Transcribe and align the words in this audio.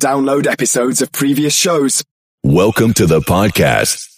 Download 0.00 0.48
episodes 0.48 1.00
of 1.00 1.12
previous 1.12 1.54
shows. 1.54 2.02
Welcome 2.42 2.92
to 2.94 3.06
the 3.06 3.20
podcast. 3.20 4.11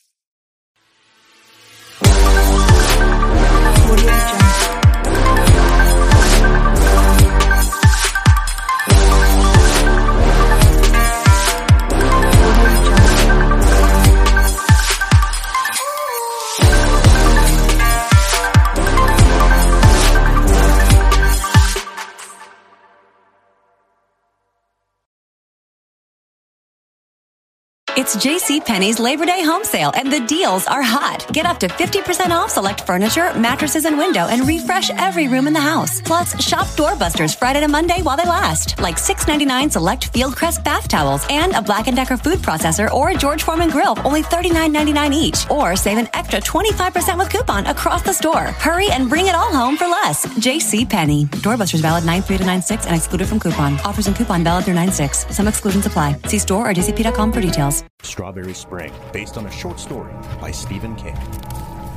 It's 27.97 28.17
JCPenney's 28.17 28.99
Labor 28.99 29.25
Day 29.25 29.45
home 29.45 29.63
sale, 29.63 29.93
and 29.95 30.13
the 30.13 30.19
deals 30.27 30.67
are 30.67 30.83
hot. 30.83 31.33
Get 31.33 31.47
up 31.47 31.61
to 31.61 31.69
50% 31.69 32.31
off 32.31 32.51
select 32.51 32.81
furniture, 32.81 33.33
mattresses, 33.35 33.85
and 33.85 33.97
window, 33.97 34.27
and 34.27 34.49
refresh 34.49 34.91
every 34.91 35.29
room 35.29 35.47
in 35.47 35.53
the 35.53 35.61
house. 35.61 36.01
Plus, 36.01 36.37
shop 36.43 36.67
doorbusters 36.75 37.37
Friday 37.37 37.61
to 37.61 37.69
Monday 37.69 38.03
while 38.03 38.17
they 38.17 38.25
last, 38.25 38.81
like 38.81 38.97
$6.99 38.97 39.71
select 39.71 40.13
Fieldcrest 40.13 40.65
bath 40.65 40.89
towels 40.89 41.25
and 41.31 41.53
a 41.53 41.63
Black 41.63 41.85
& 41.85 41.95
Decker 41.95 42.17
food 42.17 42.41
processor 42.41 42.91
or 42.91 43.11
a 43.11 43.15
George 43.15 43.45
Foreman 43.45 43.71
grill, 43.71 43.97
only 44.05 44.23
$39.99 44.23 45.13
each. 45.13 45.49
Or 45.49 45.77
save 45.77 45.99
an 45.99 46.09
extra 46.15 46.41
25% 46.41 47.17
with 47.17 47.31
coupon 47.31 47.67
across 47.67 48.03
the 48.03 48.13
store. 48.13 48.47
Hurry 48.59 48.91
and 48.91 49.09
bring 49.09 49.29
it 49.29 49.37
all 49.37 49.55
home 49.55 49.77
for 49.77 49.87
less. 49.87 50.27
JCPenney. 50.27 51.27
Doorbusters 51.47 51.81
valid 51.81 52.03
9-3 52.03 52.39
to 52.39 52.45
9-6 52.45 52.87
and 52.87 52.97
excluded 52.97 53.29
from 53.29 53.39
coupon. 53.39 53.79
Offers 53.85 54.09
and 54.09 54.17
coupon 54.17 54.43
valid 54.43 54.65
through 54.65 54.75
9-6. 54.75 55.33
Some 55.33 55.47
exclusions 55.47 55.87
apply. 55.87 56.17
See 56.27 56.41
store 56.41 56.69
or 56.69 56.75
jcp.com 56.75 57.31
for 57.31 57.41
details. 57.41 57.84
Strawberry 58.03 58.55
Spring, 58.55 58.93
based 59.13 59.37
on 59.37 59.47
a 59.47 59.51
short 59.51 59.81
story 59.81 60.13
by 60.41 60.51
Stephen 60.51 60.95
King. 60.97 61.17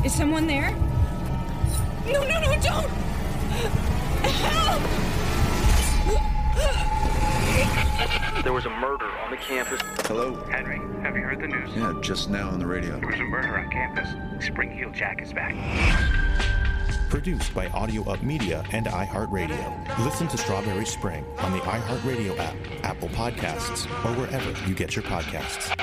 Is 0.03 0.13
someone 0.13 0.47
there? 0.47 0.71
No, 2.05 2.23
no, 2.23 2.39
no, 2.39 2.59
don't! 2.61 2.89
Help! 4.23 4.81
There 8.43 8.53
was 8.53 8.65
a 8.65 8.69
murder 8.69 9.09
on 9.23 9.31
the 9.31 9.37
campus. 9.37 9.81
Hello? 10.05 10.35
Henry, 10.49 10.79
have 11.03 11.15
you 11.15 11.23
heard 11.23 11.41
the 11.41 11.47
news? 11.47 11.69
Yeah, 11.75 11.93
just 12.01 12.29
now 12.29 12.49
on 12.49 12.59
the 12.59 12.65
radio. 12.65 12.97
There 12.99 13.09
was 13.09 13.19
a 13.19 13.23
murder 13.23 13.57
on 13.59 13.69
campus. 13.69 14.09
Spring 14.45 14.71
Heel 14.71 14.89
Jack 14.91 15.21
is 15.21 15.33
back. 15.33 15.53
Produced 17.09 17.53
by 17.55 17.67
Audio 17.69 18.03
Up 18.11 18.21
Media 18.21 18.65
and 18.73 18.85
iHeartRadio. 18.85 20.03
Listen 20.03 20.27
to 20.27 20.37
Strawberry 20.37 20.85
Spring 20.85 21.23
on 21.39 21.53
the 21.53 21.59
iHeartRadio 21.59 22.37
app, 22.37 22.55
Apple 22.83 23.07
Podcasts, 23.09 23.85
or 24.03 24.19
wherever 24.19 24.67
you 24.67 24.75
get 24.75 24.93
your 24.93 25.03
podcasts. 25.03 25.73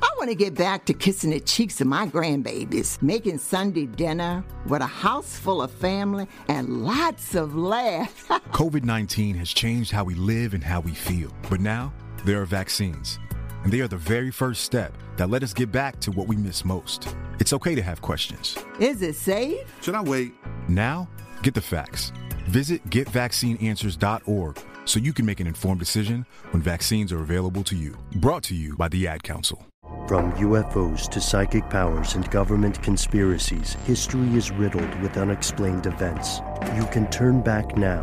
I 0.00 0.10
want 0.16 0.28
to 0.28 0.36
get 0.36 0.54
back 0.54 0.84
to 0.86 0.94
kissing 0.94 1.30
the 1.30 1.40
cheeks 1.40 1.80
of 1.80 1.88
my 1.88 2.06
grandbabies, 2.06 3.02
making 3.02 3.38
Sunday 3.38 3.86
dinner 3.86 4.44
with 4.66 4.80
a 4.80 4.86
house 4.86 5.36
full 5.36 5.60
of 5.60 5.72
family 5.72 6.28
and 6.46 6.84
lots 6.84 7.34
of 7.34 7.56
laughs. 7.56 8.24
COVID 8.52 8.84
19 8.84 9.34
has 9.36 9.48
changed 9.52 9.90
how 9.90 10.04
we 10.04 10.14
live 10.14 10.54
and 10.54 10.62
how 10.62 10.78
we 10.80 10.92
feel. 10.92 11.32
But 11.48 11.60
now, 11.60 11.92
there 12.24 12.40
are 12.40 12.46
vaccines. 12.46 13.18
And 13.64 13.72
they 13.72 13.80
are 13.80 13.88
the 13.88 13.96
very 13.96 14.30
first 14.30 14.62
step 14.62 14.92
that 15.16 15.30
let 15.30 15.42
us 15.42 15.52
get 15.52 15.70
back 15.70 16.00
to 16.00 16.10
what 16.12 16.28
we 16.28 16.36
miss 16.36 16.64
most. 16.64 17.14
It's 17.38 17.52
okay 17.52 17.74
to 17.74 17.82
have 17.82 18.00
questions. 18.00 18.56
Is 18.78 19.02
it 19.02 19.16
safe? 19.16 19.58
Should 19.82 19.94
I 19.94 20.02
wait? 20.02 20.32
Now, 20.68 21.08
get 21.42 21.54
the 21.54 21.60
facts. 21.60 22.12
Visit 22.46 22.84
getvaccineanswers.org 22.90 24.58
so 24.84 24.98
you 24.98 25.12
can 25.12 25.26
make 25.26 25.40
an 25.40 25.46
informed 25.46 25.78
decision 25.78 26.26
when 26.50 26.62
vaccines 26.62 27.12
are 27.12 27.20
available 27.20 27.62
to 27.64 27.76
you. 27.76 27.96
Brought 28.16 28.42
to 28.44 28.54
you 28.54 28.76
by 28.76 28.88
the 28.88 29.06
Ad 29.06 29.22
Council. 29.22 29.64
From 30.08 30.32
UFOs 30.32 31.08
to 31.10 31.20
psychic 31.20 31.70
powers 31.70 32.16
and 32.16 32.28
government 32.30 32.82
conspiracies, 32.82 33.74
history 33.84 34.34
is 34.34 34.50
riddled 34.50 34.92
with 35.00 35.16
unexplained 35.16 35.86
events. 35.86 36.40
You 36.74 36.86
can 36.86 37.08
turn 37.10 37.40
back 37.42 37.76
now 37.76 38.02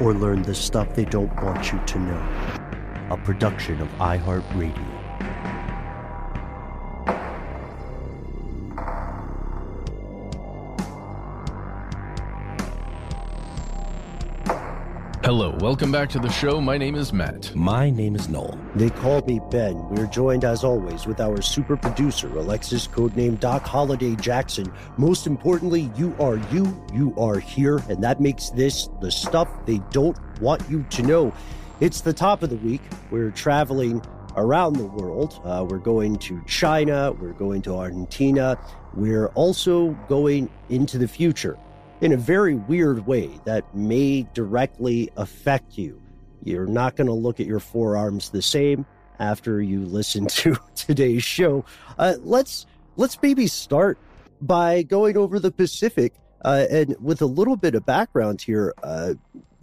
or 0.00 0.12
learn 0.12 0.42
the 0.42 0.54
stuff 0.54 0.94
they 0.94 1.06
don't 1.06 1.34
want 1.42 1.72
you 1.72 1.80
to 1.86 1.98
know. 1.98 2.61
A 3.12 3.16
production 3.18 3.78
of 3.82 3.88
iHeartRadio. 3.98 5.02
Hello, 15.22 15.54
welcome 15.60 15.92
back 15.92 16.08
to 16.08 16.18
the 16.18 16.30
show. 16.30 16.58
My 16.58 16.78
name 16.78 16.94
is 16.94 17.12
Matt. 17.12 17.54
My 17.54 17.90
name 17.90 18.16
is 18.16 18.30
Noel. 18.30 18.58
They 18.76 18.88
call 18.88 19.20
me 19.26 19.42
Ben. 19.50 19.76
We're 19.90 20.06
joined 20.06 20.46
as 20.46 20.64
always 20.64 21.04
with 21.04 21.20
our 21.20 21.42
super 21.42 21.76
producer, 21.76 22.28
Alexis, 22.28 22.88
codename 22.88 23.38
Doc 23.38 23.66
Holliday 23.66 24.16
Jackson. 24.16 24.72
Most 24.96 25.26
importantly, 25.26 25.92
you 25.96 26.16
are 26.18 26.38
you, 26.50 26.82
you 26.94 27.14
are 27.18 27.38
here, 27.38 27.76
and 27.90 28.02
that 28.02 28.22
makes 28.22 28.48
this 28.50 28.88
the 29.02 29.10
stuff 29.10 29.50
they 29.66 29.82
don't 29.90 30.16
want 30.40 30.62
you 30.70 30.82
to 30.88 31.02
know. 31.02 31.34
It's 31.82 32.00
the 32.00 32.12
top 32.12 32.44
of 32.44 32.50
the 32.50 32.56
week. 32.58 32.80
We're 33.10 33.32
traveling 33.32 34.04
around 34.36 34.74
the 34.74 34.84
world. 34.84 35.40
Uh, 35.42 35.66
we're 35.68 35.78
going 35.78 36.16
to 36.18 36.40
China, 36.46 37.10
we're 37.10 37.32
going 37.32 37.60
to 37.62 37.74
Argentina, 37.74 38.56
we're 38.94 39.26
also 39.30 39.90
going 40.08 40.48
into 40.68 40.96
the 40.96 41.08
future 41.08 41.58
in 42.00 42.12
a 42.12 42.16
very 42.16 42.54
weird 42.54 43.04
way 43.04 43.32
that 43.46 43.74
may 43.74 44.28
directly 44.32 45.10
affect 45.16 45.76
you. 45.76 46.00
You're 46.44 46.68
not 46.68 46.94
going 46.94 47.08
to 47.08 47.12
look 47.12 47.40
at 47.40 47.46
your 47.46 47.58
forearms 47.58 48.30
the 48.30 48.42
same 48.42 48.86
after 49.18 49.60
you 49.60 49.80
listen 49.80 50.26
to 50.38 50.56
today's 50.76 51.24
show. 51.24 51.64
Uh, 51.98 52.14
let's 52.20 52.64
let's 52.94 53.20
maybe 53.20 53.48
start 53.48 53.98
by 54.40 54.84
going 54.84 55.16
over 55.16 55.40
the 55.40 55.50
Pacific 55.50 56.14
uh, 56.44 56.64
and 56.70 56.94
with 57.00 57.22
a 57.22 57.26
little 57.26 57.56
bit 57.56 57.74
of 57.74 57.84
background 57.84 58.40
here. 58.40 58.72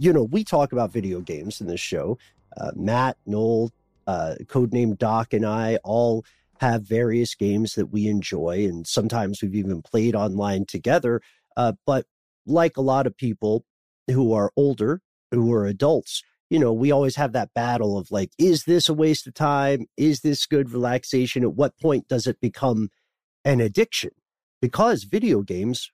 You 0.02 0.14
know, 0.14 0.24
we 0.24 0.46
talk 0.46 0.72
about 0.72 0.94
video 0.94 1.20
games 1.20 1.60
in 1.60 1.68
this 1.68 1.82
show. 1.82 2.18
Uh, 2.56 2.72
Matt, 2.74 3.18
Noel, 3.26 3.70
uh, 4.08 4.36
codename 4.46 4.98
Doc, 4.98 5.34
and 5.34 5.46
I 5.46 5.76
all 5.84 6.24
have 6.62 6.84
various 6.84 7.36
games 7.36 7.76
that 7.76 7.88
we 7.88 8.08
enjoy, 8.08 8.66
and 8.66 8.88
sometimes 8.88 9.42
we've 9.42 9.56
even 9.56 9.82
played 9.82 10.16
online 10.16 10.66
together. 10.66 11.22
Uh, 11.58 11.74
but 11.86 12.06
like 12.46 12.78
a 12.78 12.82
lot 12.82 13.08
of 13.08 13.18
people 13.18 13.66
who 14.08 14.32
are 14.32 14.54
older, 14.56 15.02
who 15.32 15.54
are 15.54 15.66
adults, 15.66 16.24
you 16.50 16.59
know, 16.59 16.72
we 16.72 16.92
always 16.92 17.18
have 17.18 17.34
that 17.34 17.54
battle 17.54 17.98
of 17.98 18.09
like, 18.09 18.32
is 18.38 18.64
this 18.64 18.88
a 18.88 18.94
waste 18.94 19.28
of 19.28 19.34
time? 19.34 19.86
Is 19.98 20.22
this 20.22 20.46
good 20.46 20.72
relaxation? 20.72 21.44
At 21.44 21.54
what 21.54 21.78
point 21.78 22.08
does 22.08 22.26
it 22.26 22.40
become 22.40 22.90
an 23.44 23.59
addiction? 23.59 24.12
Because 24.62 25.04
video 25.04 25.42
games, 25.42 25.92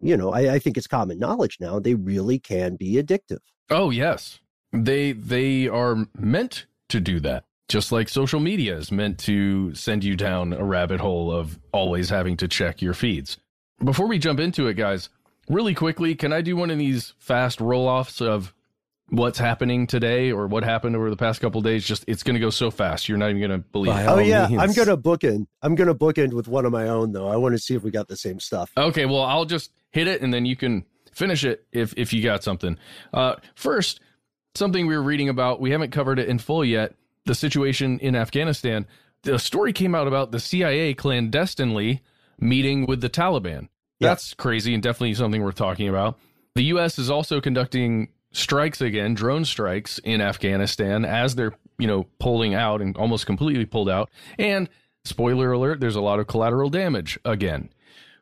you 0.00 0.16
know, 0.16 0.32
I, 0.32 0.54
I 0.54 0.58
think 0.58 0.76
it's 0.76 0.86
common 0.86 1.18
knowledge 1.18 1.58
now, 1.60 1.78
they 1.78 1.94
really 1.94 2.38
can 2.38 2.76
be 2.76 2.94
addictive. 2.94 3.40
Oh, 3.70 3.90
yes. 3.90 4.40
They 4.72 5.12
they 5.12 5.66
are 5.66 6.06
meant 6.16 6.66
to 6.88 7.00
do 7.00 7.20
that. 7.20 7.44
Just 7.68 7.92
like 7.92 8.08
social 8.08 8.40
media 8.40 8.76
is 8.76 8.90
meant 8.90 9.18
to 9.20 9.74
send 9.74 10.04
you 10.04 10.16
down 10.16 10.52
a 10.52 10.64
rabbit 10.64 11.00
hole 11.00 11.30
of 11.30 11.58
always 11.72 12.08
having 12.08 12.36
to 12.38 12.48
check 12.48 12.80
your 12.80 12.94
feeds. 12.94 13.38
Before 13.82 14.06
we 14.06 14.18
jump 14.18 14.40
into 14.40 14.66
it, 14.66 14.74
guys, 14.74 15.10
really 15.48 15.74
quickly, 15.74 16.14
can 16.14 16.32
I 16.32 16.40
do 16.40 16.56
one 16.56 16.70
of 16.70 16.78
these 16.78 17.14
fast 17.18 17.60
roll 17.60 17.86
offs 17.86 18.20
of 18.20 18.54
what's 19.10 19.38
happening 19.38 19.86
today 19.86 20.32
or 20.32 20.46
what 20.46 20.64
happened 20.64 20.96
over 20.96 21.10
the 21.10 21.16
past 21.16 21.40
couple 21.40 21.60
days? 21.60 21.84
Just 21.84 22.04
it's 22.08 22.22
going 22.22 22.34
to 22.34 22.40
go 22.40 22.50
so 22.50 22.70
fast, 22.70 23.08
you're 23.08 23.18
not 23.18 23.30
even 23.30 23.40
going 23.40 23.62
to 23.62 23.68
believe. 23.68 23.92
By 23.92 24.02
it. 24.02 24.08
oh 24.08 24.18
yeah, 24.18 24.48
means. 24.48 24.62
I'm 24.62 24.72
going 24.72 24.88
to 24.88 24.96
book 24.96 25.24
in. 25.24 25.46
I'm 25.62 25.74
going 25.74 25.88
to 25.88 25.94
book 25.94 26.18
in 26.18 26.34
with 26.34 26.48
one 26.48 26.64
of 26.64 26.72
my 26.72 26.88
own 26.88 27.12
though. 27.12 27.28
I 27.28 27.36
want 27.36 27.54
to 27.54 27.58
see 27.58 27.74
if 27.74 27.82
we 27.82 27.90
got 27.90 28.08
the 28.08 28.16
same 28.16 28.40
stuff. 28.40 28.70
Okay, 28.76 29.06
well 29.06 29.22
I'll 29.22 29.44
just 29.44 29.72
hit 29.90 30.06
it 30.06 30.22
and 30.22 30.32
then 30.32 30.46
you 30.46 30.56
can 30.56 30.84
finish 31.12 31.44
it 31.44 31.66
if 31.72 31.94
if 31.96 32.12
you 32.12 32.22
got 32.22 32.42
something. 32.42 32.78
Uh, 33.12 33.36
first, 33.54 34.00
something 34.54 34.86
we 34.86 34.96
were 34.96 35.02
reading 35.02 35.28
about. 35.28 35.60
We 35.60 35.70
haven't 35.70 35.90
covered 35.90 36.18
it 36.18 36.28
in 36.28 36.38
full 36.38 36.64
yet. 36.64 36.94
The 37.26 37.34
situation 37.34 37.98
in 37.98 38.14
Afghanistan. 38.14 38.86
The 39.22 39.38
story 39.38 39.72
came 39.72 39.94
out 39.94 40.06
about 40.06 40.30
the 40.30 40.38
CIA 40.38 40.94
clandestinely 40.94 42.02
meeting 42.38 42.86
with 42.86 43.00
the 43.00 43.10
Taliban. 43.10 43.68
That's 44.00 44.30
yeah. 44.30 44.42
crazy 44.42 44.74
and 44.74 44.82
definitely 44.82 45.14
something 45.14 45.42
worth 45.42 45.56
talking 45.56 45.88
about. 45.88 46.18
The 46.54 46.62
U.S. 46.64 46.98
is 46.98 47.10
also 47.10 47.40
conducting 47.40 48.08
strikes 48.32 48.80
again, 48.80 49.14
drone 49.14 49.44
strikes 49.44 49.98
in 49.98 50.20
Afghanistan 50.20 51.04
as 51.04 51.34
they're, 51.34 51.54
you 51.78 51.86
know, 51.86 52.06
pulling 52.20 52.54
out 52.54 52.80
and 52.80 52.96
almost 52.96 53.26
completely 53.26 53.64
pulled 53.64 53.88
out. 53.88 54.08
And 54.38 54.68
spoiler 55.04 55.52
alert, 55.52 55.80
there's 55.80 55.96
a 55.96 56.00
lot 56.00 56.20
of 56.20 56.26
collateral 56.26 56.70
damage 56.70 57.18
again. 57.24 57.70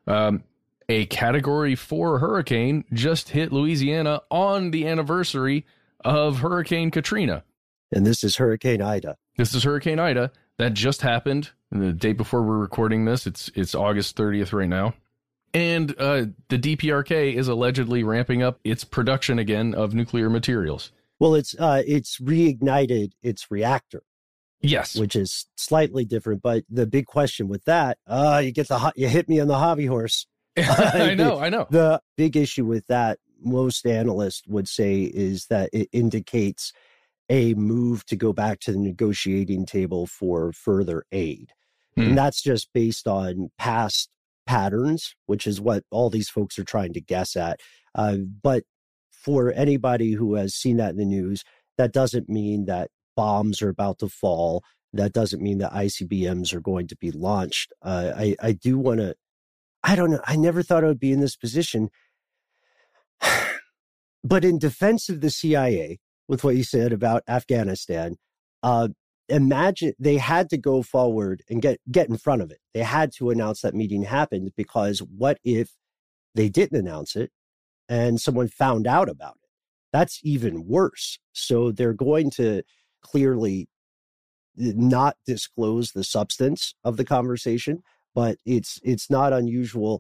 Um, 0.06 0.44
a 0.88 1.06
category 1.06 1.74
four 1.74 2.18
hurricane 2.18 2.84
just 2.92 3.30
hit 3.30 3.52
Louisiana 3.52 4.22
on 4.30 4.70
the 4.70 4.86
anniversary 4.86 5.66
of 6.04 6.38
Hurricane 6.38 6.90
Katrina. 6.90 7.44
And 7.92 8.06
this 8.06 8.22
is 8.24 8.36
Hurricane 8.36 8.82
Ida. 8.82 9.16
This 9.36 9.54
is 9.54 9.64
Hurricane 9.64 9.98
Ida 9.98 10.30
that 10.58 10.74
just 10.74 11.02
happened 11.02 11.50
the 11.70 11.92
day 11.92 12.12
before 12.12 12.42
we're 12.42 12.58
recording 12.58 13.04
this. 13.04 13.26
It's 13.26 13.50
it's 13.54 13.74
August 13.74 14.16
30th 14.16 14.52
right 14.52 14.68
now. 14.68 14.94
And 15.54 15.94
uh, 15.98 16.26
the 16.48 16.58
DPRK 16.58 17.34
is 17.34 17.48
allegedly 17.48 18.04
ramping 18.04 18.42
up 18.42 18.60
its 18.62 18.84
production 18.84 19.38
again 19.38 19.74
of 19.74 19.94
nuclear 19.94 20.28
materials. 20.28 20.92
Well, 21.18 21.34
it's 21.34 21.54
uh, 21.58 21.82
it's 21.86 22.18
reignited 22.18 23.12
its 23.22 23.50
reactor. 23.50 24.02
Yes, 24.60 24.96
which 24.96 25.16
is 25.16 25.46
slightly 25.56 26.04
different. 26.04 26.42
But 26.42 26.64
the 26.68 26.86
big 26.86 27.06
question 27.06 27.48
with 27.48 27.64
that, 27.64 27.98
uh, 28.06 28.42
you 28.44 28.52
get 28.52 28.68
the 28.68 28.92
you 28.96 29.08
hit 29.08 29.28
me 29.28 29.40
on 29.40 29.48
the 29.48 29.58
hobby 29.58 29.86
horse. 29.86 30.26
I 30.68 31.14
know, 31.14 31.38
I 31.38 31.48
know. 31.48 31.66
The 31.70 32.00
big 32.16 32.36
issue 32.36 32.64
with 32.64 32.86
that, 32.86 33.18
most 33.42 33.86
analysts 33.86 34.42
would 34.46 34.68
say, 34.68 35.02
is 35.02 35.46
that 35.46 35.70
it 35.72 35.88
indicates 35.92 36.72
a 37.28 37.54
move 37.54 38.04
to 38.06 38.16
go 38.16 38.32
back 38.32 38.60
to 38.60 38.72
the 38.72 38.78
negotiating 38.78 39.66
table 39.66 40.06
for 40.06 40.52
further 40.52 41.04
aid. 41.12 41.52
Mm. 41.98 42.08
And 42.08 42.18
that's 42.18 42.40
just 42.40 42.68
based 42.72 43.06
on 43.06 43.50
past 43.58 44.10
patterns, 44.46 45.14
which 45.26 45.46
is 45.46 45.60
what 45.60 45.84
all 45.90 46.08
these 46.08 46.28
folks 46.28 46.58
are 46.58 46.64
trying 46.64 46.92
to 46.92 47.00
guess 47.00 47.36
at. 47.36 47.60
Uh, 47.94 48.18
but 48.42 48.64
for 49.10 49.52
anybody 49.52 50.12
who 50.12 50.34
has 50.34 50.54
seen 50.54 50.76
that 50.76 50.90
in 50.90 50.98
the 50.98 51.04
news, 51.04 51.42
that 51.78 51.92
doesn't 51.92 52.28
mean 52.28 52.66
that 52.66 52.90
bombs 53.16 53.60
are 53.60 53.68
about 53.68 53.98
to 53.98 54.08
fall. 54.08 54.62
That 54.92 55.12
doesn't 55.12 55.42
mean 55.42 55.58
that 55.58 55.72
ICBMs 55.72 56.54
are 56.54 56.60
going 56.60 56.86
to 56.88 56.96
be 56.96 57.10
launched. 57.10 57.72
Uh, 57.82 58.12
I, 58.16 58.36
I 58.40 58.52
do 58.52 58.78
want 58.78 59.00
to, 59.00 59.16
I 59.86 59.94
don't 59.94 60.10
know, 60.10 60.20
I 60.26 60.34
never 60.34 60.62
thought 60.62 60.82
I 60.82 60.88
would 60.88 60.98
be 60.98 61.12
in 61.12 61.20
this 61.20 61.36
position. 61.36 61.90
but 64.24 64.44
in 64.44 64.58
defense 64.58 65.08
of 65.08 65.20
the 65.20 65.30
CIA, 65.30 66.00
with 66.28 66.42
what 66.42 66.56
you 66.56 66.64
said 66.64 66.92
about 66.92 67.22
Afghanistan, 67.28 68.16
uh, 68.64 68.88
imagine 69.28 69.92
they 69.96 70.16
had 70.16 70.50
to 70.50 70.58
go 70.58 70.82
forward 70.82 71.42
and 71.48 71.62
get 71.62 71.78
get 71.90 72.08
in 72.08 72.16
front 72.16 72.42
of 72.42 72.50
it. 72.50 72.58
They 72.74 72.82
had 72.82 73.12
to 73.18 73.30
announce 73.30 73.60
that 73.60 73.74
meeting 73.74 74.02
happened 74.02 74.50
because 74.56 74.98
what 74.98 75.38
if 75.44 75.70
they 76.34 76.48
didn't 76.48 76.78
announce 76.78 77.14
it 77.14 77.30
and 77.88 78.20
someone 78.20 78.48
found 78.48 78.88
out 78.88 79.08
about 79.08 79.36
it? 79.42 79.50
That's 79.92 80.20
even 80.24 80.66
worse. 80.66 81.20
So 81.32 81.70
they're 81.70 81.92
going 81.92 82.30
to 82.32 82.62
clearly 83.02 83.68
not 84.56 85.16
disclose 85.26 85.92
the 85.92 86.04
substance 86.04 86.74
of 86.82 86.96
the 86.96 87.04
conversation, 87.04 87.82
but 88.16 88.38
it's 88.46 88.80
it's 88.82 89.10
not 89.10 89.32
unusual 89.34 89.98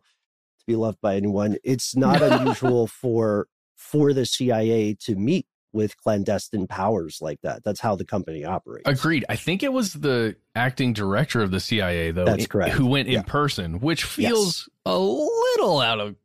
to 0.58 0.64
be 0.66 0.74
loved 0.74 0.98
by 1.00 1.14
anyone. 1.14 1.58
It's 1.62 1.94
not 1.94 2.22
unusual 2.22 2.88
for 2.88 3.46
for 3.76 4.12
the 4.12 4.26
CIA 4.26 4.96
to 5.02 5.14
meet 5.14 5.46
with 5.72 5.96
clandestine 5.98 6.66
powers 6.66 7.18
like 7.20 7.42
that. 7.42 7.62
That's 7.62 7.80
how 7.80 7.94
the 7.94 8.06
company 8.06 8.44
operates. 8.44 8.88
Agreed. 8.88 9.26
I 9.28 9.36
think 9.36 9.62
it 9.62 9.72
was 9.72 9.92
the 9.92 10.34
acting 10.54 10.94
director 10.94 11.42
of 11.42 11.50
the 11.50 11.60
CIA, 11.60 12.10
though. 12.12 12.24
That's 12.24 12.46
correct. 12.46 12.72
Who 12.74 12.86
went 12.86 13.08
in 13.08 13.14
yeah. 13.14 13.22
person, 13.22 13.80
which 13.80 14.04
feels 14.04 14.66
yes. 14.66 14.94
a 14.94 14.98
little 14.98 15.80
out 15.80 16.00
of 16.00 16.16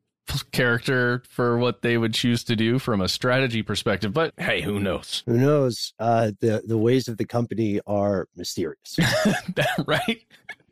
character 0.52 1.24
for 1.28 1.58
what 1.58 1.82
they 1.82 1.98
would 1.98 2.14
choose 2.14 2.46
to 2.46 2.56
do 2.56 2.80
from 2.80 3.02
a 3.02 3.10
strategy 3.10 3.62
perspective. 3.62 4.14
But 4.14 4.34
hey, 4.38 4.62
who 4.62 4.80
knows? 4.80 5.24
Who 5.26 5.38
knows? 5.38 5.94
Uh, 6.00 6.32
the 6.40 6.64
the 6.66 6.78
ways 6.78 7.08
of 7.08 7.18
the 7.18 7.26
company 7.26 7.82
are 7.86 8.28
mysterious, 8.36 8.98
right? 9.86 10.24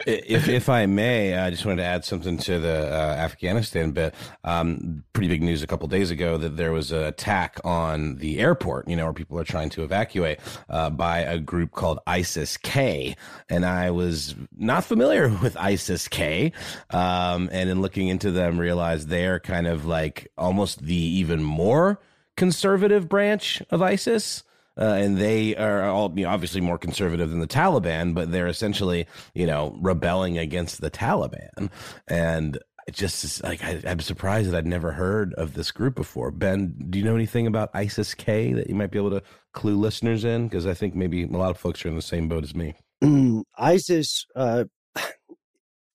If 0.08 0.48
if 0.48 0.70
I 0.70 0.86
may, 0.86 1.36
I 1.38 1.50
just 1.50 1.66
wanted 1.66 1.82
to 1.82 1.88
add 1.88 2.06
something 2.06 2.38
to 2.38 2.60
the 2.60 2.88
uh, 2.88 3.16
Afghanistan 3.18 3.92
bit. 3.92 4.16
Um, 4.44 5.04
pretty 5.12 5.28
big 5.28 5.44
news 5.44 5.62
a 5.62 5.68
couple 5.68 5.88
days 5.90 6.10
ago 6.10 6.38
that 6.38 6.56
there 6.56 6.72
was 6.72 6.92
an 6.92 7.04
attack 7.04 7.60
on 7.66 8.16
the 8.16 8.40
airport. 8.40 8.88
You 8.88 8.96
know, 8.96 9.06
where 9.06 9.14
people 9.14 9.38
are 9.38 9.44
trying 9.44 9.70
to 9.72 9.84
evacuate 9.84 10.40
uh, 10.70 10.90
by 10.90 11.20
a 11.20 11.38
group 11.38 11.72
called 11.72 12.00
ISIS 12.08 12.56
K, 12.58 13.16
and 13.50 13.66
I 13.66 13.92
was 13.92 14.36
not 14.58 14.86
familiar 14.86 15.28
with 15.42 15.58
ISIS 15.58 16.08
K, 16.08 16.54
um, 16.92 17.50
and 17.52 17.70
in 17.70 17.82
looking 17.82 18.08
into 18.08 18.32
them, 18.32 18.58
realized 18.58 19.10
they're 19.10 19.40
kind 19.40 19.68
of 19.68 19.86
like 19.86 20.32
almost 20.38 20.82
the 20.84 20.96
even 20.96 21.44
more 21.44 22.00
conservative 22.38 23.10
branch 23.10 23.62
of 23.70 23.82
ISIS 23.82 24.44
uh, 24.80 24.94
and 24.94 25.18
they 25.18 25.56
are 25.56 25.84
all 25.84 26.12
you 26.16 26.24
know, 26.24 26.30
obviously 26.30 26.62
more 26.62 26.78
conservative 26.78 27.30
than 27.30 27.40
the 27.40 27.48
Taliban, 27.48 28.14
but 28.14 28.32
they're 28.32 28.48
essentially 28.48 29.08
you 29.34 29.46
know 29.46 29.78
rebelling 29.82 30.38
against 30.38 30.82
the 30.82 30.90
Taliban, 30.90 31.70
and 32.08 32.58
it 32.88 32.96
just 32.96 33.24
is 33.24 33.44
like 33.44 33.64
I, 33.64 33.82
am 33.86 34.00
surprised 34.00 34.50
that 34.52 34.58
I'd 34.58 34.68
never 34.68 34.92
heard 34.92 35.34
of 35.36 35.54
this 35.54 35.72
group 35.72 35.96
before. 35.96 36.32
Ben, 36.32 36.76
do 36.90 36.98
you 36.98 37.06
know 37.06 37.16
anything 37.16 37.46
about 37.46 37.70
ISIS 37.74 38.16
K 38.16 38.54
that 38.54 38.68
you 38.68 38.76
might 38.76 38.90
be 38.90 38.98
able 38.98 39.12
to 39.12 39.22
clue 39.54 39.78
listeners 39.78 40.26
in? 40.26 40.48
Because 40.48 40.66
I 40.66 40.74
think 40.74 40.96
maybe 40.96 41.24
a 41.24 41.28
lot 41.28 41.52
of 41.52 41.58
folks 41.58 41.86
are 41.86 41.90
in 41.90 41.96
the 41.96 42.02
same 42.02 42.28
boat 42.28 42.44
as 42.44 42.56
me. 42.56 42.74
Mm, 43.04 43.44
ISIS. 43.58 44.26
Uh, 44.36 44.66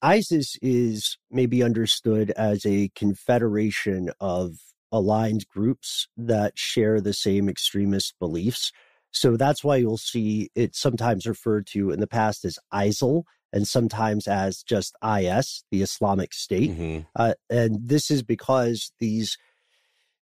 ISIS 0.03 0.57
is 0.61 1.17
maybe 1.31 1.63
understood 1.63 2.31
as 2.33 2.65
a 2.67 2.91
confederation 2.95 4.11
of 4.21 4.59
aligned 4.95 5.47
groups 5.49 6.07
that 6.17 6.57
share 6.57 7.01
the 7.01 7.13
same 7.13 7.49
extremist 7.49 8.15
beliefs. 8.21 8.73
So 9.11 9.37
that's 9.37 9.65
why 9.65 9.77
you'll 9.77 9.99
see 9.99 10.51
it 10.55 10.77
sometimes 10.77 11.27
referred 11.27 11.67
to 11.69 11.91
in 11.91 12.01
the 12.01 12.07
past 12.07 12.45
as 12.45 12.59
ISIL 12.73 13.25
and 13.53 13.67
sometimes 13.67 14.27
as 14.27 14.63
just 14.63 14.95
IS, 15.05 15.65
the 15.71 15.83
Islamic 15.83 16.33
State. 16.33 16.71
Mm-hmm. 16.71 17.01
Uh, 17.17 17.35
and 17.51 17.79
this 17.89 18.11
is 18.11 18.23
because 18.23 18.93
these 19.01 19.37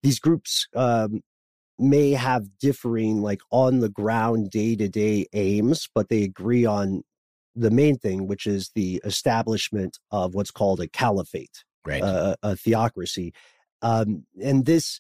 these 0.01 0.19
groups 0.19 0.67
um, 0.75 1.21
may 1.77 2.11
have 2.11 2.57
differing, 2.59 3.21
like 3.21 3.41
on 3.51 3.79
the 3.79 3.89
ground, 3.89 4.51
day 4.51 4.75
to 4.75 4.87
day 4.87 5.25
aims, 5.33 5.89
but 5.93 6.09
they 6.09 6.23
agree 6.23 6.65
on 6.65 7.03
the 7.55 7.71
main 7.71 7.97
thing, 7.97 8.27
which 8.27 8.45
is 8.45 8.71
the 8.75 9.01
establishment 9.03 9.97
of 10.11 10.35
what's 10.35 10.51
called 10.51 10.79
a 10.79 10.87
caliphate, 10.87 11.63
right. 11.85 12.01
uh, 12.01 12.35
a 12.43 12.55
theocracy. 12.55 13.33
Um, 13.81 14.25
and 14.41 14.65
this, 14.65 14.99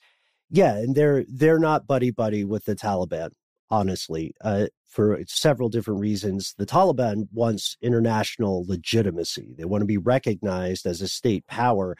yeah, 0.49 0.75
and 0.75 0.95
they're 0.95 1.25
they're 1.27 1.59
not 1.59 1.87
buddy 1.87 2.11
buddy 2.11 2.43
with 2.43 2.65
the 2.65 2.75
Taliban, 2.75 3.29
honestly, 3.69 4.33
uh, 4.41 4.67
for 4.87 5.19
several 5.27 5.69
different 5.69 5.99
reasons. 5.99 6.55
The 6.57 6.65
Taliban 6.65 7.27
wants 7.31 7.77
international 7.81 8.65
legitimacy; 8.67 9.53
they 9.57 9.65
want 9.65 9.81
to 9.81 9.87
be 9.87 9.97
recognized 9.97 10.85
as 10.85 11.01
a 11.01 11.07
state 11.07 11.45
power. 11.47 11.97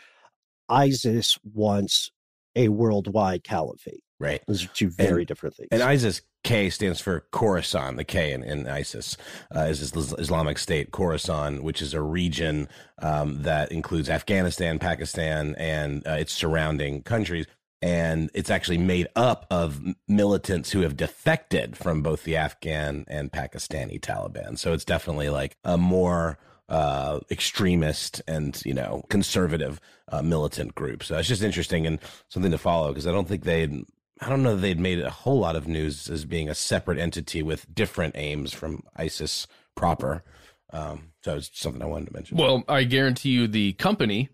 ISIS 0.67 1.37
wants 1.43 2.11
a 2.55 2.69
worldwide 2.69 3.43
caliphate. 3.43 4.03
Right. 4.19 4.41
Those 4.47 4.65
are 4.65 4.69
two 4.69 4.89
very 4.89 5.21
and, 5.21 5.27
different 5.27 5.55
things. 5.55 5.69
And 5.71 5.81
ISIS 5.81 6.21
K 6.43 6.69
stands 6.69 7.01
for 7.01 7.25
Khorasan. 7.31 7.97
The 7.97 8.03
K 8.03 8.31
in, 8.31 8.43
in 8.43 8.67
ISIS 8.67 9.17
uh, 9.55 9.61
is 9.61 9.81
Islamic 9.93 10.57
State 10.57 10.91
Khorasan, 10.91 11.61
which 11.61 11.81
is 11.81 11.93
a 11.93 12.01
region 12.01 12.69
um, 13.01 13.43
that 13.43 13.71
includes 13.71 14.09
Afghanistan, 14.09 14.79
Pakistan, 14.79 15.55
and 15.57 16.05
uh, 16.07 16.11
its 16.11 16.33
surrounding 16.33 17.03
countries. 17.03 17.45
And 17.81 18.29
it's 18.33 18.49
actually 18.49 18.77
made 18.77 19.07
up 19.15 19.45
of 19.49 19.81
militants 20.07 20.71
who 20.71 20.81
have 20.81 20.97
defected 20.97 21.77
from 21.77 22.01
both 22.01 22.23
the 22.23 22.35
Afghan 22.35 23.05
and 23.07 23.31
Pakistani 23.31 23.99
Taliban. 23.99 24.57
So 24.57 24.73
it's 24.73 24.83
definitely 24.83 25.29
like 25.29 25.55
a 25.63 25.77
more 25.77 26.37
uh, 26.67 27.19
extremist 27.31 28.21
and 28.27 28.61
you 28.63 28.73
know 28.73 29.03
conservative 29.09 29.79
uh, 30.09 30.21
militant 30.21 30.75
group. 30.75 31.03
So 31.03 31.17
it's 31.17 31.27
just 31.27 31.41
interesting 31.41 31.87
and 31.87 31.99
something 32.29 32.51
to 32.51 32.57
follow 32.57 32.89
because 32.89 33.07
I 33.07 33.11
don't 33.11 33.27
think 33.27 33.43
they 33.43 33.83
I 34.21 34.29
don't 34.29 34.43
know 34.43 34.55
that 34.55 34.61
they'd 34.61 34.79
made 34.79 34.99
a 34.99 35.09
whole 35.09 35.39
lot 35.39 35.55
of 35.55 35.67
news 35.67 36.09
as 36.09 36.25
being 36.25 36.49
a 36.49 36.55
separate 36.55 36.99
entity 36.99 37.41
with 37.41 37.73
different 37.73 38.15
aims 38.17 38.53
from 38.53 38.83
ISIS 38.95 39.47
proper. 39.75 40.23
Um, 40.71 41.13
so 41.23 41.37
it's 41.37 41.49
something 41.53 41.81
I 41.81 41.85
wanted 41.85 42.07
to 42.07 42.13
mention. 42.13 42.37
Well, 42.37 42.63
I 42.67 42.83
guarantee 42.83 43.29
you 43.29 43.47
the 43.47 43.73
company 43.73 44.29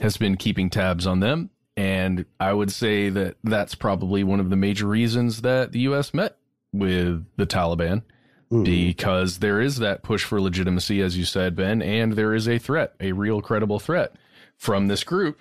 has 0.00 0.16
been 0.16 0.36
keeping 0.36 0.70
tabs 0.70 1.06
on 1.06 1.20
them. 1.20 1.50
And 1.76 2.24
I 2.40 2.52
would 2.52 2.72
say 2.72 3.08
that 3.08 3.36
that's 3.44 3.76
probably 3.76 4.24
one 4.24 4.40
of 4.40 4.50
the 4.50 4.56
major 4.56 4.86
reasons 4.86 5.42
that 5.42 5.70
the 5.70 5.80
U.S. 5.80 6.12
met 6.12 6.36
with 6.72 7.24
the 7.36 7.46
Taliban 7.46 8.02
mm. 8.50 8.64
because 8.64 9.38
there 9.38 9.60
is 9.60 9.78
that 9.78 10.02
push 10.02 10.24
for 10.24 10.40
legitimacy, 10.40 11.00
as 11.00 11.16
you 11.16 11.24
said, 11.24 11.54
Ben, 11.54 11.80
and 11.80 12.14
there 12.14 12.34
is 12.34 12.48
a 12.48 12.58
threat, 12.58 12.94
a 12.98 13.12
real 13.12 13.40
credible 13.40 13.78
threat 13.78 14.12
from 14.56 14.88
this 14.88 15.04
group 15.04 15.40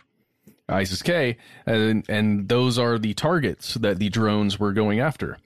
ISIS 0.69 1.01
K, 1.01 1.37
and 1.65 2.03
and 2.09 2.49
those 2.49 2.77
are 2.77 2.97
the 2.97 3.13
targets 3.13 3.75
that 3.75 3.99
the 3.99 4.09
drones 4.09 4.59
were 4.59 4.73
going 4.73 4.99
after. 4.99 5.37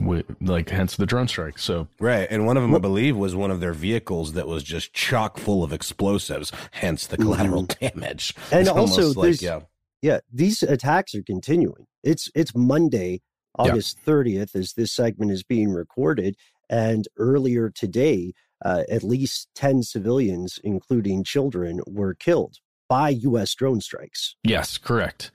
With, 0.00 0.24
like 0.40 0.70
hence 0.70 0.96
the 0.96 1.04
drone 1.04 1.28
strike. 1.28 1.58
So 1.58 1.86
right, 2.00 2.26
and 2.30 2.46
one 2.46 2.56
of 2.56 2.62
them, 2.62 2.74
I 2.74 2.78
believe, 2.78 3.14
was 3.14 3.36
one 3.36 3.50
of 3.50 3.60
their 3.60 3.74
vehicles 3.74 4.32
that 4.32 4.48
was 4.48 4.62
just 4.62 4.94
chock 4.94 5.36
full 5.36 5.62
of 5.62 5.70
explosives. 5.70 6.50
Hence 6.70 7.06
the 7.06 7.18
collateral 7.18 7.64
mm-hmm. 7.64 7.98
damage. 7.98 8.34
And 8.50 8.62
it's 8.62 8.70
also, 8.70 9.12
like, 9.12 9.42
yeah, 9.42 9.60
yeah, 10.00 10.20
these 10.32 10.62
attacks 10.62 11.14
are 11.14 11.22
continuing. 11.22 11.86
It's 12.02 12.30
it's 12.34 12.54
Monday, 12.54 13.20
August 13.58 13.98
thirtieth, 13.98 14.52
yeah. 14.54 14.60
as 14.60 14.72
this 14.72 14.94
segment 14.94 15.30
is 15.30 15.42
being 15.42 15.72
recorded, 15.72 16.36
and 16.70 17.06
earlier 17.18 17.68
today, 17.68 18.32
uh, 18.64 18.84
at 18.90 19.02
least 19.02 19.48
ten 19.54 19.82
civilians, 19.82 20.58
including 20.64 21.22
children, 21.22 21.82
were 21.86 22.14
killed 22.14 22.56
by 22.92 23.08
U.S. 23.08 23.54
drone 23.54 23.80
strikes. 23.80 24.36
Yes, 24.44 24.76
correct, 24.76 25.30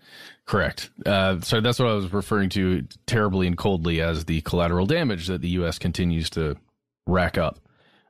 correct. 0.45 0.91
Uh, 1.07 1.39
so 1.41 1.59
that's 1.59 1.79
what 1.79 1.87
I 1.87 1.93
was 1.95 2.13
referring 2.13 2.49
to 2.49 2.83
terribly 3.07 3.47
and 3.47 3.57
coldly 3.57 3.99
as 3.99 4.25
the 4.25 4.41
collateral 4.41 4.85
damage 4.85 5.25
that 5.25 5.41
the 5.41 5.49
U.S. 5.49 5.79
continues 5.79 6.29
to 6.31 6.55
rack 7.07 7.35
up 7.35 7.57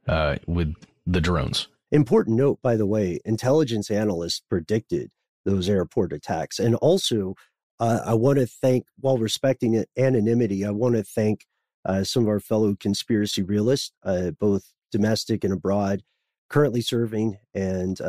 uh, 0.05 0.35
with 0.47 0.75
the 1.05 1.21
drones. 1.21 1.69
important 1.93 2.35
note, 2.35 2.61
by 2.61 2.75
the 2.75 2.85
way, 2.85 3.21
intelligence 3.23 3.89
analysts 3.89 4.41
predicted 4.49 5.11
those 5.45 5.69
airport 5.69 6.11
attacks. 6.11 6.59
And 6.59 6.75
also, 6.75 7.35
uh, 7.79 8.01
I 8.05 8.15
want 8.15 8.39
to 8.39 8.47
thank, 8.47 8.83
while 8.99 9.17
respecting 9.17 9.85
anonymity, 9.97 10.65
I 10.65 10.71
want 10.71 10.95
to 10.95 11.03
thank 11.03 11.45
uh, 11.85 12.03
some 12.03 12.23
of 12.23 12.27
our 12.27 12.41
fellow 12.41 12.75
conspiracy 12.77 13.43
realists, 13.43 13.93
uh, 14.03 14.31
both 14.31 14.73
domestic 14.91 15.45
and 15.45 15.53
abroad, 15.53 16.03
currently 16.49 16.81
serving 16.81 17.37
and 17.53 18.01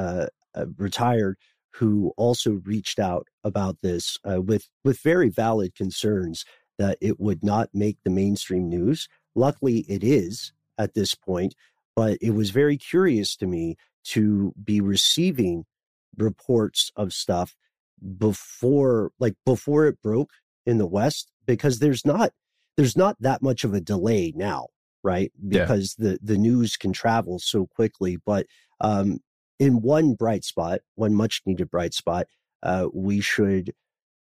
uh, 0.54 0.66
retired, 0.76 1.36
who 1.74 2.12
also 2.16 2.60
reached 2.64 2.98
out 2.98 3.26
about 3.44 3.80
this 3.82 4.18
uh, 4.28 4.40
with 4.40 4.68
with 4.84 5.00
very 5.00 5.28
valid 5.28 5.74
concerns 5.74 6.44
that 6.78 6.98
it 7.00 7.18
would 7.18 7.42
not 7.42 7.70
make 7.74 7.98
the 8.04 8.10
mainstream 8.10 8.68
news. 8.68 9.08
Luckily, 9.34 9.80
it 9.88 10.02
is 10.02 10.52
at 10.78 10.94
this 10.94 11.14
point, 11.14 11.54
but 11.94 12.18
it 12.20 12.30
was 12.30 12.50
very 12.50 12.76
curious 12.76 13.36
to 13.36 13.46
me 13.46 13.76
to 14.04 14.54
be 14.62 14.80
receiving 14.80 15.64
reports 16.16 16.90
of 16.96 17.12
stuff 17.12 17.56
before 18.18 19.10
like 19.18 19.34
before 19.44 19.86
it 19.86 20.00
broke 20.02 20.30
in 20.66 20.78
the 20.78 20.86
west 20.86 21.30
because 21.46 21.78
there's 21.78 22.04
not 22.04 22.30
there's 22.76 22.96
not 22.96 23.16
that 23.20 23.42
much 23.42 23.64
of 23.64 23.74
a 23.74 23.80
delay 23.80 24.32
now 24.36 24.66
right 25.02 25.32
because 25.48 25.96
yeah. 25.98 26.10
the 26.10 26.18
the 26.22 26.38
news 26.38 26.76
can 26.76 26.92
travel 26.92 27.38
so 27.38 27.66
quickly 27.66 28.16
but 28.24 28.46
um 28.80 29.18
in 29.58 29.80
one 29.82 30.14
bright 30.14 30.44
spot 30.44 30.80
one 30.94 31.14
much 31.14 31.42
needed 31.46 31.70
bright 31.70 31.94
spot 31.94 32.26
uh 32.62 32.86
we 32.92 33.20
should 33.20 33.72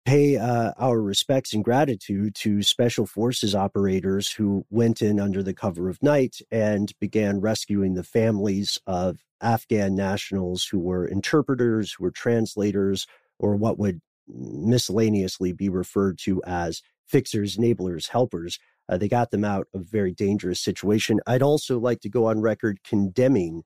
pay 0.06 0.36
uh, 0.36 0.70
our 0.78 1.02
respects 1.02 1.52
and 1.52 1.64
gratitude 1.64 2.32
to 2.32 2.62
special 2.62 3.06
forces 3.06 3.56
operators 3.56 4.30
who 4.30 4.64
went 4.70 5.02
in 5.02 5.18
under 5.18 5.42
the 5.42 5.52
cover 5.52 5.88
of 5.88 6.00
night 6.00 6.36
and 6.48 6.92
began 7.00 7.40
rescuing 7.40 7.94
the 7.94 8.04
families 8.04 8.78
of 8.86 9.18
Afghan 9.40 9.96
nationals 9.96 10.64
who 10.66 10.78
were 10.78 11.04
interpreters, 11.04 11.92
who 11.92 12.04
were 12.04 12.12
translators, 12.12 13.06
or 13.40 13.56
what 13.56 13.80
would 13.80 14.00
miscellaneously 14.28 15.52
be 15.52 15.68
referred 15.68 16.18
to 16.18 16.40
as 16.46 16.82
fixers, 17.06 17.56
enablers, 17.56 18.08
helpers. 18.08 18.60
Uh, 18.88 18.96
they 18.96 19.08
got 19.08 19.32
them 19.32 19.44
out 19.44 19.66
of 19.74 19.80
a 19.82 19.84
very 19.84 20.12
dangerous 20.12 20.60
situation. 20.60 21.18
I'd 21.26 21.42
also 21.42 21.80
like 21.80 22.00
to 22.00 22.08
go 22.08 22.26
on 22.26 22.40
record 22.40 22.78
condemning 22.84 23.64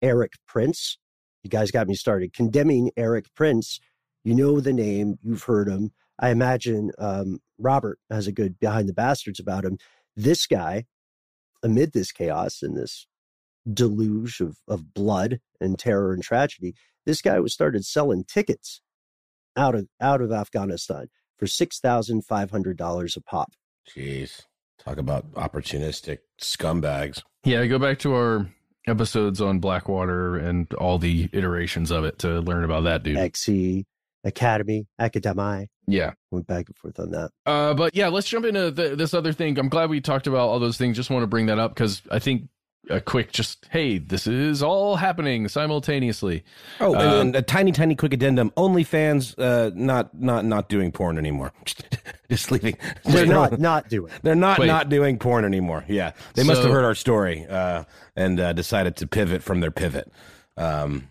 Erik 0.00 0.32
Prince. 0.48 0.96
You 1.42 1.50
guys 1.50 1.70
got 1.70 1.88
me 1.88 1.94
started. 1.94 2.32
Condemning 2.32 2.90
Erik 2.96 3.26
Prince 3.34 3.80
you 4.24 4.34
know 4.34 4.60
the 4.60 4.72
name, 4.72 5.18
you've 5.22 5.44
heard 5.44 5.68
him. 5.68 5.92
I 6.18 6.30
imagine 6.30 6.92
um, 6.98 7.40
Robert 7.58 7.98
has 8.10 8.26
a 8.26 8.32
good 8.32 8.58
behind 8.58 8.88
the 8.88 8.94
bastards 8.94 9.40
about 9.40 9.64
him. 9.64 9.78
This 10.16 10.46
guy, 10.46 10.84
amid 11.62 11.92
this 11.92 12.12
chaos 12.12 12.62
and 12.62 12.76
this 12.76 13.06
deluge 13.72 14.40
of, 14.40 14.58
of 14.68 14.94
blood 14.94 15.40
and 15.60 15.78
terror 15.78 16.12
and 16.12 16.22
tragedy, 16.22 16.74
this 17.06 17.22
guy 17.22 17.40
was 17.40 17.52
started 17.52 17.84
selling 17.84 18.24
tickets 18.24 18.80
out 19.56 19.74
of 19.74 19.88
out 20.00 20.20
of 20.20 20.32
Afghanistan 20.32 21.08
for 21.36 21.46
six 21.46 21.80
thousand 21.80 22.24
five 22.24 22.50
hundred 22.50 22.76
dollars 22.76 23.16
a 23.16 23.20
pop. 23.20 23.52
Jeez, 23.88 24.42
talk 24.78 24.98
about 24.98 25.32
opportunistic 25.32 26.18
scumbags. 26.40 27.22
Yeah, 27.44 27.66
go 27.66 27.78
back 27.78 27.98
to 28.00 28.14
our 28.14 28.48
episodes 28.86 29.40
on 29.40 29.58
Blackwater 29.58 30.36
and 30.36 30.72
all 30.74 30.98
the 30.98 31.28
iterations 31.32 31.90
of 31.90 32.04
it 32.04 32.18
to 32.20 32.40
learn 32.40 32.64
about 32.64 32.84
that 32.84 33.02
dude. 33.02 33.16
XE, 33.16 33.84
Academy, 34.24 34.86
Academy. 34.98 35.68
Yeah. 35.86 36.12
Went 36.30 36.46
back 36.46 36.66
and 36.68 36.76
forth 36.76 36.98
on 37.00 37.10
that. 37.10 37.30
Uh, 37.44 37.74
but 37.74 37.94
yeah, 37.94 38.08
let's 38.08 38.28
jump 38.28 38.46
into 38.46 38.70
the, 38.70 38.94
this 38.96 39.14
other 39.14 39.32
thing. 39.32 39.58
I'm 39.58 39.68
glad 39.68 39.90
we 39.90 40.00
talked 40.00 40.26
about 40.26 40.48
all 40.48 40.58
those 40.58 40.78
things. 40.78 40.96
Just 40.96 41.10
want 41.10 41.22
to 41.22 41.26
bring 41.26 41.46
that 41.46 41.58
up 41.58 41.74
because 41.74 42.02
I 42.10 42.18
think 42.18 42.48
a 42.90 43.00
quick 43.00 43.32
just 43.32 43.66
hey 43.70 43.98
this 43.98 44.26
is 44.26 44.62
all 44.62 44.96
happening 44.96 45.48
simultaneously. 45.48 46.44
Oh 46.80 46.94
and, 46.94 47.02
uh, 47.02 47.20
and 47.20 47.36
a 47.36 47.42
tiny 47.42 47.72
tiny 47.72 47.94
quick 47.94 48.12
addendum. 48.12 48.50
OnlyFans 48.56 49.38
uh 49.38 49.70
not 49.74 50.18
not 50.18 50.44
not 50.44 50.68
doing 50.68 50.92
porn 50.92 51.18
anymore. 51.18 51.52
Just 52.28 52.50
leaving. 52.50 52.78
They're 53.04 53.26
not 53.26 53.60
not 53.60 53.88
doing. 53.88 54.10
They're 54.22 54.34
not 54.34 54.58
Wait. 54.58 54.66
not 54.66 54.88
doing 54.88 55.18
porn 55.18 55.44
anymore. 55.44 55.84
Yeah. 55.86 56.12
They 56.34 56.44
must 56.44 56.62
have 56.62 56.72
heard 56.72 56.84
our 56.84 56.94
story 56.94 57.46
uh 57.46 57.84
and 58.16 58.40
uh 58.40 58.52
decided 58.52 58.96
to 58.96 59.06
pivot 59.06 59.42
from 59.42 59.60
their 59.60 59.70
pivot. 59.70 60.10
Um 60.56 61.08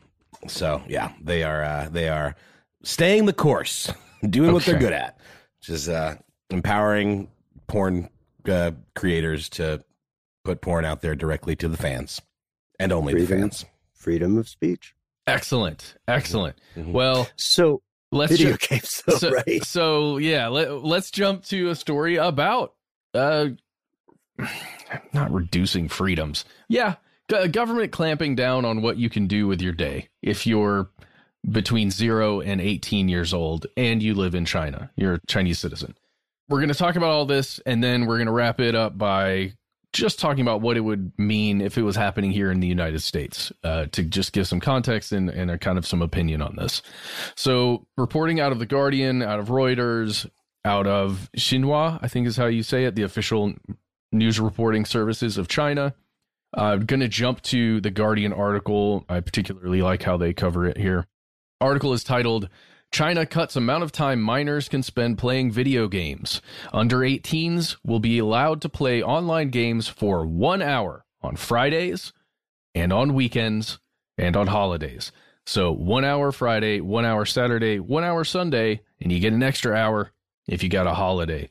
so 0.47 0.81
yeah 0.87 1.13
they 1.21 1.43
are 1.43 1.63
uh 1.63 1.89
they 1.89 2.09
are 2.09 2.35
staying 2.83 3.25
the 3.25 3.33
course, 3.33 3.91
doing 4.29 4.49
okay. 4.49 4.53
what 4.53 4.65
they're 4.65 4.79
good 4.79 4.93
at, 4.93 5.17
which 5.59 5.69
is 5.69 5.89
uh, 5.89 6.15
empowering 6.49 7.29
porn 7.67 8.09
uh, 8.47 8.71
creators 8.95 9.49
to 9.49 9.83
put 10.43 10.61
porn 10.61 10.85
out 10.85 11.01
there 11.01 11.15
directly 11.15 11.55
to 11.57 11.67
the 11.67 11.77
fans 11.77 12.21
and 12.79 12.91
only 12.91 13.13
freedom, 13.13 13.27
the 13.27 13.41
fans. 13.41 13.65
Freedom 13.93 14.37
of 14.37 14.49
speech. 14.49 14.95
Excellent, 15.27 15.95
excellent. 16.07 16.55
Mm-hmm. 16.75 16.91
Well, 16.91 17.27
so 17.35 17.81
let's 18.11 18.31
video 18.31 18.57
ju- 18.57 18.67
games, 18.69 19.03
though, 19.05 19.15
so, 19.15 19.31
right? 19.31 19.63
So 19.63 20.17
yeah, 20.17 20.47
let, 20.47 20.69
us 20.69 21.11
jump 21.11 21.45
to 21.45 21.69
a 21.69 21.75
story 21.75 22.15
about 22.15 22.73
uh, 23.13 23.49
not 25.13 25.31
reducing 25.31 25.87
freedoms. 25.89 26.45
Yeah, 26.67 26.95
government 27.51 27.91
clamping 27.91 28.35
down 28.35 28.65
on 28.65 28.81
what 28.81 28.97
you 28.97 29.09
can 29.09 29.27
do 29.27 29.47
with 29.47 29.61
your 29.61 29.73
day 29.73 30.09
if 30.21 30.45
you're 30.45 30.89
between 31.49 31.89
0 31.89 32.41
and 32.41 32.61
18 32.61 33.09
years 33.09 33.33
old 33.33 33.65
and 33.77 34.03
you 34.03 34.13
live 34.13 34.35
in 34.35 34.45
China. 34.45 34.91
You're 34.95 35.15
a 35.15 35.21
Chinese 35.27 35.59
citizen. 35.59 35.95
We're 36.49 36.59
going 36.59 36.69
to 36.69 36.75
talk 36.75 36.95
about 36.95 37.09
all 37.09 37.25
this 37.25 37.59
and 37.65 37.83
then 37.83 38.05
we're 38.05 38.17
going 38.17 38.27
to 38.27 38.33
wrap 38.33 38.59
it 38.59 38.75
up 38.75 38.97
by 38.97 39.53
just 39.93 40.19
talking 40.19 40.41
about 40.41 40.61
what 40.61 40.77
it 40.77 40.81
would 40.81 41.11
mean 41.17 41.61
if 41.61 41.77
it 41.77 41.81
was 41.81 41.95
happening 41.95 42.31
here 42.31 42.51
in 42.51 42.59
the 42.59 42.67
United 42.67 43.01
States 43.01 43.51
uh, 43.63 43.85
to 43.91 44.03
just 44.03 44.33
give 44.33 44.47
some 44.47 44.59
context 44.59 45.11
and, 45.11 45.29
and 45.29 45.59
kind 45.59 45.77
of 45.77 45.85
some 45.85 46.01
opinion 46.01 46.41
on 46.41 46.55
this. 46.55 46.81
So, 47.35 47.87
reporting 47.97 48.39
out 48.39 48.51
of 48.51 48.59
The 48.59 48.65
Guardian, 48.65 49.21
out 49.21 49.39
of 49.39 49.49
Reuters, 49.49 50.29
out 50.63 50.87
of 50.87 51.29
Xinhua, 51.37 51.99
I 52.01 52.07
think 52.07 52.27
is 52.27 52.37
how 52.37 52.45
you 52.47 52.63
say 52.63 52.85
it, 52.85 52.95
the 52.95 53.03
official 53.03 53.53
news 54.11 54.39
reporting 54.39 54.85
services 54.85 55.37
of 55.37 55.47
China. 55.47 55.93
I'm 56.53 56.85
going 56.85 56.99
to 56.99 57.07
jump 57.07 57.41
to 57.43 57.79
the 57.79 57.91
Guardian 57.91 58.33
article. 58.33 59.05
I 59.07 59.21
particularly 59.21 59.81
like 59.81 60.03
how 60.03 60.17
they 60.17 60.33
cover 60.33 60.65
it 60.65 60.77
here 60.77 61.07
article 61.61 61.93
is 61.93 62.03
titled 62.03 62.49
China 62.91 63.25
cuts 63.25 63.55
amount 63.55 63.83
of 63.83 63.91
time 63.91 64.21
minors 64.21 64.67
can 64.67 64.83
spend 64.83 65.17
playing 65.17 65.49
video 65.49 65.87
games. 65.87 66.41
Under 66.73 66.99
18s 66.99 67.77
will 67.85 67.99
be 67.99 68.19
allowed 68.19 68.61
to 68.61 68.69
play 68.69 69.01
online 69.01 69.49
games 69.49 69.87
for 69.87 70.25
one 70.25 70.61
hour 70.61 71.05
on 71.21 71.37
Fridays 71.37 72.11
and 72.75 72.91
on 72.91 73.13
weekends 73.13 73.79
and 74.17 74.35
on 74.35 74.47
holidays. 74.47 75.11
So 75.45 75.71
one 75.71 76.03
hour 76.03 76.31
Friday, 76.31 76.81
one 76.81 77.05
hour 77.05 77.25
Saturday, 77.25 77.79
one 77.79 78.03
hour 78.03 78.23
Sunday, 78.25 78.81
and 78.99 79.11
you 79.11 79.19
get 79.19 79.33
an 79.33 79.43
extra 79.43 79.73
hour 79.73 80.11
if 80.47 80.61
you 80.61 80.69
got 80.69 80.87
a 80.87 80.93
holiday. 80.93 81.49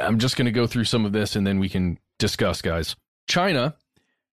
I'm 0.00 0.18
just 0.18 0.36
going 0.36 0.46
to 0.46 0.52
go 0.52 0.68
through 0.68 0.84
some 0.84 1.04
of 1.04 1.12
this 1.12 1.34
and 1.34 1.46
then 1.46 1.58
we 1.58 1.68
can 1.68 1.98
discuss, 2.18 2.62
guys. 2.62 2.94
China 3.26 3.74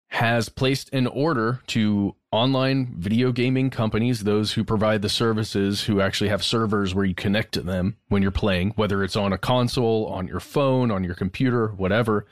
has 0.08 0.48
placed 0.48 0.92
an 0.92 1.06
order 1.06 1.60
to 1.68 2.14
online 2.32 2.94
video 2.98 3.30
gaming 3.30 3.70
companies, 3.70 4.24
those 4.24 4.52
who 4.52 4.64
provide 4.64 5.02
the 5.02 5.08
services, 5.08 5.84
who 5.84 6.00
actually 6.00 6.28
have 6.28 6.42
servers 6.42 6.94
where 6.94 7.04
you 7.04 7.14
connect 7.14 7.52
to 7.52 7.60
them 7.60 7.96
when 8.08 8.22
you're 8.22 8.30
playing, 8.30 8.70
whether 8.70 9.04
it's 9.04 9.16
on 9.16 9.32
a 9.32 9.38
console, 9.38 10.06
on 10.06 10.26
your 10.26 10.40
phone, 10.40 10.90
on 10.90 11.04
your 11.04 11.14
computer, 11.14 11.68
whatever, 11.68 12.26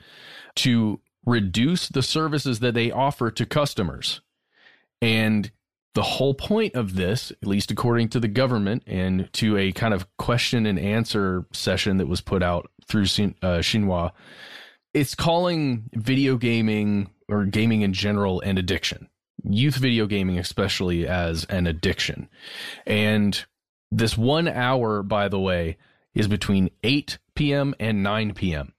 to 0.55 0.99
reduce 1.25 1.87
the 1.87 2.01
services 2.01 2.59
that 2.59 2.73
they 2.73 2.91
offer 2.91 3.29
to 3.29 3.45
customers. 3.45 4.21
And 5.01 5.51
the 5.93 6.03
whole 6.03 6.33
point 6.33 6.75
of 6.75 6.95
this, 6.95 7.31
at 7.31 7.47
least 7.47 7.71
according 7.71 8.09
to 8.09 8.19
the 8.19 8.27
government 8.27 8.83
and 8.85 9.31
to 9.33 9.57
a 9.57 9.71
kind 9.71 9.93
of 9.93 10.05
question 10.17 10.65
and 10.65 10.79
answer 10.79 11.45
session 11.53 11.97
that 11.97 12.07
was 12.07 12.21
put 12.21 12.41
out 12.41 12.69
through 12.87 13.03
uh, 13.03 13.59
Xinhua, 13.59 14.11
it's 14.93 15.15
calling 15.15 15.89
video 15.93 16.37
gaming 16.37 17.09
or 17.29 17.45
gaming 17.45 17.81
in 17.81 17.93
general 17.93 18.41
and 18.41 18.57
addiction. 18.57 19.09
Youth 19.43 19.75
video 19.75 20.07
gaming 20.07 20.39
especially 20.39 21.07
as 21.07 21.45
an 21.45 21.67
addiction. 21.67 22.29
And 22.85 23.45
this 23.91 24.17
one 24.17 24.47
hour 24.47 25.03
by 25.03 25.27
the 25.27 25.39
way 25.39 25.77
is 26.13 26.27
between 26.27 26.69
8 26.83 27.19
p.m 27.35 27.75
and 27.79 28.03
9 28.03 28.33
p.m 28.33 28.73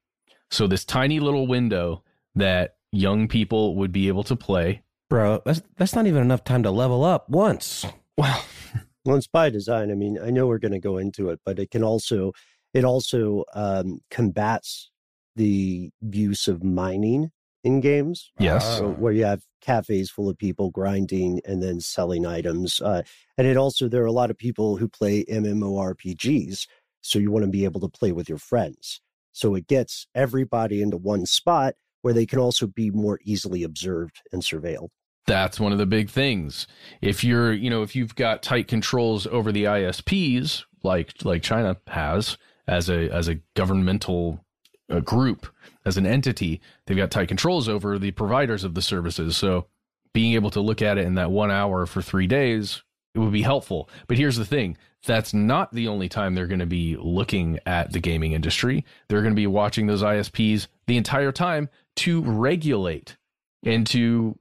so 0.51 0.67
this 0.67 0.85
tiny 0.85 1.21
little 1.21 1.47
window 1.47 2.03
that 2.35 2.77
young 2.93 3.29
people 3.29 3.77
would 3.77 3.93
be 3.93 4.09
able 4.09 4.25
to 4.25 4.37
play. 4.37 4.83
Bro 5.11 5.43
that's 5.45 5.63
that's 5.77 5.95
not 5.95 6.07
even 6.07 6.23
enough 6.23 6.45
time 6.45 6.63
to 6.63 6.71
level 6.71 7.05
up 7.05 7.29
once. 7.29 7.87
Well 8.17 8.45
well 9.05 9.17
it's 9.17 9.27
by 9.27 9.51
design. 9.51 9.91
I 9.91 9.95
mean 9.95 10.19
i 10.23 10.31
know 10.31 10.47
we're 10.47 10.59
going 10.59 10.73
to 10.73 10.79
go 10.79 10.99
into 10.99 11.31
it 11.31 11.41
but 11.45 11.59
it 11.59 11.71
can 11.71 11.83
also 11.83 12.33
it 12.75 12.85
also 12.85 13.45
um, 13.55 14.01
combats 14.11 14.91
the 15.37 15.91
use 16.01 16.49
of 16.49 16.63
mining 16.63 17.31
in 17.65 17.81
games. 17.81 18.31
Yes. 18.39 18.81
Uh, 18.81 18.89
where 18.89 19.13
you 19.13 19.25
have 19.25 19.43
cafes 19.61 20.11
full 20.11 20.29
of 20.29 20.39
people 20.39 20.71
grinding 20.71 21.41
and 21.45 21.63
then 21.63 21.81
selling 21.81 22.27
items. 22.27 22.81
Uh, 22.81 23.03
and 23.37 23.47
it 23.47 23.57
also, 23.57 23.89
there 23.89 24.03
are 24.03 24.07
a 24.07 24.13
lot 24.13 24.31
of 24.31 24.39
people 24.39 24.77
who 24.77 24.89
play 24.89 25.25
MMORPGs. 25.25 26.67
So 27.01 27.19
you 27.19 27.31
want 27.31 27.45
to 27.45 27.51
be 27.51 27.65
able 27.65 27.81
to 27.81 27.89
play 27.89 28.13
with 28.13 28.29
your 28.29 28.39
friends. 28.39 29.01
So 29.33 29.55
it 29.55 29.67
gets 29.67 30.07
everybody 30.15 30.83
into 30.83 30.97
one 30.97 31.27
spot 31.27 31.75
where 32.03 32.15
they 32.15 32.27
can 32.27 32.39
also 32.39 32.67
be 32.67 32.91
more 32.91 33.21
easily 33.25 33.63
observed 33.63 34.21
and 34.33 34.43
surveilled. 34.43 34.89
That's 35.27 35.61
one 35.61 35.73
of 35.73 35.79
the 35.79 35.87
big 35.87 36.09
things. 36.09 36.67
If 37.03 37.23
you're, 37.23 37.53
you 37.53 37.69
know, 37.69 37.83
if 37.83 37.95
you've 37.95 38.15
got 38.15 38.43
tight 38.43 38.67
controls 38.67 39.27
over 39.27 39.53
the 39.53 39.65
ISPs, 39.65 40.65
like 40.83 41.13
like 41.25 41.43
China 41.43 41.77
has 41.87 42.39
as 42.67 42.89
a 42.89 43.11
as 43.11 43.29
a 43.29 43.37
governmental 43.55 44.45
uh, 44.91 45.01
group, 45.01 45.47
as 45.85 45.97
an 45.97 46.07
entity, 46.07 46.61
they've 46.87 46.97
got 46.97 47.11
tight 47.11 47.29
controls 47.29 47.69
over 47.69 47.99
the 47.99 48.11
providers 48.13 48.65
of 48.65 48.75
the 48.75 48.83
services. 48.83 49.37
So 49.37 49.67
being 50.13 50.35
able 50.35 50.51
to 50.51 50.61
look 50.61 50.83
at 50.83 50.99
it 50.99 51.07
in 51.07 51.15
that 51.15 51.31
one 51.31 51.51
hour 51.51 51.87
for 51.87 52.03
three 52.03 52.27
days, 52.27 52.83
it 53.15 53.19
would 53.19 53.33
be 53.33 53.43
helpful. 53.43 53.89
But 54.07 54.19
here's 54.19 54.37
the 54.37 54.45
thing: 54.45 54.77
that's 55.07 55.33
not 55.33 55.73
the 55.73 55.89
only 55.89 56.09
time 56.09 56.35
they're 56.35 56.47
going 56.47 56.59
to 56.61 56.67
be 56.67 56.97
looking 56.97 57.59
at 57.67 57.93
the 57.93 58.01
gaming 58.01 58.33
industry. 58.33 58.85
They're 59.09 59.23
going 59.23 59.35
to 59.35 59.41
be 59.41 59.47
watching 59.47 59.87
those 59.87 60.03
ISPs 60.03 60.67
the 60.87 60.97
entire 60.97 61.33
time 61.33 61.69
to 61.97 62.23
regulate 62.23 63.17
and 63.65 63.87
to 63.89 64.39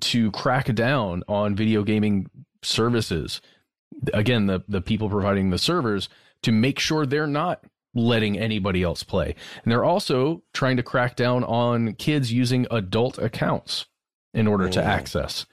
to 0.00 0.30
crack 0.32 0.72
down 0.74 1.24
on 1.28 1.54
video 1.54 1.82
gaming 1.82 2.28
services. 2.62 3.40
Again, 4.12 4.46
the 4.46 4.62
the 4.68 4.80
people 4.80 5.08
providing 5.08 5.50
the 5.50 5.58
servers 5.58 6.08
to 6.42 6.52
make 6.52 6.78
sure 6.78 7.04
they're 7.04 7.26
not 7.26 7.64
letting 7.98 8.38
anybody 8.38 8.82
else 8.82 9.02
play. 9.02 9.34
And 9.62 9.70
they're 9.70 9.84
also 9.84 10.42
trying 10.52 10.76
to 10.76 10.82
crack 10.82 11.16
down 11.16 11.44
on 11.44 11.94
kids 11.94 12.32
using 12.32 12.66
adult 12.70 13.18
accounts 13.18 13.86
in 14.34 14.46
order 14.46 14.68
to 14.68 14.82
access. 14.82 15.46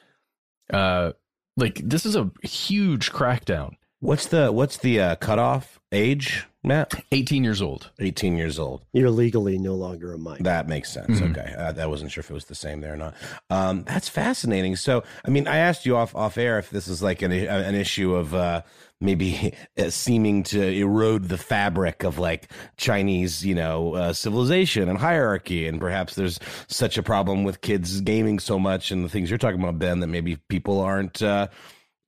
Uh 0.72 1.12
like 1.58 1.82
this 1.84 2.06
is 2.06 2.16
a 2.16 2.32
huge 2.44 3.12
crackdown. 3.12 3.76
What's 4.00 4.28
the 4.28 4.52
what's 4.52 4.78
the 4.78 5.00
uh, 5.00 5.16
cutoff 5.16 5.80
age, 5.92 6.46
Matt? 6.66 6.94
18 7.12 7.44
years 7.44 7.62
old. 7.62 7.92
18 8.00 8.36
years 8.36 8.58
old. 8.60 8.82
You're 8.94 9.10
legally 9.12 9.58
no 9.58 9.76
longer 9.76 10.14
a 10.14 10.18
minor. 10.18 10.44
That 10.44 10.68
makes 10.68 10.92
sense. 10.92 11.20
Mhm. 11.20 11.32
Okay, 11.32 11.54
uh, 11.54 11.74
I 11.82 11.86
wasn't 11.86 12.12
sure 12.12 12.22
if 12.22 12.30
it 12.30 12.34
was 12.34 12.46
the 12.46 12.56
same 12.56 12.82
there 12.82 12.94
or 12.94 12.98
not. 12.98 13.14
Um, 13.50 13.84
that's 13.84 14.10
fascinating. 14.10 14.76
So, 14.76 15.04
I 15.26 15.30
mean, 15.30 15.48
I 15.48 15.58
asked 15.58 15.86
you 15.86 15.96
off 15.96 16.16
off 16.16 16.38
air 16.38 16.58
if 16.60 16.70
this 16.70 16.88
is 16.88 17.02
like 17.04 17.22
an 17.22 17.32
an 17.32 17.76
issue 17.76 18.16
of 18.16 18.34
uh, 18.34 18.62
maybe 19.00 19.54
uh, 19.78 19.90
seeming 19.90 20.44
to 20.44 20.62
erode 20.62 21.26
the 21.30 21.38
fabric 21.38 22.04
of 22.04 22.18
like 22.18 22.52
Chinese, 22.78 23.46
you 23.46 23.56
know, 23.56 23.94
uh, 23.96 24.14
civilization 24.14 24.90
and 24.90 24.98
hierarchy, 24.98 25.68
and 25.68 25.80
perhaps 25.80 26.16
there's 26.16 26.40
such 26.68 26.98
a 26.98 27.04
problem 27.04 27.44
with 27.44 27.62
kids 27.62 28.02
gaming 28.02 28.40
so 28.40 28.58
much 28.60 28.92
and 28.92 29.04
the 29.06 29.10
things 29.10 29.30
you're 29.30 29.38
talking 29.38 29.62
about, 29.62 29.78
Ben, 29.80 30.00
that 30.00 30.08
maybe 30.08 30.38
people 30.50 30.80
aren't. 30.80 31.22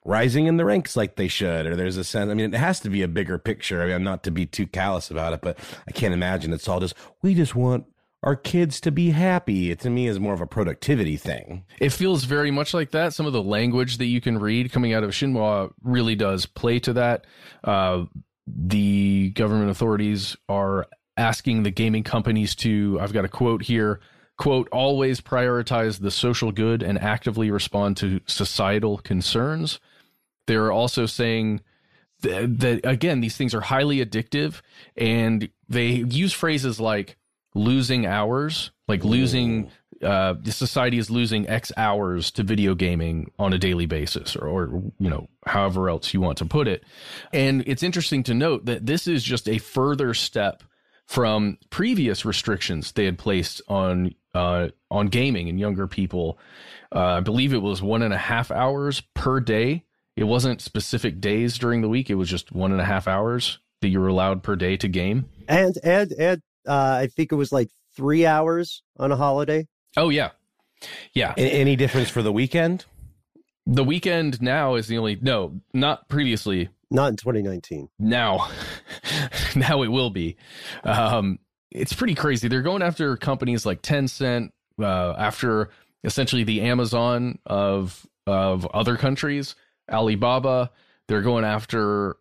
Rising 0.08 0.48
in 0.48 0.56
the 0.56 0.66
ranks 0.66 0.96
like 0.96 1.18
they 1.18 1.28
should 1.28 1.66
or 1.66 1.76
there's 1.76 1.98
a 1.98 2.04
sense 2.04 2.32
i 2.32 2.34
mean 2.34 2.54
it 2.54 2.58
has 2.58 2.80
to 2.80 2.90
be 2.90 3.04
a 3.04 3.10
bigger 3.10 3.38
picture 3.38 3.84
i 3.84 3.88
mean 3.88 4.04
not 4.04 4.24
to 4.24 4.32
be 4.32 4.46
too 4.46 4.66
callous 4.66 5.12
about 5.12 5.34
it 5.34 5.42
but 5.42 5.60
i 5.86 5.92
can't 5.92 6.14
imagine 6.14 6.54
it's 6.54 6.68
all 6.70 6.80
just 6.80 6.96
we 7.22 7.36
just 7.36 7.56
want 7.56 7.86
our 8.24 8.36
kids 8.36 8.80
to 8.80 8.90
be 8.90 9.10
happy 9.12 9.70
it 9.70 9.80
to 9.82 9.90
me 9.90 10.08
is 10.08 10.18
more 10.18 10.34
of 10.34 10.40
a 10.40 10.48
productivity 10.48 11.18
thing 11.18 11.66
It 11.80 11.90
feels 11.90 12.24
very 12.24 12.52
much 12.52 12.74
like 12.74 12.92
that. 12.92 13.14
Some 13.14 13.26
of 13.26 13.34
the 13.34 13.44
language 13.44 13.98
that 13.98 14.06
you 14.06 14.22
can 14.22 14.40
read 14.40 14.72
coming 14.72 14.94
out 14.94 15.04
of 15.04 15.12
Xinhua 15.12 15.72
really 15.84 16.16
does 16.16 16.46
play 16.46 16.80
to 16.80 16.94
that. 16.94 17.26
Uh, 17.64 18.06
the 18.48 19.32
government 19.32 19.70
authorities 19.70 20.36
are 20.48 20.88
asking 21.18 21.64
the 21.64 21.72
gaming 21.72 22.04
companies 22.04 22.56
to, 22.56 22.98
I've 23.02 23.14
got 23.14 23.26
a 23.26 23.30
quote 23.30 23.64
here, 23.64 24.00
quote, 24.38 24.70
always 24.72 25.20
prioritize 25.20 26.00
the 26.00 26.12
social 26.12 26.52
good 26.52 26.82
and 26.82 26.98
actively 27.00 27.52
respond 27.52 27.98
to 27.98 28.22
societal 28.26 29.00
concerns. 29.00 29.80
They're 30.48 30.72
also 30.72 31.06
saying 31.06 31.62
that, 32.22 32.60
that 32.60 32.86
again, 32.86 33.22
these 33.22 33.38
things 33.38 33.54
are 33.54 33.62
highly 33.62 34.04
addictive 34.04 34.62
and 34.96 35.50
they 35.70 35.88
use 35.88 36.34
phrases 36.34 36.80
like 36.80 37.18
losing 37.54 38.06
hours, 38.06 38.72
like 38.88 39.04
losing 39.04 39.70
uh, 40.02 40.36
the 40.40 40.52
society 40.52 40.98
is 40.98 41.10
losing 41.10 41.48
X 41.50 41.72
hours 41.76 42.32
to 42.32 42.44
video 42.44 42.76
gaming 42.76 43.32
on 43.40 43.54
a 43.54 43.58
daily 43.58 43.86
basis, 43.86 44.36
or, 44.36 44.48
or 44.48 44.84
you 45.00 45.10
know, 45.10 45.28
however 45.46 45.90
else 45.90 46.14
you 46.14 46.22
want 46.22 46.38
to 46.38 46.46
put 46.46 46.68
it. 46.68 46.84
And 47.34 47.64
it's 47.68 47.84
interesting 47.84 48.24
to 48.24 48.34
note 48.34 48.66
that 48.66 48.86
this 48.86 49.08
is 49.08 49.24
just 49.24 49.50
a 49.50 49.58
further 49.58 50.14
step 50.14 50.64
from 51.06 51.58
previous 51.70 52.26
restrictions 52.26 52.92
they 52.92 53.06
had 53.06 53.18
placed 53.18 53.62
on 53.68 54.14
uh, 54.34 54.68
on 54.92 55.08
gaming 55.08 55.50
and 55.50 55.60
younger 55.60 55.88
people. 55.88 56.38
Uh, 56.94 57.00
I 57.00 57.20
believe 57.22 57.54
it 57.54 57.62
was 57.62 57.82
one 57.82 58.04
and 58.04 58.14
a 58.14 58.18
half 58.18 58.52
hours 58.52 59.02
per 59.14 59.40
day. 59.40 59.84
It 60.18 60.24
wasn't 60.26 60.62
specific 60.62 61.22
days 61.22 61.58
during 61.58 61.82
the 61.82 61.88
week. 61.88 62.10
It 62.10 62.16
was 62.16 62.30
just 62.30 62.52
one 62.52 62.72
and 62.74 62.82
a 62.82 62.86
half 62.86 63.08
hours 63.08 63.60
that 63.82 63.90
you 63.90 64.00
were 64.02 64.08
allowed 64.08 64.42
per 64.44 64.56
day 64.56 64.76
to 64.78 64.88
game. 64.88 65.30
And 65.48 65.78
and 65.84 66.12
and 66.12 66.42
uh, 66.68 66.98
I 67.02 67.08
think 67.08 67.32
it 67.32 67.36
was 67.36 67.52
like 67.52 67.70
three 67.96 68.26
hours 68.26 68.82
on 68.98 69.12
a 69.12 69.16
holiday. 69.16 69.68
Oh 69.96 70.10
yeah, 70.10 70.32
yeah. 71.14 71.34
A- 71.38 71.42
any 71.42 71.76
difference 71.76 72.10
for 72.10 72.22
the 72.24 72.32
weekend 72.34 72.86
The 73.68 73.84
weekend 73.84 74.42
now 74.42 74.76
is 74.76 74.88
the 74.88 74.98
only 74.98 75.18
no, 75.22 75.62
not 75.74 76.10
previously. 76.10 76.70
Not 76.90 77.10
in 77.10 77.16
2019. 77.18 77.90
Now, 78.00 78.50
now 79.56 79.84
it 79.84 79.90
will 79.90 80.10
be. 80.10 80.38
Um, 80.84 81.38
it's 81.70 81.94
pretty 81.94 82.16
crazy. 82.16 82.48
They're 82.48 82.62
going 82.62 82.82
after 82.82 83.18
companies 83.18 83.66
like 83.66 83.82
Tencent, 83.82 84.50
uh, 84.82 85.14
after 85.18 85.70
essentially 86.04 86.44
the 86.44 86.62
Amazon 86.62 87.38
of 87.46 88.08
of 88.26 88.66
other 88.68 88.98
countries, 88.98 89.56
Alibaba. 89.92 90.72
They're 91.08 91.22
going 91.22 91.46
after 91.46 92.18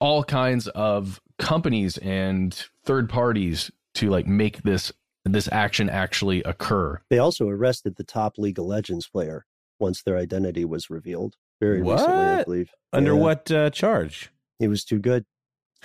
all 0.00 0.22
kinds 0.24 0.68
of 0.68 1.20
companies 1.38 1.96
and 1.98 2.54
third 2.84 3.08
parties 3.08 3.70
to 3.94 4.10
like 4.10 4.26
make 4.26 4.62
this 4.62 4.92
this 5.24 5.48
action 5.52 5.90
actually 5.90 6.42
occur. 6.44 7.00
They 7.10 7.18
also 7.18 7.48
arrested 7.48 7.96
the 7.96 8.04
top 8.04 8.38
League 8.38 8.58
of 8.58 8.64
Legends 8.66 9.08
player 9.08 9.44
once 9.80 10.02
their 10.02 10.16
identity 10.16 10.64
was 10.64 10.88
revealed. 10.90 11.34
Very 11.60 11.82
recently, 11.82 12.14
I 12.16 12.44
believe. 12.44 12.70
under 12.92 13.14
Yeah. 13.14 13.20
what 13.20 13.50
uh, 13.50 13.70
charge 13.70 14.30
He 14.58 14.68
was 14.68 14.84
too 14.84 14.98
good. 15.00 15.24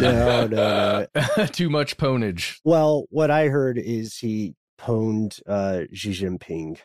no, 0.00 0.46
no, 0.46 0.46
no. 0.48 1.06
Too 1.52 1.70
much 1.70 1.96
pwnage. 1.96 2.58
Well, 2.64 3.06
what 3.10 3.30
I 3.30 3.48
heard 3.48 3.78
is 3.78 4.16
he 4.18 4.54
pwned 4.80 5.40
uh, 5.46 5.82
Xi 5.92 6.10
Jinping 6.10 6.78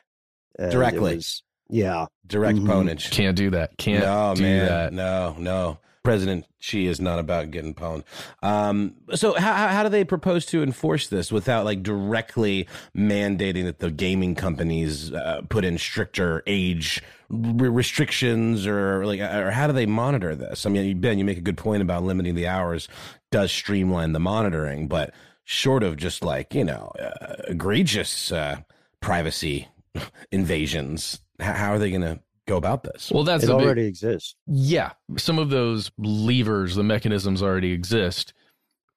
and 0.59 0.67
it 0.67 0.71
Directly. 0.71 1.15
was- 1.15 1.43
yeah, 1.71 2.05
direct 2.27 2.59
Mhm. 2.59 2.67
pwnage 2.67 3.09
Can't 3.11 3.35
do 3.35 3.49
that. 3.51 3.77
Can't 3.77 4.03
no 4.03 4.33
do 4.35 4.43
man 4.43 4.65
that. 4.67 4.93
no 4.93 5.35
no 5.39 5.77
president 6.03 6.45
Xi 6.59 6.87
is 6.87 6.99
not 6.99 7.19
about 7.19 7.51
getting 7.51 7.75
pwned 7.75 8.03
um 8.41 8.95
so 9.13 9.33
how, 9.33 9.53
how 9.53 9.67
how 9.67 9.83
do 9.83 9.89
they 9.89 10.03
propose 10.03 10.47
to 10.47 10.63
enforce 10.63 11.07
this 11.09 11.31
without 11.31 11.63
like 11.63 11.83
directly 11.83 12.67
mandating 12.97 13.65
that 13.65 13.77
the 13.79 13.91
gaming 13.91 14.33
companies 14.33 15.13
uh, 15.13 15.41
put 15.49 15.63
in 15.63 15.77
stricter 15.77 16.41
age 16.47 17.03
re- 17.29 17.69
restrictions 17.69 18.65
or 18.65 19.05
like 19.05 19.19
or 19.19 19.51
how 19.51 19.67
do 19.67 19.73
they 19.73 19.85
monitor 19.85 20.35
this 20.35 20.65
i 20.65 20.69
mean 20.69 20.99
ben 20.99 21.19
you 21.19 21.23
make 21.25 21.37
a 21.37 21.41
good 21.41 21.57
point 21.57 21.83
about 21.83 22.01
limiting 22.03 22.33
the 22.33 22.47
hours 22.47 22.87
does 23.29 23.51
streamline 23.51 24.11
the 24.11 24.19
monitoring 24.19 24.87
but 24.87 25.13
short 25.43 25.83
of 25.83 25.97
just 25.97 26.23
like 26.23 26.55
you 26.55 26.63
know 26.63 26.91
uh, 26.99 27.35
egregious 27.47 28.31
uh, 28.31 28.57
privacy 29.01 29.67
invasions 30.31 31.19
how, 31.41 31.53
how 31.53 31.73
are 31.73 31.79
they 31.79 31.89
going 31.89 32.01
to 32.01 32.19
go 32.47 32.57
about 32.57 32.83
this 32.83 33.11
Well, 33.11 33.23
that's 33.23 33.43
it 33.43 33.47
the 33.47 33.57
big- 33.57 33.65
already 33.65 33.85
exists. 33.85 34.35
Yeah, 34.47 34.91
some 35.17 35.39
of 35.39 35.49
those 35.49 35.91
levers, 35.97 36.75
the 36.75 36.83
mechanisms 36.83 37.41
already 37.43 37.71
exist. 37.71 38.33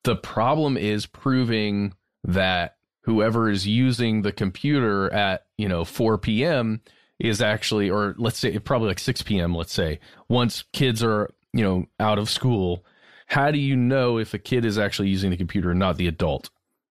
The 0.05 0.17
problem 0.17 0.77
is 0.77 1.07
proving 1.07 1.95
that 2.25 2.77
whoever 3.03 3.51
is 3.51 3.67
using 3.67 4.23
the 4.23 4.33
computer 4.33 5.13
at, 5.13 5.47
you 5.59 5.69
know, 5.69 5.85
4 5.85 6.19
p.m. 6.19 6.81
is 7.19 7.41
actually, 7.43 7.91
or 7.91 8.15
let's 8.19 8.39
say 8.39 8.59
probably 8.59 8.89
like 8.89 8.99
6 8.99 9.23
p.m., 9.23 9.55
let's 9.55 9.73
say, 9.73 10.01
once 10.29 10.65
kids 10.73 11.03
are, 11.03 11.31
you 11.53 11.63
know, 11.63 11.87
out 12.01 12.19
of 12.19 12.31
school, 12.31 12.85
how 13.27 13.51
do 13.51 13.59
you 13.59 13.77
know 13.77 14.19
if 14.19 14.35
a 14.35 14.39
kid 14.39 14.65
is 14.65 14.79
actually 14.79 15.09
using 15.09 15.31
the 15.31 15.37
computer 15.37 15.71
and 15.71 15.79
not 15.81 15.97
the 15.97 16.07
adult 16.09 16.51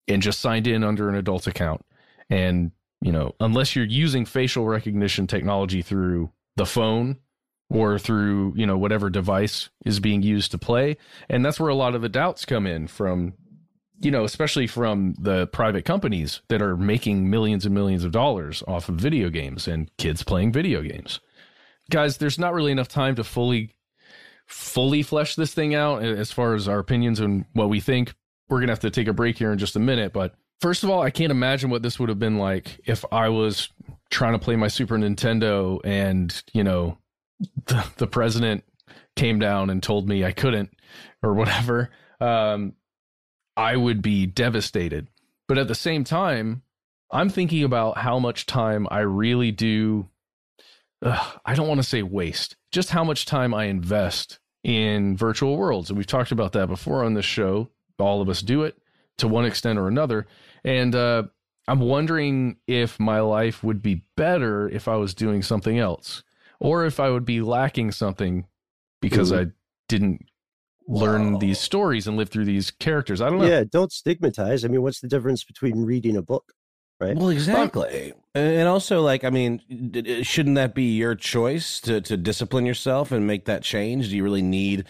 and 0.08 0.22
just 0.22 0.40
signed 0.40 0.68
in 0.68 0.84
under 0.84 1.10
an 1.10 1.16
adult 1.16 1.48
account? 1.48 1.86
And, 2.30 2.72
you 3.02 3.12
know, 3.12 3.36
unless 3.40 3.76
you're 3.76 3.86
using 3.86 4.26
facial 4.26 4.66
recognition 4.66 5.28
technology 5.28 5.82
through 5.82 6.32
the 6.56 6.66
phone 6.66 7.18
or 7.70 8.00
through 8.00 8.54
you 8.56 8.66
know 8.66 8.78
whatever 8.78 9.10
device 9.10 9.70
is 9.86 10.00
being 10.00 10.22
used 10.22 10.52
to 10.52 10.58
play. 10.58 10.98
And 11.30 11.46
that's 11.46 11.60
where 11.60 11.70
a 11.70 11.76
lot 11.76 11.96
of 11.96 12.02
the 12.02 12.10
doubts 12.10 12.46
come 12.46 12.66
in 12.66 12.88
from 12.88 13.34
you 14.00 14.12
know 14.12 14.24
especially 14.24 14.68
from 14.68 15.16
the 15.20 15.48
private 15.48 15.86
companies 15.86 16.42
that 16.50 16.62
are 16.62 16.78
making 16.78 17.30
millions 17.30 17.66
and 17.66 17.74
millions 17.74 18.04
of 18.04 18.12
dollars 18.12 18.64
off 18.68 18.90
of 18.90 18.96
video 18.96 19.30
games 19.30 19.68
and 19.68 19.92
kids 19.98 20.24
playing 20.24 20.52
video 20.52 20.82
games. 20.82 21.20
Guys 21.90 22.18
there's 22.18 22.40
not 22.40 22.54
really 22.54 22.72
enough 22.72 22.90
time 22.90 23.16
to 23.16 23.24
fully 23.24 23.76
fully 24.48 25.04
flesh 25.04 25.36
this 25.36 25.54
thing 25.54 25.76
out 25.76 26.04
as 26.04 26.32
far 26.32 26.56
as 26.56 26.68
our 26.68 26.80
opinions 26.80 27.20
and 27.20 27.46
what 27.54 27.70
we 27.70 27.80
think. 27.80 28.14
We're 28.50 28.62
gonna 28.62 28.72
have 28.72 28.80
to 28.80 28.90
take 28.90 29.10
a 29.10 29.14
break 29.14 29.38
here 29.38 29.52
in 29.52 29.60
just 29.60 29.76
a 29.76 29.80
minute 29.80 30.14
but 30.14 30.36
first 30.62 30.84
of 30.84 30.90
all 30.90 31.02
i 31.02 31.10
can't 31.10 31.32
imagine 31.32 31.70
what 31.70 31.82
this 31.82 32.00
would 32.00 32.10
have 32.10 32.20
been 32.20 32.38
like 32.38 32.80
if 32.86 33.04
i 33.12 33.30
was 33.30 33.70
trying 34.10 34.34
to 34.34 34.40
play 34.40 34.56
my 34.56 34.68
super 34.68 34.98
nintendo 34.98 35.80
and 35.84 36.44
you 36.54 36.64
know 36.64 36.98
the, 37.68 37.86
the 37.98 38.08
president 38.08 38.64
came 39.18 39.40
down 39.40 39.70
and 39.70 39.84
told 39.84 40.08
me 40.08 40.24
I 40.24 40.32
couldn't 40.32 40.74
or 41.22 41.34
whatever, 41.34 41.90
um, 42.22 42.74
I 43.58 43.76
would 43.76 44.02
be 44.02 44.26
devastated. 44.26 45.08
But 45.48 45.58
at 45.58 45.68
the 45.68 45.76
same 45.76 46.04
time, 46.04 46.62
I'm 47.12 47.30
thinking 47.30 47.64
about 47.64 47.98
how 47.98 48.20
much 48.20 48.46
time 48.46 48.88
I 48.90 49.00
really 49.00 49.52
do. 49.52 50.08
I 51.04 51.54
don't 51.56 51.68
want 51.68 51.80
to 51.80 51.88
say 51.88 52.04
waste, 52.04 52.56
just 52.72 52.92
how 52.92 53.04
much 53.04 53.26
time 53.26 53.54
I 53.54 53.66
invest 53.66 54.40
in 54.64 55.16
virtual 55.16 55.58
worlds. 55.58 55.90
And 55.90 55.98
we've 55.98 56.08
talked 56.08 56.32
about 56.32 56.54
that 56.54 56.68
before 56.68 57.04
on 57.04 57.14
this 57.14 57.26
show. 57.26 57.70
All 58.00 58.22
of 58.22 58.30
us 58.30 58.42
do 58.42 58.64
it 58.64 58.78
to 59.18 59.28
one 59.28 59.46
extent 59.46 59.80
or 59.80 59.88
another. 59.88 60.28
And 60.64 60.96
uh, 60.96 61.24
I'm 61.68 61.80
wondering 61.80 62.58
if 62.68 63.00
my 63.00 63.20
life 63.20 63.64
would 63.64 63.82
be 63.82 64.04
better 64.16 64.70
if 64.70 64.88
I 64.88 64.96
was 64.96 65.14
doing 65.14 65.42
something 65.42 65.78
else, 65.78 66.24
or 66.60 66.86
if 66.86 67.00
I 67.00 67.10
would 67.10 67.26
be 67.26 67.42
lacking 67.42 67.92
something 67.92 68.46
because 69.02 69.32
Ooh. 69.32 69.40
I 69.40 69.46
didn't 69.88 70.26
learn 70.88 71.40
these 71.40 71.60
stories 71.60 72.08
and 72.08 72.18
live 72.18 72.30
through 72.30 72.46
these 72.46 72.72
characters. 72.72 73.22
I 73.22 73.30
don't 73.30 73.40
know. 73.40 73.48
Yeah, 73.48 73.64
don't 73.70 73.92
stigmatize. 73.92 74.64
I 74.64 74.70
mean, 74.70 74.82
what's 74.82 75.02
the 75.02 75.08
difference 75.08 75.44
between 75.44 75.84
reading 75.84 76.16
a 76.16 76.22
book, 76.22 76.54
right? 77.00 77.16
Well, 77.16 77.30
exactly. 77.30 78.14
And 78.36 78.68
also, 78.68 79.02
like, 79.02 79.24
I 79.24 79.32
mean, 79.32 79.62
d- 79.68 80.02
d- 80.02 80.24
shouldn't 80.24 80.56
that 80.56 80.76
be 80.76 80.96
your 80.96 81.16
choice 81.16 81.80
to, 81.82 82.02
to 82.02 82.16
discipline 82.18 82.66
yourself 82.68 83.12
and 83.12 83.26
make 83.26 83.46
that 83.46 83.64
change? 83.64 84.10
Do 84.10 84.16
you 84.16 84.24
really 84.24 84.44
need 84.44 84.86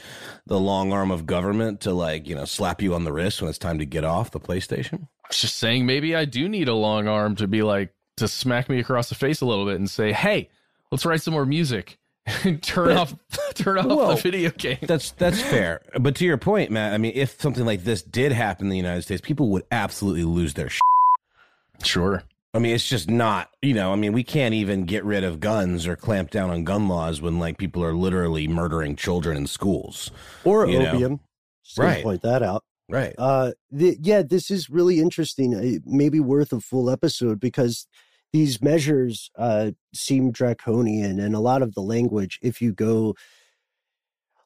the 0.45 0.59
long 0.59 0.91
arm 0.91 1.11
of 1.11 1.25
government 1.25 1.79
to, 1.81 1.93
like, 1.93 2.27
you 2.27 2.35
know, 2.35 2.43
slap 2.45 2.81
you 2.81 2.93
on 2.93 3.05
the 3.05 3.13
wrist 3.13 3.41
when 3.41 3.49
it's 3.49 3.57
time 3.57 3.79
to 3.79 3.85
get 3.85 4.03
off 4.03 4.31
the 4.31 4.39
PlayStation? 4.41 5.03
I 5.03 5.27
was 5.29 5.39
just 5.39 5.57
saying 5.57 5.85
maybe 5.85 6.15
I 6.15 6.25
do 6.25 6.49
need 6.49 6.67
a 6.67 6.73
long 6.73 7.07
arm 7.07 7.35
to 7.37 7.47
be 7.47 7.61
like 7.63 7.93
to 8.17 8.27
smack 8.27 8.67
me 8.69 8.79
across 8.79 9.09
the 9.09 9.15
face 9.15 9.39
a 9.41 9.45
little 9.45 9.65
bit 9.65 9.75
and 9.75 9.89
say, 9.89 10.11
"Hey, 10.11 10.49
let's 10.91 11.05
write 11.05 11.21
some 11.21 11.33
more 11.33 11.45
music." 11.45 11.97
and 12.43 12.61
turn 12.61 12.87
But- 12.89 12.97
off 12.97 13.15
turn 13.55 13.77
off 13.77 13.85
Well, 13.85 14.15
the 14.15 14.21
video 14.21 14.49
game. 14.51 14.79
That's 14.81 15.11
that's 15.11 15.41
fair. 15.41 15.81
But 15.99 16.15
to 16.17 16.25
your 16.25 16.37
point, 16.37 16.71
Matt, 16.71 16.93
I 16.93 16.97
mean, 16.97 17.13
if 17.15 17.39
something 17.41 17.65
like 17.65 17.83
this 17.85 18.01
did 18.01 18.31
happen 18.33 18.65
in 18.65 18.69
the 18.71 18.77
United 18.77 19.03
States, 19.03 19.21
people 19.21 19.49
would 19.51 19.63
absolutely 19.71 20.23
lose 20.25 20.53
their 20.53 20.69
shit. 20.69 20.81
Sure. 21.83 22.23
I 22.53 22.59
mean, 22.59 22.73
it's 22.73 22.87
just 22.87 23.09
not, 23.09 23.51
you 23.61 23.73
know, 23.73 23.91
I 23.93 23.95
mean, 23.95 24.13
we 24.13 24.23
can't 24.23 24.53
even 24.53 24.85
get 24.85 25.03
rid 25.05 25.23
of 25.23 25.39
guns 25.39 25.85
or 25.85 25.95
clamp 25.95 26.31
down 26.31 26.49
on 26.49 26.63
gun 26.63 26.87
laws 26.87 27.21
when 27.21 27.39
like 27.39 27.57
people 27.57 27.83
are 27.83 27.93
literally 27.93 28.47
murdering 28.47 28.95
children 28.95 29.37
in 29.37 29.47
schools. 29.47 30.09
or 30.43 30.67
you 30.67 30.79
know? 30.79 30.91
opium. 30.91 31.19
Just 31.63 31.77
Right. 31.77 32.03
Point 32.03 32.21
that 32.23 32.41
out. 32.41 32.63
Right. 32.89 33.13
Uh, 33.17 33.51
the, 33.69 33.97
yeah, 34.01 34.23
this 34.23 34.49
is 34.49 34.69
really 34.69 34.99
interesting. 34.99 35.53
Uh, 35.53 35.79
Maybe 35.85 36.19
worth 36.19 36.53
a 36.53 36.61
full 36.61 36.89
episode 36.89 37.39
because 37.39 37.85
these 38.33 38.61
measures 38.61 39.29
uh, 39.37 39.71
seem 39.93 40.31
draconian, 40.31 41.19
and 41.19 41.35
a 41.35 41.39
lot 41.39 41.61
of 41.61 41.75
the 41.75 41.81
language. 41.81 42.39
If 42.41 42.61
you 42.61 42.73
go, 42.73 43.15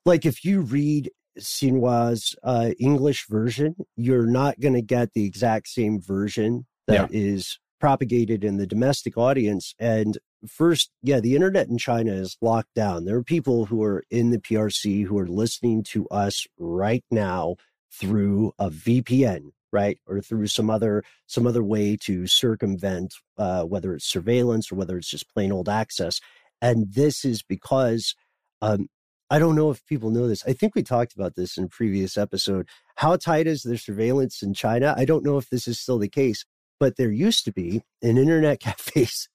like, 0.06 0.26
if 0.26 0.44
you 0.44 0.62
read 0.62 1.12
Xinhua's 1.40 2.36
uh, 2.44 2.72
English 2.80 3.28
version, 3.28 3.76
you're 3.96 4.28
not 4.28 4.60
going 4.60 4.74
to 4.74 4.82
get 4.82 5.14
the 5.14 5.26
exact 5.26 5.68
same 5.68 6.02
version 6.02 6.66
that 6.88 7.14
is 7.14 7.60
propagated 7.80 8.44
in 8.44 8.58
the 8.58 8.68
domestic 8.68 9.18
audience. 9.18 9.74
And 9.80 10.18
first, 10.48 10.92
yeah, 11.02 11.20
the 11.20 11.36
internet 11.36 11.68
in 11.68 11.78
China 11.78 12.12
is 12.14 12.38
locked 12.42 12.74
down. 12.76 13.06
There 13.06 13.18
are 13.18 13.24
people 13.24 13.66
who 13.66 13.84
are 13.84 14.04
in 14.10 14.30
the 14.30 14.38
PRC 14.38 15.06
who 15.06 15.18
are 15.18 15.28
listening 15.28 15.84
to 15.86 16.08
us 16.10 16.46
right 16.58 17.04
now 17.10 17.56
through 17.92 18.54
a 18.60 18.70
VPN, 18.70 19.50
right, 19.72 19.98
or 20.08 20.22
through 20.22 20.48
some 20.48 20.70
other 20.70 21.04
some 21.28 21.48
other 21.48 21.64
way 21.64 21.98
to 22.02 22.28
circumvent 22.28 23.16
uh, 23.38 23.64
whether 23.64 23.94
it's 23.94 24.06
surveillance 24.06 24.72
or 24.72 24.76
whether 24.76 24.98
it's 24.98 25.10
just 25.10 25.34
plain 25.34 25.52
old 25.52 25.68
access. 25.68 26.22
And 26.62 26.94
this 26.94 27.26
is 27.26 27.42
because 27.42 28.14
um, 28.62 28.88
I 29.32 29.40
don't 29.40 29.56
know 29.56 29.72
if 29.72 29.86
people 29.86 30.12
know 30.12 30.28
this. 30.28 30.44
I 30.46 30.54
think 30.54 30.76
we 30.76 30.84
talked 30.84 31.16
about 31.16 31.36
this 31.36 31.58
in 31.58 31.64
a 31.64 31.70
previous 31.70 32.18
episode. 32.18 32.68
How 32.98 33.16
tight 33.16 33.48
is 33.48 33.64
the 33.64 33.78
surveillance 33.78 34.44
in 34.44 34.54
China? 34.54 34.94
I 34.98 35.06
don't 35.06 35.24
know 35.24 35.38
if 35.38 35.50
this 35.50 35.70
is 35.70 35.80
still 35.80 35.98
the 35.98 36.10
case, 36.10 36.46
but 36.82 36.98
there 36.98 37.12
used 37.12 37.46
to 37.46 37.52
be 37.54 37.84
in 38.02 38.18
internet 38.18 38.60
cafes. 38.66 39.30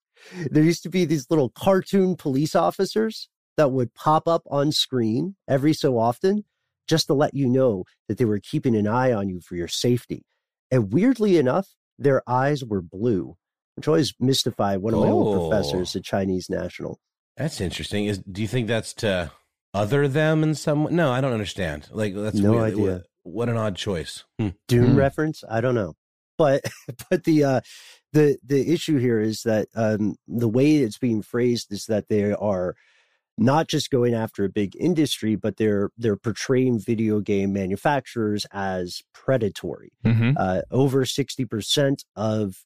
There 0.51 0.65
used 0.65 0.83
to 0.83 0.91
be 0.91 1.05
these 1.05 1.27
little 1.31 1.49
cartoon 1.51 2.17
police 2.17 2.57
officers 2.57 3.29
that 3.57 3.71
would 3.71 3.95
pop 3.95 4.27
up 4.27 4.43
on 4.51 4.73
screen 4.73 5.37
every 5.49 5.73
so 5.73 5.97
often 5.99 6.45
just 6.89 7.07
to 7.07 7.15
let 7.15 7.35
you 7.35 7.49
know 7.49 7.85
that 8.09 8.19
they 8.19 8.25
were 8.25 8.41
keeping 8.41 8.75
an 8.75 8.89
eye 8.89 9.13
on 9.13 9.29
you 9.29 9.41
for 9.41 9.55
your 9.55 9.69
safety. 9.69 10.25
And 10.73 10.93
weirdly 10.93 11.39
enough, 11.39 11.69
their 11.99 12.21
eyes 12.29 12.65
were 12.65 12.83
blue, 12.83 13.37
which 13.77 13.87
always 13.87 14.13
mystified 14.19 14.79
one 14.79 14.95
of 14.95 15.01
my 15.01 15.09
old 15.11 15.29
Oh. 15.37 15.49
professors 15.49 15.95
at 15.95 16.03
Chinese 16.03 16.51
National. 16.51 16.99
That's 17.37 17.61
interesting. 17.61 18.07
Is 18.07 18.19
do 18.19 18.43
you 18.43 18.49
think 18.49 18.67
that's 18.67 18.93
to 18.95 19.31
other 19.73 20.09
them 20.09 20.43
in 20.43 20.55
some 20.57 20.85
way? 20.85 20.93
No, 20.93 21.13
I 21.13 21.21
don't 21.21 21.33
understand. 21.33 21.89
Like 21.93 22.15
that's 22.17 22.37
No 22.39 22.53
weird. 22.53 22.73
idea. 22.73 22.93
What, 23.23 23.35
what 23.35 23.49
an 23.49 23.57
odd 23.57 23.77
choice. 23.77 24.25
Hmm. 24.41 24.49
Dune 24.67 24.93
Hmm. 24.93 24.97
reference? 24.97 25.45
I 25.49 25.61
don't 25.61 25.75
know. 25.77 25.95
But 26.39 26.63
but 27.11 27.25
the 27.25 27.45
uh 27.45 27.61
the 28.13 28.39
the 28.45 28.73
issue 28.73 28.99
here 28.99 29.21
is 29.21 29.43
that 29.43 29.69
um 29.75 30.17
the 30.27 30.49
way 30.49 30.77
it's 30.77 30.99
being 30.99 31.23
phrased 31.23 31.73
is 31.73 31.87
that 31.87 32.09
they 32.09 32.33
are 32.33 32.75
not 33.39 33.69
just 33.69 33.91
going 33.91 34.15
after 34.15 34.45
a 34.45 34.49
big 34.49 34.75
industry, 34.79 35.37
but 35.37 35.57
they're 35.57 35.91
they're 35.99 36.17
portraying 36.17 36.79
video 36.79 37.21
game 37.21 37.53
manufacturers 37.53 38.47
as 38.53 39.03
predatory. 39.13 39.93
Mhm. 40.05 40.35
Uh, 40.39 40.63
over 40.71 41.05
sixty 41.05 41.45
percent 41.45 42.05
of 42.17 42.65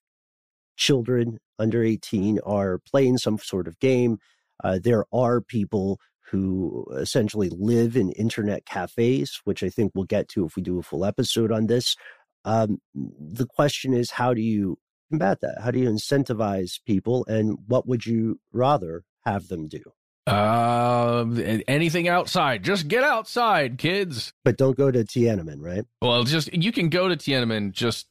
children 0.76 1.38
under 1.59 1.83
eighteen 1.83 2.38
are 2.46 2.78
playing 2.78 3.18
some 3.18 3.38
sort 3.38 3.66
of 3.66 3.78
game. 3.80 4.18
Uh, 4.62 4.78
there 4.83 5.04
are 5.12 5.40
people 5.40 5.98
who 6.30 6.87
essentially 6.96 7.50
live 7.50 7.96
in 7.96 8.12
internet 8.12 8.64
cafes, 8.64 9.40
which 9.44 9.64
I 9.64 9.68
think 9.68 9.90
we'll 9.94 10.04
get 10.04 10.28
to 10.30 10.44
if 10.46 10.54
we 10.54 10.62
do 10.62 10.78
a 10.78 10.83
full 10.83 11.04
episode 11.04 11.50
on 11.50 11.66
this. 11.66 11.96
Um, 12.44 12.81
the 12.94 13.46
question 13.46 13.92
is, 13.92 14.12
how 14.12 14.35
do 14.35 14.40
you 14.40 14.79
combat 15.11 15.40
that? 15.40 15.59
How 15.62 15.70
do 15.70 15.79
you 15.79 15.88
incentivize 15.88 16.81
people, 16.87 17.26
and 17.26 17.59
what 17.66 17.87
would 17.87 18.07
you 18.07 18.40
rather 18.53 19.05
have 19.24 19.48
them 19.48 19.68
do? 19.68 19.83
Uh, 20.26 21.24
anything 21.66 22.09
outside, 22.09 22.62
just 22.62 22.88
get 22.88 23.03
outside, 23.03 23.79
kids. 23.79 24.33
But 24.44 24.57
don't 24.57 24.76
go 24.76 24.90
to 24.90 25.05
Tiananmen, 25.05 25.57
right? 25.59 25.85
Well, 26.00 26.24
just 26.24 26.53
you 26.53 26.72
can 26.72 26.88
go 26.88 27.09
to 27.09 27.16
Tiananmen, 27.16 27.72
just 27.72 28.07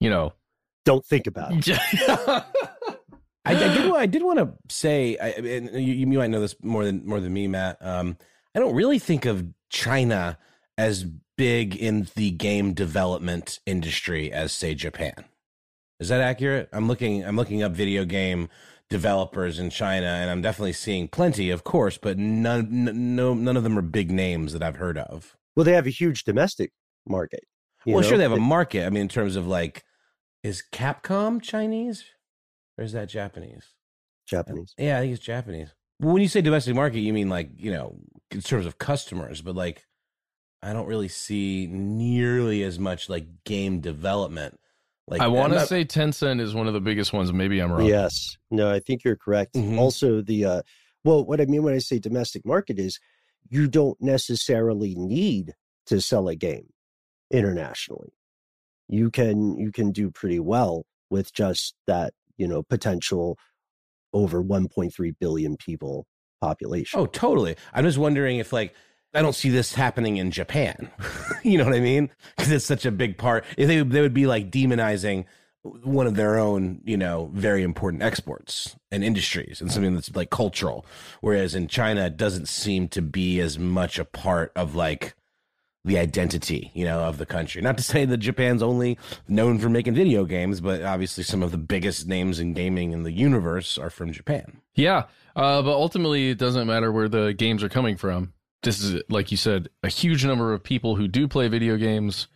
you 0.00 0.10
know, 0.10 0.34
don't 0.84 1.04
think 1.04 1.26
about 1.26 1.52
it. 1.54 1.68
I, 2.08 2.44
I 3.44 3.54
did. 3.54 3.92
I 3.92 4.06
did 4.06 4.22
want 4.22 4.38
to 4.38 4.52
say, 4.68 5.16
I, 5.16 5.28
and 5.28 5.70
you, 5.74 5.94
you 5.94 6.06
might 6.06 6.30
know 6.30 6.40
this 6.40 6.54
more 6.62 6.84
than 6.84 7.06
more 7.06 7.18
than 7.18 7.32
me, 7.32 7.48
Matt. 7.48 7.78
Um, 7.80 8.16
I 8.54 8.58
don't 8.60 8.74
really 8.74 8.98
think 8.98 9.24
of 9.24 9.44
China 9.70 10.38
as 10.78 11.04
big 11.36 11.76
in 11.76 12.08
the 12.14 12.30
game 12.30 12.72
development 12.72 13.58
industry 13.66 14.32
as 14.32 14.52
say 14.52 14.74
Japan. 14.74 15.24
Is 16.00 16.08
that 16.08 16.20
accurate? 16.20 16.68
I'm 16.72 16.86
looking. 16.86 17.24
I'm 17.24 17.36
looking 17.36 17.62
up 17.62 17.72
video 17.72 18.04
game 18.04 18.48
developers 18.88 19.58
in 19.58 19.68
China, 19.68 20.06
and 20.06 20.30
I'm 20.30 20.40
definitely 20.40 20.72
seeing 20.72 21.08
plenty, 21.08 21.50
of 21.50 21.64
course, 21.64 21.98
but 21.98 22.16
none, 22.16 22.88
n- 22.88 23.16
no, 23.16 23.34
none 23.34 23.56
of 23.56 23.62
them 23.62 23.76
are 23.76 23.82
big 23.82 24.10
names 24.10 24.54
that 24.54 24.62
I've 24.62 24.76
heard 24.76 24.96
of. 24.96 25.36
Well, 25.54 25.64
they 25.64 25.74
have 25.74 25.86
a 25.86 25.90
huge 25.90 26.24
domestic 26.24 26.72
market. 27.06 27.44
well, 27.84 27.96
know? 27.96 28.08
sure, 28.08 28.16
they 28.16 28.22
have 28.22 28.32
a 28.32 28.38
market. 28.38 28.86
I 28.86 28.90
mean, 28.90 29.02
in 29.02 29.08
terms 29.08 29.36
of 29.36 29.46
like, 29.46 29.84
is 30.44 30.62
Capcom 30.72 31.42
Chinese 31.42 32.04
or 32.78 32.84
is 32.84 32.92
that 32.92 33.08
Japanese? 33.08 33.74
Japanese. 34.26 34.74
Yeah, 34.78 34.98
I 34.98 35.00
think 35.00 35.14
it's 35.14 35.24
Japanese. 35.24 35.74
Well, 36.00 36.12
when 36.12 36.22
you 36.22 36.28
say 36.28 36.40
domestic 36.40 36.76
market, 36.76 37.00
you 37.00 37.12
mean 37.12 37.28
like 37.28 37.50
you 37.56 37.72
know 37.72 37.98
in 38.30 38.40
terms 38.40 38.66
of 38.66 38.78
customers, 38.78 39.42
but 39.42 39.56
like 39.56 39.87
I 40.62 40.72
don't 40.72 40.86
really 40.86 41.08
see 41.08 41.68
nearly 41.70 42.62
as 42.62 42.78
much 42.78 43.08
like 43.08 43.26
game 43.44 43.80
development. 43.80 44.58
Like 45.06 45.20
I 45.20 45.28
want 45.28 45.52
to 45.54 45.66
say 45.66 45.84
Tencent 45.84 46.40
is 46.40 46.54
one 46.54 46.66
of 46.66 46.74
the 46.74 46.80
biggest 46.80 47.12
ones. 47.12 47.32
Maybe 47.32 47.60
I'm 47.60 47.72
wrong. 47.72 47.86
Yes. 47.86 48.36
No, 48.50 48.70
I 48.70 48.80
think 48.80 49.04
you're 49.04 49.16
correct. 49.16 49.54
Mhm. 49.54 49.78
Also, 49.78 50.20
the 50.20 50.44
uh, 50.44 50.62
well, 51.04 51.24
what 51.24 51.40
I 51.40 51.46
mean 51.46 51.62
when 51.62 51.74
I 51.74 51.78
say 51.78 51.98
domestic 51.98 52.44
market 52.44 52.78
is 52.78 52.98
you 53.48 53.68
don't 53.68 53.96
necessarily 54.00 54.94
need 54.96 55.54
to 55.86 56.00
sell 56.00 56.28
a 56.28 56.34
game 56.34 56.68
internationally. 57.30 58.12
You 58.88 59.10
can 59.10 59.58
you 59.58 59.72
can 59.72 59.92
do 59.92 60.10
pretty 60.10 60.40
well 60.40 60.84
with 61.10 61.32
just 61.32 61.74
that, 61.86 62.12
you 62.36 62.46
know, 62.46 62.62
potential 62.62 63.38
over 64.12 64.42
1.3 64.42 65.14
billion 65.18 65.56
people 65.56 66.06
population. 66.40 67.00
Oh, 67.00 67.06
totally. 67.06 67.56
I'm 67.72 67.84
just 67.84 67.98
wondering 67.98 68.38
if 68.38 68.52
like 68.52 68.74
I 69.14 69.22
don't 69.22 69.34
see 69.34 69.50
this 69.50 69.74
happening 69.74 70.18
in 70.18 70.30
Japan. 70.30 70.90
you 71.42 71.58
know 71.58 71.64
what 71.64 71.74
I 71.74 71.80
mean? 71.80 72.10
Because 72.36 72.52
it's 72.52 72.64
such 72.64 72.84
a 72.84 72.90
big 72.90 73.18
part. 73.18 73.44
They 73.56 73.82
they 73.82 74.00
would 74.00 74.14
be 74.14 74.26
like 74.26 74.50
demonizing 74.50 75.24
one 75.62 76.06
of 76.06 76.14
their 76.14 76.38
own, 76.38 76.80
you 76.84 76.96
know, 76.96 77.30
very 77.34 77.62
important 77.62 78.02
exports 78.02 78.76
and 78.90 79.02
industries 79.02 79.60
and 79.60 79.72
something 79.72 79.94
that's 79.94 80.14
like 80.14 80.30
cultural. 80.30 80.86
Whereas 81.20 81.54
in 81.54 81.68
China, 81.68 82.06
it 82.06 82.16
doesn't 82.16 82.48
seem 82.48 82.88
to 82.88 83.02
be 83.02 83.40
as 83.40 83.58
much 83.58 83.98
a 83.98 84.04
part 84.04 84.52
of 84.54 84.74
like 84.74 85.14
the 85.84 85.98
identity, 85.98 86.70
you 86.74 86.84
know, 86.84 87.00
of 87.00 87.18
the 87.18 87.26
country. 87.26 87.62
Not 87.62 87.76
to 87.78 87.82
say 87.82 88.04
that 88.04 88.18
Japan's 88.18 88.62
only 88.62 88.98
known 89.26 89.58
for 89.58 89.68
making 89.68 89.94
video 89.94 90.24
games, 90.24 90.60
but 90.60 90.82
obviously 90.82 91.24
some 91.24 91.42
of 91.42 91.50
the 91.50 91.58
biggest 91.58 92.06
names 92.06 92.38
in 92.38 92.52
gaming 92.52 92.92
in 92.92 93.02
the 93.02 93.12
universe 93.12 93.78
are 93.78 93.90
from 93.90 94.12
Japan. 94.12 94.60
Yeah, 94.74 95.04
uh, 95.34 95.62
but 95.62 95.72
ultimately, 95.72 96.30
it 96.30 96.38
doesn't 96.38 96.66
matter 96.66 96.92
where 96.92 97.08
the 97.08 97.32
games 97.32 97.62
are 97.62 97.68
coming 97.68 97.96
from. 97.96 98.32
This 98.62 98.82
is, 98.82 99.02
like 99.08 99.30
you 99.30 99.36
said, 99.36 99.68
a 99.82 99.88
huge 99.88 100.24
number 100.24 100.52
of 100.52 100.62
people 100.62 100.96
who 100.96 101.08
do 101.08 101.28
play 101.28 101.48
video 101.48 101.76
games 101.76 102.26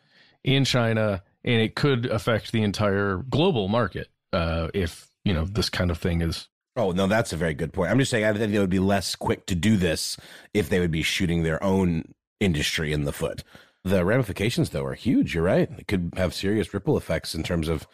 in 0.45 0.65
China, 0.65 1.23
and 1.45 1.61
it 1.61 1.75
could 1.75 2.07
affect 2.07 2.53
the 2.53 2.63
entire 2.63 3.19
global 3.29 3.69
market. 3.69 4.09
uh, 4.33 4.69
if 4.75 5.09
you 5.25 5.33
know 5.33 5.45
this 5.45 5.71
kind 5.71 5.91
of 5.91 5.99
thing 5.99 6.21
is. 6.21 6.49
Oh 6.77 6.93
no, 6.93 7.07
that's 7.07 7.33
a 7.33 7.37
very 7.37 7.55
good 7.55 7.73
point. 7.73 7.91
I'm 7.91 7.99
just 7.99 8.11
saying 8.11 8.25
I 8.25 8.33
think 8.33 8.53
they 8.53 8.59
would 8.59 8.71
be 8.71 8.79
less 8.79 9.15
quick 9.15 9.47
to 9.47 9.55
do 9.55 9.77
this 9.77 10.17
if 10.55 10.69
they 10.69 10.81
would 10.81 10.91
be 10.91 11.03
shooting 11.03 11.43
their 11.43 11.63
own 11.63 12.15
industry 12.41 12.93
in 12.93 13.05
the 13.05 13.13
foot. 13.13 13.45
The 13.85 14.05
ramifications, 14.05 14.71
though, 14.71 14.85
are 14.85 14.95
huge. 14.95 15.35
You're 15.35 15.45
right; 15.45 15.69
it 15.79 15.87
could 15.87 16.15
have 16.17 16.35
serious 16.35 16.73
ripple 16.73 16.97
effects 16.97 17.35
in 17.35 17.43
terms 17.43 17.69
of, 17.69 17.87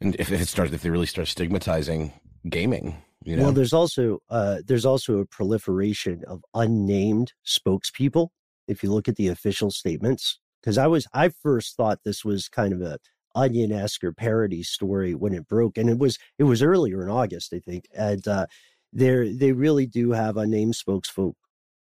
and 0.00 0.16
if, 0.18 0.32
if 0.32 0.40
it 0.40 0.48
starts, 0.48 0.72
if 0.72 0.82
they 0.82 0.90
really 0.90 1.06
start 1.06 1.28
stigmatizing 1.28 2.12
gaming. 2.48 3.02
You 3.24 3.36
know? 3.36 3.44
Well, 3.44 3.52
there's 3.52 3.72
also 3.72 4.18
uh, 4.30 4.58
there's 4.66 4.86
also 4.86 5.18
a 5.18 5.26
proliferation 5.26 6.22
of 6.26 6.42
unnamed 6.54 7.32
spokespeople. 7.46 8.28
If 8.68 8.82
you 8.82 8.92
look 8.92 9.08
at 9.08 9.16
the 9.16 9.28
official 9.28 9.70
statements, 9.70 10.38
because 10.60 10.78
I 10.78 10.86
was 10.86 11.06
I 11.12 11.28
first 11.28 11.76
thought 11.76 12.00
this 12.04 12.24
was 12.24 12.48
kind 12.48 12.72
of 12.72 12.80
a 12.80 12.98
onion 13.34 13.72
esque 13.72 14.04
or 14.04 14.12
parody 14.12 14.62
story 14.62 15.14
when 15.14 15.34
it 15.34 15.48
broke, 15.48 15.78
and 15.78 15.88
it 15.88 15.98
was 15.98 16.18
it 16.38 16.44
was 16.44 16.62
earlier 16.62 17.02
in 17.02 17.10
August, 17.10 17.52
I 17.52 17.58
think, 17.58 17.86
and 17.96 18.26
uh, 18.28 18.46
they 18.92 19.32
they 19.32 19.52
really 19.52 19.86
do 19.86 20.12
have 20.12 20.36
unnamed 20.36 20.76
spokesfolk 20.76 21.36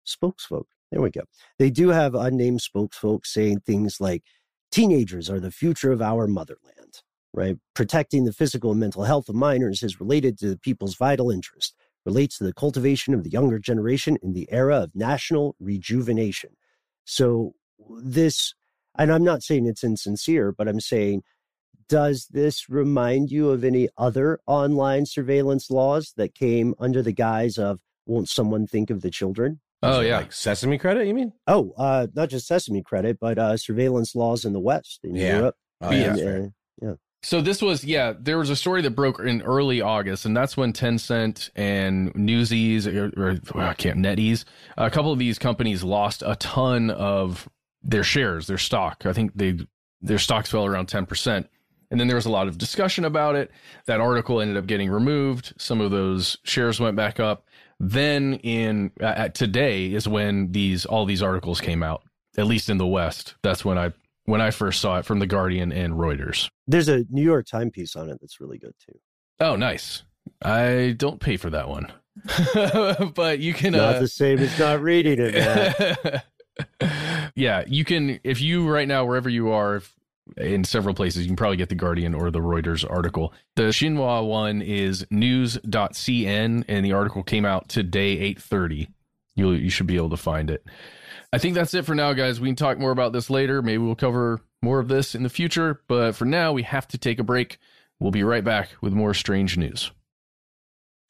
spokesfolk 0.04 0.66
there 0.90 1.00
we 1.00 1.10
go. 1.10 1.22
They 1.58 1.70
do 1.70 1.90
have 1.90 2.14
unnamed 2.14 2.62
spokesfolk 2.62 3.24
saying 3.24 3.60
things 3.60 4.00
like 4.00 4.24
teenagers 4.72 5.30
are 5.30 5.40
the 5.40 5.50
future 5.50 5.92
of 5.92 6.02
our 6.02 6.26
motherland, 6.26 7.02
right? 7.32 7.56
Protecting 7.74 8.24
the 8.24 8.32
physical 8.32 8.70
and 8.70 8.80
mental 8.80 9.04
health 9.04 9.28
of 9.28 9.34
minors 9.34 9.82
is 9.82 10.00
related 10.00 10.38
to 10.38 10.48
the 10.48 10.58
people's 10.58 10.96
vital 10.96 11.30
interest, 11.30 11.74
relates 12.04 12.38
to 12.38 12.44
the 12.44 12.52
cultivation 12.52 13.14
of 13.14 13.24
the 13.24 13.30
younger 13.30 13.58
generation 13.58 14.16
in 14.22 14.32
the 14.32 14.48
era 14.50 14.82
of 14.82 14.94
national 14.94 15.56
rejuvenation. 15.60 16.50
So, 17.04 17.54
this, 18.02 18.54
and 18.98 19.12
I'm 19.12 19.24
not 19.24 19.42
saying 19.42 19.66
it's 19.66 19.84
insincere, 19.84 20.52
but 20.52 20.68
I'm 20.68 20.80
saying, 20.80 21.22
does 21.88 22.28
this 22.30 22.68
remind 22.68 23.30
you 23.30 23.50
of 23.50 23.64
any 23.64 23.88
other 23.98 24.38
online 24.46 25.06
surveillance 25.06 25.70
laws 25.70 26.14
that 26.16 26.34
came 26.34 26.74
under 26.78 27.02
the 27.02 27.12
guise 27.12 27.58
of 27.58 27.80
won't 28.06 28.28
someone 28.28 28.66
think 28.66 28.90
of 28.90 29.02
the 29.02 29.10
children? 29.10 29.60
Oh 29.82 30.00
yeah, 30.00 30.18
like 30.18 30.32
Sesame 30.32 30.78
Credit. 30.78 31.06
You 31.06 31.14
mean? 31.14 31.32
Oh, 31.46 31.72
uh, 31.76 32.06
not 32.14 32.28
just 32.28 32.46
Sesame 32.46 32.82
Credit, 32.82 33.18
but 33.18 33.38
uh, 33.38 33.56
surveillance 33.56 34.14
laws 34.14 34.44
in 34.44 34.52
the 34.52 34.60
West 34.60 35.00
in 35.02 35.16
yeah. 35.16 35.38
Europe. 35.38 35.56
Oh, 35.80 35.90
yeah, 35.90 36.10
and, 36.10 36.20
uh, 36.20 36.22
yeah. 36.22 36.46
So 37.22 37.42
this 37.42 37.60
was 37.60 37.84
yeah, 37.84 38.14
there 38.18 38.38
was 38.38 38.48
a 38.48 38.56
story 38.56 38.80
that 38.82 38.92
broke 38.92 39.20
in 39.20 39.42
early 39.42 39.80
August, 39.82 40.24
and 40.24 40.34
that's 40.36 40.56
when 40.56 40.72
Tencent 40.72 41.50
and 41.54 42.14
Newsies 42.14 42.86
or, 42.86 43.12
or 43.16 43.38
well, 43.54 43.68
I 43.68 43.74
can't 43.74 43.98
NetEase, 43.98 44.44
a 44.78 44.90
couple 44.90 45.12
of 45.12 45.18
these 45.18 45.38
companies 45.38 45.82
lost 45.82 46.22
a 46.24 46.36
ton 46.36 46.90
of 46.90 47.48
their 47.82 48.02
shares, 48.04 48.46
their 48.46 48.58
stock. 48.58 49.04
I 49.04 49.12
think 49.12 49.32
they 49.34 49.58
their 50.00 50.18
stocks 50.18 50.50
fell 50.50 50.64
around 50.64 50.86
ten 50.86 51.04
percent. 51.06 51.48
And 51.90 51.98
then 51.98 52.06
there 52.06 52.16
was 52.16 52.26
a 52.26 52.30
lot 52.30 52.46
of 52.46 52.56
discussion 52.56 53.04
about 53.04 53.34
it. 53.34 53.50
That 53.86 54.00
article 54.00 54.40
ended 54.40 54.56
up 54.56 54.66
getting 54.66 54.90
removed. 54.90 55.54
Some 55.58 55.80
of 55.80 55.90
those 55.90 56.38
shares 56.44 56.78
went 56.78 56.94
back 56.94 57.18
up. 57.18 57.46
Then 57.80 58.34
in 58.34 58.92
uh, 59.02 59.28
today 59.28 59.92
is 59.92 60.06
when 60.06 60.52
these 60.52 60.86
all 60.86 61.04
these 61.04 61.22
articles 61.22 61.60
came 61.60 61.82
out. 61.82 62.04
At 62.38 62.46
least 62.46 62.70
in 62.70 62.78
the 62.78 62.86
West, 62.86 63.34
that's 63.42 63.64
when 63.64 63.76
I 63.76 63.92
when 64.30 64.40
I 64.40 64.50
first 64.50 64.80
saw 64.80 64.98
it 64.98 65.04
from 65.04 65.18
the 65.18 65.26
Guardian 65.26 65.72
and 65.72 65.94
Reuters. 65.94 66.48
There's 66.66 66.88
a 66.88 67.04
New 67.10 67.22
York 67.22 67.46
Times 67.46 67.72
piece 67.72 67.96
on 67.96 68.08
it 68.08 68.18
that's 68.20 68.40
really 68.40 68.58
good 68.58 68.74
too. 68.86 68.98
Oh, 69.40 69.56
nice. 69.56 70.04
I 70.42 70.94
don't 70.96 71.20
pay 71.20 71.36
for 71.36 71.50
that 71.50 71.68
one, 71.68 71.92
but 73.14 73.40
you 73.40 73.54
can. 73.54 73.72
Not 73.72 73.96
uh, 73.96 74.00
the 74.00 74.08
same 74.08 74.38
as 74.38 74.58
not 74.58 74.80
reading 74.80 75.16
it. 75.18 76.22
yeah, 77.34 77.64
you 77.66 77.84
can. 77.84 78.20
If 78.22 78.40
you 78.40 78.68
right 78.68 78.86
now 78.86 79.04
wherever 79.04 79.28
you 79.28 79.50
are, 79.50 79.76
if 79.76 79.94
in 80.36 80.64
several 80.64 80.94
places. 80.94 81.22
You 81.22 81.28
can 81.28 81.36
probably 81.36 81.56
get 81.56 81.68
the 81.68 81.74
Guardian 81.74 82.14
or 82.14 82.30
the 82.30 82.38
Reuters 82.40 82.88
article. 82.88 83.32
The 83.56 83.64
Xinhua 83.64 84.26
one 84.26 84.62
is 84.62 85.06
news.cn, 85.10 86.64
and 86.68 86.84
the 86.84 86.92
article 86.92 87.22
came 87.22 87.44
out 87.44 87.68
today, 87.68 88.34
8.30. 88.34 88.88
You, 89.34 89.50
you 89.52 89.70
should 89.70 89.86
be 89.86 89.96
able 89.96 90.10
to 90.10 90.16
find 90.16 90.50
it. 90.50 90.64
I 91.32 91.38
think 91.38 91.54
that's 91.54 91.74
it 91.74 91.84
for 91.84 91.94
now, 91.94 92.12
guys. 92.12 92.40
We 92.40 92.48
can 92.48 92.56
talk 92.56 92.78
more 92.78 92.90
about 92.90 93.12
this 93.12 93.30
later. 93.30 93.62
Maybe 93.62 93.78
we'll 93.78 93.94
cover 93.94 94.40
more 94.62 94.80
of 94.80 94.88
this 94.88 95.14
in 95.14 95.22
the 95.22 95.28
future. 95.28 95.80
But 95.86 96.12
for 96.12 96.24
now, 96.24 96.52
we 96.52 96.64
have 96.64 96.88
to 96.88 96.98
take 96.98 97.18
a 97.18 97.24
break. 97.24 97.58
We'll 98.00 98.10
be 98.10 98.24
right 98.24 98.44
back 98.44 98.70
with 98.80 98.92
more 98.92 99.14
strange 99.14 99.56
news. 99.56 99.92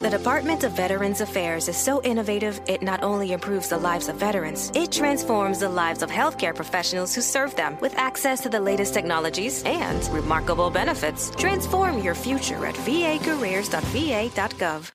The 0.01 0.11
Department 0.11 0.65
of 0.65 0.73
Veterans 0.73 1.21
Affairs 1.21 1.69
is 1.69 1.77
so 1.77 2.03
innovative, 2.03 2.59
it 2.67 2.81
not 2.81 3.03
only 3.03 3.33
improves 3.33 3.69
the 3.69 3.77
lives 3.77 4.09
of 4.09 4.17
veterans, 4.17 4.73
it 4.75 4.91
transforms 4.91 5.61
the 5.61 5.69
lives 5.69 6.03
of 6.03 6.09
healthcare 6.09 6.57
professionals 6.57 7.15
who 7.15 7.21
serve 7.21 7.55
them 7.55 7.77
with 7.81 7.95
access 7.99 8.41
to 8.41 8.49
the 8.49 8.61
latest 8.61 8.95
technologies 8.95 9.63
and 9.65 10.03
remarkable 10.09 10.71
benefits. 10.71 11.31
Transform 11.37 11.99
your 11.99 12.15
future 12.15 12.65
at 12.65 12.77
vacareers.va.gov. 12.77 14.91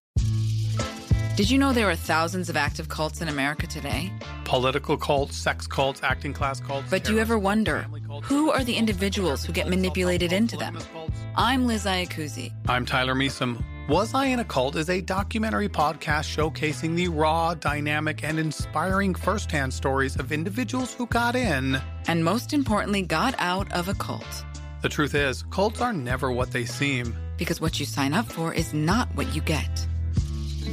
Did 1.35 1.49
you 1.51 1.57
know 1.57 1.73
there 1.73 1.89
are 1.89 1.97
thousands 1.97 2.47
of 2.49 2.55
active 2.55 2.87
cults 2.87 3.19
in 3.19 3.27
America 3.27 3.67
today? 3.67 4.09
Political 4.45 4.95
cults, 4.95 5.35
sex 5.35 5.67
cults, 5.67 5.99
acting 6.01 6.31
class 6.31 6.61
cults. 6.61 6.87
But 6.89 7.03
do 7.03 7.11
you 7.11 7.19
ever 7.19 7.37
wonder 7.37 7.81
who 8.23 8.51
are 8.51 8.63
the 8.63 8.77
individuals 8.77 9.43
who 9.43 9.51
get 9.51 9.67
manipulated 9.67 10.31
into 10.31 10.55
them? 10.55 10.77
I'm 11.35 11.67
Liz 11.67 11.83
Iacuzzi. 11.83 12.53
I'm 12.69 12.85
Tyler 12.85 13.15
Measom. 13.15 13.61
Was 13.89 14.13
I 14.13 14.27
in 14.27 14.39
a 14.39 14.45
Cult 14.45 14.77
is 14.77 14.89
a 14.89 15.01
documentary 15.01 15.67
podcast 15.67 16.23
showcasing 16.33 16.95
the 16.95 17.09
raw, 17.09 17.53
dynamic, 17.53 18.23
and 18.23 18.39
inspiring 18.39 19.13
firsthand 19.13 19.73
stories 19.73 20.15
of 20.15 20.31
individuals 20.31 20.93
who 20.93 21.05
got 21.05 21.35
in. 21.35 21.81
And 22.07 22.23
most 22.23 22.53
importantly, 22.53 23.01
got 23.01 23.35
out 23.39 23.69
of 23.73 23.89
a 23.89 23.93
cult. 23.95 24.45
The 24.81 24.89
truth 24.89 25.13
is, 25.13 25.43
cults 25.43 25.81
are 25.81 25.91
never 25.91 26.31
what 26.31 26.51
they 26.51 26.63
seem. 26.63 27.13
Because 27.35 27.59
what 27.59 27.77
you 27.77 27.85
sign 27.85 28.13
up 28.13 28.25
for 28.25 28.53
is 28.53 28.73
not 28.73 29.13
what 29.15 29.35
you 29.35 29.41
get. 29.41 29.85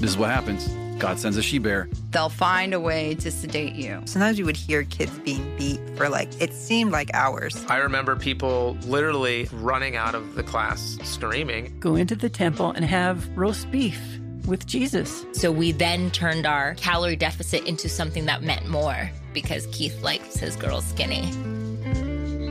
This 0.00 0.10
is 0.10 0.16
what 0.16 0.30
happens. 0.30 0.68
God 0.98 1.18
sends 1.18 1.36
a 1.36 1.42
she 1.42 1.58
bear. 1.58 1.88
They'll 2.10 2.28
find 2.28 2.74
a 2.74 2.80
way 2.80 3.14
to 3.16 3.30
sedate 3.30 3.74
you. 3.74 4.02
Sometimes 4.04 4.38
you 4.38 4.44
would 4.44 4.56
hear 4.56 4.84
kids 4.84 5.18
being 5.20 5.56
beat 5.56 5.80
for 5.96 6.08
like, 6.08 6.28
it 6.40 6.52
seemed 6.52 6.92
like 6.92 7.12
hours. 7.12 7.64
I 7.68 7.78
remember 7.78 8.14
people 8.14 8.76
literally 8.82 9.48
running 9.52 9.96
out 9.96 10.14
of 10.14 10.34
the 10.34 10.42
class 10.42 10.98
screaming. 11.02 11.74
Go 11.80 11.96
into 11.96 12.14
the 12.14 12.28
temple 12.28 12.70
and 12.70 12.84
have 12.84 13.28
roast 13.36 13.70
beef 13.70 14.00
with 14.46 14.66
Jesus. 14.66 15.24
So 15.32 15.50
we 15.50 15.72
then 15.72 16.10
turned 16.10 16.46
our 16.46 16.74
calorie 16.74 17.16
deficit 17.16 17.66
into 17.66 17.88
something 17.88 18.26
that 18.26 18.42
meant 18.42 18.68
more 18.68 19.10
because 19.32 19.66
Keith 19.72 20.02
likes 20.02 20.36
his 20.36 20.56
girls 20.56 20.84
skinny. 20.86 21.26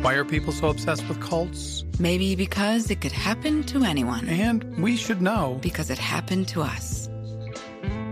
Why 0.01 0.15
are 0.15 0.25
people 0.25 0.51
so 0.51 0.69
obsessed 0.69 1.07
with 1.07 1.21
cults? 1.21 1.85
Maybe 1.99 2.35
because 2.35 2.89
it 2.89 3.01
could 3.01 3.11
happen 3.11 3.63
to 3.65 3.83
anyone. 3.83 4.27
And 4.27 4.81
we 4.81 4.97
should 4.97 5.21
know. 5.21 5.59
Because 5.61 5.91
it 5.91 5.99
happened 5.99 6.47
to 6.49 6.63
us. 6.63 7.07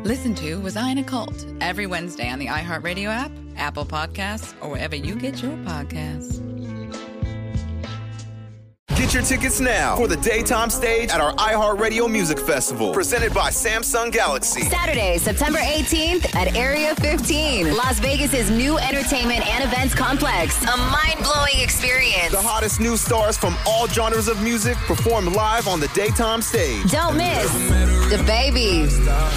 Listen 0.04 0.34
to 0.36 0.62
Was 0.62 0.78
I 0.78 0.92
in 0.92 0.98
a 1.00 1.04
Cult 1.04 1.46
every 1.60 1.86
Wednesday 1.86 2.30
on 2.30 2.40
the 2.40 2.46
iHeartRadio 2.46 3.08
app, 3.08 3.32
Apple 3.58 3.86
Podcasts, 3.86 4.54
or 4.62 4.70
wherever 4.70 4.96
you 4.96 5.14
get 5.14 5.44
your 5.44 5.52
podcasts. 5.66 6.49
Get 9.00 9.14
your 9.14 9.24
tickets 9.24 9.62
now 9.62 9.96
for 9.96 10.10
the 10.10 10.18
daytime 10.18 10.70
stage 10.70 11.10
at 11.10 11.22
our 11.22 11.32
iHeartRadio 11.36 12.12
Music 12.12 12.38
Festival, 12.38 12.92
presented 12.92 13.34
by 13.34 13.50
Samsung 13.50 14.12
Galaxy. 14.12 14.64
Saturday, 14.64 15.18
September 15.18 15.60
18th 15.60 16.36
at 16.36 16.54
Area 16.54 16.94
15, 16.96 17.78
Las 17.78 17.98
Vegas's 18.02 18.52
new 18.52 18.78
entertainment 18.78 19.48
and 19.48 19.64
events 19.64 19.96
complex. 19.96 20.62
A 20.64 20.76
mind-blowing 20.76 21.62
experience. 21.62 22.32
The 22.32 22.42
hottest 22.42 22.82
new 22.82 22.98
stars 22.98 23.38
from 23.38 23.56
all 23.66 23.88
genres 23.88 24.28
of 24.28 24.44
music 24.44 24.76
perform 24.80 25.32
live 25.32 25.70
on 25.70 25.80
the 25.80 25.88
daytime 25.96 26.42
stage. 26.42 26.92
Don't 26.92 27.16
miss 27.16 27.50
the 28.12 28.22
baby, 28.28 28.82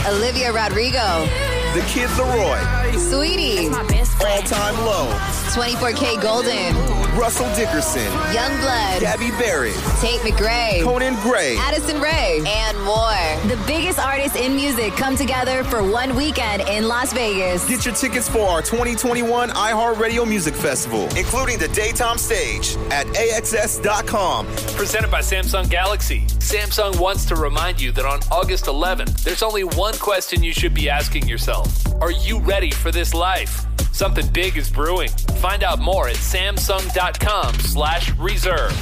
Olivia 0.08 0.52
Rodrigo, 0.52 1.24
the 1.74 1.80
Kid 1.88 2.10
LAROI, 2.10 2.60
Saweetie, 2.96 3.72
All 4.20 4.42
Time 4.42 4.74
Low, 4.84 5.08
24kGoldn, 5.54 7.18
Russell 7.18 7.46
Dickerson, 7.54 8.06
YUNGBLUD, 8.34 9.00
Gabby 9.00 9.30
Barrett, 9.32 9.74
Tate 9.98 10.20
McRae, 10.20 10.82
Conan 10.82 11.14
Gray, 11.22 11.56
Addison 11.56 11.98
Rae, 11.98 12.42
and 12.46 12.78
more. 12.82 13.48
The 13.48 13.62
biggest 13.66 13.98
artists 13.98 14.36
in 14.36 14.54
music 14.54 14.92
come 14.96 15.16
together 15.16 15.64
for 15.64 15.82
one 15.82 16.14
weekend 16.14 16.60
in 16.68 16.88
Las 16.88 17.14
Vegas. 17.14 17.66
Get 17.66 17.86
your 17.86 17.94
tickets 17.94 18.28
for 18.28 18.46
our 18.46 18.60
2021 18.60 19.48
iHeartRadio 19.48 20.28
Music 20.28 20.54
Festival, 20.54 21.08
including 21.16 21.58
the 21.58 21.68
daytime 21.68 22.18
stage 22.18 22.76
at 22.90 23.06
AXS.com. 23.06 24.46
Presented 24.76 25.10
by 25.10 25.20
Samsung 25.20 25.70
Galaxy. 25.70 26.26
Samsung 26.38 26.98
wants 27.00 27.24
to 27.26 27.34
remind 27.36 27.80
you 27.80 27.92
that 27.92 28.04
on 28.04 28.20
August 28.30 28.66
11th, 28.66 29.22
there's 29.22 29.42
only 29.42 29.64
one 29.64 29.94
question 29.94 30.42
you 30.42 30.52
should 30.52 30.74
be 30.74 30.90
asking 30.90 31.26
yourself 31.26 31.61
Are 32.00 32.10
you 32.10 32.38
ready 32.40 32.70
for 32.70 32.90
this 32.90 33.14
life? 33.14 33.66
Something 33.92 34.26
big 34.28 34.56
is 34.56 34.70
brewing. 34.70 35.10
Find 35.40 35.62
out 35.62 35.78
more 35.78 36.08
at 36.08 36.16
samsung.com 36.16 37.54
slash 37.54 38.10
reserve. 38.18 38.72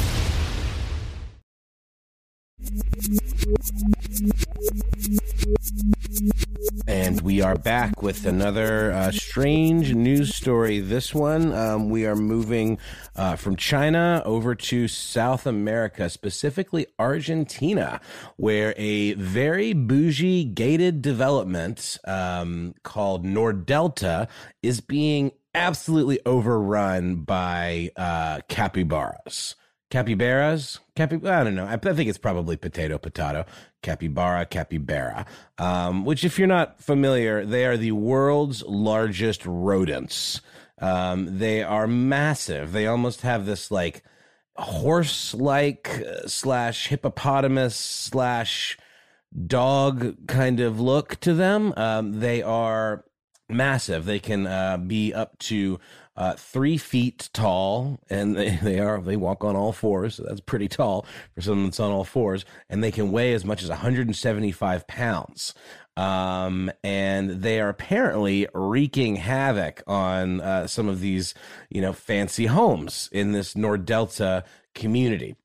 And 7.11 7.23
we 7.23 7.43
are 7.43 7.57
back 7.57 8.03
with 8.03 8.25
another 8.25 8.93
uh, 8.93 9.11
strange 9.11 9.93
news 9.97 10.33
story. 10.33 10.79
This 10.79 11.13
one, 11.13 11.53
um, 11.53 11.91
we 11.91 12.07
are 12.07 12.15
moving 12.15 12.79
uh, 13.17 13.35
from 13.35 13.57
China 13.57 14.23
over 14.25 14.55
to 14.55 14.87
South 14.87 15.45
America, 15.45 16.09
specifically 16.09 16.87
Argentina, 17.01 18.01
where 18.37 18.75
a 18.77 19.15
very 19.15 19.73
bougie 19.73 20.45
gated 20.45 21.03
development 21.03 21.99
um, 22.05 22.77
called 22.85 23.25
Nordelta 23.25 24.29
is 24.63 24.81
being 24.81 25.33
absolutely 25.53 26.21
overrun 26.25 27.25
by 27.25 27.91
uh, 27.97 28.39
capybaras. 28.49 29.57
Capybaras? 29.91 30.79
Capi- 30.95 31.29
I 31.29 31.43
don't 31.43 31.57
know. 31.57 31.67
I, 31.67 31.73
I 31.73 31.93
think 31.95 32.09
it's 32.09 32.19
probably 32.19 32.57
potato, 32.57 32.97
potato. 32.99 33.45
Capybara, 33.83 34.47
capybara. 34.47 35.27
Um, 35.59 36.05
which, 36.05 36.25
if 36.25 36.39
you're 36.39 36.49
not 36.49 36.81
familiar, 36.81 37.45
they 37.45 37.65
are 37.65 37.77
the 37.77 37.93
world's 37.93 38.63
largest 38.63 39.45
rodents. 39.47 40.41
Um, 40.81 41.39
they 41.39 41.63
are 41.63 41.87
massive. 41.87 42.73
They 42.73 42.87
almost 42.87 43.23
have 43.23 43.47
this 43.47 43.71
like 43.71 44.03
horse 44.57 45.35
like 45.35 46.03
uh, 46.07 46.27
slash 46.27 46.89
hippopotamus 46.89 47.77
slash 47.77 48.79
dog 49.47 50.27
kind 50.27 50.61
of 50.61 50.81
look 50.81 51.21
to 51.21 51.35
them. 51.35 51.73
Um, 51.77 52.21
they 52.21 52.43
are 52.43 53.05
massive. 53.49 54.05
They 54.05 54.19
can 54.19 54.47
uh, 54.47 54.79
be 54.79 55.13
up 55.13 55.39
to 55.41 55.79
uh, 56.21 56.35
three 56.35 56.77
feet 56.77 57.31
tall, 57.33 57.99
and 58.11 58.37
they, 58.37 58.51
they 58.63 58.79
are 58.79 59.01
they 59.01 59.17
walk 59.17 59.43
on 59.43 59.57
all 59.57 59.73
fours. 59.73 60.17
So 60.17 60.25
that's 60.25 60.41
pretty 60.41 60.69
tall 60.69 61.07
for 61.35 61.41
someone 61.41 61.65
that's 61.65 61.81
on 61.81 61.91
all 61.91 62.05
fours, 62.05 62.45
and 62.69 62.85
they 62.85 62.93
can 62.93 63.11
weigh 63.11 63.33
as 63.33 63.45
much 63.45 63.63
as 63.63 63.71
175 63.71 64.87
pounds. 64.87 65.55
Um, 65.97 66.71
and 66.85 67.43
they 67.43 67.59
are 67.61 67.71
apparently 67.71 68.47
wreaking 68.53 69.17
havoc 69.17 69.83
on 69.87 70.41
uh, 70.41 70.67
some 70.67 70.89
of 70.89 71.01
these, 71.01 71.35
you 71.71 71.81
know, 71.81 71.93
fancy 71.93 72.47
homes 72.47 73.09
in 73.13 73.33
this 73.33 73.55
Nordelta 73.55 74.45
community 74.75 75.37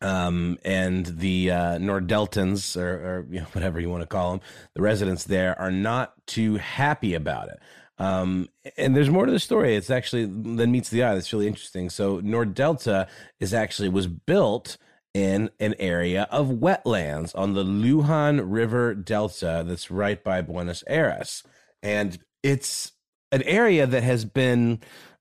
um, 0.00 0.58
and 0.64 1.04
the 1.06 1.50
uh, 1.50 1.78
Nordeltans, 1.78 2.76
or, 2.80 2.88
or 2.88 3.26
you 3.30 3.40
know, 3.40 3.46
whatever 3.52 3.78
you 3.78 3.90
want 3.90 4.02
to 4.02 4.06
call 4.06 4.32
them, 4.32 4.40
the 4.74 4.82
residents 4.82 5.24
there 5.24 5.58
are 5.60 5.70
not 5.70 6.14
too 6.26 6.56
happy 6.56 7.14
about 7.14 7.48
it. 7.48 7.58
Um, 7.98 8.48
and 8.76 8.94
there's 8.94 9.10
more 9.10 9.26
to 9.26 9.32
the 9.32 9.40
story. 9.40 9.76
It's 9.76 9.90
actually 9.90 10.26
than 10.26 10.70
meets 10.70 10.88
the 10.88 11.02
eye. 11.02 11.14
That's 11.14 11.32
really 11.32 11.48
interesting. 11.48 11.90
So 11.90 12.20
Nordelta 12.20 13.08
is 13.40 13.52
actually 13.52 13.88
was 13.88 14.06
built 14.06 14.76
in 15.14 15.50
an 15.58 15.74
area 15.78 16.28
of 16.30 16.48
wetlands 16.48 17.36
on 17.36 17.54
the 17.54 17.64
Lujan 17.64 18.40
River 18.44 18.94
Delta 18.94 19.64
that's 19.66 19.90
right 19.90 20.22
by 20.22 20.42
Buenos 20.42 20.84
Aires, 20.86 21.42
and 21.82 22.18
it's 22.42 22.92
an 23.32 23.42
area 23.42 23.86
that 23.86 24.02
has 24.02 24.24
been 24.24 24.80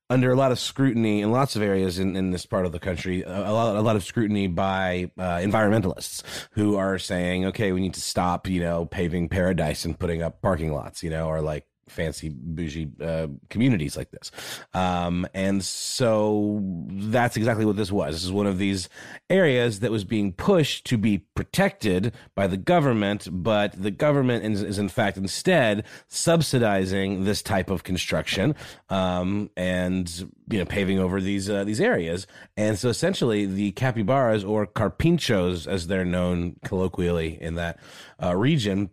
under 0.10 0.32
a 0.32 0.36
lot 0.36 0.52
of 0.52 0.60
scrutiny 0.60 1.22
in 1.22 1.32
lots 1.32 1.56
of 1.56 1.62
areas 1.62 2.00
in, 2.00 2.16
in 2.16 2.32
this 2.32 2.46
part 2.46 2.66
of 2.66 2.72
the 2.72 2.80
country, 2.80 3.24
a, 3.24 3.52
lot, 3.52 3.76
a 3.76 3.82
lot 3.82 3.98
of 3.98 4.04
scrutiny 4.04 4.48
by 4.48 5.12
uh, 5.18 5.36
environmentalists 5.36 6.24
who 6.52 6.78
are 6.78 6.98
saying, 6.98 7.46
okay, 7.46 7.74
we 7.74 7.82
need 7.82 7.94
to 7.94 8.02
stop, 8.02 8.48
you 8.48 8.62
know, 8.62 8.86
paving 8.86 9.28
paradise 9.28 9.84
and 9.84 10.00
putting 10.00 10.22
up 10.22 10.42
parking 10.42 10.72
lots, 10.72 11.04
you 11.04 11.10
know, 11.10 11.28
or 11.28 11.42
like 11.42 11.66
fancy 11.88 12.30
bougie 12.30 12.90
uh, 13.02 13.28
communities 13.50 13.98
like 13.98 14.12
this. 14.12 14.32
Um, 14.74 15.28
and 15.34 15.64
so 15.64 16.60
that's 16.90 17.38
exactly 17.38 17.66
what 17.66 17.76
this 17.76 17.92
was. 17.92 18.16
This 18.16 18.24
is 18.24 18.32
one 18.32 18.48
of 18.48 18.58
these 18.58 18.90
areas 19.30 19.80
that 19.80 19.92
was 19.92 20.04
being 20.04 20.34
pushed 20.34 20.86
to 20.86 20.98
be 20.98 21.20
protected 21.20 22.14
by 22.36 22.48
the 22.48 22.58
government, 22.58 23.28
but 23.32 23.72
the 23.82 23.92
government 23.92 24.44
is, 24.46 24.62
is 24.64 24.80
in 24.80 24.90
fact 24.90 25.18
instead 25.18 25.86
subsidizing 26.08 27.26
this 27.26 27.42
type 27.42 27.70
of 27.70 27.84
construction 27.84 28.56
um, 28.90 29.50
and 29.56 30.30
you 30.50 30.60
know 30.60 30.66
paving 30.66 31.00
over 31.00 31.22
these 31.22 31.50
uh, 31.50 31.64
these 31.64 31.82
areas. 31.82 32.28
And 32.56 32.78
so 32.78 32.90
essentially, 32.90 33.46
the 33.46 33.72
capybaras 33.74 34.44
or 34.44 34.66
carpinchos, 34.66 35.68
as 35.68 35.88
they're 35.88 36.06
known 36.06 36.56
colloquially 36.64 37.42
in 37.42 37.56
that 37.56 37.80
uh, 38.22 38.36
region, 38.36 38.90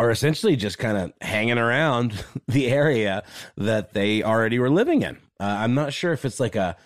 are 0.00 0.10
essentially 0.10 0.56
just 0.56 0.78
kind 0.78 0.96
of 0.96 1.12
hanging 1.20 1.58
around 1.58 2.24
the 2.48 2.68
area 2.68 3.22
that 3.58 3.92
they 3.92 4.22
already 4.22 4.58
were 4.58 4.70
living 4.70 5.02
in. 5.02 5.16
Uh, 5.38 5.44
I'm 5.58 5.74
not 5.74 5.92
sure 5.92 6.12
if 6.12 6.24
it's 6.24 6.40
like 6.40 6.56
a 6.56 6.76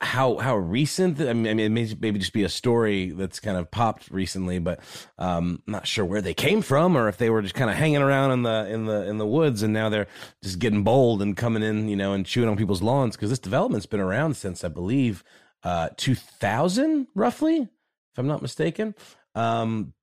how 0.00 0.38
how 0.38 0.56
recent. 0.56 1.20
I 1.20 1.32
mean, 1.32 1.58
it 1.58 1.70
may 1.70 1.92
maybe 1.98 2.20
just 2.20 2.32
be 2.32 2.44
a 2.44 2.48
story 2.48 3.10
that's 3.10 3.40
kind 3.40 3.56
of 3.56 3.68
popped 3.72 4.12
recently, 4.12 4.60
but 4.60 4.78
um, 5.18 5.60
I'm 5.66 5.72
not 5.72 5.88
sure 5.88 6.04
where 6.04 6.20
they 6.20 6.34
came 6.34 6.62
from 6.62 6.96
or 6.96 7.08
if 7.08 7.18
they 7.18 7.30
were 7.30 7.42
just 7.42 7.56
kind 7.56 7.68
of 7.68 7.74
hanging 7.74 8.00
around 8.00 8.30
in 8.30 8.42
the 8.44 8.68
in 8.70 8.84
the 8.86 9.08
in 9.08 9.18
the 9.18 9.26
woods 9.26 9.64
and 9.64 9.72
now 9.72 9.88
they're 9.88 10.06
just 10.44 10.60
getting 10.60 10.84
bold 10.84 11.20
and 11.20 11.36
coming 11.36 11.64
in, 11.64 11.88
you 11.88 11.96
know, 11.96 12.12
and 12.12 12.24
chewing 12.26 12.48
on 12.48 12.56
people's 12.56 12.82
lawns 12.82 13.16
because 13.16 13.30
this 13.30 13.40
development's 13.40 13.86
been 13.86 13.98
around 13.98 14.36
since 14.36 14.62
I 14.62 14.68
believe 14.68 15.24
uh, 15.64 15.88
2000, 15.96 17.08
roughly, 17.16 17.58
if 17.58 18.18
I'm 18.18 18.28
not 18.28 18.40
mistaken. 18.40 18.94
Um, 19.34 19.94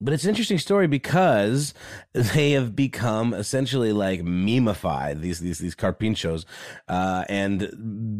but 0.00 0.14
it's 0.14 0.24
an 0.24 0.30
interesting 0.30 0.58
story 0.58 0.86
because 0.86 1.74
they 2.12 2.52
have 2.52 2.74
become 2.74 3.34
essentially 3.34 3.92
like 3.92 4.20
memeified 4.22 5.20
these 5.20 5.40
these 5.40 5.58
these 5.58 5.74
carpinchos, 5.74 6.44
uh, 6.88 7.24
and 7.28 7.70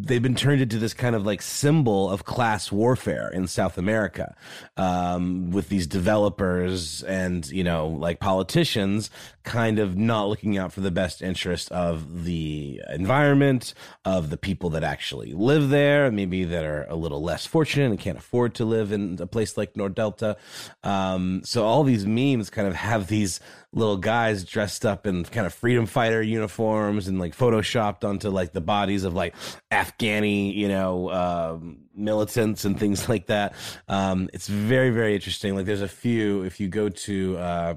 they've 0.06 0.22
been 0.22 0.34
turned 0.34 0.60
into 0.60 0.78
this 0.78 0.94
kind 0.94 1.14
of 1.14 1.24
like 1.24 1.42
symbol 1.42 2.10
of 2.10 2.24
class 2.24 2.70
warfare 2.70 3.30
in 3.30 3.46
South 3.46 3.78
America, 3.78 4.34
um, 4.76 5.50
with 5.50 5.68
these 5.68 5.86
developers 5.86 7.02
and 7.04 7.48
you 7.50 7.64
know 7.64 7.88
like 7.88 8.20
politicians 8.20 9.10
kind 9.42 9.78
of 9.78 9.96
not 9.96 10.28
looking 10.28 10.58
out 10.58 10.72
for 10.72 10.80
the 10.80 10.90
best 10.90 11.22
interest 11.22 11.72
of 11.72 12.24
the 12.24 12.80
environment, 12.90 13.72
of 14.04 14.30
the 14.30 14.36
people 14.36 14.70
that 14.70 14.84
actually 14.84 15.32
live 15.32 15.70
there, 15.70 16.10
maybe 16.10 16.44
that 16.44 16.64
are 16.64 16.86
a 16.88 16.94
little 16.94 17.22
less 17.22 17.46
fortunate 17.46 17.86
and 17.86 17.98
can't 17.98 18.18
afford 18.18 18.54
to 18.54 18.64
live 18.64 18.92
in 18.92 19.18
a 19.20 19.26
place 19.26 19.56
like 19.56 19.74
Nordelta. 19.74 20.36
Um, 20.84 21.40
so 21.44 21.64
all 21.70 21.84
these 21.84 22.06
memes 22.06 22.50
kind 22.50 22.68
of 22.68 22.74
have 22.74 23.06
these 23.06 23.40
little 23.72 23.96
guys 23.96 24.44
dressed 24.44 24.84
up 24.84 25.06
in 25.06 25.24
kind 25.24 25.46
of 25.46 25.54
freedom 25.54 25.86
fighter 25.86 26.20
uniforms 26.20 27.06
and 27.06 27.20
like 27.20 27.36
photoshopped 27.36 28.04
onto 28.04 28.28
like 28.28 28.52
the 28.52 28.60
bodies 28.60 29.04
of 29.04 29.14
like 29.14 29.34
Afghani, 29.70 30.54
you 30.54 30.68
know, 30.68 31.10
um, 31.10 31.78
militants 31.94 32.64
and 32.64 32.78
things 32.78 33.08
like 33.08 33.26
that. 33.26 33.54
Um, 33.88 34.28
it's 34.32 34.48
very, 34.48 34.90
very 34.90 35.14
interesting. 35.14 35.54
Like 35.54 35.66
there's 35.66 35.82
a 35.82 35.88
few, 35.88 36.42
if 36.42 36.58
you 36.58 36.68
go 36.68 36.88
to, 36.88 37.38
uh, 37.38 37.74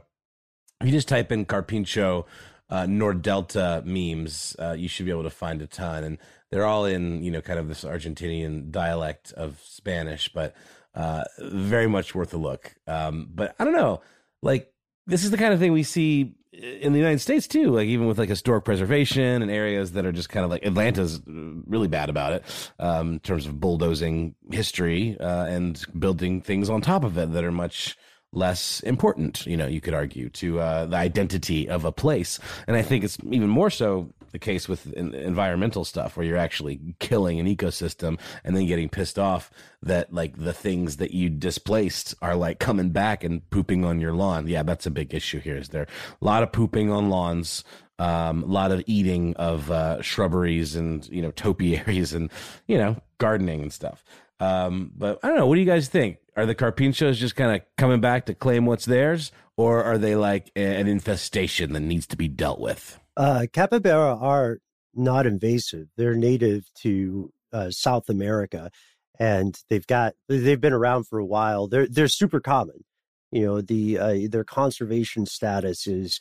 if 0.81 0.87
you 0.87 0.91
just 0.91 1.07
type 1.07 1.31
in 1.31 1.45
Carpincho 1.45 2.25
uh, 2.69 2.83
Nordelta 2.83 3.85
memes, 3.85 4.55
uh, 4.59 4.73
you 4.73 4.87
should 4.87 5.05
be 5.05 5.11
able 5.11 5.23
to 5.23 5.29
find 5.29 5.61
a 5.61 5.67
ton. 5.67 6.03
And 6.03 6.17
they're 6.49 6.65
all 6.65 6.85
in, 6.85 7.23
you 7.23 7.31
know, 7.31 7.41
kind 7.41 7.59
of 7.59 7.67
this 7.67 7.83
Argentinian 7.83 8.71
dialect 8.71 9.31
of 9.33 9.61
Spanish, 9.63 10.29
but 10.29 10.55
uh, 10.95 11.23
very 11.39 11.87
much 11.87 12.13
worth 12.15 12.33
a 12.33 12.37
look. 12.37 12.75
Um, 12.87 13.29
but 13.33 13.55
I 13.59 13.63
don't 13.63 13.73
know, 13.73 14.01
like 14.41 14.71
this 15.07 15.23
is 15.23 15.31
the 15.31 15.37
kind 15.37 15.53
of 15.53 15.59
thing 15.59 15.71
we 15.71 15.83
see 15.83 16.35
in 16.53 16.93
the 16.93 16.99
United 16.99 17.19
States 17.19 17.47
too, 17.47 17.71
like 17.71 17.87
even 17.87 18.07
with 18.07 18.19
like 18.19 18.29
historic 18.29 18.63
preservation 18.63 19.41
and 19.41 19.49
areas 19.49 19.93
that 19.93 20.05
are 20.05 20.11
just 20.11 20.29
kind 20.29 20.43
of 20.43 20.51
like 20.51 20.63
Atlanta's 20.63 21.21
really 21.25 21.87
bad 21.87 22.09
about 22.09 22.33
it 22.33 22.43
um, 22.79 23.13
in 23.13 23.19
terms 23.19 23.47
of 23.47 23.59
bulldozing 23.59 24.35
history 24.51 25.17
uh, 25.19 25.45
and 25.45 25.83
building 25.97 26.41
things 26.41 26.69
on 26.69 26.81
top 26.81 27.03
of 27.03 27.17
it 27.17 27.33
that 27.33 27.43
are 27.43 27.51
much 27.51 27.97
less 28.31 28.79
important, 28.81 29.45
you 29.45 29.55
know, 29.55 29.67
you 29.67 29.81
could 29.81 29.93
argue, 29.93 30.29
to 30.29 30.59
uh, 30.59 30.85
the 30.85 30.95
identity 30.95 31.69
of 31.69 31.85
a 31.85 31.91
place. 31.91 32.39
And 32.67 32.75
I 32.75 32.81
think 32.81 33.03
it's 33.03 33.17
even 33.29 33.49
more 33.49 33.69
so 33.69 34.11
the 34.33 34.39
case 34.39 34.67
with 34.67 34.91
environmental 34.93 35.85
stuff 35.85 36.17
where 36.17 36.25
you're 36.25 36.35
actually 36.35 36.95
killing 36.99 37.39
an 37.39 37.45
ecosystem 37.45 38.19
and 38.43 38.57
then 38.57 38.65
getting 38.65 38.89
pissed 38.89 39.19
off 39.19 39.51
that 39.81 40.11
like 40.11 40.35
the 40.37 40.51
things 40.51 40.97
that 40.97 41.11
you 41.11 41.29
displaced 41.29 42.15
are 42.21 42.35
like 42.35 42.59
coming 42.59 42.89
back 42.89 43.23
and 43.23 43.47
pooping 43.51 43.85
on 43.85 44.01
your 44.01 44.13
lawn. 44.13 44.47
Yeah, 44.47 44.63
that's 44.63 44.87
a 44.87 44.91
big 44.91 45.13
issue 45.13 45.39
here. 45.39 45.55
Is 45.55 45.69
there 45.69 45.83
a 46.19 46.25
lot 46.25 46.43
of 46.43 46.51
pooping 46.51 46.91
on 46.91 47.09
lawns? 47.09 47.63
Um, 47.99 48.41
a 48.41 48.47
lot 48.47 48.71
of 48.71 48.83
eating 48.87 49.35
of 49.35 49.69
uh, 49.69 50.01
shrubberies 50.01 50.75
and 50.75 51.07
you 51.09 51.21
know 51.21 51.31
topiaries 51.31 52.13
and 52.13 52.31
you 52.67 52.77
know 52.77 52.97
gardening 53.19 53.61
and 53.61 53.71
stuff. 53.71 54.03
Um, 54.39 54.91
but 54.97 55.19
I 55.21 55.27
don't 55.27 55.37
know. 55.37 55.45
What 55.45 55.55
do 55.55 55.61
you 55.61 55.67
guys 55.67 55.87
think? 55.87 56.17
Are 56.35 56.47
the 56.47 56.55
Carpinchos 56.55 57.15
just 57.15 57.35
kind 57.35 57.55
of 57.55 57.61
coming 57.77 58.01
back 58.01 58.25
to 58.25 58.33
claim 58.33 58.65
what's 58.65 58.85
theirs, 58.85 59.31
or 59.55 59.83
are 59.83 59.99
they 59.99 60.15
like 60.15 60.51
an 60.55 60.87
infestation 60.87 61.73
that 61.73 61.81
needs 61.81 62.07
to 62.07 62.17
be 62.17 62.27
dealt 62.27 62.59
with? 62.59 62.99
Uh, 63.15 63.45
capybara 63.51 64.15
are 64.15 64.59
not 64.93 65.25
invasive. 65.25 65.87
They're 65.97 66.15
native 66.15 66.69
to 66.81 67.31
uh, 67.51 67.69
South 67.71 68.09
America, 68.09 68.71
and 69.19 69.55
they've 69.69 69.85
got 69.85 70.13
they've 70.27 70.59
been 70.59 70.73
around 70.73 71.07
for 71.07 71.19
a 71.19 71.25
while. 71.25 71.67
They're 71.67 71.87
they're 71.87 72.07
super 72.07 72.39
common. 72.39 72.83
You 73.31 73.45
know, 73.45 73.61
the 73.61 73.99
uh, 73.99 74.17
their 74.29 74.43
conservation 74.43 75.25
status 75.25 75.87
is 75.87 76.19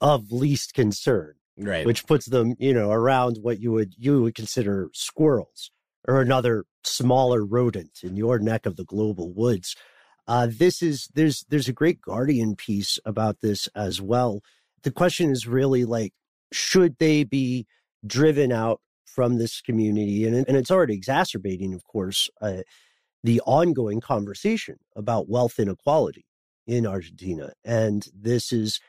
of 0.00 0.32
least 0.32 0.74
concern, 0.74 1.34
right? 1.56 1.86
Which 1.86 2.06
puts 2.06 2.26
them, 2.26 2.54
you 2.58 2.74
know, 2.74 2.90
around 2.90 3.38
what 3.40 3.60
you 3.60 3.72
would 3.72 3.94
you 3.98 4.22
would 4.22 4.34
consider 4.34 4.88
squirrels 4.92 5.70
or 6.08 6.20
another 6.20 6.64
smaller 6.84 7.44
rodent 7.44 8.00
in 8.02 8.16
your 8.16 8.38
neck 8.38 8.66
of 8.66 8.76
the 8.76 8.84
global 8.84 9.32
woods. 9.32 9.76
Uh, 10.26 10.48
this 10.50 10.82
is 10.82 11.08
there's 11.14 11.44
there's 11.48 11.68
a 11.68 11.72
great 11.72 12.00
Guardian 12.00 12.56
piece 12.56 12.98
about 13.04 13.40
this 13.40 13.68
as 13.74 14.00
well 14.00 14.40
the 14.82 14.90
question 14.90 15.30
is 15.30 15.46
really 15.46 15.84
like, 15.84 16.12
should 16.52 16.96
they 16.98 17.24
be 17.24 17.66
driven 18.06 18.52
out 18.52 18.80
from 19.06 19.38
this 19.38 19.60
community? 19.60 20.26
And, 20.26 20.36
and 20.36 20.56
it's 20.56 20.70
already 20.70 20.94
exacerbating, 20.94 21.74
of 21.74 21.84
course, 21.84 22.28
uh, 22.40 22.62
the 23.24 23.40
ongoing 23.46 24.00
conversation 24.00 24.76
about 24.96 25.28
wealth 25.28 25.58
inequality 25.58 26.24
in 26.66 26.86
Argentina. 26.86 27.52
And 27.64 28.06
this 28.14 28.52
is 28.52 28.80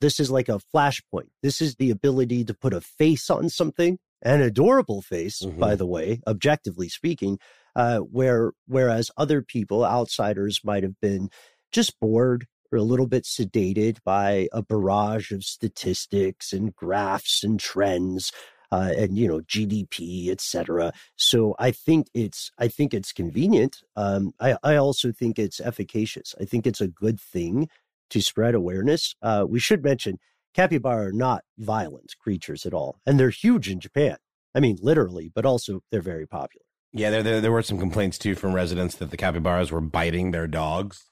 this 0.00 0.18
is 0.18 0.30
like 0.30 0.48
a 0.48 0.60
flashpoint. 0.74 1.28
This 1.42 1.60
is 1.60 1.76
the 1.76 1.90
ability 1.90 2.44
to 2.44 2.54
put 2.54 2.74
a 2.74 2.80
face 2.80 3.30
on 3.30 3.48
something, 3.48 3.98
an 4.20 4.40
adorable 4.40 5.00
face, 5.00 5.40
mm-hmm. 5.40 5.60
by 5.60 5.76
the 5.76 5.86
way, 5.86 6.20
objectively 6.26 6.88
speaking, 6.88 7.38
uh, 7.76 7.98
where 7.98 8.52
whereas 8.66 9.10
other 9.16 9.42
people, 9.42 9.84
outsiders, 9.84 10.60
might 10.64 10.82
have 10.82 10.98
been 11.00 11.30
just 11.70 11.98
bored 12.00 12.46
or 12.72 12.78
a 12.78 12.82
little 12.82 13.06
bit 13.06 13.24
sedated 13.24 13.98
by 14.04 14.48
a 14.52 14.62
barrage 14.62 15.30
of 15.30 15.44
statistics 15.44 16.52
and 16.52 16.74
graphs 16.74 17.44
and 17.44 17.60
trends 17.60 18.32
uh, 18.72 18.92
and 18.96 19.18
you 19.18 19.28
know 19.28 19.40
GDP, 19.40 20.30
etc. 20.30 20.92
So 21.16 21.54
I 21.58 21.70
think 21.70 22.08
it's 22.14 22.50
I 22.58 22.68
think 22.68 22.94
it's 22.94 23.12
convenient. 23.12 23.82
Um, 23.96 24.32
I 24.40 24.56
I 24.62 24.76
also 24.76 25.12
think 25.12 25.38
it's 25.38 25.60
efficacious. 25.60 26.34
I 26.40 26.46
think 26.46 26.66
it's 26.66 26.80
a 26.80 26.88
good 26.88 27.20
thing 27.20 27.68
to 28.10 28.22
spread 28.22 28.54
awareness. 28.54 29.14
Uh, 29.22 29.44
we 29.48 29.60
should 29.60 29.84
mention 29.84 30.18
capybara 30.54 31.08
are 31.08 31.12
not 31.12 31.44
violent 31.58 32.14
creatures 32.18 32.64
at 32.64 32.72
all, 32.72 32.98
and 33.06 33.20
they're 33.20 33.30
huge 33.30 33.68
in 33.68 33.78
Japan. 33.78 34.16
I 34.54 34.60
mean, 34.60 34.78
literally, 34.80 35.30
but 35.34 35.46
also 35.46 35.82
they're 35.90 36.00
very 36.00 36.26
popular. 36.26 36.64
Yeah, 36.94 37.08
there, 37.10 37.22
there, 37.22 37.40
there 37.40 37.52
were 37.52 37.62
some 37.62 37.78
complaints 37.78 38.18
too 38.18 38.34
from 38.34 38.52
residents 38.52 38.96
that 38.96 39.10
the 39.10 39.16
capybaras 39.16 39.70
were 39.70 39.80
biting 39.80 40.30
their 40.30 40.46
dogs. 40.46 41.06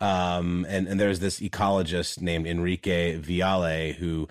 Um, 0.00 0.66
and, 0.68 0.88
and 0.88 0.98
there's 0.98 1.20
this 1.20 1.40
ecologist 1.40 2.20
named 2.20 2.46
Enrique 2.46 3.18
Viale 3.18 3.94
who 3.94 4.28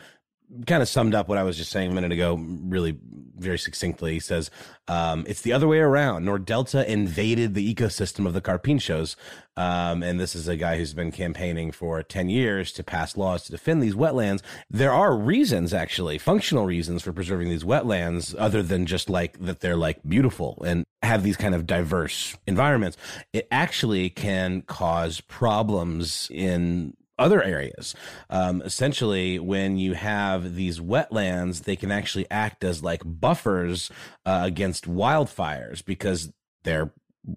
kind 0.67 0.81
of 0.81 0.89
summed 0.89 1.15
up 1.15 1.27
what 1.29 1.37
I 1.37 1.43
was 1.43 1.57
just 1.57 1.71
saying 1.71 1.91
a 1.91 1.93
minute 1.93 2.11
ago, 2.11 2.35
really 2.35 2.97
very 3.41 3.59
succinctly. 3.59 4.13
He 4.13 4.19
says, 4.19 4.49
um, 4.87 5.25
it's 5.27 5.41
the 5.41 5.53
other 5.53 5.67
way 5.67 5.79
around. 5.79 6.25
Nordelta 6.25 6.85
invaded 6.85 7.53
the 7.53 7.73
ecosystem 7.73 8.25
of 8.25 8.33
the 8.33 8.41
carpinchos. 8.41 9.15
Um, 9.57 10.01
and 10.01 10.19
this 10.19 10.35
is 10.35 10.47
a 10.47 10.55
guy 10.55 10.77
who's 10.77 10.93
been 10.93 11.11
campaigning 11.11 11.71
for 11.71 12.01
10 12.03 12.29
years 12.29 12.71
to 12.73 12.83
pass 12.83 13.17
laws 13.17 13.43
to 13.43 13.51
defend 13.51 13.83
these 13.83 13.95
wetlands. 13.95 14.41
There 14.69 14.91
are 14.93 15.15
reasons, 15.15 15.73
actually, 15.73 16.17
functional 16.17 16.65
reasons 16.65 17.03
for 17.03 17.11
preserving 17.11 17.49
these 17.49 17.63
wetlands, 17.63 18.35
other 18.37 18.63
than 18.63 18.85
just 18.85 19.09
like 19.09 19.39
that 19.39 19.59
they're 19.59 19.75
like 19.75 19.99
beautiful 20.07 20.61
and 20.65 20.85
have 21.03 21.23
these 21.23 21.37
kind 21.37 21.53
of 21.53 21.65
diverse 21.65 22.35
environments. 22.47 22.97
It 23.33 23.47
actually 23.51 24.09
can 24.09 24.61
cause 24.61 25.21
problems 25.21 26.29
in 26.31 26.95
other 27.17 27.41
areas. 27.43 27.95
Um, 28.29 28.61
essentially, 28.61 29.39
when 29.39 29.77
you 29.77 29.93
have 29.93 30.55
these 30.55 30.79
wetlands, 30.79 31.63
they 31.63 31.75
can 31.75 31.91
actually 31.91 32.29
act 32.31 32.63
as 32.63 32.83
like 32.83 33.01
buffers 33.05 33.91
uh, 34.25 34.41
against 34.43 34.89
wildfires 34.89 35.83
because 35.83 36.31
they're, 36.63 36.91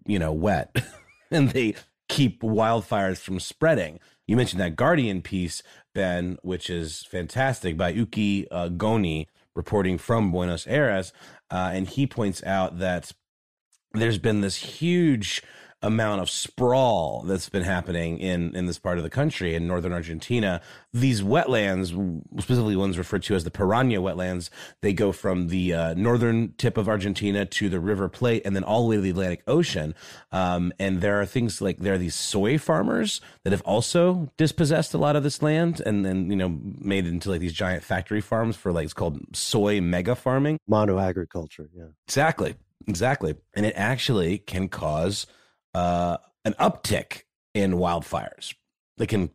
you 0.06 0.18
know, 0.18 0.32
wet 0.32 0.74
and 1.30 1.50
they 1.50 1.74
keep 2.08 2.42
wildfires 2.42 3.18
from 3.18 3.40
spreading. 3.40 3.98
You 4.26 4.36
mentioned 4.36 4.60
that 4.60 4.76
Guardian 4.76 5.20
piece, 5.22 5.62
Ben, 5.94 6.38
which 6.42 6.70
is 6.70 7.04
fantastic 7.10 7.76
by 7.76 7.92
Uki 7.92 8.46
uh, 8.50 8.68
Goni 8.68 9.28
reporting 9.54 9.98
from 9.98 10.32
Buenos 10.32 10.66
Aires. 10.66 11.12
Uh, 11.50 11.70
and 11.72 11.88
he 11.88 12.06
points 12.06 12.42
out 12.44 12.78
that 12.78 13.12
there's 13.92 14.18
been 14.18 14.40
this 14.40 14.56
huge 14.56 15.42
amount 15.84 16.22
of 16.22 16.30
sprawl 16.30 17.22
that's 17.26 17.48
been 17.48 17.62
happening 17.62 18.18
in 18.18 18.56
in 18.56 18.66
this 18.66 18.78
part 18.78 18.98
of 18.98 19.04
the 19.04 19.10
country 19.10 19.54
in 19.54 19.66
northern 19.66 19.92
Argentina. 19.92 20.60
These 20.92 21.22
wetlands, 21.22 21.88
specifically 22.40 22.76
ones 22.76 22.96
referred 22.96 23.22
to 23.24 23.34
as 23.34 23.44
the 23.44 23.50
Piranha 23.50 23.98
wetlands, 23.98 24.48
they 24.80 24.92
go 24.92 25.12
from 25.12 25.48
the 25.48 25.74
uh, 25.74 25.94
northern 25.94 26.54
tip 26.56 26.76
of 26.78 26.88
Argentina 26.88 27.44
to 27.44 27.68
the 27.68 27.80
River 27.80 28.08
Plate 28.08 28.42
and 28.44 28.56
then 28.56 28.64
all 28.64 28.82
the 28.82 28.88
way 28.88 28.96
to 28.96 29.02
the 29.02 29.10
Atlantic 29.10 29.42
Ocean. 29.46 29.94
Um, 30.32 30.72
and 30.78 31.00
there 31.00 31.20
are 31.20 31.26
things 31.26 31.60
like 31.60 31.78
there 31.78 31.94
are 31.94 31.98
these 31.98 32.14
soy 32.14 32.58
farmers 32.58 33.20
that 33.42 33.52
have 33.52 33.62
also 33.62 34.32
dispossessed 34.36 34.94
a 34.94 34.98
lot 34.98 35.16
of 35.16 35.22
this 35.22 35.42
land 35.42 35.82
and 35.84 36.04
then 36.04 36.30
you 36.30 36.36
know 36.36 36.58
made 36.78 37.06
it 37.06 37.10
into 37.10 37.30
like 37.30 37.40
these 37.40 37.52
giant 37.52 37.84
factory 37.84 38.20
farms 38.20 38.56
for 38.56 38.72
like 38.72 38.84
it's 38.84 38.94
called 38.94 39.20
soy 39.36 39.80
mega 39.80 40.14
farming, 40.14 40.58
mono 40.66 40.98
agriculture. 40.98 41.68
Yeah, 41.74 41.88
exactly, 42.06 42.54
exactly, 42.86 43.34
and 43.54 43.66
it 43.66 43.74
actually 43.76 44.38
can 44.38 44.68
cause 44.68 45.26
uh, 45.74 46.18
an 46.44 46.54
uptick 46.54 47.22
in 47.54 47.74
wildfires. 47.74 48.54
They 48.96 49.06
can 49.06 49.30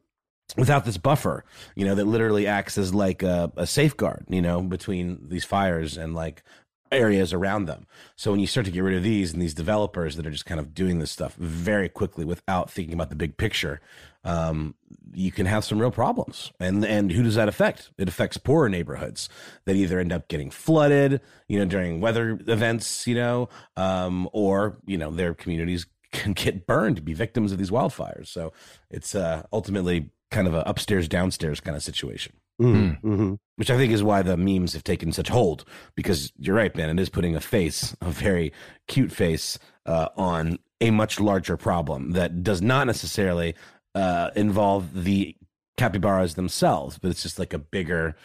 without 0.57 0.85
this 0.85 0.97
buffer, 0.97 1.45
you 1.75 1.85
know, 1.85 1.95
that 1.95 2.05
literally 2.05 2.47
acts 2.47 2.77
as 2.77 2.93
like 2.93 3.21
a, 3.21 3.51
a, 3.55 3.67
safeguard, 3.67 4.25
you 4.29 4.41
know, 4.41 4.61
between 4.61 5.29
these 5.29 5.45
fires 5.45 5.95
and 5.95 6.15
like 6.15 6.43
areas 6.91 7.33
around 7.33 7.65
them. 7.65 7.85
So 8.15 8.31
when 8.31 8.39
you 8.39 8.47
start 8.47 8.65
to 8.65 8.71
get 8.71 8.81
rid 8.81 8.95
of 8.95 9.03
these 9.03 9.31
and 9.31 9.41
these 9.41 9.53
developers 9.53 10.15
that 10.15 10.25
are 10.25 10.31
just 10.31 10.47
kind 10.47 10.59
of 10.59 10.73
doing 10.73 10.99
this 10.99 11.11
stuff 11.11 11.35
very 11.35 11.87
quickly 11.87 12.25
without 12.25 12.71
thinking 12.71 12.93
about 12.93 13.09
the 13.09 13.15
big 13.15 13.37
picture, 13.37 13.79
um, 14.23 14.75
you 15.13 15.31
can 15.31 15.45
have 15.45 15.63
some 15.63 15.79
real 15.79 15.91
problems. 15.91 16.51
And 16.59 16.83
and 16.83 17.11
who 17.11 17.23
does 17.23 17.35
that 17.35 17.47
affect? 17.47 17.91
It 17.97 18.09
affects 18.09 18.37
poorer 18.37 18.69
neighborhoods 18.69 19.29
that 19.65 19.75
either 19.75 19.99
end 19.99 20.11
up 20.11 20.27
getting 20.27 20.51
flooded, 20.51 21.21
you 21.47 21.59
know, 21.59 21.65
during 21.65 22.01
weather 22.01 22.39
events, 22.47 23.07
you 23.07 23.15
know, 23.15 23.49
um, 23.77 24.27
or 24.33 24.77
you 24.85 24.97
know 24.97 25.11
their 25.11 25.33
communities 25.33 25.85
can 26.11 26.33
get 26.33 26.65
burned, 26.65 27.03
be 27.05 27.13
victims 27.13 27.51
of 27.51 27.57
these 27.57 27.71
wildfires. 27.71 28.27
So 28.27 28.53
it's 28.89 29.15
uh, 29.15 29.43
ultimately 29.51 30.09
kind 30.31 30.47
of 30.47 30.53
an 30.53 30.63
upstairs 30.65 31.07
downstairs 31.07 31.59
kind 31.59 31.75
of 31.75 31.83
situation. 31.83 32.33
Mm-hmm. 32.61 33.07
Mm-hmm. 33.07 33.33
Which 33.55 33.69
I 33.69 33.77
think 33.77 33.93
is 33.93 34.03
why 34.03 34.21
the 34.21 34.35
memes 34.37 34.73
have 34.73 34.83
taken 34.83 35.11
such 35.13 35.29
hold 35.29 35.63
because 35.95 36.33
you're 36.37 36.55
right, 36.55 36.75
man. 36.75 36.89
It 36.89 37.01
is 37.01 37.09
putting 37.09 37.35
a 37.35 37.41
face, 37.41 37.95
a 38.01 38.09
very 38.09 38.51
cute 38.87 39.11
face, 39.11 39.57
uh, 39.85 40.09
on 40.17 40.59
a 40.81 40.91
much 40.91 41.19
larger 41.19 41.57
problem 41.57 42.11
that 42.11 42.43
does 42.43 42.61
not 42.61 42.87
necessarily 42.87 43.55
uh, 43.95 44.31
involve 44.35 45.03
the 45.03 45.35
capybaras 45.77 46.35
themselves, 46.35 46.97
but 46.97 47.11
it's 47.11 47.23
just 47.23 47.39
like 47.39 47.53
a 47.53 47.59
bigger 47.59 48.15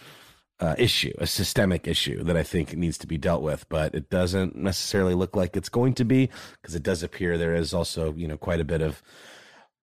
uh, 0.61 0.75
issue, 0.79 1.13
a 1.19 1.27
systemic 1.27 1.89
issue 1.89 2.23
that 2.25 2.37
I 2.37 2.43
think 2.43 2.77
needs 2.77 2.99
to 2.99 3.07
be 3.07 3.19
dealt 3.19 3.43
with. 3.43 3.69
But 3.69 3.95
it 3.95 4.11
doesn't 4.11 4.57
necessarily 4.57 5.15
look 5.15 5.37
like 5.37 5.57
it's 5.57 5.69
going 5.69 5.95
to 5.95 6.05
be 6.05 6.31
because 6.61 6.75
it 6.75 6.83
does 6.83 7.03
appear 7.03 7.37
there 7.37 7.55
is 7.55 7.75
also, 7.75 8.15
you 8.15 8.29
know, 8.29 8.37
quite 8.37 8.61
a 8.61 8.65
bit 8.65 8.81
of 8.81 9.03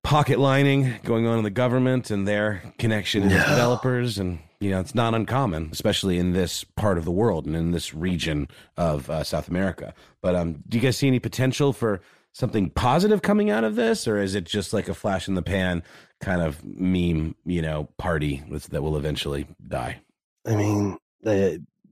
pocket 0.02 0.38
lining 0.38 0.94
going 1.04 1.26
on 1.26 1.38
in 1.38 1.44
the 1.44 1.50
government 1.50 2.10
and 2.10 2.26
their 2.26 2.62
connection 2.78 3.24
with 3.24 3.32
developers. 3.32 4.18
And, 4.18 4.38
you 4.60 4.70
know, 4.70 4.80
it's 4.80 4.94
not 4.94 5.14
uncommon, 5.14 5.70
especially 5.72 6.18
in 6.18 6.32
this 6.32 6.64
part 6.64 6.98
of 6.98 7.04
the 7.04 7.10
world 7.10 7.46
and 7.46 7.56
in 7.56 7.72
this 7.72 7.92
region 7.92 8.48
of 8.76 9.10
uh, 9.10 9.24
South 9.24 9.48
America. 9.48 9.92
But 10.22 10.36
um, 10.36 10.62
do 10.68 10.78
you 10.78 10.82
guys 10.82 10.96
see 10.96 11.08
any 11.08 11.18
potential 11.18 11.72
for 11.72 12.00
something 12.32 12.70
positive 12.70 13.22
coming 13.22 13.50
out 13.50 13.64
of 13.64 13.76
this? 13.76 14.06
Or 14.06 14.18
is 14.18 14.34
it 14.34 14.44
just 14.44 14.72
like 14.72 14.88
a 14.88 14.94
flash 14.94 15.28
in 15.28 15.34
the 15.34 15.42
pan 15.42 15.82
kind 16.20 16.40
of 16.40 16.64
meme, 16.64 17.34
you 17.44 17.60
know, 17.60 17.88
party 17.98 18.42
that 18.70 18.82
will 18.82 18.96
eventually 18.96 19.46
die? 19.66 20.00
I 20.46 20.54
mean, 20.54 20.98
uh, 21.24 21.50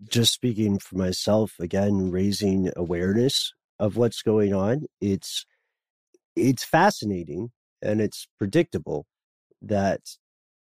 just 0.08 0.32
speaking 0.32 0.78
for 0.78 0.96
myself 0.96 1.54
again, 1.58 2.10
raising 2.10 2.70
awareness 2.76 3.52
of 3.78 3.96
what's 3.96 4.22
going 4.22 4.54
on. 4.54 4.86
It's 5.00 5.44
it's 6.36 6.64
fascinating 6.64 7.50
and 7.82 8.00
it's 8.00 8.26
predictable 8.38 9.06
that 9.60 10.00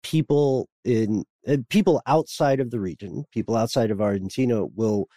people 0.04 0.68
in 0.84 1.24
uh, 1.48 1.58
people 1.70 2.02
outside 2.06 2.60
of 2.60 2.72
the 2.72 2.80
region, 2.80 3.26
people 3.32 3.56
outside 3.56 3.92
of 3.92 4.02
Argentina, 4.02 4.66
will 4.66 5.08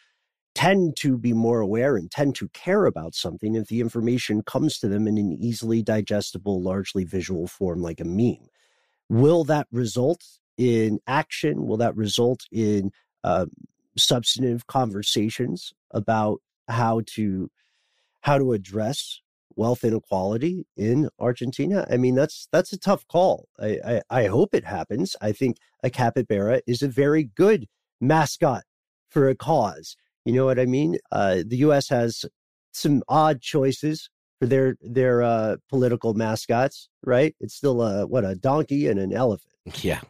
tend 0.55 0.97
to 0.99 1.17
be 1.17 1.33
more 1.33 1.61
aware 1.61 1.97
and 1.97 2.11
tend 2.11 2.35
to 2.37 2.49
care 2.51 2.85
about 2.85 3.15
something 3.15 3.55
if 3.55 3.69
the 3.69 3.81
information 3.81 4.43
comes 4.43 4.79
to 4.79 4.89
them 4.89 5.09
in 5.09 5.17
an 5.17 5.33
easily 5.33 5.83
digestible, 5.83 6.63
largely 6.63 7.05
visual 7.05 7.47
form 7.47 7.81
like 7.81 8.01
a 8.01 8.05
meme. 8.05 8.49
Will 9.09 9.45
that 9.45 9.67
result 9.73 10.23
in 10.57 11.01
action? 11.07 11.67
Will 11.67 11.77
that 11.79 11.97
result 11.97 12.41
in 12.51 12.91
uh, 13.25 13.47
substantive 13.97 14.67
conversations 14.67 15.73
about 15.91 16.41
how 16.69 17.03
to 17.07 17.51
how 18.23 18.39
to 18.39 18.53
address 18.53 19.21
wealth 19.57 19.85
inequality 19.85 20.67
in 20.77 21.09
Argentina? 21.19 21.87
I 21.91 21.97
mean, 21.97 22.15
that's 22.15 22.49
that's 22.53 22.73
a 22.73 22.79
tough 22.79 23.07
call. 23.09 23.49
I, 23.61 23.79
I, 23.85 24.03
I 24.11 24.27
hope 24.27 24.55
it 24.55 24.65
happens. 24.65 25.17
I 25.21 25.33
think 25.33 25.57
a 25.83 25.91
capybara 25.91 26.63
is 26.67 26.83
a 26.83 26.89
very 26.89 27.25
good 27.25 27.67
mascot 28.01 28.63
for 29.09 29.29
a 29.29 29.35
cause. 29.35 29.97
You 30.25 30.33
know 30.33 30.45
what 30.47 30.59
I 30.59 30.67
mean? 30.67 30.99
Uh, 31.11 31.43
the 31.47 31.57
U.S. 31.59 31.89
has 31.89 32.25
some 32.73 33.03
odd 33.09 33.41
choices 33.41 34.09
for 34.41 34.47
their 34.47 34.77
their 34.81 35.23
uh, 35.23 35.57
political 35.69 36.15
mascots, 36.15 36.89
right? 37.05 37.35
It's 37.41 37.55
still 37.55 37.83
a 37.83 38.07
what 38.07 38.25
a 38.25 38.35
donkey 38.35 38.89
and 38.89 38.99
an 38.99 39.13
elephant. 39.13 39.53
Yeah, 39.83 40.01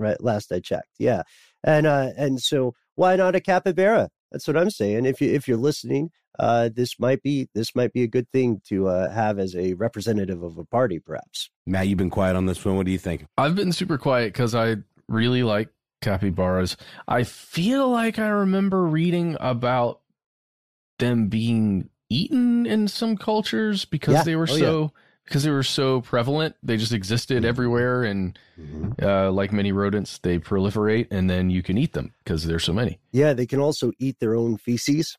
right? 0.00 0.20
Last 0.22 0.50
I 0.52 0.60
checked. 0.60 0.94
Yeah. 0.98 1.22
And 1.62 1.86
uh 1.86 2.10
and 2.16 2.40
so 2.40 2.74
why 2.96 3.16
not 3.16 3.34
a 3.36 3.40
capybara? 3.40 4.08
That's 4.32 4.46
what 4.46 4.56
I'm 4.56 4.70
saying. 4.70 5.04
If 5.06 5.20
you 5.20 5.30
if 5.32 5.46
you're 5.46 5.56
listening, 5.56 6.10
uh 6.38 6.70
this 6.74 6.98
might 6.98 7.22
be 7.22 7.48
this 7.54 7.74
might 7.74 7.92
be 7.92 8.02
a 8.02 8.06
good 8.08 8.28
thing 8.30 8.60
to 8.68 8.88
uh 8.88 9.10
have 9.10 9.38
as 9.38 9.54
a 9.54 9.74
representative 9.74 10.42
of 10.42 10.58
a 10.58 10.64
party 10.64 10.98
perhaps. 10.98 11.50
Matt, 11.66 11.86
you've 11.88 11.98
been 11.98 12.10
quiet 12.10 12.36
on 12.36 12.46
this 12.46 12.64
one. 12.64 12.76
What 12.76 12.86
do 12.86 12.92
you 12.92 12.98
think? 12.98 13.26
I've 13.38 13.54
been 13.54 13.72
super 13.72 13.98
quiet 13.98 14.32
cuz 14.34 14.54
I 14.54 14.76
really 15.08 15.42
like 15.42 15.68
capybaras. 16.02 16.76
I 17.06 17.24
feel 17.24 17.88
like 17.88 18.18
I 18.18 18.28
remember 18.28 18.84
reading 18.86 19.36
about 19.38 20.00
them 20.98 21.28
being 21.28 21.88
eaten 22.08 22.66
in 22.66 22.88
some 22.88 23.16
cultures 23.16 23.84
because 23.84 24.14
Yeah. 24.14 24.22
they 24.24 24.36
were 24.36 24.48
Oh, 24.50 24.56
so 24.56 24.92
because 25.30 25.44
they 25.44 25.50
were 25.50 25.62
so 25.62 26.00
prevalent. 26.00 26.56
They 26.60 26.76
just 26.76 26.92
existed 26.92 27.44
everywhere, 27.44 28.02
and 28.02 28.36
uh, 29.00 29.30
like 29.30 29.52
many 29.52 29.70
rodents, 29.70 30.18
they 30.18 30.40
proliferate, 30.40 31.06
and 31.12 31.30
then 31.30 31.50
you 31.50 31.62
can 31.62 31.78
eat 31.78 31.92
them 31.92 32.12
because 32.24 32.44
there's 32.44 32.64
so 32.64 32.72
many. 32.72 32.98
Yeah, 33.12 33.32
they 33.32 33.46
can 33.46 33.60
also 33.60 33.92
eat 34.00 34.16
their 34.18 34.34
own 34.34 34.56
feces 34.56 35.16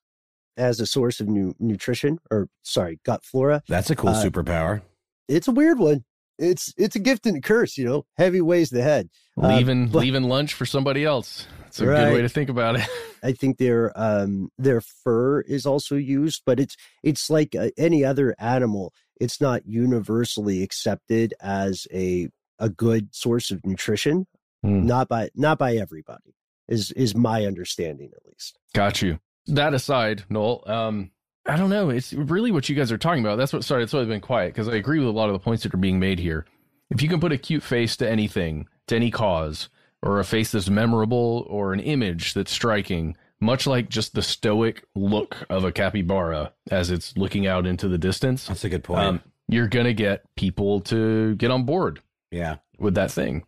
as 0.58 0.82
a 0.82 0.86
source 0.86 1.22
of 1.22 1.30
new 1.30 1.56
nutrition 1.60 2.20
or 2.30 2.50
sorry, 2.62 3.00
gut 3.06 3.24
flora. 3.24 3.64
That's 3.70 3.90
a 3.90 3.96
cool 3.96 4.10
Uh, 4.10 4.22
superpower. 4.24 4.82
It's 5.30 5.48
a 5.48 5.52
weird 5.54 5.80
one. 5.80 6.04
It's 6.40 6.74
it's 6.78 6.96
a 6.96 7.00
gift 7.00 7.26
and 7.26 7.38
a 7.38 7.42
curse, 7.42 7.78
you 7.78 7.86
know. 7.86 8.06
Heavy 8.18 8.42
weighs 8.42 8.70
the 8.70 8.82
head. 8.82 9.10
Uh, 9.42 9.56
leaving 9.56 9.88
but- 9.88 10.00
leaving 10.00 10.24
lunch 10.24 10.54
for 10.54 10.66
somebody 10.66 11.04
else. 11.06 11.48
It's 11.68 11.80
a 11.80 11.88
Right. 11.88 12.06
good 12.06 12.14
way 12.16 12.22
to 12.22 12.30
think 12.30 12.50
about 12.50 12.76
it. 12.80 12.86
I 13.24 13.32
think 13.34 13.58
their 13.58 13.92
um 13.96 14.50
their 14.58 14.82
fur 14.82 15.42
is 15.42 15.66
also 15.66 15.96
used, 15.96 16.42
but 16.46 16.60
it's 16.60 16.76
it's 17.04 17.30
like 17.30 17.56
uh, 17.56 17.70
any 17.78 18.04
other 18.04 18.36
animal. 18.40 18.94
It's 19.20 19.40
not 19.40 19.66
universally 19.68 20.64
accepted 20.64 21.34
as 21.42 21.88
a 21.94 22.30
a 22.60 22.70
good 22.70 23.14
source 23.16 23.52
of 23.52 23.66
nutrition. 23.66 24.28
Hmm. 24.64 24.86
Not 24.86 25.08
by 25.08 25.30
not 25.36 25.58
by 25.60 25.76
everybody. 25.76 26.36
Is 26.68 26.92
is 26.94 27.16
my 27.16 27.46
understanding 27.46 28.12
at 28.16 28.26
least. 28.26 28.58
Got 28.74 29.02
you. 29.02 29.20
That 29.48 29.74
aside, 29.74 30.24
Noel, 30.30 30.64
um, 30.68 31.12
I 31.46 31.56
don't 31.58 31.70
know. 31.70 31.90
It's 31.90 32.14
really 32.14 32.52
what 32.52 32.70
you 32.70 32.76
guys 32.76 32.92
are 32.92 32.98
talking 32.98 33.24
about. 33.24 33.38
That's 33.38 33.52
what. 33.54 33.64
Sorry, 33.64 33.84
it's 33.84 33.94
why 33.94 34.02
I've 34.02 34.08
been 34.08 34.22
quiet 34.22 34.54
because 34.54 34.68
I 34.68 34.76
agree 34.76 35.00
with 35.00 35.08
a 35.08 35.12
lot 35.12 35.30
of 35.30 35.34
the 35.34 35.40
points 35.40 35.64
that 35.64 35.74
are 35.74 35.78
being 35.78 36.00
made 36.00 36.20
here. 36.20 36.46
If 36.90 37.02
you 37.02 37.10
can 37.10 37.20
put 37.20 37.32
a 37.32 37.38
cute 37.38 37.64
face 37.64 37.96
to 37.98 38.10
anything, 38.10 38.68
to 38.88 38.96
any 38.96 39.10
cause, 39.12 39.70
or 40.04 40.20
a 40.20 40.24
face 40.24 40.52
that's 40.52 40.70
memorable, 40.70 41.46
or 41.50 41.74
an 41.74 41.80
image 41.80 42.34
that's 42.34 42.52
striking, 42.52 43.16
much 43.40 43.66
like 43.66 43.90
just 43.90 44.14
the 44.14 44.22
stoic 44.22 44.84
look 44.94 45.38
of 45.50 45.64
a 45.64 45.72
capybara 45.72 46.54
as 46.70 46.92
it's 46.92 47.18
looking 47.18 47.48
out 47.48 47.66
into 47.66 47.88
the 47.88 47.98
distance. 47.98 48.48
That's 48.48 48.64
a 48.64 48.70
good 48.70 48.84
point. 48.84 49.00
Um, 49.00 49.22
you're 49.48 49.68
gonna 49.68 49.94
get 49.94 50.24
people 50.36 50.82
to 50.82 51.36
get 51.36 51.50
on 51.50 51.64
board. 51.64 52.02
Yeah. 52.30 52.58
with 52.78 52.94
that 52.96 53.12
thing. 53.12 53.44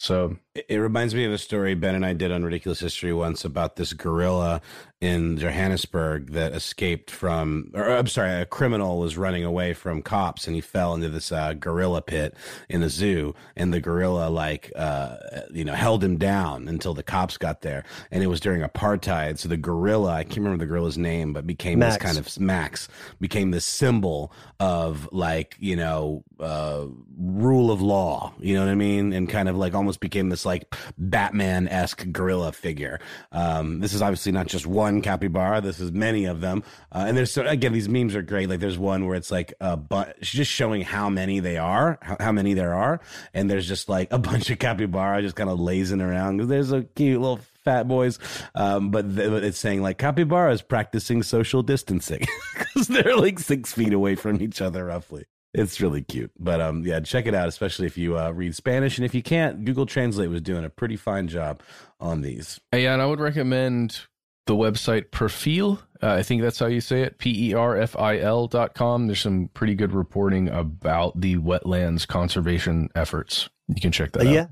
So 0.00 0.36
it 0.54 0.76
reminds 0.76 1.12
me 1.12 1.24
of 1.24 1.32
a 1.32 1.38
story 1.38 1.74
Ben 1.74 1.96
and 1.96 2.06
I 2.06 2.12
did 2.12 2.30
on 2.30 2.44
Ridiculous 2.44 2.78
History 2.78 3.12
once 3.12 3.44
about 3.44 3.74
this 3.74 3.92
gorilla 3.92 4.60
in 5.00 5.38
Johannesburg 5.38 6.32
that 6.32 6.52
escaped 6.52 7.10
from, 7.10 7.70
or 7.72 7.88
I'm 7.88 8.08
sorry, 8.08 8.40
a 8.40 8.44
criminal 8.44 8.98
was 8.98 9.16
running 9.16 9.44
away 9.44 9.72
from 9.72 10.02
cops 10.02 10.46
and 10.48 10.56
he 10.56 10.60
fell 10.60 10.92
into 10.92 11.08
this 11.08 11.30
uh, 11.30 11.52
gorilla 11.52 12.02
pit 12.02 12.34
in 12.68 12.80
the 12.80 12.88
zoo, 12.88 13.34
and 13.56 13.72
the 13.72 13.80
gorilla 13.80 14.28
like, 14.28 14.72
uh, 14.74 15.16
you 15.52 15.64
know, 15.64 15.74
held 15.74 16.02
him 16.02 16.18
down 16.18 16.66
until 16.66 16.94
the 16.94 17.04
cops 17.04 17.38
got 17.38 17.60
there, 17.60 17.84
and 18.10 18.24
it 18.24 18.26
was 18.26 18.40
during 18.40 18.62
apartheid. 18.62 19.38
So 19.38 19.48
the 19.48 19.56
gorilla, 19.56 20.14
I 20.14 20.24
can't 20.24 20.38
remember 20.38 20.64
the 20.64 20.68
gorilla's 20.68 20.98
name, 20.98 21.32
but 21.32 21.46
became 21.46 21.78
Max. 21.78 21.94
this 21.94 22.02
kind 22.02 22.18
of 22.18 22.40
Max 22.40 22.88
became 23.20 23.52
this 23.52 23.64
symbol 23.64 24.32
of 24.58 25.08
like 25.12 25.56
you 25.60 25.76
know 25.76 26.24
uh, 26.40 26.86
rule 27.16 27.70
of 27.70 27.80
law. 27.80 28.32
You 28.40 28.54
know 28.54 28.64
what 28.64 28.72
I 28.72 28.74
mean? 28.74 29.12
And 29.12 29.28
kind 29.28 29.48
of 29.48 29.56
like 29.56 29.74
almost 29.74 30.00
became 30.00 30.28
this 30.28 30.44
like 30.44 30.74
Batman 30.98 31.68
esque 31.68 32.10
gorilla 32.10 32.50
figure. 32.50 32.98
Um, 33.30 33.78
this 33.78 33.94
is 33.94 34.02
obviously 34.02 34.32
not 34.32 34.48
just 34.48 34.66
one 34.66 34.87
capybara. 35.02 35.60
This 35.60 35.80
is 35.80 35.92
many 35.92 36.24
of 36.24 36.40
them. 36.40 36.62
Uh, 36.92 37.04
and 37.08 37.16
there's 37.16 37.32
so 37.32 37.46
again 37.46 37.72
these 37.72 37.88
memes 37.88 38.14
are 38.14 38.22
great. 38.22 38.48
Like 38.48 38.60
there's 38.60 38.78
one 38.78 39.06
where 39.06 39.16
it's 39.16 39.30
like 39.30 39.54
a 39.60 39.76
but 39.76 40.20
just 40.20 40.50
showing 40.50 40.82
how 40.82 41.08
many 41.08 41.40
they 41.40 41.56
are, 41.56 41.98
how, 42.02 42.16
how 42.20 42.32
many 42.32 42.54
there 42.54 42.74
are, 42.74 43.00
and 43.34 43.50
there's 43.50 43.68
just 43.68 43.88
like 43.88 44.12
a 44.12 44.18
bunch 44.28 44.50
of 44.50 44.58
capybara 44.58 45.22
just 45.22 45.36
kind 45.36 45.50
of 45.50 45.60
lazing 45.60 46.00
around. 46.00 46.40
There's 46.48 46.72
a 46.72 46.82
cute 46.82 47.20
little 47.20 47.40
fat 47.64 47.86
boys. 47.86 48.18
Um, 48.54 48.90
but 48.90 49.14
th- 49.14 49.42
it's 49.42 49.58
saying 49.58 49.82
like 49.82 49.98
capybara 49.98 50.52
is 50.52 50.62
practicing 50.62 51.22
social 51.22 51.62
distancing 51.62 52.26
because 52.58 52.88
they're 52.88 53.16
like 53.16 53.38
six 53.38 53.72
feet 53.72 53.92
away 53.92 54.14
from 54.14 54.40
each 54.40 54.60
other 54.60 54.86
roughly. 54.86 55.26
It's 55.54 55.80
really 55.80 56.02
cute. 56.02 56.30
But 56.38 56.60
um, 56.60 56.84
yeah, 56.84 57.00
check 57.00 57.26
it 57.26 57.34
out, 57.34 57.48
especially 57.48 57.86
if 57.86 57.96
you 57.96 58.18
uh, 58.18 58.30
read 58.30 58.54
Spanish. 58.54 58.98
And 58.98 59.04
if 59.04 59.14
you 59.14 59.22
can't, 59.22 59.64
Google 59.64 59.86
Translate 59.86 60.28
was 60.28 60.42
doing 60.42 60.64
a 60.64 60.70
pretty 60.70 60.96
fine 60.96 61.26
job 61.26 61.62
on 62.00 62.20
these. 62.20 62.60
Yeah, 62.72 62.92
and 62.92 63.02
I 63.02 63.06
would 63.06 63.20
recommend 63.20 64.00
the 64.48 64.56
website 64.56 65.10
Perfil. 65.10 65.78
Uh, 66.02 66.14
I 66.14 66.22
think 66.24 66.42
that's 66.42 66.58
how 66.58 66.66
you 66.66 66.80
say 66.80 67.02
it. 67.02 67.18
P 67.18 67.50
E 67.50 67.54
R 67.54 67.76
F 67.76 67.96
I 67.96 68.18
L 68.18 68.46
dot 68.48 68.74
com. 68.74 69.06
There's 69.06 69.20
some 69.20 69.48
pretty 69.54 69.74
good 69.76 69.92
reporting 69.92 70.48
about 70.48 71.20
the 71.20 71.36
wetlands 71.36 72.06
conservation 72.06 72.88
efforts. 72.96 73.48
You 73.68 73.80
can 73.80 73.92
check 73.92 74.12
that 74.12 74.26
Uh, 74.26 74.28
out. 74.28 74.34
yeah. 74.34 74.46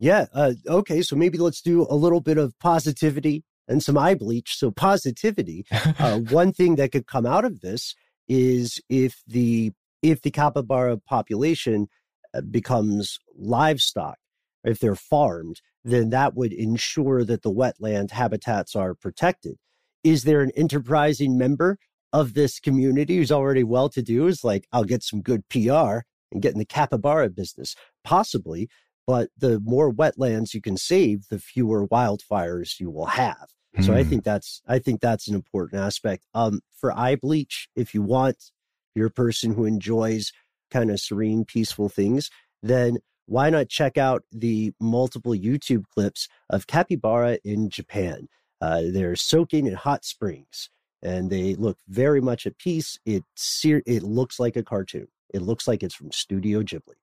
Yeah. 0.00 0.26
Uh, 0.34 0.52
okay. 0.66 1.02
So 1.02 1.14
maybe 1.16 1.38
let's 1.38 1.60
do 1.60 1.86
a 1.88 1.94
little 1.94 2.20
bit 2.20 2.38
of 2.38 2.58
positivity 2.58 3.44
and 3.68 3.82
some 3.82 3.96
eye 3.96 4.14
bleach. 4.14 4.56
So, 4.58 4.70
positivity. 4.72 5.64
uh, 5.98 6.18
one 6.18 6.52
thing 6.52 6.74
that 6.76 6.90
could 6.92 7.06
come 7.06 7.26
out 7.26 7.44
of 7.44 7.60
this 7.60 7.94
is 8.28 8.80
if 8.88 9.22
the 9.26 9.72
if 10.02 10.22
the 10.22 10.30
capybara 10.30 10.96
population 10.98 11.88
uh, 12.34 12.40
becomes 12.40 13.18
livestock, 13.36 14.18
if 14.64 14.78
they're 14.80 14.96
farmed, 14.96 15.60
then 15.84 16.10
that 16.10 16.34
would 16.34 16.52
ensure 16.52 17.24
that 17.24 17.42
the 17.42 17.52
wetland 17.52 18.10
habitats 18.10 18.76
are 18.76 18.94
protected. 18.94 19.56
Is 20.04 20.24
there 20.24 20.40
an 20.40 20.50
enterprising 20.56 21.38
member 21.38 21.78
of 22.12 22.34
this 22.34 22.60
community 22.60 23.16
who's 23.16 23.32
already 23.32 23.64
well 23.64 23.88
to 23.90 24.02
do? 24.02 24.26
Is 24.26 24.44
like, 24.44 24.66
I'll 24.72 24.84
get 24.84 25.02
some 25.02 25.22
good 25.22 25.48
PR 25.48 26.00
and 26.30 26.42
get 26.42 26.52
in 26.52 26.58
the 26.58 26.64
capybara 26.64 27.30
business? 27.30 27.74
Possibly, 28.04 28.68
but 29.06 29.30
the 29.36 29.60
more 29.60 29.92
wetlands 29.92 30.54
you 30.54 30.60
can 30.60 30.76
save, 30.76 31.28
the 31.28 31.38
fewer 31.38 31.86
wildfires 31.88 32.78
you 32.80 32.90
will 32.90 33.06
have. 33.06 33.48
So 33.78 33.94
I 33.94 34.02
Hmm. 34.02 34.04
think 34.04 34.22
that's 34.24 34.62
I 34.68 34.78
think 34.78 35.00
that's 35.00 35.26
an 35.28 35.34
important 35.34 35.82
aspect. 35.82 36.24
Um, 36.34 36.60
for 36.76 36.96
eye 36.96 37.16
bleach, 37.16 37.68
if 37.74 37.94
you 37.94 38.02
want, 38.02 38.52
you're 38.94 39.06
a 39.08 39.10
person 39.10 39.54
who 39.54 39.64
enjoys 39.64 40.32
kind 40.70 40.90
of 40.90 41.00
serene, 41.00 41.44
peaceful 41.44 41.88
things, 41.88 42.30
then 42.62 42.98
why 43.26 43.50
not 43.50 43.68
check 43.68 43.96
out 43.98 44.24
the 44.32 44.72
multiple 44.80 45.32
YouTube 45.32 45.84
clips 45.94 46.28
of 46.50 46.66
capybara 46.66 47.38
in 47.44 47.68
Japan? 47.70 48.28
Uh, 48.60 48.82
they're 48.92 49.16
soaking 49.16 49.66
in 49.66 49.74
hot 49.74 50.04
springs, 50.04 50.70
and 51.02 51.30
they 51.30 51.54
look 51.54 51.78
very 51.88 52.20
much 52.20 52.46
at 52.46 52.58
peace. 52.58 52.98
It 53.04 53.24
ser- 53.36 53.82
it 53.86 54.02
looks 54.02 54.38
like 54.38 54.56
a 54.56 54.62
cartoon. 54.62 55.08
It 55.34 55.42
looks 55.42 55.66
like 55.66 55.82
it's 55.82 55.94
from 55.94 56.12
Studio 56.12 56.62
Ghibli. 56.62 56.94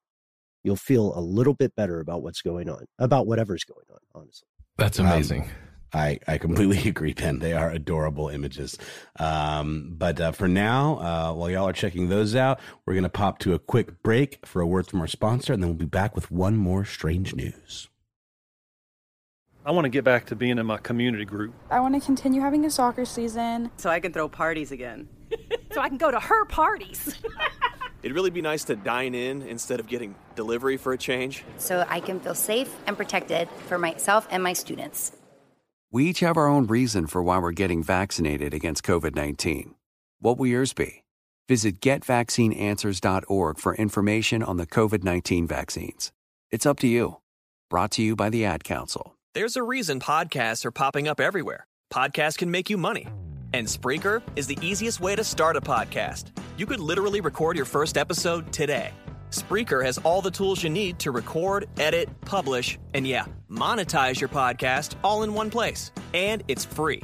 You'll 0.63 0.75
feel 0.75 1.17
a 1.17 1.21
little 1.21 1.53
bit 1.53 1.75
better 1.75 1.99
about 1.99 2.21
what's 2.21 2.41
going 2.41 2.69
on, 2.69 2.85
about 2.99 3.27
whatever's 3.27 3.63
going 3.63 3.85
on. 3.91 3.99
Honestly. 4.13 4.47
That's 4.77 4.99
Um, 4.99 5.07
amazing. 5.07 5.49
I, 5.93 6.19
I 6.27 6.37
completely 6.37 6.77
agree, 6.89 7.13
Ben. 7.13 7.39
They 7.39 7.53
are 7.53 7.69
adorable 7.69 8.29
images. 8.29 8.77
Um, 9.17 9.93
but 9.97 10.19
uh, 10.19 10.31
for 10.31 10.47
now, 10.47 10.99
uh, 10.99 11.33
while 11.33 11.49
y'all 11.49 11.67
are 11.67 11.73
checking 11.73 12.09
those 12.09 12.35
out, 12.35 12.59
we're 12.85 12.93
going 12.93 13.03
to 13.03 13.09
pop 13.09 13.39
to 13.39 13.53
a 13.53 13.59
quick 13.59 14.01
break 14.03 14.45
for 14.45 14.61
a 14.61 14.67
word 14.67 14.87
from 14.87 15.01
our 15.01 15.07
sponsor, 15.07 15.53
and 15.53 15.61
then 15.61 15.69
we'll 15.69 15.77
be 15.77 15.85
back 15.85 16.15
with 16.15 16.31
one 16.31 16.57
more 16.57 16.85
strange 16.85 17.35
news. 17.35 17.89
I 19.65 19.71
want 19.71 19.85
to 19.85 19.89
get 19.89 20.03
back 20.03 20.25
to 20.27 20.35
being 20.35 20.57
in 20.57 20.65
my 20.65 20.77
community 20.77 21.25
group. 21.25 21.53
I 21.69 21.79
want 21.79 21.93
to 21.93 22.01
continue 22.01 22.41
having 22.41 22.65
a 22.65 22.71
soccer 22.71 23.05
season. 23.05 23.69
So 23.77 23.89
I 23.89 23.99
can 23.99 24.13
throw 24.13 24.29
parties 24.29 24.71
again. 24.71 25.09
so 25.71 25.81
I 25.81 25.89
can 25.89 25.97
go 25.97 26.09
to 26.09 26.19
her 26.19 26.45
parties. 26.45 27.13
It'd 28.01 28.15
really 28.15 28.29
be 28.29 28.41
nice 28.41 28.63
to 28.65 28.77
dine 28.77 29.13
in 29.13 29.41
instead 29.41 29.81
of 29.81 29.87
getting 29.87 30.15
delivery 30.35 30.77
for 30.77 30.93
a 30.93 30.97
change. 30.97 31.43
so 31.57 31.85
I 31.89 31.99
can 31.99 32.21
feel 32.21 32.33
safe 32.33 32.73
and 32.87 32.95
protected 32.95 33.49
for 33.67 33.77
myself 33.77 34.25
and 34.31 34.41
my 34.41 34.53
students. 34.53 35.11
We 35.91 36.05
each 36.05 36.19
have 36.19 36.37
our 36.37 36.47
own 36.47 36.67
reason 36.67 37.07
for 37.07 37.23
why 37.23 37.39
we're 37.39 37.51
getting 37.51 37.81
vaccinated 37.81 38.53
against 38.53 38.83
COVID 38.83 39.15
19. 39.15 39.73
What 40.19 40.37
will 40.37 40.45
yours 40.45 40.71
be? 40.73 41.03
Visit 41.47 41.81
getvaccineanswers.org 41.81 43.57
for 43.57 43.75
information 43.75 44.43
on 44.43 44.57
the 44.57 44.67
COVID 44.67 45.03
19 45.03 45.47
vaccines. 45.47 46.11
It's 46.51 46.67
up 46.67 46.77
to 46.79 46.87
you. 46.87 47.17
Brought 47.71 47.89
to 47.91 48.03
you 48.03 48.15
by 48.15 48.29
the 48.29 48.45
Ad 48.45 48.63
Council. 48.63 49.15
There's 49.33 49.55
a 49.55 49.63
reason 49.63 49.99
podcasts 49.99 50.63
are 50.63 50.71
popping 50.71 51.07
up 51.07 51.19
everywhere. 51.19 51.65
Podcasts 51.91 52.37
can 52.37 52.51
make 52.51 52.69
you 52.69 52.77
money. 52.77 53.07
And 53.53 53.65
Spreaker 53.65 54.21
is 54.35 54.45
the 54.45 54.59
easiest 54.61 54.99
way 54.99 55.15
to 55.15 55.23
start 55.23 55.55
a 55.55 55.61
podcast. 55.61 56.25
You 56.55 56.67
could 56.67 56.79
literally 56.79 57.19
record 57.19 57.55
your 57.55 57.65
first 57.65 57.97
episode 57.97 58.51
today. 58.51 58.91
Spreaker 59.31 59.83
has 59.85 59.97
all 59.99 60.21
the 60.21 60.31
tools 60.31 60.63
you 60.63 60.69
need 60.69 60.99
to 60.99 61.11
record, 61.11 61.67
edit, 61.79 62.09
publish, 62.21 62.79
and 62.93 63.07
yeah, 63.07 63.25
monetize 63.49 64.19
your 64.19 64.29
podcast 64.29 64.95
all 65.03 65.23
in 65.23 65.33
one 65.33 65.49
place. 65.49 65.91
And 66.13 66.43
it's 66.47 66.65
free. 66.65 67.01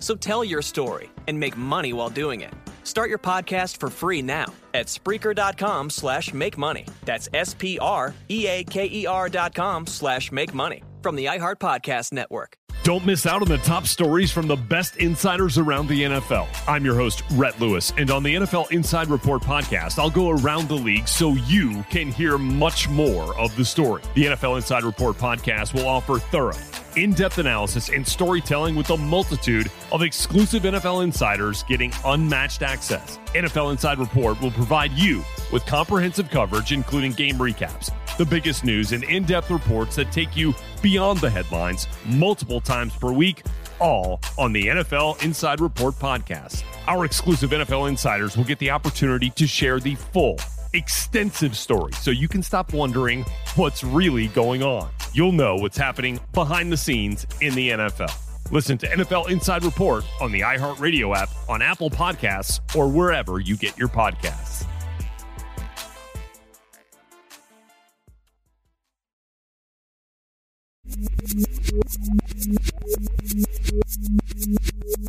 So 0.00 0.14
tell 0.14 0.44
your 0.44 0.62
story 0.62 1.10
and 1.26 1.38
make 1.38 1.56
money 1.56 1.92
while 1.92 2.10
doing 2.10 2.40
it. 2.40 2.52
Start 2.84 3.08
your 3.10 3.18
podcast 3.18 3.78
for 3.78 3.90
free 3.90 4.22
now 4.22 4.46
at 4.74 4.86
Spreaker.com 4.86 5.90
slash 5.90 6.32
make 6.32 6.56
money. 6.58 6.86
That's 7.04 7.28
S-P-R-E-A-K-E-R 7.34 9.28
dot 9.28 9.54
com 9.54 9.86
slash 9.86 10.32
make 10.32 10.54
money 10.54 10.82
from 11.02 11.16
the 11.16 11.26
iHeart 11.26 11.56
Podcast 11.56 12.12
Network. 12.12 12.56
Don't 12.88 13.04
miss 13.04 13.26
out 13.26 13.42
on 13.42 13.48
the 13.48 13.58
top 13.58 13.86
stories 13.86 14.32
from 14.32 14.46
the 14.46 14.56
best 14.56 14.96
insiders 14.96 15.58
around 15.58 15.88
the 15.88 16.04
NFL. 16.04 16.48
I'm 16.66 16.86
your 16.86 16.94
host, 16.94 17.22
Rhett 17.32 17.60
Lewis, 17.60 17.92
and 17.98 18.10
on 18.10 18.22
the 18.22 18.34
NFL 18.34 18.72
Inside 18.72 19.08
Report 19.08 19.42
podcast, 19.42 19.98
I'll 19.98 20.08
go 20.08 20.30
around 20.30 20.70
the 20.70 20.74
league 20.74 21.06
so 21.06 21.34
you 21.34 21.84
can 21.90 22.10
hear 22.10 22.38
much 22.38 22.88
more 22.88 23.38
of 23.38 23.54
the 23.56 23.64
story. 23.66 24.02
The 24.14 24.24
NFL 24.24 24.56
Inside 24.56 24.84
Report 24.84 25.18
podcast 25.18 25.74
will 25.74 25.86
offer 25.86 26.18
thorough, 26.18 26.56
in 26.96 27.12
depth 27.12 27.36
analysis 27.36 27.90
and 27.90 28.08
storytelling 28.08 28.74
with 28.74 28.88
a 28.88 28.96
multitude 28.96 29.70
of 29.92 30.00
exclusive 30.00 30.62
NFL 30.62 31.04
insiders 31.04 31.64
getting 31.64 31.92
unmatched 32.06 32.62
access. 32.62 33.18
NFL 33.34 33.70
Inside 33.70 33.98
Report 33.98 34.40
will 34.40 34.50
provide 34.50 34.92
you 34.92 35.22
with 35.52 35.66
comprehensive 35.66 36.30
coverage, 36.30 36.72
including 36.72 37.12
game 37.12 37.36
recaps, 37.36 37.90
the 38.18 38.26
biggest 38.26 38.64
news, 38.64 38.92
and 38.92 39.04
in 39.04 39.24
depth 39.24 39.50
reports 39.50 39.96
that 39.96 40.12
take 40.12 40.36
you 40.36 40.54
beyond 40.82 41.20
the 41.20 41.30
headlines 41.30 41.86
multiple 42.04 42.60
times 42.60 42.94
per 42.94 43.12
week, 43.12 43.44
all 43.80 44.20
on 44.36 44.52
the 44.52 44.66
NFL 44.66 45.22
Inside 45.24 45.60
Report 45.60 45.94
podcast. 45.94 46.64
Our 46.86 47.04
exclusive 47.04 47.50
NFL 47.50 47.88
insiders 47.88 48.36
will 48.36 48.44
get 48.44 48.58
the 48.58 48.70
opportunity 48.70 49.30
to 49.30 49.46
share 49.46 49.80
the 49.80 49.94
full 49.94 50.36
extensive 50.74 51.56
story 51.56 51.92
so 51.94 52.10
you 52.10 52.28
can 52.28 52.42
stop 52.42 52.72
wondering 52.74 53.24
what's 53.54 53.82
really 53.82 54.28
going 54.28 54.62
on. 54.62 54.90
You'll 55.14 55.32
know 55.32 55.56
what's 55.56 55.78
happening 55.78 56.20
behind 56.34 56.70
the 56.70 56.76
scenes 56.76 57.26
in 57.40 57.54
the 57.54 57.70
NFL. 57.70 58.14
Listen 58.50 58.78
to 58.78 58.86
NFL 58.86 59.30
Inside 59.30 59.64
Report 59.64 60.04
on 60.20 60.32
the 60.32 60.40
iHeartRadio 60.40 61.16
app, 61.16 61.30
on 61.48 61.62
Apple 61.62 61.90
Podcasts, 61.90 62.60
or 62.74 62.88
wherever 62.88 63.40
you 63.40 63.56
get 63.56 63.76
your 63.78 63.88
podcasts. 63.88 64.66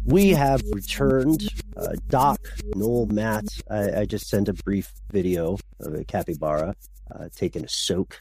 We 0.05 0.29
have 0.29 0.61
returned. 0.73 1.47
Uh, 1.77 1.93
Doc, 2.09 2.39
Noel, 2.75 3.05
Matt. 3.07 3.45
I, 3.69 4.01
I, 4.01 4.05
just 4.05 4.27
sent 4.27 4.49
a 4.49 4.53
brief 4.53 4.91
video 5.11 5.57
of 5.79 5.93
a 5.93 6.03
capybara 6.03 6.75
uh, 7.13 7.29
taking 7.35 7.63
a 7.63 7.69
soak 7.69 8.19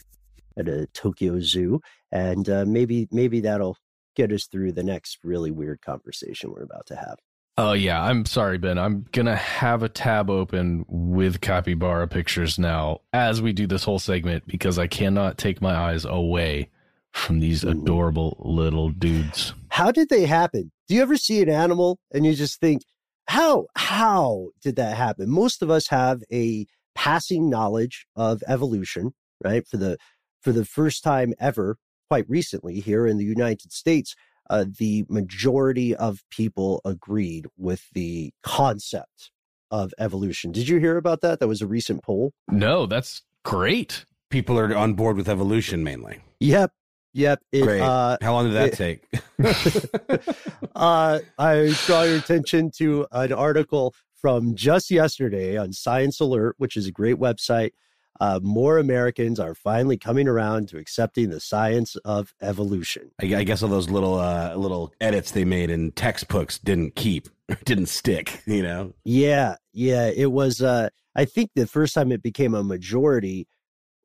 at 0.57 0.69
a 0.69 0.87
Tokyo 0.89 1.41
Zoo, 1.41 1.81
and 2.13 2.49
uh, 2.49 2.65
maybe 2.67 3.09
maybe 3.11 3.41
that'll 3.41 3.77
get 4.15 4.33
us 4.33 4.47
through 4.47 4.73
the 4.73 4.83
next 4.83 5.19
really 5.25 5.51
weird 5.51 5.81
conversation 5.81 6.51
we're 6.51 6.63
about 6.63 6.87
to 6.87 6.97
have. 6.97 7.17
Oh 7.57 7.73
yeah, 7.73 8.01
I'm 8.01 8.25
sorry, 8.25 8.59
Ben. 8.59 8.79
I'm 8.79 9.07
gonna 9.13 9.35
have 9.35 9.83
a 9.83 9.89
tab 9.89 10.31
open 10.31 10.85
with 10.89 11.41
capybara 11.41 12.07
pictures 12.07 12.59
now 12.59 13.01
as 13.13 13.43
we 13.43 13.53
do 13.53 13.67
this 13.67 13.83
whole 13.85 13.99
segment 13.99 14.47
because 14.47 14.79
I 14.79 14.87
cannot 14.87 15.39
take 15.39 15.61
my 15.61 15.75
eyes 15.75 16.05
away 16.05 16.71
from 17.13 17.41
these 17.41 17.65
adorable 17.65 18.37
little 18.41 18.91
dudes. 18.91 19.55
How 19.71 19.91
did 19.91 20.09
they 20.09 20.27
happen? 20.27 20.71
Do 20.89 20.95
you 20.95 21.03
ever 21.03 21.17
see 21.17 21.43
an 21.43 21.49
animal 21.49 21.99
and 22.13 22.25
you 22.25 22.35
just 22.35 22.61
think, 22.61 22.83
how 23.27 23.67
how 23.77 24.49
did 24.63 24.77
that 24.77 24.97
happen? 24.97 25.29
Most 25.31 25.63
of 25.63 25.71
us 25.71 25.89
have 25.89 26.23
a 26.33 26.67
passing 26.95 27.51
knowledge 27.51 28.07
of 28.17 28.43
evolution, 28.47 29.13
right? 29.45 29.67
For 29.67 29.77
the 29.77 29.99
for 30.41 30.53
the 30.53 30.65
first 30.65 31.03
time 31.03 31.35
ever, 31.39 31.77
quite 32.09 32.29
recently 32.29 32.81
here 32.81 33.07
in 33.07 33.19
the 33.19 33.25
United 33.25 33.73
States, 33.73 34.15
uh, 34.51 34.65
the 34.79 35.05
majority 35.09 35.95
of 35.95 36.23
people 36.31 36.81
agreed 36.85 37.47
with 37.57 37.85
the 37.93 38.33
concept 38.43 39.31
of 39.71 39.93
evolution. 39.99 40.53
Did 40.53 40.69
you 40.69 40.79
hear 40.79 40.97
about 40.97 41.21
that? 41.21 41.41
That 41.41 41.49
was 41.49 41.61
a 41.61 41.67
recent 41.67 42.03
poll. 42.03 42.33
No, 42.51 42.87
that's 42.87 43.23
great. 43.45 44.07
People 44.31 44.59
are 44.59 44.75
on 44.75 44.95
board 44.95 45.17
with 45.17 45.29
evolution 45.29 45.85
mainly. 45.85 46.21
Yep. 46.41 46.73
Yep. 47.19 47.43
It, 47.51 47.63
Great. 47.63 47.81
Uh, 47.81 48.17
How 48.23 48.33
long 48.33 48.45
did 48.45 48.55
that 48.55 48.69
it, 48.69 48.77
take? 48.77 49.03
uh, 50.77 51.19
I 51.37 51.75
draw 51.85 52.03
your 52.03 52.19
attention 52.19 52.71
to 52.79 53.09
an 53.11 53.33
article 53.33 53.93
from 54.15 54.55
just 54.55 54.89
yesterday 54.89 55.57
on 55.57 55.73
Science 55.73 56.21
Alert, 56.21 56.55
which 56.59 56.77
is 56.77 56.87
a 56.87 56.93
great 56.93 57.17
website. 57.17 57.73
Uh, 58.21 58.39
more 58.43 58.79
Americans 58.79 59.41
are 59.41 59.55
finally 59.55 59.97
coming 59.97 60.29
around 60.29 60.69
to 60.69 60.79
accepting 60.79 61.31
the 61.31 61.41
science 61.41 61.97
of 62.05 62.33
evolution. 62.41 63.11
I, 63.21 63.35
I 63.37 63.45
guess 63.45 63.65
all 63.65 63.69
those 63.69 63.91
little 63.91 64.19
uh, 64.19 64.55
little 64.55 64.93
edits 65.01 65.33
they 65.33 65.45
made 65.45 65.71
in 65.71 65.93
textbooks 65.93 66.59
didn't 66.59 66.95
keep, 66.95 67.29
didn't 67.65 67.87
stick. 67.87 68.43
You 68.47 68.63
know? 68.63 68.93
Yeah, 69.05 69.57
yeah. 69.73 70.07
It 70.09 70.31
was. 70.31 70.63
Uh, 70.63 70.89
I 71.17 71.25
think 71.25 71.51
the 71.57 71.67
first 71.67 71.95
time 71.95 72.13
it 72.13 72.23
became 72.23 72.55
a 72.55 72.63
majority 72.63 73.49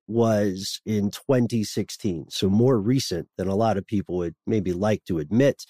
was 0.08 0.82
in 0.86 1.12
2016, 1.12 2.28
so 2.30 2.50
more 2.50 2.80
recent 2.80 3.28
than 3.38 3.48
a 3.48 3.56
lot 3.56 3.78
of 3.78 3.86
people 3.86 4.18
would 4.18 4.36
maybe 4.46 4.74
like 4.74 5.04
to 5.06 5.20
admit. 5.20 5.66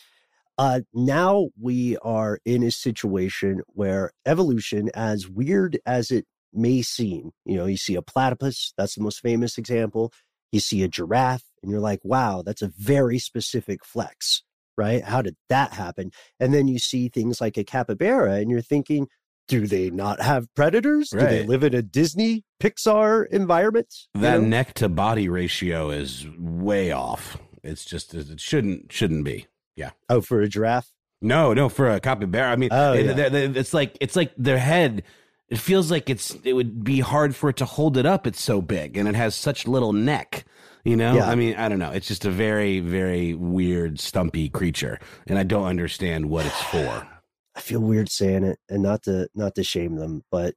Uh, 0.58 0.82
now 0.94 1.50
we 1.60 1.98
are 1.98 2.40
in 2.46 2.64
a 2.64 2.72
situation 2.72 3.62
where 3.68 4.12
evolution, 4.26 4.90
as 4.94 5.28
weird 5.28 5.80
as 5.86 6.12
it 6.12 6.26
may 6.54 6.82
seem, 6.82 7.32
you 7.46 7.56
know, 7.56 7.66
you 7.66 7.78
see 7.78 7.96
a 7.96 8.02
platypus, 8.02 8.74
that's 8.78 8.96
the 8.96 9.02
most 9.02 9.20
famous 9.20 9.58
example. 9.58 10.12
You 10.52 10.60
see 10.60 10.84
a 10.84 10.88
giraffe, 10.88 11.46
and 11.64 11.72
you're 11.72 11.82
like, 11.82 12.02
wow, 12.04 12.44
that's 12.46 12.62
a 12.62 12.72
very 12.78 13.18
specific 13.18 13.84
flex, 13.84 14.44
right? 14.78 15.04
How 15.04 15.24
did 15.24 15.36
that 15.50 15.74
happen? 15.74 16.12
And 16.40 16.54
then 16.54 16.68
you 16.68 16.78
see 16.78 17.10
things 17.10 17.42
like 17.42 17.58
a 17.58 17.64
capybara, 17.64 18.34
and 18.34 18.52
you're 18.52 18.62
thinking, 18.62 19.08
do 19.48 19.68
they 19.68 19.90
not 19.90 20.22
have 20.22 20.54
predators? 20.56 21.12
Right. 21.14 21.22
Do 21.22 21.28
they 21.28 21.44
live 21.44 21.64
in 21.64 21.74
a 21.74 21.82
Disney 21.82 22.44
Pixar 22.62 23.28
environment? 23.30 23.94
That 24.14 24.42
know? 24.42 24.48
neck 24.48 24.74
to 24.76 24.90
body 24.90 25.30
ratio 25.30 25.90
is 25.90 26.26
way 26.38 26.92
off. 26.92 27.38
It's 27.64 27.86
just 27.86 28.14
it 28.14 28.40
shouldn't 28.40 28.92
shouldn't 28.92 29.24
be. 29.24 29.48
Yeah. 29.76 29.92
Oh, 30.10 30.22
for 30.22 30.42
a 30.42 30.48
giraffe? 30.48 30.92
No, 31.22 31.54
no, 31.54 31.70
for 31.70 31.90
a 31.90 32.00
capybara. 32.00 32.52
I 32.52 32.56
mean, 32.58 32.70
oh, 32.72 32.94
it, 32.94 33.18
yeah. 33.18 33.30
it's 33.32 33.74
like 33.74 33.98
it's 34.02 34.16
like 34.16 34.34
their 34.38 34.60
head. 34.60 35.04
It 35.50 35.58
feels 35.58 35.92
like 35.92 36.10
it's 36.10 36.36
it 36.44 36.54
would 36.54 36.84
be 36.84 37.00
hard 37.00 37.36
for 37.36 37.50
it 37.50 37.58
to 37.58 37.66
hold 37.66 37.98
it 37.98 38.06
up. 38.06 38.28
It's 38.28 38.42
so 38.42 38.62
big 38.62 38.98
and 38.98 39.08
it 39.08 39.16
has 39.16 39.36
such 39.36 39.68
little 39.68 39.94
neck. 39.94 40.46
You 40.84 40.98
know, 40.98 41.16
yeah. 41.16 41.30
I 41.30 41.36
mean, 41.36 41.56
I 41.56 41.70
don't 41.70 41.80
know. 41.80 41.92
It's 41.92 42.10
just 42.10 42.26
a 42.26 42.30
very, 42.30 42.82
very 42.82 43.34
weird, 43.34 44.02
stumpy 44.02 44.50
creature, 44.50 45.00
and 45.28 45.40
I 45.40 45.44
don't 45.44 45.64
understand 45.64 46.30
what 46.30 46.46
it's 46.46 46.62
for. 46.64 47.08
I 47.56 47.62
feel 47.62 47.80
weird 47.80 48.10
saying 48.10 48.44
it 48.44 48.60
and 48.70 48.84
not 48.84 49.04
to 49.04 49.28
not 49.36 49.56
to 49.56 49.64
shame 49.64 49.96
them, 49.96 50.24
but 50.32 50.56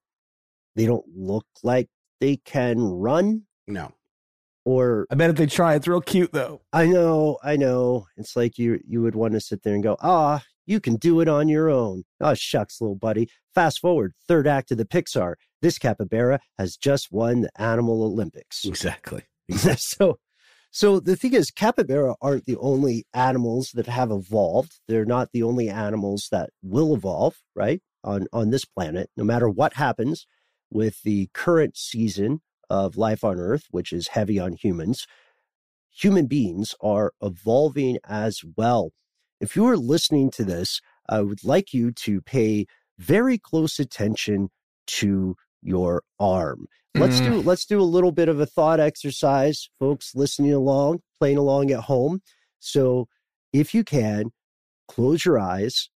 they 0.75 0.87
don't 0.87 1.05
look 1.15 1.47
like 1.63 1.89
they 2.21 2.37
can 2.37 2.81
run. 2.81 3.43
No. 3.67 3.93
Or 4.65 5.07
I 5.11 5.15
bet 5.15 5.31
if 5.31 5.37
they 5.37 5.47
try, 5.47 5.75
it's 5.75 5.87
real 5.87 6.01
cute 6.01 6.33
though. 6.33 6.63
I 6.73 6.87
know, 6.87 7.39
I 7.43 7.57
know. 7.57 8.07
It's 8.17 8.35
like 8.35 8.59
you 8.59 8.81
you 8.87 9.03
would 9.03 9.15
want 9.15 9.35
to 9.35 9.41
sit 9.41 9.63
there 9.63 9.75
and 9.75 9.83
go, 9.83 9.97
ah, 10.01 10.43
you 10.67 10.81
can 10.81 10.97
do 10.97 11.21
it 11.21 11.29
on 11.29 11.49
your 11.49 11.71
own. 11.71 12.05
Oh 12.21 12.35
shucks, 12.35 12.81
little 12.81 12.97
buddy. 12.97 13.29
Fast 13.55 13.81
forward, 13.81 14.15
third 14.27 14.47
act 14.47 14.71
of 14.71 14.79
the 14.79 14.85
Pixar. 14.85 15.35
This 15.63 15.79
capybara 15.79 16.41
has 16.59 16.77
just 16.77 17.13
won 17.13 17.43
the 17.43 17.61
Animal 17.61 18.03
Olympics. 18.03 18.65
Exactly. 18.65 19.23
exactly. 19.49 19.77
so 19.79 20.19
so 20.77 21.01
the 21.01 21.17
thing 21.17 21.33
is, 21.33 21.51
capybara 21.51 22.17
aren't 22.21 22.45
the 22.45 22.59
only 22.59 23.07
animals 23.15 23.71
that 23.73 23.87
have 23.87 24.11
evolved. 24.11 24.79
They're 24.87 25.07
not 25.07 25.31
the 25.33 25.43
only 25.43 25.71
animals 25.71 26.29
that 26.31 26.51
will 26.63 26.95
evolve, 26.95 27.37
right? 27.55 27.81
On 28.05 28.27
on 28.31 28.51
this 28.51 28.67
planet, 28.67 29.09
no 29.17 29.25
matter 29.25 29.49
what 29.49 29.73
happens 29.73 30.27
with 30.71 31.01
the 31.03 31.31
current 31.33 31.79
season 31.79 32.43
of 32.69 32.99
life 32.99 33.25
on 33.25 33.39
Earth, 33.39 33.65
which 33.71 33.91
is 33.91 34.09
heavy 34.09 34.39
on 34.39 34.53
humans, 34.53 35.07
human 35.91 36.27
beings 36.27 36.75
are 36.83 37.15
evolving 37.23 37.97
as 38.07 38.43
well. 38.55 38.91
If 39.41 39.57
you 39.57 39.65
are 39.69 39.79
listening 39.79 40.31
to 40.33 40.45
this, 40.45 40.83
I 41.09 41.23
would 41.23 41.43
like 41.43 41.73
you 41.73 41.91
to 42.05 42.21
pay 42.21 42.67
very 42.99 43.39
close 43.39 43.79
attention 43.79 44.51
to 44.99 45.37
your 45.67 46.03
arm. 46.19 46.67
Let's 46.95 47.21
mm. 47.21 47.25
do 47.25 47.43
let's 47.43 47.67
do 47.67 47.81
a 47.81 47.83
little 47.83 48.13
bit 48.13 48.29
of 48.29 48.41
a 48.41 48.47
thought 48.47 48.81
exercise, 48.81 49.69
folks 49.79 50.13
listening 50.15 50.53
along, 50.53 51.01
playing 51.19 51.37
along 51.37 51.71
at 51.71 51.81
home. 51.81 52.23
So, 52.59 53.09
if 53.53 53.75
you 53.75 53.85
can, 53.85 54.33
close 54.89 55.25
your 55.25 55.39
eyes 55.39 55.91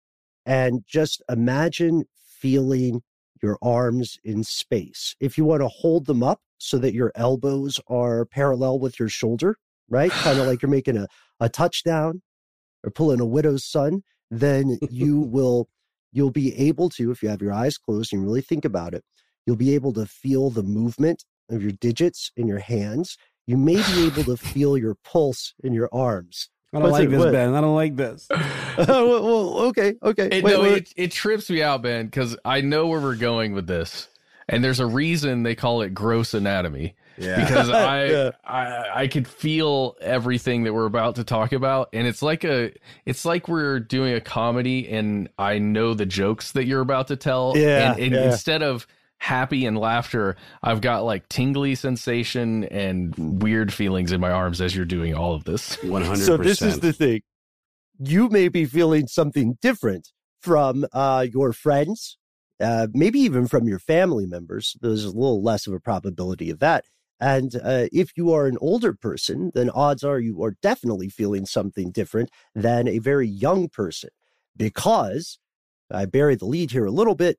and 0.46 0.84
just 0.88 1.22
imagine 1.30 2.06
feeling 2.40 3.02
your 3.42 3.58
arms 3.62 4.18
in 4.24 4.44
space. 4.44 5.16
If 5.20 5.38
you 5.38 5.46
want 5.46 5.62
to 5.62 5.68
hold 5.68 6.06
them 6.06 6.24
up 6.24 6.42
so 6.58 6.78
that 6.80 6.94
your 6.94 7.12
elbows 7.16 7.80
are 7.88 8.26
parallel 8.26 8.80
with 8.80 9.00
your 9.00 9.10
shoulder, 9.10 9.58
right? 9.90 10.12
kind 10.24 10.40
of 10.40 10.48
like 10.48 10.62
you're 10.62 10.70
making 10.70 10.98
a, 10.98 11.08
a 11.40 11.50
touchdown 11.50 12.22
or 12.84 12.92
pulling 12.92 13.22
a 13.22 13.26
widow's 13.26 13.66
son, 13.66 14.02
then 14.30 14.78
you 14.90 15.20
will 15.32 15.70
you'll 16.12 16.32
be 16.32 16.56
able 16.58 16.90
to, 16.90 17.12
if 17.12 17.22
you 17.22 17.30
have 17.30 17.42
your 17.42 17.54
eyes 17.54 17.78
closed 17.78 18.12
and 18.14 18.24
really 18.24 18.42
think 18.42 18.66
about 18.66 18.96
it, 18.96 19.04
You'll 19.46 19.56
be 19.56 19.76
able 19.76 19.94
to 19.94 20.06
feel 20.06 20.50
the 20.50 20.64
movement 20.64 21.26
of 21.50 21.62
your 21.62 21.72
digits 21.72 22.32
in 22.36 22.48
your 22.48 22.60
hands. 22.60 23.18
You 23.48 23.58
may 23.58 23.76
be 23.76 24.06
able 24.06 24.24
to 24.26 24.38
feel 24.38 24.78
your 24.78 24.96
pulse 25.04 25.54
in 25.64 25.74
your 25.74 25.90
arms. 25.92 26.50
I 26.74 26.78
don't 26.78 26.84
What's 26.84 27.00
like 27.00 27.10
this, 27.10 27.20
what? 27.20 27.32
Ben. 27.32 27.56
I 27.56 27.62
don't 27.62 27.76
like 27.76 27.96
this. 27.96 28.28
well, 28.78 29.24
well, 29.24 29.60
okay, 29.68 29.96
okay. 30.04 30.30
It, 30.32 30.44
wait, 30.44 30.54
no, 30.54 30.62
wait. 30.62 30.74
It, 30.78 30.94
it 30.96 31.12
trips 31.12 31.50
me 31.50 31.64
out, 31.64 31.82
Ben, 31.82 32.06
because 32.06 32.38
I 32.46 32.62
know 32.62 32.88
where 32.88 33.00
we're 33.00 33.16
going 33.16 33.54
with 33.54 33.66
this, 33.66 34.08
and 34.48 34.64
there's 34.64 34.80
a 34.80 34.86
reason 34.86 35.44
they 35.44 35.56
call 35.56 35.82
it 35.82 35.94
gross 35.94 36.34
anatomy. 36.36 36.96
Yeah. 37.18 37.44
Because 37.44 37.70
I, 37.72 38.06
yeah. 38.06 38.32
I 38.46 39.02
I 39.02 39.08
could 39.08 39.28
feel 39.28 39.98
everything 40.00 40.64
that 40.64 40.74
we're 40.74 40.86
about 40.86 41.16
to 41.16 41.24
talk 41.24 41.52
about, 41.52 41.90
and 41.92 42.08
it's 42.08 42.22
like 42.22 42.44
a 42.44 42.72
it's 43.06 43.26
like 43.26 43.48
we're 43.48 43.80
doing 43.80 44.14
a 44.14 44.22
comedy, 44.22 44.88
and 44.90 45.28
I 45.40 45.58
know 45.58 45.96
the 45.96 46.06
jokes 46.06 46.52
that 46.52 46.66
you're 46.66 46.82
about 46.82 47.08
to 47.08 47.16
tell. 47.16 47.54
Yeah. 47.56 47.94
And, 47.94 48.00
and 48.00 48.14
yeah. 48.14 48.26
instead 48.26 48.62
of 48.62 48.88
happy 49.20 49.66
and 49.66 49.78
laughter, 49.78 50.36
I've 50.64 50.82
got 50.82 51.04
like 51.04 51.30
tingly 51.30 51.76
sensation 51.76 52.64
and 52.66 53.14
weird 53.42 53.72
feelings 53.72 54.12
in 54.12 54.20
my 54.20 54.32
arms 54.32 54.62
as 54.62 54.76
you're 54.76 54.86
doing 54.86 55.14
all 55.14 55.34
of 55.34 55.44
this. 55.44 55.76
100%. 55.78 56.18
So 56.18 56.38
this 56.38 56.62
is 56.62 56.80
the 56.80 56.94
thing. 56.94 57.22
you 58.00 58.30
may 58.30 58.48
be 58.48 58.66
feeling 58.66 59.08
something 59.08 59.58
different 59.62 60.10
from 60.42 60.86
uh, 60.94 61.26
your 61.32 61.54
friends, 61.54 62.18
uh, 62.62 62.88
maybe 62.94 63.20
even 63.20 63.48
from 63.48 63.68
your 63.68 63.80
family 63.80 64.26
members. 64.26 64.76
There's 64.82 65.04
a 65.04 65.10
little 65.10 65.44
less 65.44 65.68
of 65.68 65.74
a 65.74 65.80
probability 65.80 66.50
of 66.50 66.60
that. 66.60 66.86
And 67.20 67.56
uh, 67.62 67.88
if 67.92 68.12
you 68.16 68.32
are 68.32 68.48
an 68.48 68.58
older 68.62 68.94
person, 68.94 69.52
then 69.54 69.70
odds 69.72 70.06
are 70.06 70.20
you 70.20 70.42
are 70.42 70.56
definitely 70.62 71.10
feeling 71.10 71.46
something 71.46 71.92
different 71.92 72.30
than 72.56 72.88
a 72.88 73.00
very 73.00 73.28
young 73.28 73.68
person. 73.68 74.10
Because 74.56 75.40
I 75.92 76.06
bury 76.06 76.36
the 76.36 76.46
lead 76.46 76.72
here 76.72 76.86
a 76.86 76.92
little 76.92 77.16
bit. 77.16 77.38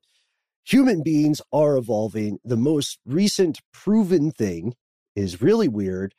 Human 0.65 1.01
beings 1.03 1.41
are 1.51 1.77
evolving. 1.77 2.39
The 2.43 2.57
most 2.57 2.99
recent 3.05 3.59
proven 3.73 4.31
thing 4.31 4.75
is 5.15 5.41
really 5.41 5.67
weird. 5.67 6.13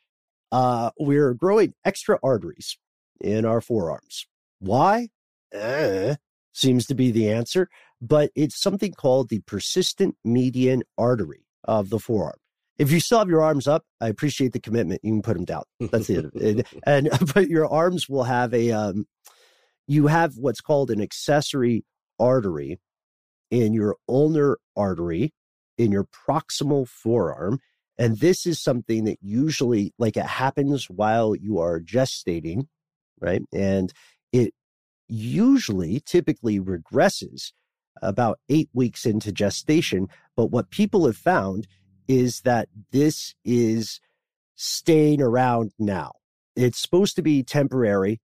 Uh, 0.51 0.91
we're 0.99 1.33
growing 1.33 1.73
extra 1.83 2.19
arteries 2.21 2.77
in 3.21 3.45
our 3.45 3.61
forearms. 3.61 4.27
Why? 4.59 5.09
Eh, 5.53 6.15
seems 6.51 6.85
to 6.87 6.95
be 6.95 7.11
the 7.11 7.29
answer, 7.29 7.69
but 8.01 8.31
it's 8.35 8.61
something 8.61 8.93
called 8.93 9.29
the 9.29 9.39
persistent 9.41 10.15
median 10.23 10.83
artery 10.97 11.45
of 11.63 11.89
the 11.89 11.99
forearm. 11.99 12.37
If 12.77 12.91
you 12.91 12.99
still 12.99 13.19
have 13.19 13.29
your 13.29 13.41
arms 13.41 13.67
up, 13.67 13.85
I 14.01 14.07
appreciate 14.07 14.51
the 14.51 14.59
commitment. 14.59 15.01
You 15.03 15.11
can 15.11 15.21
put 15.21 15.35
them 15.35 15.45
down. 15.45 15.63
That's 15.79 16.09
it. 16.09 16.25
and, 16.41 16.63
and 16.85 17.09
but 17.33 17.47
your 17.47 17.67
arms 17.67 18.09
will 18.09 18.23
have 18.23 18.53
a 18.53 18.71
um, 18.71 19.05
you 19.87 20.07
have 20.07 20.37
what's 20.37 20.61
called 20.61 20.91
an 20.91 21.01
accessory 21.01 21.85
artery 22.19 22.79
in 23.53 23.71
your 23.71 23.95
ulnar 24.09 24.57
artery 24.75 25.31
in 25.77 25.91
your 25.91 26.05
proximal 26.05 26.87
forearm. 26.87 27.59
And 27.97 28.17
this 28.17 28.47
is 28.47 28.59
something 28.59 29.03
that 29.03 29.19
usually, 29.21 29.93
like, 29.99 30.17
it 30.17 30.25
happens 30.25 30.89
while 30.89 31.35
you 31.35 31.59
are 31.59 31.79
gestating, 31.79 32.65
right? 33.19 33.43
And 33.53 33.93
it 34.31 34.53
usually, 35.07 35.99
typically 35.99 36.59
regresses 36.59 37.51
about 38.01 38.39
eight 38.49 38.69
weeks 38.73 39.05
into 39.05 39.31
gestation. 39.31 40.07
But 40.35 40.47
what 40.47 40.71
people 40.71 41.05
have 41.05 41.17
found 41.17 41.67
is 42.07 42.41
that 42.41 42.69
this 42.91 43.35
is 43.45 43.99
staying 44.55 45.21
around 45.21 45.73
now. 45.77 46.13
It's 46.55 46.79
supposed 46.79 47.15
to 47.17 47.21
be 47.21 47.43
temporary 47.43 48.19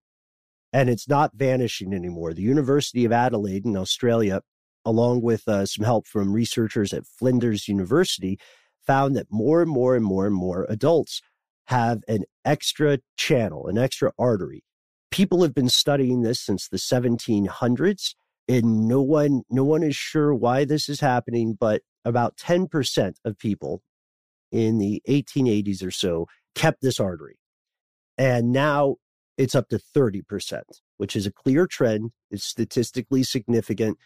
and 0.73 0.89
it's 0.89 1.07
not 1.07 1.32
vanishing 1.36 1.93
anymore. 1.93 2.34
The 2.34 2.41
University 2.41 3.05
of 3.05 3.11
Adelaide 3.11 3.65
in 3.65 3.77
Australia, 3.77 4.41
along 4.86 5.21
with 5.21 5.47
uh, 5.47 5.65
some 5.65 5.86
help 5.86 6.07
from 6.07 6.34
researchers 6.34 6.93
at 6.93 7.05
Flinders 7.05 7.67
University, 7.67 8.39
found 8.86 9.15
that 9.15 9.27
more 9.30 9.61
and 9.61 9.69
more 9.69 9.95
and 9.95 10.05
more 10.05 10.25
and 10.25 10.36
more 10.36 10.65
adults 10.69 11.21
have 11.65 12.01
an 12.07 12.23
extra 12.43 12.97
channel, 13.15 13.67
an 13.67 13.77
extra 13.77 14.11
artery. 14.17 14.63
People 15.11 15.43
have 15.43 15.53
been 15.53 15.69
studying 15.69 16.21
this 16.21 16.41
since 16.41 16.67
the 16.67 16.77
1700s, 16.77 18.15
and 18.47 18.88
no 18.88 19.01
one, 19.01 19.43
no 19.49 19.63
one 19.63 19.84
is 19.84 19.95
sure 19.95 20.34
why 20.34 20.65
this 20.65 20.89
is 20.89 20.99
happening. 20.99 21.55
But 21.59 21.84
about 22.03 22.38
10% 22.38 23.13
of 23.23 23.38
people 23.38 23.84
in 24.51 24.80
the 24.80 25.03
1880s 25.07 25.86
or 25.86 25.91
so 25.91 26.25
kept 26.55 26.82
this 26.82 26.99
artery, 26.99 27.38
and 28.17 28.51
now 28.51 28.95
it's 29.38 29.55
up 29.55 29.69
to 29.69 29.80
30%, 29.95 30.61
which 30.97 31.15
is 31.15 31.25
a 31.25 31.32
clear 31.32 31.67
trend. 31.67 32.11
It's 32.32 32.43
statistically 32.43 33.23
significant. 33.23 33.97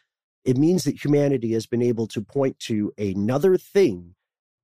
It 0.46 0.58
means 0.58 0.84
that 0.84 1.04
humanity 1.04 1.54
has 1.54 1.66
been 1.66 1.82
able 1.82 2.08
to 2.08 2.22
point 2.22 2.60
to 2.60 2.94
another 2.98 3.58
thing 3.58 4.16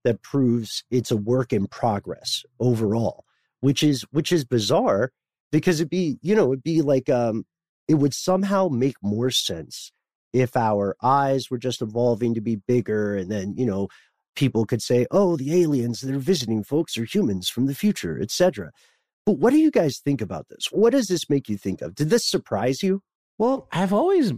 that 0.04 0.22
proves 0.22 0.84
it's 0.92 1.12
a 1.12 1.18
work 1.18 1.54
in 1.54 1.68
progress 1.68 2.44
overall, 2.60 3.26
which 3.62 3.84
is 3.84 4.06
which 4.12 4.32
is 4.32 4.46
bizarre 4.46 5.12
because 5.52 5.80
it'd 5.80 5.90
be, 5.90 6.18
you 6.22 6.36
know, 6.36 6.52
it'd 6.52 6.64
be 6.64 6.82
like 6.82 7.10
um 7.10 7.46
it 7.88 7.96
would 7.96 8.14
somehow 8.14 8.68
make 8.70 8.96
more 9.02 9.32
sense 9.32 9.92
if 10.32 10.56
our 10.56 10.96
eyes 11.02 11.50
were 11.50 11.58
just 11.58 11.82
evolving 11.82 12.36
to 12.36 12.42
be 12.42 12.56
bigger 12.56 13.16
and 13.16 13.32
then, 13.32 13.56
you 13.58 13.66
know, 13.66 13.88
people 14.36 14.66
could 14.66 14.82
say, 14.82 15.08
"Oh, 15.12 15.36
the 15.36 15.62
aliens 15.62 16.02
that 16.02 16.14
are 16.16 16.20
visiting 16.20 16.64
folks 16.64 16.98
are 16.98 17.06
humans 17.06 17.50
from 17.50 17.66
the 17.66 17.76
future," 17.76 18.20
etc. 18.22 18.72
But 19.26 19.38
what 19.38 19.52
do 19.52 19.58
you 19.58 19.72
guys 19.72 20.00
think 20.00 20.22
about 20.22 20.48
this? 20.50 20.68
What 20.72 20.92
does 20.92 21.08
this 21.08 21.30
make 21.30 21.50
you 21.50 21.58
think 21.58 21.82
of? 21.82 21.96
Did 21.96 22.10
this 22.10 22.26
surprise 22.26 22.82
you? 22.84 23.02
Well, 23.38 23.68
I've 23.72 23.94
always 23.94 24.34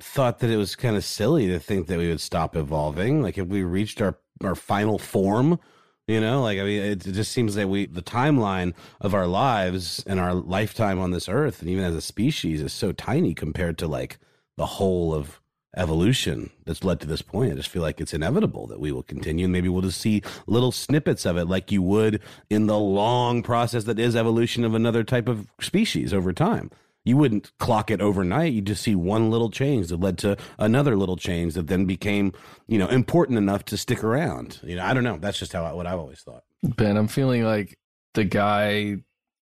thought 0.00 0.40
that 0.40 0.50
it 0.50 0.56
was 0.56 0.76
kind 0.76 0.96
of 0.96 1.04
silly 1.04 1.46
to 1.48 1.58
think 1.58 1.86
that 1.86 1.98
we 1.98 2.08
would 2.08 2.20
stop 2.20 2.56
evolving. 2.56 3.22
Like 3.22 3.38
if 3.38 3.46
we 3.46 3.62
reached 3.62 4.00
our 4.00 4.18
our 4.42 4.54
final 4.54 4.98
form, 4.98 5.60
you 6.08 6.20
know, 6.20 6.42
like 6.42 6.58
I 6.58 6.64
mean, 6.64 6.82
it, 6.82 6.98
just 6.98 7.32
seems 7.32 7.54
that 7.54 7.68
we 7.68 7.86
the 7.86 8.02
timeline 8.02 8.74
of 9.00 9.14
our 9.14 9.26
lives 9.26 10.02
and 10.06 10.18
our 10.18 10.34
lifetime 10.34 10.98
on 10.98 11.10
this 11.10 11.28
earth, 11.28 11.60
and 11.60 11.70
even 11.70 11.84
as 11.84 11.94
a 11.94 12.00
species, 12.00 12.60
is 12.60 12.72
so 12.72 12.92
tiny 12.92 13.34
compared 13.34 13.78
to 13.78 13.86
like 13.86 14.18
the 14.56 14.66
whole 14.66 15.14
of 15.14 15.40
evolution 15.76 16.50
that's 16.64 16.84
led 16.84 17.00
to 17.00 17.06
this 17.06 17.22
point. 17.22 17.52
I 17.52 17.56
just 17.56 17.68
feel 17.68 17.82
like 17.82 18.00
it's 18.00 18.12
inevitable 18.12 18.66
that 18.66 18.80
we 18.80 18.92
will 18.92 19.02
continue. 19.02 19.46
And 19.46 19.52
maybe 19.52 19.68
we'll 19.68 19.82
just 19.82 20.00
see 20.00 20.22
little 20.46 20.72
snippets 20.72 21.24
of 21.24 21.36
it 21.36 21.46
like 21.46 21.72
you 21.72 21.82
would 21.82 22.20
in 22.50 22.66
the 22.66 22.78
long 22.78 23.42
process 23.42 23.84
that 23.84 23.98
is 23.98 24.14
evolution 24.14 24.64
of 24.64 24.74
another 24.74 25.04
type 25.04 25.28
of 25.28 25.46
species 25.60 26.12
over 26.12 26.32
time. 26.32 26.70
You 27.04 27.16
wouldn't 27.16 27.56
clock 27.58 27.90
it 27.90 28.00
overnight. 28.00 28.52
You 28.52 28.60
just 28.60 28.82
see 28.82 28.94
one 28.94 29.30
little 29.30 29.50
change 29.50 29.88
that 29.88 30.00
led 30.00 30.18
to 30.18 30.36
another 30.58 30.96
little 30.96 31.16
change 31.16 31.54
that 31.54 31.66
then 31.66 31.84
became, 31.84 32.32
you 32.68 32.78
know, 32.78 32.86
important 32.88 33.38
enough 33.38 33.64
to 33.66 33.76
stick 33.76 34.04
around. 34.04 34.60
You 34.62 34.76
know, 34.76 34.84
I 34.84 34.94
don't 34.94 35.04
know. 35.04 35.18
That's 35.18 35.38
just 35.38 35.52
how 35.52 35.64
I, 35.64 35.72
what 35.72 35.86
I've 35.86 35.98
always 35.98 36.20
thought. 36.20 36.44
Ben, 36.62 36.96
I'm 36.96 37.08
feeling 37.08 37.44
like 37.44 37.76
the 38.14 38.24
guy 38.24 38.98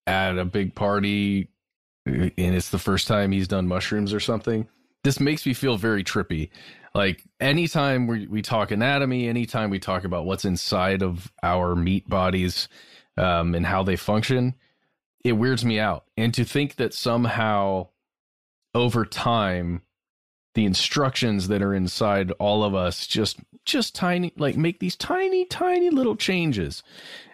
at 0.07 0.37
a 0.37 0.45
big 0.45 0.73
party 0.73 1.49
and 2.05 2.31
it's 2.37 2.69
the 2.69 2.79
first 2.79 3.07
time 3.07 3.31
he's 3.31 3.47
done 3.47 3.67
mushrooms 3.67 4.13
or 4.13 4.19
something 4.19 4.67
this 5.03 5.19
makes 5.19 5.45
me 5.45 5.53
feel 5.53 5.77
very 5.77 6.03
trippy. 6.03 6.49
Like 6.93 7.23
anytime 7.39 8.07
we, 8.07 8.27
we 8.27 8.41
talk 8.41 8.71
anatomy, 8.71 9.27
anytime 9.27 9.69
we 9.69 9.79
talk 9.79 10.03
about 10.03 10.25
what's 10.25 10.45
inside 10.45 11.01
of 11.01 11.31
our 11.43 11.75
meat 11.75 12.09
bodies 12.09 12.67
um, 13.17 13.55
and 13.55 13.65
how 13.65 13.83
they 13.83 13.95
function, 13.95 14.55
it 15.23 15.33
weirds 15.33 15.65
me 15.65 15.79
out. 15.79 16.05
And 16.17 16.33
to 16.33 16.43
think 16.43 16.75
that 16.75 16.93
somehow 16.93 17.87
over 18.73 19.05
time, 19.05 19.81
the 20.55 20.65
instructions 20.65 21.47
that 21.47 21.61
are 21.61 21.73
inside 21.73 22.31
all 22.31 22.63
of 22.63 22.75
us 22.75 23.07
just 23.07 23.37
just 23.65 23.93
tiny 23.93 24.33
like 24.35 24.57
make 24.57 24.79
these 24.79 24.95
tiny 24.95 25.45
tiny 25.45 25.91
little 25.91 26.15
changes 26.15 26.81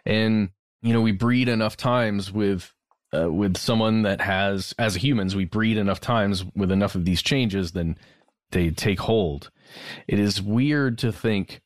and 0.05 0.49
you 0.81 0.91
know 0.91 0.99
we 0.99 1.13
breed 1.13 1.47
enough 1.47 1.77
times 1.77 2.31
with 2.31 2.75
uh, 3.15 3.31
with 3.31 3.57
someone 3.57 4.01
that 4.03 4.21
has, 4.21 4.73
as 4.77 4.95
humans, 4.95 5.36
we 5.36 5.45
breed 5.45 5.77
enough 5.77 6.01
times 6.01 6.45
with 6.55 6.71
enough 6.71 6.95
of 6.95 7.05
these 7.05 7.21
changes, 7.21 7.71
then 7.71 7.97
they 8.51 8.69
take 8.69 8.99
hold. 8.99 9.51
It 10.07 10.19
is 10.19 10.41
weird 10.41 10.97
to 10.99 11.11
think 11.11 11.61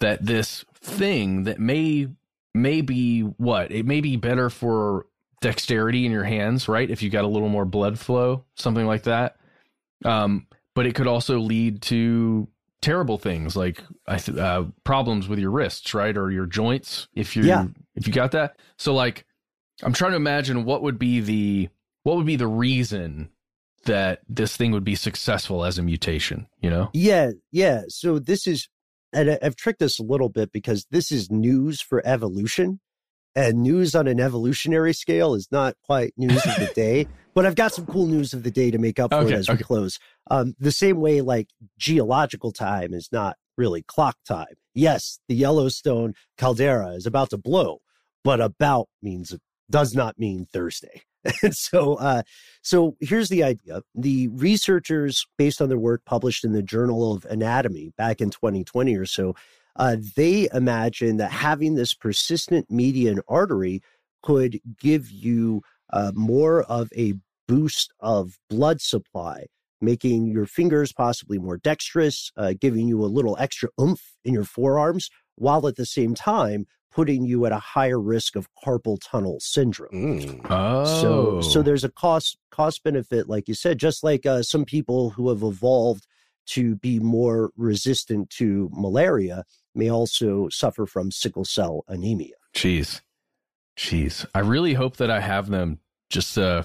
that 0.00 0.24
this 0.24 0.64
thing 0.74 1.44
that 1.44 1.58
may 1.58 2.08
may 2.54 2.80
be 2.80 3.20
what 3.20 3.70
it 3.70 3.84
may 3.84 4.00
be 4.00 4.16
better 4.16 4.50
for 4.50 5.06
dexterity 5.40 6.04
in 6.06 6.12
your 6.12 6.24
hands, 6.24 6.68
right? 6.68 6.90
If 6.90 7.02
you 7.02 7.10
got 7.10 7.24
a 7.24 7.28
little 7.28 7.48
more 7.48 7.64
blood 7.64 7.98
flow, 7.98 8.44
something 8.54 8.86
like 8.86 9.04
that. 9.04 9.36
Um, 10.04 10.46
but 10.74 10.86
it 10.86 10.94
could 10.94 11.06
also 11.06 11.38
lead 11.38 11.82
to 11.82 12.48
terrible 12.80 13.18
things 13.18 13.56
like 13.56 13.82
uh, 14.06 14.64
problems 14.84 15.28
with 15.28 15.38
your 15.38 15.50
wrists, 15.50 15.94
right, 15.94 16.16
or 16.16 16.30
your 16.30 16.46
joints 16.46 17.08
if 17.14 17.36
you 17.36 17.44
yeah. 17.44 17.66
if 17.94 18.06
you 18.06 18.12
got 18.12 18.32
that. 18.32 18.56
So 18.76 18.94
like 18.94 19.24
I'm 19.82 19.92
trying 19.92 20.12
to 20.12 20.16
imagine 20.16 20.64
what 20.64 20.82
would 20.82 20.98
be 20.98 21.20
the 21.20 21.68
what 22.02 22.16
would 22.16 22.26
be 22.26 22.36
the 22.36 22.46
reason 22.46 23.30
that 23.84 24.20
this 24.28 24.56
thing 24.56 24.72
would 24.72 24.84
be 24.84 24.94
successful 24.94 25.64
as 25.64 25.78
a 25.78 25.82
mutation, 25.82 26.46
you 26.60 26.68
know? 26.68 26.90
Yeah, 26.92 27.30
yeah. 27.52 27.82
So 27.88 28.18
this 28.18 28.46
is 28.46 28.68
and 29.12 29.38
I've 29.42 29.56
tricked 29.56 29.78
this 29.78 29.98
a 29.98 30.02
little 30.02 30.28
bit 30.28 30.52
because 30.52 30.86
this 30.90 31.10
is 31.10 31.30
news 31.30 31.80
for 31.80 32.06
evolution. 32.06 32.80
And 33.38 33.62
news 33.62 33.94
on 33.94 34.08
an 34.08 34.18
evolutionary 34.18 34.92
scale 34.92 35.32
is 35.32 35.46
not 35.52 35.76
quite 35.84 36.12
news 36.16 36.44
of 36.44 36.56
the 36.56 36.72
day, 36.74 37.06
but 37.34 37.46
I've 37.46 37.54
got 37.54 37.72
some 37.72 37.86
cool 37.86 38.08
news 38.08 38.32
of 38.32 38.42
the 38.42 38.50
day 38.50 38.72
to 38.72 38.78
make 38.78 38.98
up 38.98 39.12
for 39.12 39.18
okay, 39.18 39.32
it 39.32 39.36
as 39.36 39.48
okay. 39.48 39.58
we 39.58 39.62
close. 39.62 40.00
Um, 40.28 40.56
the 40.58 40.72
same 40.72 41.00
way, 41.00 41.20
like 41.20 41.46
geological 41.78 42.50
time 42.50 42.92
is 42.92 43.10
not 43.12 43.36
really 43.56 43.82
clock 43.82 44.16
time. 44.26 44.56
Yes, 44.74 45.20
the 45.28 45.36
Yellowstone 45.36 46.14
caldera 46.36 46.88
is 46.94 47.06
about 47.06 47.30
to 47.30 47.38
blow, 47.38 47.78
but 48.24 48.40
about 48.40 48.88
means 49.04 49.32
does 49.70 49.94
not 49.94 50.18
mean 50.18 50.44
Thursday. 50.52 51.02
and 51.42 51.54
so, 51.54 51.94
uh, 51.94 52.22
so 52.62 52.96
here's 52.98 53.28
the 53.28 53.44
idea: 53.44 53.82
the 53.94 54.26
researchers, 54.28 55.24
based 55.36 55.62
on 55.62 55.68
their 55.68 55.78
work 55.78 56.04
published 56.04 56.44
in 56.44 56.54
the 56.54 56.62
Journal 56.62 57.12
of 57.12 57.24
Anatomy 57.26 57.92
back 57.96 58.20
in 58.20 58.30
2020 58.30 58.96
or 58.96 59.06
so, 59.06 59.36
uh, 59.78 59.96
they 60.16 60.48
imagine 60.52 61.16
that 61.18 61.30
having 61.30 61.74
this 61.74 61.94
persistent 61.94 62.70
median 62.70 63.20
artery 63.28 63.80
could 64.22 64.60
give 64.78 65.10
you 65.10 65.62
uh, 65.92 66.12
more 66.14 66.62
of 66.64 66.90
a 66.96 67.14
boost 67.46 67.92
of 68.00 68.38
blood 68.50 68.80
supply, 68.80 69.46
making 69.80 70.26
your 70.26 70.46
fingers 70.46 70.92
possibly 70.92 71.38
more 71.38 71.56
dexterous, 71.56 72.30
uh, 72.36 72.52
giving 72.60 72.88
you 72.88 73.02
a 73.02 73.06
little 73.06 73.36
extra 73.38 73.68
oomph 73.80 74.16
in 74.24 74.34
your 74.34 74.44
forearms, 74.44 75.08
while 75.36 75.66
at 75.66 75.76
the 75.76 75.86
same 75.86 76.14
time 76.14 76.66
putting 76.90 77.24
you 77.24 77.46
at 77.46 77.52
a 77.52 77.58
higher 77.58 78.00
risk 78.00 78.34
of 78.34 78.48
carpal 78.64 78.98
tunnel 79.02 79.38
syndrome. 79.40 79.92
Mm. 79.92 80.46
Oh, 80.50 80.84
So, 80.84 81.40
so 81.40 81.62
there's 81.62 81.84
a 81.84 81.90
cost 81.90 82.36
cost 82.50 82.82
benefit, 82.82 83.28
like 83.28 83.46
you 83.46 83.54
said, 83.54 83.78
just 83.78 84.02
like 84.02 84.26
uh, 84.26 84.42
some 84.42 84.64
people 84.64 85.10
who 85.10 85.28
have 85.28 85.42
evolved 85.42 86.06
to 86.46 86.76
be 86.76 86.98
more 86.98 87.50
resistant 87.56 88.30
to 88.30 88.70
malaria 88.72 89.44
may 89.74 89.90
also 89.90 90.48
suffer 90.50 90.86
from 90.86 91.10
sickle 91.10 91.44
cell 91.44 91.84
anemia. 91.88 92.34
Jeez. 92.54 93.00
Jeez. 93.76 94.26
I 94.34 94.40
really 94.40 94.74
hope 94.74 94.96
that 94.96 95.10
I 95.10 95.20
have 95.20 95.48
them 95.48 95.78
just 96.10 96.36
uh 96.38 96.64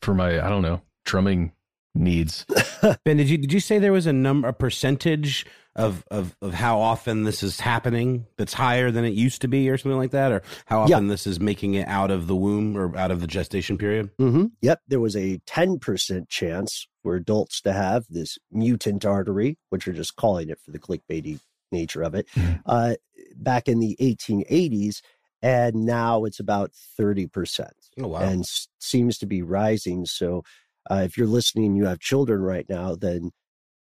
for 0.00 0.14
my 0.14 0.44
I 0.44 0.48
don't 0.48 0.62
know, 0.62 0.82
drumming 1.04 1.52
needs. 1.94 2.44
Ben, 3.04 3.16
did 3.16 3.28
you 3.28 3.38
did 3.38 3.52
you 3.52 3.60
say 3.60 3.78
there 3.78 3.92
was 3.92 4.06
a 4.06 4.12
number, 4.12 4.48
a 4.48 4.52
percentage 4.52 5.46
of 5.74 6.04
of 6.10 6.36
of 6.42 6.52
how 6.54 6.78
often 6.80 7.24
this 7.24 7.42
is 7.42 7.60
happening 7.60 8.26
that's 8.36 8.52
higher 8.52 8.90
than 8.90 9.04
it 9.04 9.14
used 9.14 9.40
to 9.42 9.48
be, 9.48 9.68
or 9.70 9.78
something 9.78 9.98
like 9.98 10.10
that, 10.10 10.30
or 10.32 10.42
how 10.66 10.86
Yeah. 10.86 10.96
often 10.96 11.08
this 11.08 11.26
is 11.26 11.40
making 11.40 11.74
it 11.74 11.88
out 11.88 12.10
of 12.10 12.26
the 12.26 12.36
womb 12.36 12.76
or 12.76 12.94
out 12.96 13.10
of 13.10 13.20
the 13.20 13.26
gestation 13.26 13.78
period? 13.78 14.10
Mm-hmm. 14.20 14.46
Yep, 14.60 14.80
there 14.88 15.00
was 15.00 15.16
a 15.16 15.38
10% 15.46 16.28
chance 16.28 16.86
for 17.02 17.14
adults 17.16 17.60
to 17.62 17.72
have 17.72 18.04
this 18.10 18.38
mutant 18.50 19.04
artery, 19.06 19.56
which 19.70 19.88
are 19.88 19.92
just 19.94 20.16
calling 20.16 20.50
it 20.50 20.58
for 20.64 20.72
the 20.72 20.78
clickbaity 20.78 21.40
nature 21.72 22.02
of 22.02 22.14
it, 22.14 22.28
uh, 22.66 22.94
back 23.36 23.68
in 23.68 23.78
the 23.78 23.96
1880s. 24.00 25.00
And 25.44 25.86
now 25.86 26.24
it's 26.24 26.38
about 26.38 26.70
30%. 26.98 27.68
Oh, 28.00 28.08
wow. 28.08 28.20
And 28.20 28.42
s- 28.42 28.68
seems 28.78 29.18
to 29.18 29.26
be 29.26 29.42
rising. 29.42 30.06
So 30.06 30.44
uh, 30.90 31.02
if 31.04 31.16
you're 31.16 31.26
listening 31.26 31.74
you 31.74 31.86
have 31.86 31.98
children 31.98 32.42
right 32.42 32.66
now, 32.68 32.94
then 32.94 33.32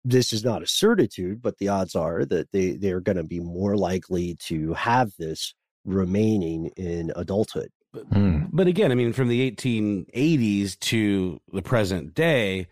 this 0.06 0.32
is 0.32 0.44
not 0.44 0.64
a 0.64 0.68
certitude, 0.68 1.42
but 1.42 1.58
the 1.58 1.68
odds 1.68 1.96
are 1.96 2.24
that 2.26 2.52
they, 2.54 2.72
they're 2.72 3.02
going 3.02 3.18
to 3.18 3.24
be 3.24 3.40
more 3.40 3.76
likely 3.76 4.36
to 4.46 4.74
have 4.74 5.12
this 5.20 5.54
remaining 5.86 6.68
in 6.78 7.12
adulthood. 7.16 7.70
Hmm. 8.14 8.44
But 8.52 8.68
again, 8.68 8.92
I 8.92 8.96
mean, 8.96 9.14
from 9.14 9.28
the 9.28 9.52
1880s 9.52 10.80
to 10.80 11.42
the 11.52 11.62
present 11.62 12.14
day 12.14 12.68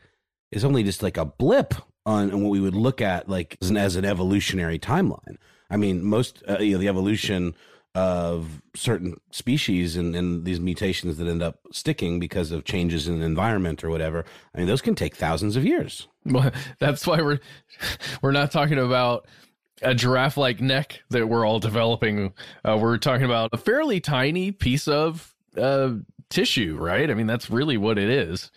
is 0.52 0.64
only 0.64 0.84
just 0.84 1.04
like 1.04 1.18
a 1.18 1.26
blip 1.26 1.74
on, 2.08 2.32
on 2.32 2.42
what 2.42 2.50
we 2.50 2.62
would 2.62 2.76
look 2.76 3.02
at 3.02 3.28
like 3.30 3.58
as 3.62 3.70
an, 3.70 3.78
as 3.78 3.96
an 3.98 4.06
evolutionary 4.06 4.80
timeline. 4.80 5.38
I 5.70 5.76
mean, 5.78 6.04
most 6.04 6.42
uh, 6.50 6.60
you 6.60 6.74
know 6.74 6.80
the 6.80 6.88
evolution 6.88 7.54
of 7.94 8.62
certain 8.76 9.20
species 9.32 9.98
and, 9.98 10.16
and 10.16 10.46
these 10.46 10.60
mutations 10.60 11.18
that 11.18 11.28
end 11.28 11.42
up 11.42 11.60
sticking 11.72 12.20
because 12.20 12.52
of 12.52 12.64
changes 12.64 13.08
in 13.08 13.20
the 13.20 13.26
environment 13.26 13.84
or 13.84 13.90
whatever. 13.90 14.24
I 14.54 14.60
mean, 14.60 14.68
those 14.68 14.82
can 14.82 14.96
take 14.96 15.16
thousands 15.16 15.56
of 15.56 15.66
years. 15.66 16.08
Well, 16.26 16.52
that's 16.80 17.06
why 17.06 17.22
we're 17.22 17.40
we're 18.22 18.32
not 18.32 18.52
talking 18.52 18.80
about 18.80 19.28
a 19.82 19.94
giraffe 19.94 20.38
like 20.38 20.62
neck 20.62 21.02
that 21.10 21.28
we're 21.28 21.46
all 21.46 21.60
developing. 21.60 22.34
Uh, 22.64 22.78
we're 22.82 22.98
talking 22.98 23.26
about 23.26 23.50
a 23.52 23.58
fairly 23.58 24.00
tiny 24.00 24.52
piece 24.52 24.88
of 24.88 25.36
uh, 25.58 25.92
tissue, 26.30 26.78
right? 26.80 27.12
I 27.12 27.14
mean, 27.14 27.28
that's 27.28 27.50
really 27.50 27.78
what 27.78 27.98
it 27.98 28.10
is. 28.10 28.50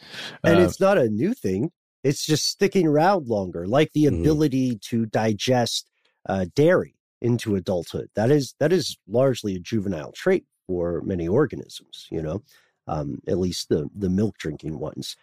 And 0.45 0.59
Uh, 0.59 0.63
it's 0.63 0.81
not 0.81 0.99
a 0.99 1.09
new 1.09 1.35
thing. 1.35 1.73
It's 2.03 2.25
just 2.25 2.47
sticking 2.49 2.87
around 2.87 3.27
longer, 3.29 3.67
like 3.67 3.93
the 3.93 4.05
Mm-hmm. 4.05 4.21
ability 4.21 4.79
to 4.89 5.07
digest 5.07 5.91
uh, 6.29 6.47
dairy 6.55 6.97
into 7.21 7.55
adulthood. 7.57 8.09
That 8.15 8.31
is 8.31 8.55
that 8.61 8.73
is 8.73 8.97
largely 9.07 9.57
a 9.57 9.61
juvenile 9.61 10.13
trait 10.13 10.45
for 10.67 11.03
many 11.03 11.29
organisms. 11.29 12.07
You 12.11 12.23
know, 12.23 12.43
um, 12.87 13.19
at 13.29 13.39
least 13.39 13.69
the 13.69 13.89
the 13.95 14.09
milk 14.11 14.39
drinking 14.39 14.79
ones. 14.79 15.17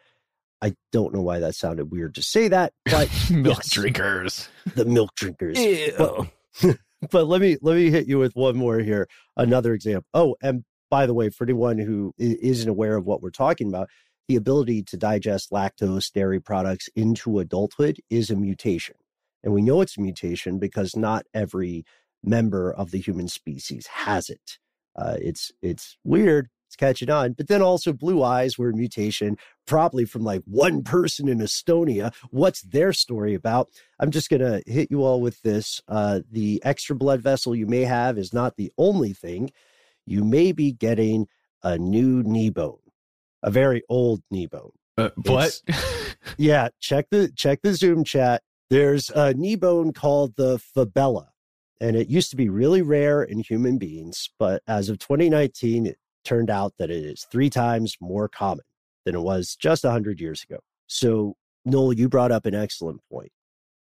I 0.61 0.73
don't 0.91 1.13
know 1.13 1.21
why 1.21 1.39
that 1.39 1.53
sounded 1.55 1.91
weird 1.91 2.15
to 2.15 2.23
say 2.23 2.47
that, 2.47 2.73
but 2.85 3.09
milk 3.31 3.57
yes, 3.57 3.69
drinkers. 3.71 4.49
the 4.75 4.85
milk 4.85 5.13
drinkers. 5.15 5.57
But, 5.97 6.77
but 7.11 7.27
let 7.27 7.41
me 7.41 7.57
let 7.61 7.75
me 7.75 7.89
hit 7.91 8.07
you 8.07 8.17
with 8.19 8.35
one 8.35 8.57
more 8.57 8.79
here. 8.79 9.07
Another 9.35 9.73
example. 9.73 10.07
Oh, 10.15 10.35
and 10.41 10.63
by 10.89 11.05
the 11.05 11.13
way, 11.13 11.29
for 11.29 11.43
anyone 11.43 11.77
who 11.77 12.13
isn't 12.17 12.69
aware 12.69 12.95
of 12.95 13.05
what 13.05 13.21
we're 13.21 13.29
talking 13.29 13.67
about, 13.67 13.89
the 14.27 14.35
ability 14.35 14.83
to 14.83 14.97
digest 14.97 15.51
lactose 15.51 16.11
dairy 16.11 16.39
products 16.39 16.89
into 16.95 17.39
adulthood 17.39 17.97
is 18.09 18.29
a 18.29 18.35
mutation. 18.35 18.95
And 19.43 19.53
we 19.53 19.61
know 19.61 19.81
it's 19.81 19.97
a 19.97 20.01
mutation 20.01 20.59
because 20.59 20.95
not 20.95 21.25
every 21.33 21.85
member 22.23 22.71
of 22.71 22.91
the 22.91 22.99
human 22.99 23.27
species 23.27 23.87
has 23.87 24.29
it. 24.29 24.57
Uh, 24.95 25.15
it's 25.21 25.51
it's 25.61 25.97
weird. 26.03 26.49
It's 26.67 26.75
catching 26.75 27.09
on. 27.09 27.33
But 27.33 27.47
then 27.47 27.61
also 27.61 27.93
blue 27.93 28.21
eyes 28.23 28.57
were 28.57 28.71
a 28.71 28.75
mutation, 28.75 29.37
probably 29.65 30.03
from 30.03 30.23
like 30.23 30.41
one 30.45 30.83
person 30.83 31.29
in 31.29 31.37
Estonia. 31.37 32.13
What's 32.29 32.61
their 32.61 32.91
story 32.91 33.33
about? 33.33 33.69
I'm 33.99 34.11
just 34.11 34.29
gonna 34.29 34.61
hit 34.65 34.91
you 34.91 35.03
all 35.03 35.21
with 35.21 35.41
this. 35.43 35.81
Uh, 35.87 36.21
the 36.29 36.61
extra 36.65 36.95
blood 36.95 37.21
vessel 37.21 37.55
you 37.55 37.67
may 37.67 37.83
have 37.83 38.17
is 38.17 38.33
not 38.33 38.57
the 38.57 38.71
only 38.77 39.13
thing. 39.13 39.51
You 40.05 40.23
may 40.23 40.51
be 40.51 40.71
getting 40.73 41.27
a 41.63 41.77
new 41.77 42.23
knee 42.23 42.49
bone, 42.49 42.79
a 43.43 43.51
very 43.51 43.83
old 43.89 44.21
knee 44.31 44.47
bone. 44.47 44.71
Uh, 44.97 45.09
what? 45.25 45.61
yeah, 46.37 46.69
check 46.79 47.07
the 47.11 47.31
check 47.35 47.61
the 47.61 47.73
Zoom 47.73 48.03
chat. 48.03 48.41
There's 48.69 49.09
a 49.11 49.33
knee 49.33 49.55
bone 49.55 49.93
called 49.93 50.35
the 50.35 50.59
fabella, 50.59 51.29
and 51.79 51.95
it 51.95 52.09
used 52.09 52.31
to 52.31 52.35
be 52.35 52.49
really 52.49 52.81
rare 52.81 53.23
in 53.23 53.39
human 53.39 53.77
beings, 53.77 54.29
but 54.39 54.61
as 54.67 54.89
of 54.89 54.99
2019, 54.99 55.85
it 55.87 55.97
turned 56.25 56.49
out 56.49 56.73
that 56.77 56.89
it 56.89 57.05
is 57.05 57.25
three 57.31 57.49
times 57.49 57.95
more 58.01 58.27
common 58.27 58.65
than 59.05 59.15
it 59.15 59.21
was 59.21 59.55
just 59.55 59.85
100 59.85 60.19
years 60.19 60.43
ago. 60.43 60.59
So, 60.87 61.35
Noel, 61.63 61.93
you 61.93 62.09
brought 62.09 62.31
up 62.31 62.45
an 62.45 62.55
excellent 62.55 62.99
point. 63.09 63.31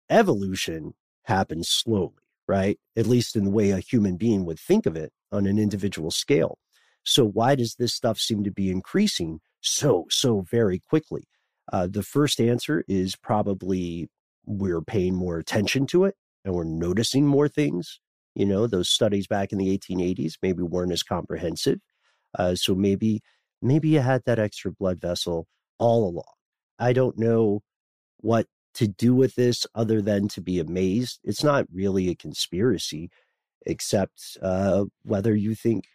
Evolution 0.09 0.93
happens 1.23 1.67
slowly, 1.69 2.13
right? 2.47 2.79
At 2.95 3.07
least 3.07 3.35
in 3.35 3.43
the 3.43 3.51
way 3.51 3.71
a 3.71 3.79
human 3.79 4.15
being 4.15 4.45
would 4.45 4.59
think 4.59 4.85
of 4.85 4.95
it 4.95 5.11
on 5.31 5.45
an 5.45 5.59
individual 5.59 6.11
scale. 6.11 6.57
So, 7.03 7.25
why 7.25 7.55
does 7.55 7.75
this 7.75 7.93
stuff 7.93 8.19
seem 8.19 8.43
to 8.43 8.51
be 8.51 8.69
increasing 8.69 9.39
so, 9.61 10.05
so 10.09 10.45
very 10.49 10.79
quickly? 10.79 11.23
Uh, 11.71 11.87
the 11.89 12.03
first 12.03 12.39
answer 12.39 12.83
is 12.87 13.15
probably 13.15 14.09
we're 14.45 14.81
paying 14.81 15.15
more 15.15 15.37
attention 15.37 15.85
to 15.87 16.05
it 16.05 16.15
and 16.43 16.53
we're 16.53 16.63
noticing 16.63 17.25
more 17.25 17.47
things. 17.47 17.99
You 18.35 18.45
know, 18.45 18.67
those 18.67 18.89
studies 18.89 19.27
back 19.27 19.51
in 19.51 19.57
the 19.57 19.77
1880s 19.77 20.33
maybe 20.41 20.63
weren't 20.63 20.91
as 20.91 21.03
comprehensive. 21.03 21.79
Uh, 22.37 22.55
so 22.55 22.75
maybe, 22.75 23.21
maybe 23.61 23.89
you 23.89 23.99
had 23.99 24.23
that 24.25 24.39
extra 24.39 24.71
blood 24.71 25.01
vessel 25.01 25.47
all 25.79 26.07
along. 26.07 26.33
I 26.79 26.93
don't 26.93 27.17
know 27.17 27.61
what 28.17 28.47
to 28.75 28.87
do 28.87 29.13
with 29.13 29.35
this 29.35 29.67
other 29.75 30.01
than 30.01 30.27
to 30.29 30.41
be 30.41 30.59
amazed. 30.59 31.19
It's 31.23 31.43
not 31.43 31.65
really 31.73 32.09
a 32.09 32.15
conspiracy, 32.15 33.09
except 33.65 34.37
uh, 34.41 34.85
whether 35.03 35.35
you 35.35 35.55
think 35.55 35.85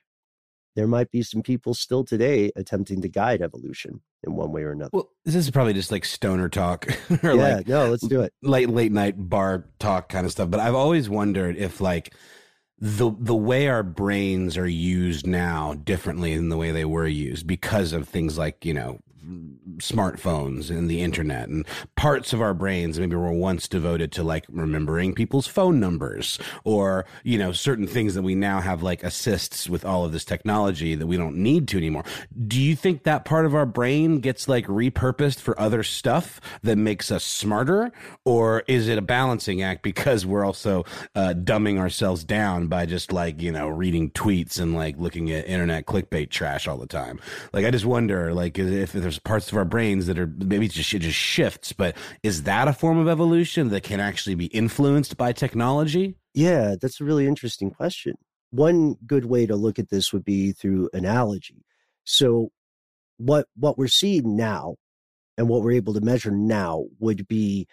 there 0.77 0.87
might 0.87 1.11
be 1.11 1.23
some 1.23 1.43
people 1.43 1.75
still 1.75 2.05
today 2.05 2.53
attempting 2.55 3.03
to 3.03 3.09
guide 3.09 3.43
evolution 3.43 4.01
in 4.23 4.35
one 4.35 4.53
way 4.53 4.63
or 4.63 4.71
another. 4.73 4.91
Well, 4.93 5.11
this 5.25 5.35
is 5.35 5.51
probably 5.51 5.73
just 5.73 5.91
like 5.91 6.05
stoner 6.05 6.49
talk 6.49 6.87
or 7.25 7.35
Yeah, 7.35 7.57
like 7.57 7.69
no, 7.69 7.89
let's 7.89 8.07
do 8.07 8.21
it. 8.21 8.33
late 8.43 8.69
late 8.71 8.93
night 8.93 9.15
bar 9.17 9.67
talk 9.81 10.09
kind 10.09 10.25
of 10.27 10.33
stuff. 10.33 10.51
But 10.51 10.61
I've 10.61 10.75
always 10.75 11.09
wondered 11.09 11.57
if 11.57 11.81
like 11.81 12.15
the 12.79 13.11
the 13.19 13.35
way 13.35 13.69
our 13.69 13.83
brains 13.83 14.59
are 14.59 14.69
used 14.69 15.27
now 15.27 15.75
differently 15.75 16.37
than 16.37 16.51
the 16.51 16.59
way 16.59 16.73
they 16.73 16.85
were 16.85 17.07
used 17.07 17.47
because 17.47 17.93
of 17.93 18.07
things 18.09 18.37
like 18.37 18.65
you 18.65 18.75
know 18.75 19.01
smartphones 19.79 20.71
and 20.71 20.89
the 20.89 21.03
internet 21.03 21.49
and 21.49 21.67
parts 21.97 22.33
of 22.33 22.41
our 22.41 22.55
brains 22.55 22.99
maybe 22.99 23.17
were 23.17 23.33
once 23.33 23.69
devoted 23.69 24.13
to 24.13 24.23
like 24.23 24.45
remembering 24.49 25.15
people's 25.15 25.47
phone 25.47 25.79
numbers 25.81 26.39
or 26.65 27.05
you 27.25 27.39
know 27.39 27.53
certain 27.53 27.87
things 27.87 28.15
that 28.15 28.23
we 28.23 28.35
now 28.35 28.61
have 28.61 28.83
like 28.83 29.03
assists 29.03 29.69
with 29.69 29.85
all 29.85 30.05
of 30.05 30.13
this 30.13 30.25
technology 30.25 30.95
that 30.95 31.07
we 31.07 31.17
don't 31.17 31.37
need 31.37 31.69
to 31.69 31.77
anymore. 31.77 32.05
Do 32.47 32.61
you 32.61 32.77
think 32.77 33.03
that 33.03 33.25
part 33.25 33.47
of 33.47 33.55
our 33.55 33.67
brain 33.67 34.21
gets 34.21 34.49
like 34.49 34.67
repurposed 34.67 35.41
for 35.41 35.59
other 35.61 35.83
stuff 35.83 36.41
that 36.63 36.77
makes 36.77 37.11
us 37.11 37.25
smarter? 37.25 37.93
Or 38.25 38.63
is 38.69 38.89
it 38.89 38.99
a 38.99 39.03
balancing 39.03 39.63
act 39.63 39.83
because 39.83 40.25
we're 40.25 40.45
also 40.45 40.85
uh, 41.15 41.35
dumbing 41.37 41.79
ourselves 41.79 42.25
down 42.25 42.69
by 42.69 42.87
just 42.87 43.13
like 43.13 43.43
you 43.43 43.53
know 43.53 43.69
reading 43.69 44.11
tweets 44.11 44.61
and 44.61 44.75
like 44.75 44.97
looking 44.99 45.31
at 45.33 45.47
internet 45.47 45.87
clickbait 45.87 46.31
trash 46.31 46.67
all 46.69 46.79
the 46.79 46.87
time? 46.87 47.21
Like 47.53 47.67
i 47.67 47.71
just 47.71 47.85
wonder 47.85 48.33
like 48.33 48.59
if 48.59 48.93
there's 48.93 49.16
parts 49.19 49.51
of 49.51 49.59
our 49.59 49.65
brains 49.65 50.07
that 50.07 50.19
are 50.19 50.27
maybe 50.39 50.69
just 50.69 50.93
it 50.95 51.01
just 51.01 51.17
shifts 51.17 51.73
but 51.73 51.97
is 52.23 52.45
that 52.45 52.69
a 52.69 52.73
form 52.73 52.99
of 52.99 53.09
evolution 53.09 53.69
that 53.69 53.83
can 53.83 54.01
actually 54.01 54.35
be 54.35 54.47
influenced 54.47 55.17
by 55.17 55.33
technology 55.33 56.17
Yeah, 56.35 56.77
that's 56.81 57.01
a 57.01 57.05
really 57.05 57.27
interesting 57.27 57.71
question. 57.71 58.15
One 58.51 58.97
good 59.07 59.25
way 59.25 59.47
to 59.47 59.57
look 59.57 59.79
at 59.79 59.89
this 59.89 60.13
would 60.13 60.25
be 60.25 60.53
through 60.53 60.91
analogy. 60.93 61.65
So 62.05 62.51
what 63.17 63.47
what 63.57 63.79
we're 63.79 63.89
seeing 63.89 64.37
now 64.37 64.77
and 65.39 65.49
what 65.49 65.63
we're 65.63 65.73
able 65.73 65.95
to 65.95 66.01
measure 66.01 66.31
now 66.31 66.85
would 66.99 67.27
be 67.27 67.67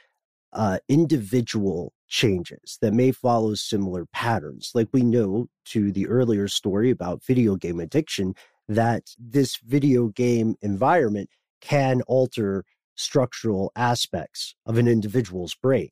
uh, 0.54 0.80
individual 0.88 1.94
changes 2.08 2.78
that 2.82 2.94
may 2.94 3.12
follow 3.12 3.54
similar 3.56 4.06
patterns. 4.14 4.72
Like 4.74 4.88
we 4.94 5.02
know 5.02 5.48
to 5.66 5.92
the 5.92 6.08
earlier 6.08 6.48
story 6.48 6.90
about 6.90 7.24
video 7.24 7.56
game 7.56 7.80
addiction, 7.80 8.36
that 8.68 9.12
this 9.20 9.58
video 9.58 10.08
game 10.08 10.56
environment 10.62 11.30
can 11.62 12.02
alter 12.04 12.66
structural 12.96 13.72
aspects 13.76 14.56
of 14.66 14.78
an 14.78 14.88
individual's 14.88 15.56
brain. 15.56 15.90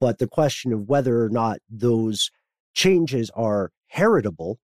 But 0.00 0.18
the 0.18 0.28
question 0.28 0.72
of 0.72 0.88
whether 0.88 1.22
or 1.22 1.28
not 1.28 1.58
those 1.68 2.30
changes 2.74 3.30
are 3.34 3.72
heritable 3.88 4.58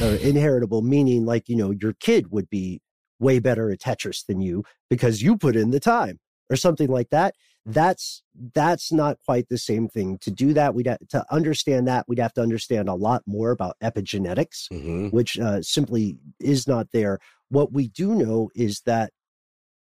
uh, 0.00 0.06
inheritable, 0.20 0.82
meaning 0.82 1.24
like, 1.24 1.48
you 1.48 1.56
know, 1.56 1.70
your 1.70 1.94
kid 1.94 2.30
would 2.30 2.48
be 2.50 2.80
way 3.18 3.38
better 3.38 3.70
at 3.70 3.80
Tetris 3.80 4.24
than 4.26 4.40
you 4.40 4.64
because 4.90 5.22
you 5.22 5.36
put 5.36 5.56
in 5.56 5.70
the 5.70 5.80
time 5.80 6.18
or 6.50 6.56
something 6.56 6.88
like 6.88 7.10
that. 7.10 7.34
That's 7.68 8.22
that's 8.52 8.92
not 8.92 9.18
quite 9.26 9.48
the 9.48 9.58
same 9.58 9.88
thing. 9.88 10.18
To 10.18 10.30
do 10.30 10.52
that, 10.54 10.74
we'd 10.74 10.86
have, 10.86 10.98
to 11.08 11.24
understand 11.30 11.88
that 11.88 12.06
we'd 12.08 12.20
have 12.20 12.32
to 12.34 12.40
understand 12.42 12.88
a 12.88 12.94
lot 12.94 13.22
more 13.26 13.50
about 13.50 13.76
epigenetics, 13.82 14.68
Mm-hmm. 14.72 15.08
which 15.08 15.38
uh, 15.38 15.60
simply 15.62 16.16
is 16.38 16.68
not 16.68 16.92
there. 16.92 17.18
What 17.48 17.72
we 17.72 17.88
do 17.88 18.14
know 18.14 18.50
is 18.54 18.82
that 18.86 19.12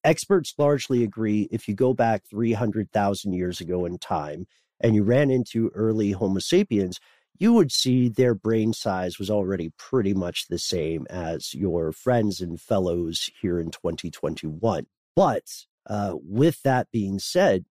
experts 0.04 0.54
largely 0.56 1.02
agree. 1.02 1.48
If 1.50 1.66
you 1.66 1.74
go 1.74 1.94
back 1.94 2.22
three 2.30 2.52
hundred 2.52 2.92
thousand 2.92 3.32
years 3.32 3.60
ago 3.60 3.84
in 3.86 3.98
time 3.98 4.46
and 4.80 4.94
you 4.94 5.02
ran 5.02 5.30
into 5.30 5.70
early 5.74 6.12
Homo 6.12 6.38
sapiens, 6.38 7.00
you 7.38 7.52
would 7.54 7.72
see 7.72 8.08
their 8.08 8.34
brain 8.34 8.72
size 8.72 9.18
was 9.18 9.30
already 9.30 9.72
pretty 9.76 10.14
much 10.14 10.46
the 10.48 10.58
same 10.58 11.06
as 11.10 11.54
your 11.54 11.90
friends 11.90 12.40
and 12.40 12.60
fellows 12.60 13.30
here 13.40 13.58
in 13.58 13.72
2021. 13.72 14.86
But 15.16 15.42
uh, 15.88 16.14
with 16.22 16.62
that 16.62 16.88
being 16.92 17.18
said, 17.18 17.64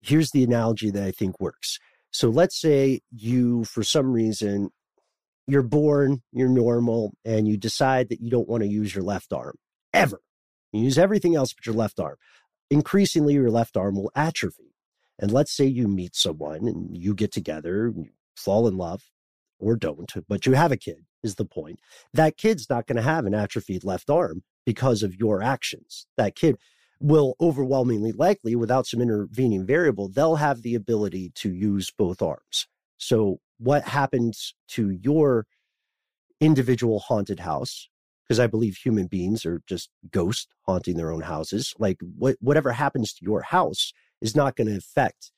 here's 0.00 0.30
the 0.30 0.44
analogy 0.44 0.90
that 0.90 1.02
I 1.02 1.10
think 1.10 1.40
works. 1.40 1.78
So 2.10 2.28
let's 2.28 2.60
say 2.60 3.00
you, 3.10 3.64
for 3.64 3.82
some 3.82 4.12
reason, 4.12 4.70
you're 5.46 5.62
born, 5.62 6.22
you're 6.32 6.48
normal, 6.48 7.12
and 7.24 7.46
you 7.46 7.56
decide 7.56 8.08
that 8.08 8.20
you 8.20 8.30
don't 8.30 8.48
want 8.48 8.62
to 8.62 8.68
use 8.68 8.94
your 8.94 9.04
left 9.04 9.32
arm 9.32 9.56
ever. 9.92 10.20
You 10.72 10.82
use 10.82 10.98
everything 10.98 11.34
else 11.34 11.52
but 11.52 11.66
your 11.66 11.74
left 11.74 11.98
arm. 11.98 12.16
Increasingly, 12.70 13.34
your 13.34 13.50
left 13.50 13.76
arm 13.76 13.96
will 13.96 14.12
atrophy. 14.14 14.74
And 15.18 15.32
let's 15.32 15.52
say 15.52 15.66
you 15.66 15.88
meet 15.88 16.16
someone 16.16 16.66
and 16.66 16.96
you 16.96 17.14
get 17.14 17.32
together, 17.32 17.92
you 17.94 18.10
fall 18.36 18.66
in 18.66 18.76
love, 18.76 19.02
or 19.58 19.76
don't, 19.76 20.12
but 20.28 20.46
you 20.46 20.54
have 20.54 20.72
a 20.72 20.76
kid, 20.76 21.04
is 21.22 21.34
the 21.34 21.44
point. 21.44 21.80
That 22.14 22.38
kid's 22.38 22.70
not 22.70 22.86
going 22.86 22.96
to 22.96 23.02
have 23.02 23.26
an 23.26 23.34
atrophied 23.34 23.84
left 23.84 24.08
arm 24.08 24.42
because 24.64 25.02
of 25.02 25.14
your 25.14 25.42
actions. 25.42 26.06
That 26.16 26.34
kid 26.34 26.56
will 27.00 27.34
overwhelmingly 27.40 28.12
likely, 28.12 28.54
without 28.54 28.86
some 28.86 29.00
intervening 29.00 29.66
variable, 29.66 30.08
they'll 30.08 30.36
have 30.36 30.62
the 30.62 30.74
ability 30.74 31.32
to 31.36 31.52
use 31.52 31.90
both 31.90 32.20
arms. 32.20 32.66
So, 32.98 33.40
what 33.58 33.84
happens 33.84 34.54
to 34.68 34.90
your 34.90 35.46
individual 36.40 37.00
haunted 37.00 37.40
house? 37.40 37.88
Because 38.26 38.38
I 38.38 38.46
believe 38.46 38.76
human 38.76 39.06
beings 39.06 39.44
are 39.44 39.62
just 39.66 39.90
ghosts 40.10 40.48
haunting 40.66 40.96
their 40.96 41.10
own 41.10 41.22
houses. 41.22 41.74
Like, 41.78 41.98
what, 42.16 42.36
whatever 42.40 42.72
happens 42.72 43.12
to 43.14 43.24
your 43.24 43.42
house 43.42 43.92
is 44.20 44.36
not 44.36 44.54
going 44.54 44.68
to 44.68 44.76
affect 44.76 45.32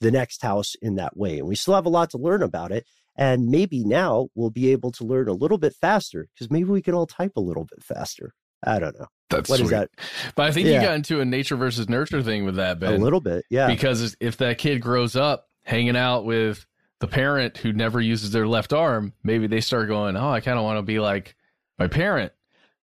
the 0.00 0.10
next 0.10 0.42
house 0.42 0.74
in 0.82 0.96
that 0.96 1.16
way. 1.16 1.38
And 1.38 1.48
we 1.48 1.54
still 1.54 1.74
have 1.74 1.86
a 1.86 1.90
lot 1.90 2.10
to 2.10 2.18
learn 2.18 2.42
about 2.42 2.72
it. 2.72 2.84
And 3.16 3.48
maybe 3.48 3.82
now 3.82 4.28
we'll 4.34 4.50
be 4.50 4.70
able 4.72 4.92
to 4.92 5.04
learn 5.04 5.28
a 5.28 5.32
little 5.32 5.56
bit 5.56 5.74
faster 5.74 6.28
because 6.34 6.50
maybe 6.50 6.68
we 6.68 6.82
can 6.82 6.92
all 6.92 7.06
type 7.06 7.32
a 7.36 7.40
little 7.40 7.64
bit 7.64 7.82
faster. 7.82 8.34
I 8.64 8.78
don't 8.78 8.98
know. 8.98 9.06
That's 9.30 9.50
What 9.50 9.60
is 9.60 9.68
sweet. 9.68 9.76
that? 9.76 9.90
But 10.36 10.46
I 10.46 10.52
think 10.52 10.68
Yeah. 10.68 10.74
you 10.74 10.80
got 10.86 10.94
into 10.94 11.20
a 11.20 11.24
nature 11.24 11.56
versus 11.56 11.88
nurture 11.88 12.22
thing 12.22 12.44
with 12.44 12.56
that, 12.56 12.78
Ben. 12.78 12.94
A 12.94 12.98
little 12.98 13.20
bit, 13.20 13.44
yeah. 13.50 13.66
Because 13.66 14.16
if 14.20 14.36
that 14.38 14.58
kid 14.58 14.80
grows 14.80 15.16
up 15.16 15.48
hanging 15.64 15.96
out 15.96 16.24
with 16.24 16.64
the 17.00 17.08
parent 17.08 17.56
who 17.58 17.72
never 17.72 18.00
uses 18.00 18.30
their 18.30 18.46
left 18.46 18.72
arm, 18.72 19.12
maybe 19.24 19.46
they 19.48 19.60
start 19.60 19.88
going, 19.88 20.16
"Oh, 20.16 20.30
I 20.30 20.40
kind 20.40 20.58
of 20.58 20.64
want 20.64 20.78
to 20.78 20.82
be 20.82 21.00
like 21.00 21.34
my 21.78 21.88
parent. 21.88 22.32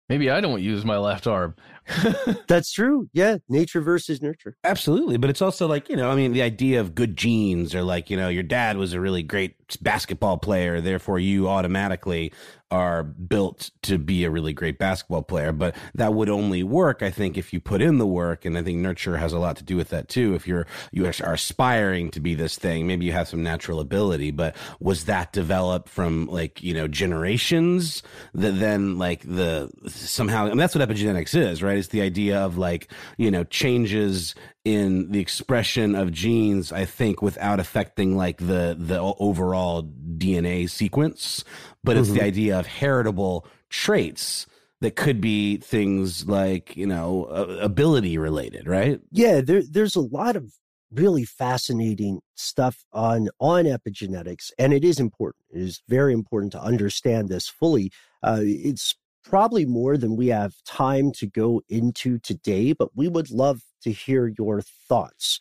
Maybe 0.09 0.30
I 0.30 0.41
don't 0.41 0.62
use 0.62 0.84
my 0.86 0.97
left 0.97 1.28
arm." 1.28 1.55
That's 2.47 2.72
true. 2.72 3.09
Yeah, 3.14 3.38
nature 3.49 3.82
versus 3.82 4.22
nurture. 4.22 4.55
Absolutely, 4.64 5.18
but 5.18 5.30
it's 5.30 5.41
also 5.41 5.68
like 5.68 5.89
you 5.89 5.95
know, 5.97 6.09
I 6.09 6.16
mean, 6.16 6.32
the 6.32 6.41
idea 6.41 6.80
of 6.80 6.95
good 6.95 7.18
genes, 7.18 7.76
or 7.76 7.84
like 7.84 8.09
you 8.09 8.16
know, 8.18 8.30
your 8.30 8.43
dad 8.43 8.78
was 8.78 8.93
a 8.93 9.01
really 9.01 9.24
great 9.24 9.61
basketball 9.78 10.38
player, 10.38 10.82
therefore 10.82 11.19
you 11.19 11.47
automatically 11.47 12.32
are 12.72 13.03
built 13.03 13.69
to 13.82 13.97
be 13.97 14.24
a 14.24 14.30
really 14.30 14.53
great 14.53 14.80
basketball 14.80 15.22
player. 15.22 15.51
But 15.51 15.76
that 15.93 16.13
would 16.13 16.30
only 16.30 16.63
work, 16.63 17.03
I 17.03 17.11
think, 17.11 17.38
if 17.38 17.51
you 17.51 17.59
put 17.59 17.82
in 17.82 17.97
the 17.97 18.07
work, 18.07 18.45
and 18.45 18.57
I 18.57 18.63
think 18.63 18.78
nurture 18.78 19.17
has 19.17 19.34
a 19.34 19.39
lot 19.39 19.57
to 19.57 19.63
do 19.63 19.76
with 19.76 19.89
that 19.89 20.07
too. 20.07 20.34
If 20.34 20.47
you're 20.47 20.65
you 20.91 21.05
are 21.05 21.34
aspiring 21.34 22.11
to 22.11 22.22
be 22.22 22.34
this 22.34 22.57
thing, 22.57 22.88
maybe 22.88 23.05
you 23.05 23.11
have 23.11 23.28
some 23.28 23.43
natural 23.43 23.82
ability, 23.82 24.32
but 24.32 24.55
was 24.80 25.05
that 25.05 25.34
developed 25.34 25.89
from 25.89 26.28
like 26.28 26.63
you 26.63 26.74
know 26.74 26.88
generations 26.88 28.03
that 28.34 28.59
then 28.59 28.97
like 28.97 29.22
the 29.24 29.69
somehow, 29.88 30.45
I 30.45 30.49
mean, 30.49 30.57
that's 30.57 30.74
what 30.74 30.88
epigenetics 30.88 31.36
is, 31.36 31.61
right? 31.61 31.78
It's 31.78 31.89
the 31.89 32.01
idea 32.01 32.39
of 32.39 32.57
like 32.57 32.89
you 33.17 33.30
know 33.30 33.43
changes 33.43 34.34
in 34.64 35.12
the 35.12 35.20
expression 35.20 35.95
of 35.95 36.12
genes 36.12 36.72
i 36.72 36.86
think 36.86 37.22
without 37.22 37.59
affecting 37.59 38.16
like 38.16 38.38
the 38.38 38.76
the 38.78 38.99
overall 39.20 39.84
dna 40.18 40.70
sequence 40.70 41.43
but 41.84 41.97
it's 41.97 42.12
the 42.12 42.22
Mhm. 42.22 42.22
idea 42.22 42.57
of 42.59 42.68
heritable 42.68 43.45
traits 43.70 44.45
that 44.82 44.95
could 44.95 45.20
be 45.20 45.57
things 45.57 46.28
like 46.28 46.76
you 46.78 46.86
know 46.86 47.26
ability 47.26 48.18
related 48.18 48.68
right 48.68 49.01
Yeah, 49.12 49.41
there, 49.41 49.64
there's 49.70 49.95
a 49.95 50.01
lot 50.01 50.36
of 50.36 50.53
really 50.91 51.24
fascinating 51.26 52.22
stuff 52.36 52.84
on 52.93 53.30
on 53.39 53.66
epigenetics, 53.66 54.51
and 54.57 54.74
it 54.74 54.84
is 54.84 54.99
important. 54.99 55.45
It 55.51 55.62
is 55.62 55.82
very 55.88 56.14
important 56.14 56.51
to 56.53 56.62
understand 56.62 57.30
this 57.30 57.47
fully. 57.47 57.91
Uh, 58.24 58.39
it's 58.41 58.95
probably 59.24 59.65
more 59.65 59.97
than 59.97 60.15
we 60.15 60.28
have 60.28 60.55
time 60.65 61.11
to 61.13 61.28
go 61.28 61.61
into 61.69 62.19
today, 62.19 62.74
but 62.74 62.89
we 62.95 63.07
would 63.07 63.32
love 63.32 63.61
to 63.84 63.91
hear 63.91 64.34
your 64.38 64.61
thoughts. 64.61 65.39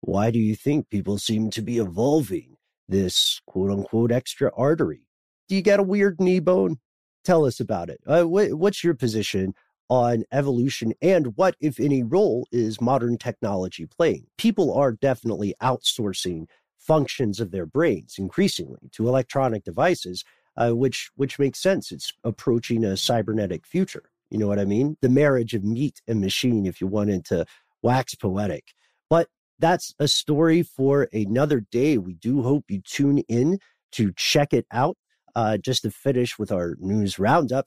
Why 0.00 0.30
do 0.30 0.38
you 0.38 0.54
think 0.54 0.88
people 0.88 1.18
seem 1.18 1.50
to 1.50 1.62
be 1.62 1.78
evolving 1.78 2.56
this 2.88 3.40
quote 3.46 3.70
unquote 3.70 4.12
extra 4.12 4.50
artery? 4.56 5.06
Do 5.48 5.54
you 5.54 5.62
get 5.62 5.80
a 5.80 5.84
weird 5.84 6.20
knee 6.20 6.40
bone? 6.40 6.78
Tell 7.24 7.44
us 7.44 7.60
about 7.60 7.90
it. 7.90 8.00
Uh, 8.06 8.22
wh- 8.22 8.58
what's 8.58 8.82
your 8.82 8.94
position 8.94 9.54
on 9.88 10.24
evolution 10.32 10.94
and 11.02 11.36
what, 11.36 11.56
if 11.60 11.78
any, 11.78 12.02
role 12.02 12.46
is 12.50 12.80
modern 12.80 13.18
technology 13.18 13.86
playing? 13.86 14.26
People 14.38 14.72
are 14.72 14.92
definitely 14.92 15.54
outsourcing 15.62 16.46
functions 16.78 17.40
of 17.40 17.50
their 17.50 17.66
brains 17.66 18.14
increasingly 18.18 18.88
to 18.92 19.06
electronic 19.06 19.64
devices, 19.64 20.24
uh, 20.56 20.70
which 20.70 21.10
which 21.16 21.38
makes 21.38 21.60
sense. 21.60 21.92
It's 21.92 22.12
approaching 22.24 22.84
a 22.84 22.96
cybernetic 22.96 23.66
future. 23.66 24.10
You 24.30 24.38
know 24.38 24.46
what 24.46 24.60
I 24.60 24.64
mean? 24.64 24.96
The 25.02 25.08
marriage 25.08 25.54
of 25.54 25.64
meat 25.64 26.00
and 26.06 26.20
machine, 26.20 26.66
if 26.66 26.80
you 26.80 26.86
wanted 26.86 27.24
to 27.26 27.46
wax 27.82 28.14
poetic. 28.14 28.72
But 29.08 29.28
that's 29.58 29.94
a 29.98 30.08
story 30.08 30.62
for 30.62 31.08
another 31.12 31.60
day. 31.60 31.98
We 31.98 32.14
do 32.14 32.42
hope 32.42 32.64
you 32.68 32.80
tune 32.80 33.18
in 33.28 33.58
to 33.92 34.12
check 34.16 34.52
it 34.52 34.66
out. 34.72 34.96
Uh, 35.36 35.56
just 35.56 35.82
to 35.82 35.90
finish 35.92 36.40
with 36.40 36.50
our 36.50 36.74
news 36.80 37.16
roundup, 37.16 37.66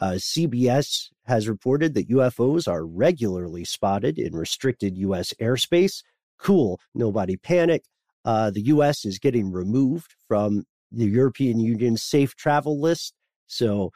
uh, 0.00 0.12
CBS 0.12 1.08
has 1.24 1.48
reported 1.48 1.94
that 1.94 2.08
UFOs 2.08 2.68
are 2.68 2.86
regularly 2.86 3.64
spotted 3.64 4.18
in 4.18 4.36
restricted 4.36 4.96
U.S. 4.98 5.34
airspace. 5.40 6.02
Cool, 6.38 6.80
nobody 6.94 7.36
panic. 7.36 7.84
Uh, 8.24 8.50
the 8.50 8.62
U.S. 8.62 9.04
is 9.04 9.18
getting 9.18 9.50
removed 9.50 10.14
from 10.28 10.64
the 10.92 11.06
European 11.06 11.58
Union 11.58 11.96
safe 11.96 12.34
travel 12.36 12.80
list. 12.80 13.14
So 13.46 13.90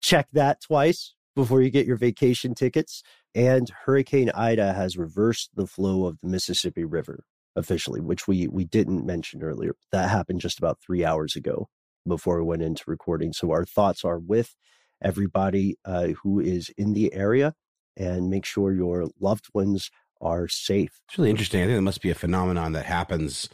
check 0.00 0.28
that 0.32 0.60
twice 0.60 1.14
before 1.34 1.62
you 1.62 1.70
get 1.70 1.86
your 1.86 1.96
vacation 1.96 2.54
tickets. 2.54 3.02
And 3.34 3.70
Hurricane 3.84 4.30
Ida 4.34 4.74
has 4.74 4.96
reversed 4.96 5.50
the 5.54 5.66
flow 5.66 6.06
of 6.06 6.18
the 6.20 6.28
Mississippi 6.28 6.84
River 6.84 7.24
officially, 7.56 8.00
which 8.00 8.26
we 8.26 8.46
we 8.48 8.64
didn't 8.64 9.06
mention 9.06 9.42
earlier. 9.42 9.74
That 9.90 10.10
happened 10.10 10.40
just 10.40 10.58
about 10.58 10.78
three 10.80 11.04
hours 11.04 11.36
ago 11.36 11.68
before 12.06 12.38
we 12.38 12.44
went 12.44 12.62
into 12.62 12.84
recording. 12.86 13.32
So 13.32 13.50
our 13.50 13.64
thoughts 13.64 14.04
are 14.04 14.18
with 14.18 14.54
everybody 15.02 15.76
uh, 15.84 16.08
who 16.22 16.40
is 16.40 16.70
in 16.76 16.92
the 16.92 17.12
area, 17.14 17.54
and 17.96 18.30
make 18.30 18.44
sure 18.44 18.72
your 18.72 19.08
loved 19.20 19.48
ones 19.54 19.90
are 20.20 20.48
safe. 20.48 21.00
It's 21.08 21.18
really 21.18 21.30
interesting. 21.30 21.62
I 21.62 21.66
think 21.66 21.78
it 21.78 21.82
must 21.82 22.02
be 22.02 22.10
a 22.10 22.14
phenomenon 22.14 22.72
that 22.72 22.86
happens 22.86 23.48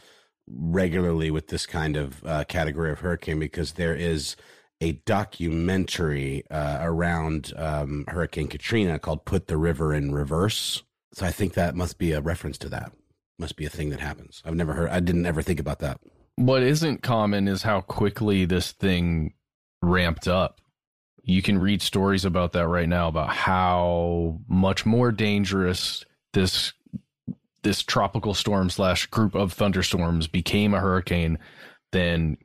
regularly 0.49 1.31
with 1.31 1.47
this 1.47 1.65
kind 1.65 1.95
of 1.95 2.23
uh, 2.25 2.43
category 2.45 2.91
of 2.91 2.99
hurricane 2.99 3.39
because 3.39 3.73
there 3.73 3.95
is 3.95 4.35
a 4.81 4.93
documentary 5.05 6.43
uh, 6.49 6.77
around 6.81 7.53
um, 7.57 8.05
Hurricane 8.07 8.47
Katrina 8.47 8.97
called 8.99 9.25
"Put 9.25 9.47
the 9.47 9.57
River 9.57 9.93
in 9.93 10.13
Reverse." 10.13 10.83
So 11.13 11.25
I 11.25 11.31
think 11.31 11.53
that 11.53 11.75
must 11.75 11.97
be 11.97 12.11
a 12.13 12.21
reference 12.21 12.57
to 12.59 12.69
that. 12.69 12.91
Must 13.37 13.55
be 13.55 13.65
a 13.65 13.69
thing 13.69 13.89
that 13.89 13.99
happens. 13.99 14.41
I've 14.45 14.55
never 14.55 14.73
heard. 14.73 14.89
I 14.89 14.99
didn't 14.99 15.25
ever 15.25 15.41
think 15.41 15.59
about 15.59 15.79
that. 15.79 15.99
What 16.35 16.63
isn't 16.63 17.03
common 17.03 17.47
is 17.47 17.63
how 17.63 17.81
quickly 17.81 18.45
this 18.45 18.71
thing 18.71 19.33
ramped 19.81 20.27
up. 20.27 20.61
You 21.23 21.41
can 21.41 21.59
read 21.59 21.81
stories 21.81 22.25
about 22.25 22.53
that 22.53 22.67
right 22.67 22.87
now 22.87 23.07
about 23.07 23.29
how 23.29 24.39
much 24.47 24.85
more 24.85 25.11
dangerous 25.11 26.05
this 26.33 26.73
this 27.63 27.83
tropical 27.83 28.33
storm 28.33 28.69
slash 28.69 29.05
group 29.07 29.35
of 29.35 29.53
thunderstorms 29.53 30.27
became 30.27 30.73
a 30.73 30.79
hurricane 30.79 31.37
then 31.91 32.37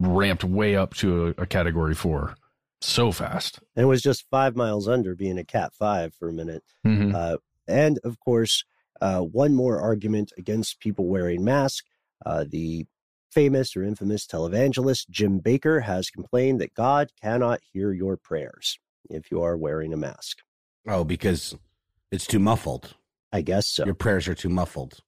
ramped 0.00 0.44
way 0.44 0.76
up 0.76 0.94
to 0.94 1.34
a, 1.38 1.42
a 1.42 1.46
category 1.46 1.94
four 1.94 2.34
so 2.80 3.12
fast. 3.12 3.60
And 3.76 3.84
it 3.84 3.88
was 3.88 4.02
just 4.02 4.26
five 4.30 4.56
miles 4.56 4.88
under 4.88 5.14
being 5.14 5.38
a 5.38 5.44
Cat 5.44 5.72
5 5.74 6.14
for 6.14 6.28
a 6.28 6.32
minute. 6.32 6.62
Mhm. 6.86 7.14
Uh, 7.14 7.38
and 7.66 7.98
of 8.04 8.20
course, 8.20 8.64
uh, 9.00 9.20
one 9.20 9.54
more 9.54 9.80
argument 9.80 10.32
against 10.36 10.80
people 10.80 11.06
wearing 11.06 11.42
masks. 11.42 11.88
Uh, 12.24 12.44
the 12.48 12.86
Famous 13.34 13.74
or 13.74 13.82
infamous 13.82 14.28
televangelist 14.28 15.08
Jim 15.10 15.40
Bakker 15.40 15.82
has 15.82 16.08
complained 16.08 16.60
that 16.60 16.72
God 16.72 17.10
cannot 17.20 17.62
hear 17.72 17.90
your 17.90 18.16
prayers 18.16 18.78
if 19.10 19.28
you 19.28 19.42
are 19.42 19.56
wearing 19.56 19.92
a 19.92 19.96
mask. 19.96 20.38
Oh, 20.86 21.02
because 21.02 21.56
it's 22.12 22.28
too 22.28 22.38
muffled. 22.38 22.94
I 23.34 23.42
guess 23.42 23.66
so. 23.68 23.84
Your 23.84 23.94
prayers 23.94 24.28
are 24.28 24.34
too 24.34 24.48
muffled. 24.48 25.00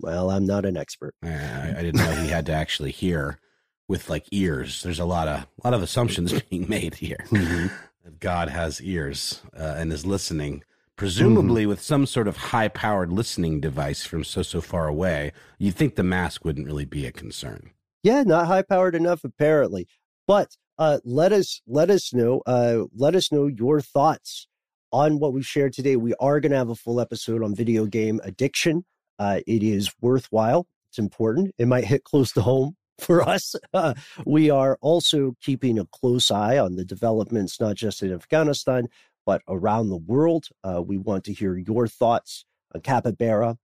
Well, 0.00 0.30
I'm 0.30 0.46
not 0.46 0.64
an 0.66 0.76
expert. 0.76 1.14
I, 1.22 1.74
I 1.76 1.82
didn't 1.82 1.96
know 1.96 2.12
he 2.12 2.28
had 2.28 2.46
to 2.46 2.52
actually 2.52 2.90
hear 2.92 3.40
with 3.88 4.08
like 4.08 4.26
ears. 4.30 4.82
There's 4.82 4.98
a 5.00 5.04
lot 5.04 5.26
of 5.28 5.40
a 5.40 5.46
lot 5.64 5.74
of 5.74 5.82
assumptions 5.82 6.32
being 6.50 6.68
made 6.68 6.94
here. 6.96 7.24
Mm-hmm. 7.30 7.66
That 8.04 8.20
God 8.20 8.48
has 8.50 8.80
ears 8.82 9.42
uh, 9.58 9.74
and 9.78 9.92
is 9.92 10.06
listening, 10.06 10.62
presumably 10.96 11.62
Mm-hmm. 11.62 11.70
with 11.70 11.82
some 11.82 12.06
sort 12.06 12.28
of 12.28 12.36
high-powered 12.36 13.12
listening 13.12 13.60
device 13.60 14.04
from 14.06 14.24
so 14.24 14.42
so 14.42 14.60
far 14.60 14.86
away. 14.86 15.32
You'd 15.58 15.74
think 15.74 15.96
the 15.96 16.02
mask 16.02 16.44
wouldn't 16.44 16.66
really 16.66 16.84
be 16.86 17.06
a 17.06 17.12
concern. 17.12 17.70
Yeah, 18.02 18.22
not 18.22 18.46
high 18.46 18.62
powered 18.62 18.94
enough 18.94 19.24
apparently. 19.24 19.86
But 20.26 20.56
uh, 20.78 21.00
let 21.04 21.32
us 21.32 21.60
let 21.66 21.90
us 21.90 22.14
know 22.14 22.42
uh, 22.46 22.84
let 22.94 23.14
us 23.14 23.30
know 23.32 23.46
your 23.48 23.80
thoughts 23.82 24.46
on 24.92 25.18
what 25.18 25.32
we've 25.32 25.46
shared 25.46 25.72
today. 25.72 25.96
We 25.96 26.14
are 26.20 26.40
going 26.40 26.52
to 26.52 26.58
have 26.58 26.70
a 26.70 26.74
full 26.74 27.00
episode 27.00 27.42
on 27.42 27.54
video 27.54 27.86
game 27.86 28.20
addiction. 28.24 28.84
Uh, 29.18 29.40
it 29.46 29.62
is 29.62 29.90
worthwhile. 30.00 30.66
It's 30.90 30.98
important. 30.98 31.54
It 31.58 31.68
might 31.68 31.84
hit 31.84 32.04
close 32.04 32.32
to 32.32 32.42
home 32.42 32.76
for 32.98 33.22
us. 33.22 33.54
Uh, 33.72 33.94
we 34.26 34.50
are 34.50 34.78
also 34.80 35.36
keeping 35.42 35.78
a 35.78 35.86
close 35.86 36.30
eye 36.30 36.58
on 36.58 36.76
the 36.76 36.84
developments, 36.84 37.60
not 37.60 37.76
just 37.76 38.02
in 38.02 38.12
Afghanistan, 38.12 38.88
but 39.24 39.42
around 39.48 39.88
the 39.88 39.96
world. 39.96 40.48
Uh, 40.64 40.82
we 40.82 40.96
want 40.96 41.24
to 41.24 41.32
hear 41.32 41.56
your 41.56 41.86
thoughts 41.86 42.44
on 42.74 42.80
Capybara 42.80 43.58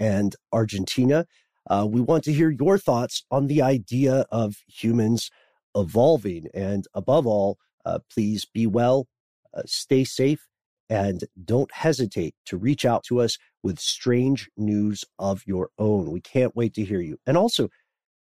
and 0.00 0.34
Argentina. 0.52 1.26
Uh, 1.70 1.86
we 1.88 2.00
want 2.00 2.24
to 2.24 2.32
hear 2.32 2.50
your 2.50 2.76
thoughts 2.76 3.24
on 3.30 3.46
the 3.46 3.62
idea 3.62 4.26
of 4.32 4.56
humans 4.66 5.30
evolving. 5.76 6.48
And 6.52 6.86
above 6.94 7.26
all, 7.26 7.58
uh, 7.84 8.00
please 8.12 8.44
be 8.44 8.66
well, 8.66 9.06
uh, 9.54 9.62
stay 9.66 10.04
safe, 10.04 10.48
and 10.92 11.24
don't 11.42 11.72
hesitate 11.72 12.34
to 12.44 12.58
reach 12.58 12.84
out 12.84 13.02
to 13.02 13.18
us 13.18 13.38
with 13.62 13.80
strange 13.80 14.50
news 14.58 15.06
of 15.18 15.42
your 15.46 15.70
own. 15.78 16.10
We 16.12 16.20
can't 16.20 16.54
wait 16.54 16.74
to 16.74 16.84
hear 16.84 17.00
you. 17.00 17.16
And 17.26 17.34
also, 17.34 17.70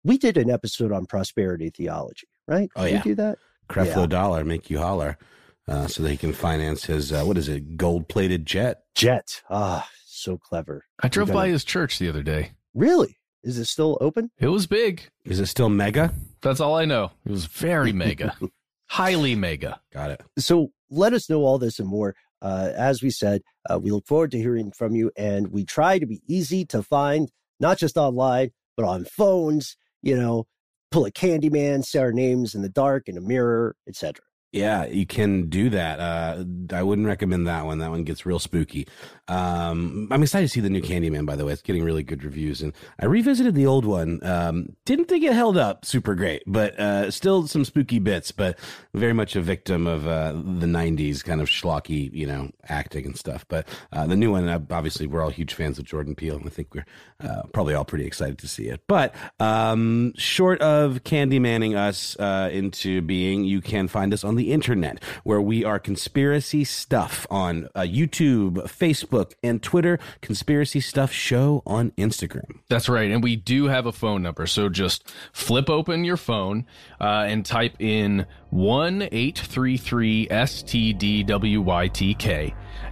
we 0.03 0.17
did 0.17 0.37
an 0.37 0.49
episode 0.49 0.91
on 0.91 1.05
prosperity 1.05 1.69
theology, 1.69 2.27
right? 2.47 2.67
Oh 2.75 2.83
Did 2.83 2.91
yeah, 2.91 2.97
we 2.97 3.03
do 3.11 3.15
that? 3.15 3.37
Creflo 3.69 4.01
Yeah. 4.01 4.05
Dollar 4.07 4.43
make 4.43 4.71
you 4.71 4.79
holler, 4.79 5.19
uh, 5.67 5.85
so 5.85 6.01
that 6.01 6.09
he 6.09 6.17
can 6.17 6.33
finance 6.33 6.85
his 6.85 7.11
uh, 7.11 7.23
what 7.25 7.37
is 7.37 7.47
it, 7.47 7.77
gold-plated 7.77 8.47
jet? 8.47 8.81
Jet. 8.95 9.43
Ah, 9.51 9.87
so 10.07 10.39
clever. 10.39 10.83
I 11.03 11.09
drove 11.09 11.29
We're 11.29 11.35
by 11.35 11.47
his 11.49 11.63
church 11.63 11.99
the 11.99 12.09
other 12.09 12.23
day. 12.23 12.53
Really? 12.73 13.19
Is 13.43 13.59
it 13.59 13.65
still 13.65 13.99
open? 14.01 14.31
It 14.39 14.47
was 14.47 14.65
big. 14.65 15.03
Is 15.25 15.39
it 15.39 15.45
still 15.45 15.69
mega? 15.69 16.11
That's 16.41 16.59
all 16.59 16.75
I 16.75 16.85
know. 16.85 17.11
It 17.23 17.31
was 17.31 17.45
very 17.45 17.93
mega, 17.93 18.35
highly 18.87 19.35
mega. 19.35 19.79
Got 19.93 20.09
it. 20.09 20.23
So 20.39 20.71
let 20.89 21.13
us 21.13 21.29
know 21.29 21.41
all 21.41 21.59
this 21.59 21.77
and 21.79 21.87
more. 21.87 22.15
Uh, 22.41 22.71
as 22.75 23.01
we 23.01 23.09
said, 23.09 23.41
uh, 23.69 23.79
we 23.79 23.91
look 23.91 24.05
forward 24.05 24.31
to 24.31 24.37
hearing 24.37 24.71
from 24.71 24.95
you, 24.95 25.11
and 25.17 25.47
we 25.47 25.65
try 25.65 25.99
to 25.99 26.05
be 26.05 26.21
easy 26.27 26.65
to 26.65 26.83
find, 26.83 27.31
not 27.59 27.77
just 27.77 27.97
online, 27.97 28.51
but 28.75 28.85
on 28.85 29.05
phones. 29.05 29.75
You 30.01 30.15
know, 30.15 30.45
pull 30.91 31.05
a 31.05 31.11
Candyman, 31.11 31.83
say 31.83 31.99
our 31.99 32.11
names 32.11 32.55
in 32.55 32.61
the 32.61 32.69
dark 32.69 33.07
in 33.07 33.17
a 33.17 33.21
mirror, 33.21 33.75
etc. 33.87 34.23
Yeah, 34.53 34.85
you 34.85 35.05
can 35.05 35.49
do 35.49 35.69
that. 35.71 35.99
Uh, 35.99 36.45
I 36.73 36.81
wouldn't 36.81 37.05
recommend 37.05 37.47
that 37.47 37.65
one. 37.65 37.79
That 37.79 37.89
one 37.89 38.05
gets 38.05 38.25
real 38.25 38.39
spooky. 38.39 38.87
Um, 39.27 40.07
I'm 40.09 40.23
excited 40.23 40.45
to 40.45 40.49
see 40.49 40.61
the 40.61 40.69
new 40.69 40.81
Candyman, 40.81 41.25
by 41.25 41.35
the 41.35 41.43
way. 41.43 41.51
It's 41.51 41.61
getting 41.61 41.83
really 41.83 42.01
good 42.01 42.23
reviews. 42.23 42.61
And 42.61 42.71
I 42.97 43.07
revisited 43.07 43.55
the 43.55 43.65
old 43.65 43.83
one. 43.83 44.19
Um, 44.23 44.77
didn't 44.85 45.09
think 45.09 45.25
it 45.25 45.33
held 45.33 45.57
up 45.57 45.83
super 45.83 46.15
great, 46.15 46.43
but 46.47 46.79
uh, 46.79 47.11
still 47.11 47.45
some 47.45 47.65
spooky 47.65 47.99
bits, 47.99 48.31
but 48.31 48.57
very 48.93 49.11
much 49.11 49.35
a 49.35 49.41
victim 49.41 49.85
of 49.85 50.07
uh, 50.07 50.31
the 50.31 50.65
90s 50.65 51.25
kind 51.25 51.41
of 51.41 51.49
schlocky, 51.49 52.09
you 52.13 52.25
know, 52.25 52.49
acting 52.69 53.05
and 53.05 53.17
stuff. 53.17 53.45
But 53.49 53.67
uh, 53.91 54.07
the 54.07 54.15
new 54.15 54.31
one, 54.31 54.47
uh, 54.47 54.59
obviously, 54.71 55.07
we're 55.07 55.21
all 55.21 55.29
huge 55.29 55.53
fans 55.53 55.77
of 55.77 55.83
Jordan 55.83 56.15
Peele. 56.15 56.41
I 56.45 56.49
think 56.49 56.73
we're 56.73 56.85
uh, 57.19 57.43
probably 57.51 57.73
all 57.73 57.83
pretty 57.85 58.05
excited 58.05 58.37
to 58.39 58.47
see 58.47 58.69
it. 58.69 58.79
But 58.87 59.13
um, 59.41 60.13
short 60.15 60.61
of 60.61 61.03
Candymanning 61.03 61.75
us 61.75 62.15
into 62.49 63.01
being, 63.01 63.43
you 63.43 63.59
can 63.59 63.89
find 63.89 64.13
us 64.13 64.23
on 64.23 64.36
the 64.37 64.53
internet 64.53 65.03
where 65.23 65.41
we 65.41 65.65
are 65.65 65.79
conspiracy 65.79 66.63
stuff 66.63 67.27
on 67.29 67.67
uh, 67.75 67.81
YouTube, 67.81 68.53
Facebook, 68.63 69.33
and 69.43 69.61
Twitter. 69.61 69.99
Conspiracy 70.21 70.79
stuff 70.79 71.11
show 71.11 71.61
on 71.65 71.91
Instagram. 71.91 72.59
That's 72.69 72.87
right. 72.87 73.11
And 73.11 73.21
we 73.23 73.35
do 73.35 73.65
have 73.65 73.85
a 73.85 73.91
phone 73.91 74.23
number. 74.23 74.47
So 74.47 74.69
just 74.69 75.11
flip 75.33 75.69
open 75.69 76.03
your 76.03 76.17
phone 76.17 76.65
uh, 77.01 77.25
and 77.27 77.45
type 77.45 77.75
in 77.79 78.25
1 78.51 79.01
833 79.03 80.27
STDWYTK 80.27 82.07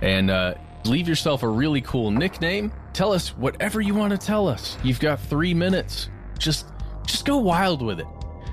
and 0.02 0.30
uh, 0.30 0.56
leave 0.86 1.08
yourself 1.08 1.44
a 1.44 1.48
really 1.48 1.82
cool 1.82 2.12
nickname. 2.12 2.72
Tell 2.94 3.12
us 3.12 3.30
whatever 3.30 3.82
you 3.82 3.94
want 3.94 4.12
to 4.12 4.18
tell 4.18 4.48
us. 4.48 4.78
You've 4.84 5.00
got 5.00 5.20
three 5.20 5.54
minutes. 5.54 6.10
Just, 6.38 6.68
just 7.06 7.26
go 7.26 7.38
wild 7.38 7.82
with 7.82 8.00
it. 8.00 8.08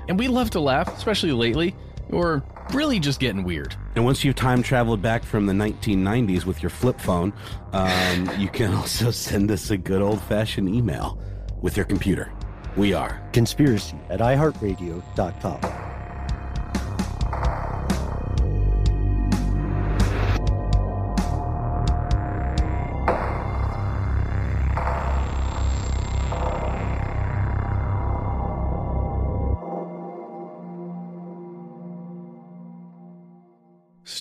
And 0.07 0.19
we 0.19 0.27
love 0.27 0.49
to 0.51 0.59
laugh, 0.59 0.95
especially 0.95 1.31
lately. 1.31 1.75
Or 2.11 2.43
really 2.71 2.99
just 2.99 3.19
getting 3.19 3.43
weird. 3.43 3.75
And 3.95 4.05
once 4.05 4.23
you've 4.23 4.35
time 4.35 4.63
traveled 4.63 5.01
back 5.01 5.23
from 5.23 5.45
the 5.45 5.53
1990s 5.53 6.45
with 6.45 6.61
your 6.61 6.69
flip 6.69 6.99
phone, 6.99 7.33
um, 7.73 8.29
you 8.37 8.47
can 8.49 8.73
also 8.73 9.11
send 9.11 9.51
us 9.51 9.71
a 9.71 9.77
good 9.77 10.01
old 10.01 10.21
fashioned 10.21 10.69
email 10.69 11.19
with 11.61 11.77
your 11.77 11.85
computer. 11.85 12.31
We 12.75 12.93
are 12.93 13.21
Conspiracy 13.33 13.97
at 14.09 14.19
iHeartRadio.com. 14.19 15.72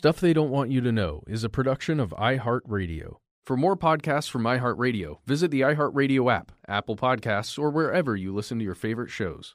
Stuff 0.03 0.18
They 0.18 0.32
Don't 0.32 0.50
Want 0.50 0.72
You 0.72 0.80
to 0.80 0.90
Know 0.90 1.22
is 1.28 1.44
a 1.44 1.48
production 1.48 2.00
of 2.00 2.11
iHeartRadio. 2.18 3.18
For 3.46 3.57
more 3.57 3.76
podcasts 3.76 4.28
from 4.28 4.42
iHeartRadio, 4.42 5.18
visit 5.26 5.53
the 5.53 5.61
iHeartRadio 5.61 6.28
app, 6.28 6.50
Apple 6.66 6.96
Podcasts, 6.96 7.57
or 7.57 7.70
wherever 7.70 8.16
you 8.16 8.34
listen 8.34 8.59
to 8.59 8.64
your 8.64 8.74
favorite 8.74 9.11
shows. 9.12 9.55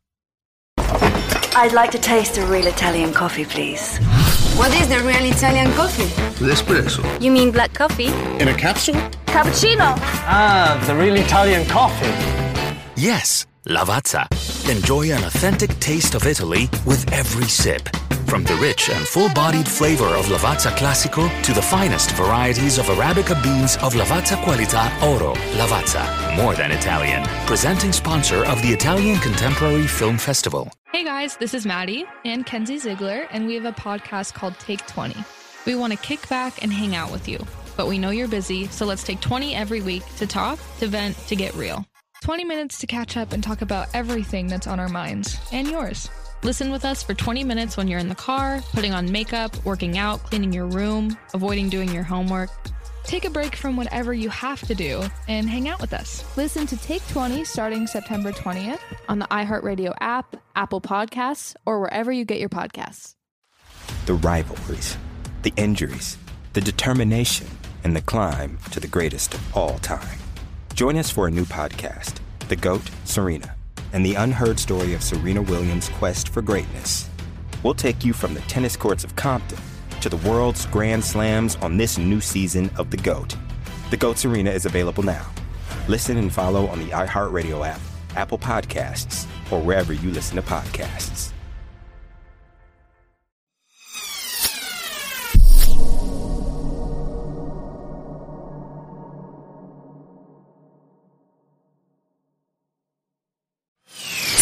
I'd 0.78 1.74
like 1.74 1.92
to 1.92 2.00
taste 2.00 2.38
a 2.38 2.46
real 2.46 2.66
Italian 2.68 3.12
coffee, 3.14 3.44
please. 3.44 3.98
What 4.56 4.74
is 4.80 4.88
the 4.88 5.00
real 5.00 5.26
Italian 5.30 5.70
coffee? 5.74 6.08
L'espresso. 6.42 7.04
You 7.22 7.30
mean 7.30 7.52
black 7.52 7.74
coffee? 7.74 8.08
In 8.40 8.48
a 8.48 8.54
capsule? 8.54 8.96
Cappuccino. 9.26 9.98
Ah, 10.00 10.82
the 10.88 10.96
real 10.96 11.18
Italian 11.18 11.68
coffee. 11.68 12.08
Yes, 12.96 13.46
Lavazza. 13.66 14.47
Enjoy 14.70 15.14
an 15.14 15.24
authentic 15.24 15.70
taste 15.80 16.14
of 16.14 16.28
Italy 16.28 16.70
with 16.86 17.10
every 17.14 17.48
sip. 17.48 17.88
From 18.26 18.44
the 18.44 18.56
rich 18.56 18.90
and 18.90 19.08
full-bodied 19.08 19.66
flavor 19.66 20.08
of 20.08 20.26
Lavazza 20.26 20.72
Classico 20.72 21.30
to 21.44 21.54
the 21.54 21.62
finest 21.62 22.12
varieties 22.12 22.78
of 22.78 22.88
Arabica 22.88 23.42
beans 23.42 23.78
of 23.78 23.94
Lavazza 23.94 24.36
Qualità 24.44 24.92
Oro. 25.02 25.36
Lavazza, 25.56 26.04
more 26.36 26.54
than 26.54 26.72
Italian. 26.72 27.26
Presenting 27.46 27.94
sponsor 27.94 28.44
of 28.44 28.62
the 28.62 28.68
Italian 28.68 29.18
Contemporary 29.20 29.88
Film 29.88 30.18
Festival. 30.18 30.70
Hey 30.92 31.06
guys, 31.06 31.38
this 31.38 31.54
is 31.54 31.66
Maddie 31.66 32.04
and 32.26 32.46
Kenzie 32.46 32.78
Ziegler, 32.78 33.26
and 33.32 33.48
we 33.48 33.56
have 33.56 33.64
a 33.64 33.72
podcast 33.72 34.34
called 34.34 34.60
Take 34.60 34.86
20. 34.86 35.16
We 35.66 35.76
want 35.76 35.94
to 35.94 36.00
kick 36.00 36.28
back 36.28 36.62
and 36.62 36.74
hang 36.74 36.94
out 36.94 37.10
with 37.10 37.30
you, 37.30 37.40
but 37.78 37.88
we 37.88 37.98
know 37.98 38.10
you're 38.10 38.28
busy, 38.28 38.68
so 38.68 38.86
let's 38.86 39.06
take 39.06 39.22
20 39.22 39.56
every 39.56 39.82
week 39.82 40.04
to 40.18 40.28
talk, 40.28 40.60
to 40.80 40.88
vent, 40.88 41.18
to 41.28 41.38
get 41.38 41.56
real. 41.56 41.86
20 42.22 42.44
minutes 42.46 42.80
to 42.80 42.88
catch 42.88 43.16
up 43.16 43.32
and 43.32 43.44
talk 43.44 43.62
about 43.62 43.88
everything 43.94 44.48
that's 44.48 44.68
on 44.68 44.80
our 44.80 44.90
minds 44.90 45.40
and 45.52 45.68
yours. 45.68 46.10
Listen 46.44 46.72
with 46.72 46.86
us 46.86 47.04
for 47.04 47.14
20 47.14 47.44
minutes 47.44 47.78
when 47.78 47.88
you're 47.88 48.00
in 48.00 48.10
the 48.10 48.16
car, 48.16 48.62
putting 48.74 48.94
on 48.94 49.12
makeup, 49.12 49.56
working 49.66 49.98
out, 49.98 50.24
cleaning 50.24 50.54
your 50.54 50.68
room, 50.68 51.18
avoiding 51.34 51.70
doing 51.70 51.92
your 51.94 52.04
homework. 52.04 52.50
Take 53.04 53.26
a 53.26 53.30
break 53.30 53.56
from 53.56 53.78
whatever 53.78 54.14
you 54.14 54.30
have 54.30 54.62
to 54.68 54.76
do 54.76 55.04
and 55.28 55.50
hang 55.50 55.70
out 55.70 55.80
with 55.80 55.94
us. 55.94 56.26
Listen 56.36 56.68
to 56.68 56.78
Take 56.78 57.08
20 57.08 57.46
starting 57.46 57.88
September 57.88 58.32
20th 58.32 58.82
on 59.08 59.20
the 59.20 59.28
iHeartRadio 59.28 59.94
app, 60.02 60.36
Apple 60.56 60.82
Podcasts, 60.82 61.56
or 61.66 61.80
wherever 61.80 62.12
you 62.12 62.26
get 62.26 62.40
your 62.40 62.50
podcasts. 62.50 63.16
The 64.06 64.16
rivalries, 64.16 64.98
the 65.44 65.54
injuries, 65.56 66.18
the 66.54 66.62
determination, 66.62 67.48
and 67.84 67.96
the 67.96 68.02
climb 68.02 68.58
to 68.72 68.80
the 68.80 68.88
greatest 68.88 69.34
of 69.34 69.56
all 69.58 69.80
time. 69.80 70.20
Join 70.78 70.96
us 70.98 71.10
for 71.10 71.26
a 71.26 71.32
new 71.32 71.44
podcast, 71.44 72.20
The 72.50 72.56
GOAT, 72.56 72.84
Serena, 73.04 73.56
and 73.94 74.06
the 74.06 74.14
unheard 74.14 74.60
story 74.60 74.94
of 74.94 75.02
Serena 75.02 75.42
Williams' 75.42 75.90
quest 75.90 76.30
for 76.30 76.44
greatness. 76.44 77.10
We'll 77.64 77.74
take 77.74 78.06
you 78.06 78.14
from 78.14 78.36
the 78.36 78.42
tennis 78.42 78.78
courts 78.78 79.04
of 79.04 79.16
Compton 79.16 79.58
to 80.02 80.08
the 80.08 80.18
world's 80.18 80.68
Grand 80.68 81.04
Slams 81.04 81.56
on 81.64 81.78
this 81.78 81.98
new 81.98 82.22
season 82.22 82.70
of 82.78 82.92
The 82.92 82.98
GOAT. 82.98 83.36
The 83.90 83.98
GOAT 83.98 84.20
Serena 84.20 84.52
is 84.52 84.68
available 84.68 85.02
now. 85.02 85.26
Listen 85.88 86.16
and 86.18 86.32
follow 86.32 86.68
on 86.68 86.78
the 86.78 86.90
iHeartRadio 86.90 87.68
app, 87.68 87.82
Apple 88.16 88.38
Podcasts, 88.38 89.26
or 89.52 89.60
wherever 89.60 89.94
you 89.94 90.12
listen 90.12 90.36
to 90.36 90.44
podcasts. 90.44 91.34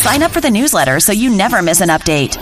Sign 0.06 0.22
up 0.22 0.30
for 0.30 0.40
the 0.40 0.52
newsletter 0.52 1.00
so 1.00 1.12
you 1.12 1.32
never 1.32 1.64
miss 1.64 1.82
an 1.82 1.90
update. 1.90 2.36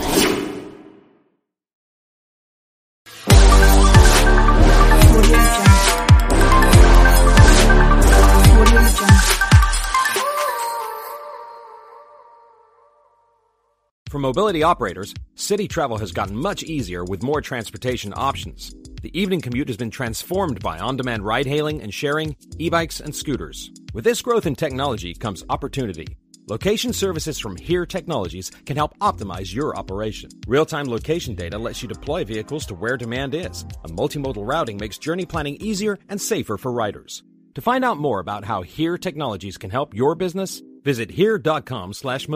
For 14.10 14.18
mobility 14.18 14.62
operators, 14.62 15.14
city 15.34 15.66
travel 15.66 15.96
has 15.96 16.12
gotten 16.12 16.36
much 16.36 16.64
easier 16.64 17.02
with 17.02 17.22
more 17.22 17.40
transportation 17.40 18.12
options. 18.14 18.74
The 19.00 19.18
evening 19.18 19.40
commute 19.40 19.68
has 19.68 19.78
been 19.78 19.90
transformed 19.90 20.60
by 20.60 20.78
on 20.80 20.98
demand 20.98 21.24
ride 21.24 21.46
hailing 21.46 21.80
and 21.80 21.94
sharing, 21.94 22.36
e 22.58 22.68
bikes, 22.68 23.00
and 23.00 23.16
scooters. 23.16 23.70
With 23.94 24.04
this 24.04 24.20
growth 24.20 24.44
in 24.44 24.54
technology 24.54 25.14
comes 25.14 25.42
opportunity. 25.48 26.18
Location 26.46 26.92
services 26.92 27.38
from 27.38 27.56
Here 27.56 27.86
Technologies 27.86 28.50
can 28.66 28.76
help 28.76 28.98
optimize 28.98 29.54
your 29.54 29.74
operation. 29.78 30.28
Real 30.46 30.66
time 30.66 30.84
location 30.84 31.34
data 31.34 31.56
lets 31.56 31.80
you 31.80 31.88
deploy 31.88 32.22
vehicles 32.22 32.66
to 32.66 32.74
where 32.74 32.98
demand 32.98 33.34
is. 33.34 33.62
A 33.84 33.88
multimodal 33.88 34.46
routing 34.46 34.76
makes 34.76 34.98
journey 34.98 35.24
planning 35.24 35.56
easier 35.56 35.98
and 36.10 36.20
safer 36.20 36.58
for 36.58 36.70
riders. 36.70 37.22
To 37.54 37.62
find 37.62 37.82
out 37.82 37.96
more 37.96 38.20
about 38.20 38.44
how 38.44 38.60
Here 38.60 38.98
Technologies 38.98 39.56
can 39.56 39.70
help 39.70 39.94
your 39.94 40.14
business, 40.14 40.62
visit 40.82 41.10
here.com/slash 41.10 42.28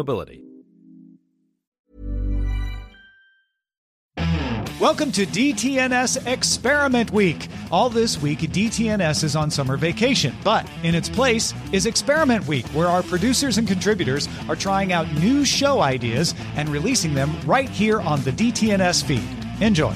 Welcome 4.81 5.11
to 5.13 5.27
DTNS 5.27 6.25
Experiment 6.25 7.11
Week. 7.11 7.49
All 7.73 7.91
this 7.91 8.23
week, 8.23 8.39
DTNS 8.39 9.25
is 9.25 9.35
on 9.35 9.51
summer 9.51 9.77
vacation, 9.77 10.33
but 10.45 10.71
in 10.85 10.95
its 10.95 11.09
place 11.09 11.53
is 11.73 11.85
Experiment 11.85 12.47
Week, 12.47 12.65
where 12.67 12.87
our 12.87 13.03
producers 13.03 13.59
and 13.59 13.67
contributors 13.67 14.29
are 14.49 14.55
trying 14.55 14.93
out 14.93 15.13
new 15.15 15.45
show 15.45 15.81
ideas 15.81 16.33
and 16.55 16.69
releasing 16.69 17.13
them 17.13 17.37
right 17.45 17.69
here 17.69 18.01
on 18.01 18.23
the 18.23 18.31
DTNS 18.31 19.03
feed. 19.03 19.29
Enjoy. 19.61 19.93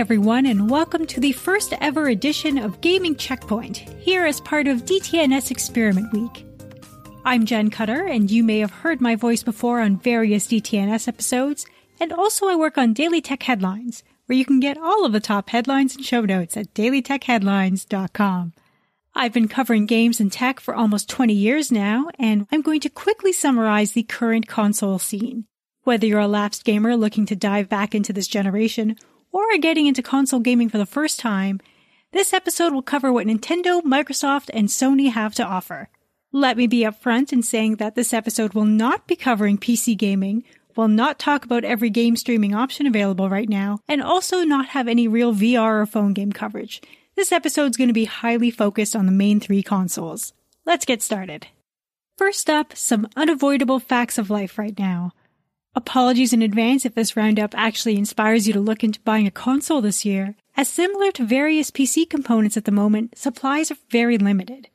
Everyone, 0.00 0.46
and 0.46 0.70
welcome 0.70 1.06
to 1.06 1.20
the 1.20 1.30
first 1.30 1.74
ever 1.82 2.08
edition 2.08 2.56
of 2.56 2.80
Gaming 2.80 3.14
Checkpoint, 3.14 3.76
here 3.76 4.24
as 4.24 4.40
part 4.40 4.66
of 4.66 4.86
DTNS 4.86 5.50
Experiment 5.50 6.10
Week. 6.14 6.46
I'm 7.26 7.44
Jen 7.44 7.68
Cutter, 7.68 8.06
and 8.06 8.30
you 8.30 8.42
may 8.42 8.60
have 8.60 8.70
heard 8.70 9.02
my 9.02 9.14
voice 9.14 9.42
before 9.42 9.78
on 9.78 9.98
various 9.98 10.46
DTNS 10.46 11.06
episodes, 11.06 11.66
and 12.00 12.14
also 12.14 12.48
I 12.48 12.56
work 12.56 12.78
on 12.78 12.94
Daily 12.94 13.20
Tech 13.20 13.42
Headlines, 13.42 14.02
where 14.24 14.38
you 14.38 14.46
can 14.46 14.58
get 14.58 14.78
all 14.78 15.04
of 15.04 15.12
the 15.12 15.20
top 15.20 15.50
headlines 15.50 15.94
and 15.94 16.02
show 16.02 16.22
notes 16.22 16.56
at 16.56 16.72
dailytechheadlines.com. 16.72 18.54
I've 19.14 19.34
been 19.34 19.48
covering 19.48 19.84
games 19.84 20.18
and 20.18 20.32
tech 20.32 20.60
for 20.60 20.74
almost 20.74 21.10
20 21.10 21.34
years 21.34 21.70
now, 21.70 22.08
and 22.18 22.46
I'm 22.50 22.62
going 22.62 22.80
to 22.80 22.88
quickly 22.88 23.34
summarize 23.34 23.92
the 23.92 24.04
current 24.04 24.48
console 24.48 24.98
scene. 24.98 25.44
Whether 25.82 26.06
you're 26.06 26.20
a 26.20 26.26
lapsed 26.26 26.64
gamer 26.64 26.96
looking 26.96 27.26
to 27.26 27.36
dive 27.36 27.68
back 27.68 27.94
into 27.94 28.14
this 28.14 28.28
generation, 28.28 28.96
or 29.32 29.42
are 29.52 29.58
getting 29.58 29.86
into 29.86 30.02
console 30.02 30.40
gaming 30.40 30.68
for 30.68 30.78
the 30.78 30.86
first 30.86 31.20
time, 31.20 31.60
this 32.12 32.32
episode 32.32 32.72
will 32.72 32.82
cover 32.82 33.12
what 33.12 33.26
Nintendo, 33.26 33.80
Microsoft, 33.82 34.50
and 34.52 34.68
Sony 34.68 35.10
have 35.12 35.34
to 35.36 35.44
offer. 35.44 35.88
Let 36.32 36.56
me 36.56 36.66
be 36.66 36.80
upfront 36.80 37.32
in 37.32 37.42
saying 37.42 37.76
that 37.76 37.94
this 37.94 38.12
episode 38.12 38.54
will 38.54 38.64
not 38.64 39.06
be 39.06 39.16
covering 39.16 39.58
PC 39.58 39.96
gaming, 39.96 40.44
will 40.76 40.88
not 40.88 41.18
talk 41.18 41.44
about 41.44 41.64
every 41.64 41.90
game 41.90 42.16
streaming 42.16 42.54
option 42.54 42.86
available 42.86 43.28
right 43.28 43.48
now, 43.48 43.78
and 43.88 44.02
also 44.02 44.44
not 44.44 44.68
have 44.68 44.88
any 44.88 45.08
real 45.08 45.32
VR 45.32 45.82
or 45.82 45.86
phone 45.86 46.12
game 46.12 46.32
coverage. 46.32 46.80
This 47.16 47.32
episode's 47.32 47.76
going 47.76 47.88
to 47.88 47.94
be 47.94 48.04
highly 48.06 48.50
focused 48.50 48.96
on 48.96 49.06
the 49.06 49.12
main 49.12 49.40
three 49.40 49.62
consoles. 49.62 50.32
Let's 50.64 50.84
get 50.84 51.02
started. 51.02 51.48
First 52.16 52.50
up, 52.50 52.76
some 52.76 53.08
unavoidable 53.16 53.78
facts 53.78 54.18
of 54.18 54.30
life 54.30 54.58
right 54.58 54.78
now. 54.78 55.12
Apologies 55.76 56.32
in 56.32 56.42
advance 56.42 56.84
if 56.84 56.94
this 56.96 57.16
roundup 57.16 57.54
actually 57.56 57.96
inspires 57.96 58.46
you 58.46 58.52
to 58.52 58.60
look 58.60 58.82
into 58.82 59.00
buying 59.00 59.26
a 59.26 59.30
console 59.30 59.80
this 59.80 60.04
year, 60.04 60.34
as 60.56 60.68
similar 60.68 61.12
to 61.12 61.24
various 61.24 61.70
PC 61.70 62.10
components 62.10 62.56
at 62.56 62.64
the 62.64 62.72
moment, 62.72 63.16
supplies 63.16 63.70
are 63.70 63.76
very 63.88 64.18
limited. 64.18 64.68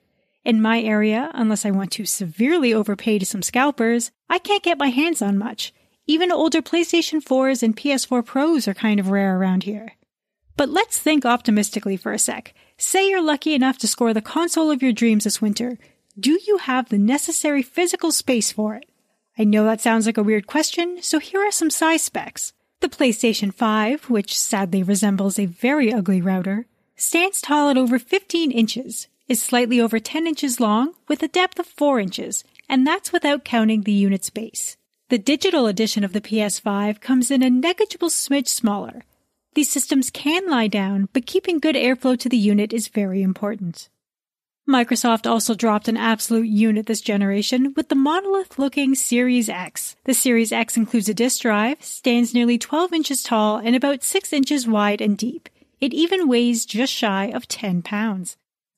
In 0.45 0.61
my 0.61 0.81
area, 0.81 1.31
unless 1.34 1.65
I 1.65 1.72
want 1.72 1.91
to 1.93 2.05
severely 2.05 2.73
overpay 2.73 3.19
to 3.19 3.26
some 3.26 3.41
scalpers, 3.41 4.11
I 4.30 4.38
can't 4.38 4.63
get 4.63 4.77
my 4.77 4.88
hands 4.88 5.22
on 5.22 5.38
much. 5.38 5.73
Even 6.07 6.31
older 6.31 6.61
PlayStation 6.61 7.22
4s 7.22 7.61
and 7.61 7.76
PS4 7.76 8.23
Pros 8.23 8.67
are 8.67 8.73
kind 8.73 8.99
of 8.99 9.09
rare 9.09 9.38
around 9.38 9.63
here. 9.63 9.95
But 10.55 10.69
let's 10.69 10.97
think 10.97 11.26
optimistically 11.26 11.97
for 11.97 12.13
a 12.13 12.19
sec. 12.19 12.53
Say 12.77 13.09
you're 13.09 13.22
lucky 13.22 13.53
enough 13.53 13.77
to 13.80 13.88
score 13.88 14.13
the 14.13 14.22
console 14.22 14.72
of 14.72 14.81
your 14.81 14.93
dreams 14.93 15.26
this 15.26 15.41
winter. 15.41 15.77
Do 16.17 16.39
you 16.47 16.59
have 16.59 16.88
the 16.88 16.97
necessary 16.97 17.61
physical 17.61 18.13
space 18.13 18.51
for 18.51 18.76
it? 18.76 18.85
I 19.38 19.44
know 19.44 19.66
that 19.66 19.82
sounds 19.82 20.06
like 20.06 20.18
a 20.18 20.24
weird 20.24 20.48
question, 20.48 21.02
so 21.02 21.20
here 21.20 21.41
are 21.41 21.52
some 21.52 21.70
size 21.70 22.03
specs. 22.03 22.53
The 22.80 22.88
PlayStation 22.88 23.53
5, 23.53 24.10
which 24.10 24.38
sadly 24.38 24.82
resembles 24.82 25.38
a 25.38 25.45
very 25.45 25.91
ugly 25.91 26.22
router, 26.22 26.68
stands 26.95 27.41
tall 27.41 27.70
at 27.70 27.78
over 27.78 27.99
15 27.99 28.52
inches, 28.52 29.10
is 29.28 29.44
slightly 29.44 29.82
over 29.82 29.99
10 29.99 30.26
inches 30.26 30.62
long, 30.62 30.94
with 31.10 31.22
a 31.22 31.28
depth 31.28 31.60
of 31.60 31.66
4 31.66 31.99
inches, 31.99 32.45
and 32.70 32.88
that's 32.88 33.12
without 33.12 33.44
counting 33.44 33.82
the 33.82 33.91
unit's 33.91 34.30
base. 34.30 34.78
The 35.10 35.18
digital 35.18 35.68
edition 35.68 36.06
of 36.06 36.14
the 36.14 36.22
PS5 36.22 37.02
comes 37.02 37.30
in 37.30 37.44
a 37.44 37.49
negligible 37.49 38.10
smidge 38.10 38.48
smaller. 38.48 39.03
These 39.53 39.70
systems 39.70 40.10
can 40.10 40.49
lie 40.49 40.68
down, 40.68 41.10
but 41.12 41.26
keeping 41.26 41.60
good 41.60 41.76
airflow 41.76 42.18
to 42.20 42.30
the 42.30 42.38
unit 42.38 42.72
is 42.72 42.88
very 42.88 43.22
important. 43.22 43.90
Microsoft 44.67 45.29
also 45.29 45.53
dropped 45.53 45.87
an 45.87 45.95
absolute 45.95 46.47
unit 46.47 46.87
this 46.87 47.01
generation 47.01 47.71
with 47.75 47.89
the 47.89 47.95
monolith 47.95 48.57
looking 48.57 48.95
Series 48.95 49.47
X. 49.47 49.95
The 50.05 50.13
Series 50.15 50.51
X 50.51 50.75
includes 50.75 51.07
a 51.07 51.13
disk 51.13 51.43
drive, 51.43 51.83
stands 51.83 52.33
nearly 52.33 52.57
12 52.57 52.91
inches 52.91 53.21
tall 53.21 53.57
and 53.57 53.75
about 53.75 54.03
6 54.03 54.33
inches 54.33 54.67
wide 54.67 55.01
and 55.01 55.15
deep. 55.15 55.49
It 55.79 55.93
even 55.93 56.27
weighs 56.27 56.65
just 56.65 56.91
shy 56.91 57.25
of 57.25 57.47
10 57.47 57.83
pounds. 57.83 58.37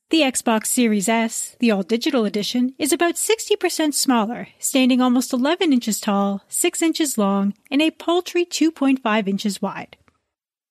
The 0.09 0.21
Xbox 0.21 0.67
Series 0.67 1.07
S, 1.07 1.55
the 1.59 1.71
all 1.71 1.83
digital 1.83 2.25
edition, 2.25 2.73
is 2.77 2.91
about 2.91 3.15
60% 3.15 3.93
smaller, 3.93 4.49
standing 4.59 4.99
almost 5.01 5.31
11 5.31 5.71
inches 5.71 6.01
tall, 6.01 6.43
6 6.49 6.81
inches 6.81 7.17
long, 7.17 7.53
and 7.71 7.81
a 7.81 7.91
paltry 7.91 8.45
2.5 8.45 9.27
inches 9.27 9.61
wide. 9.61 9.95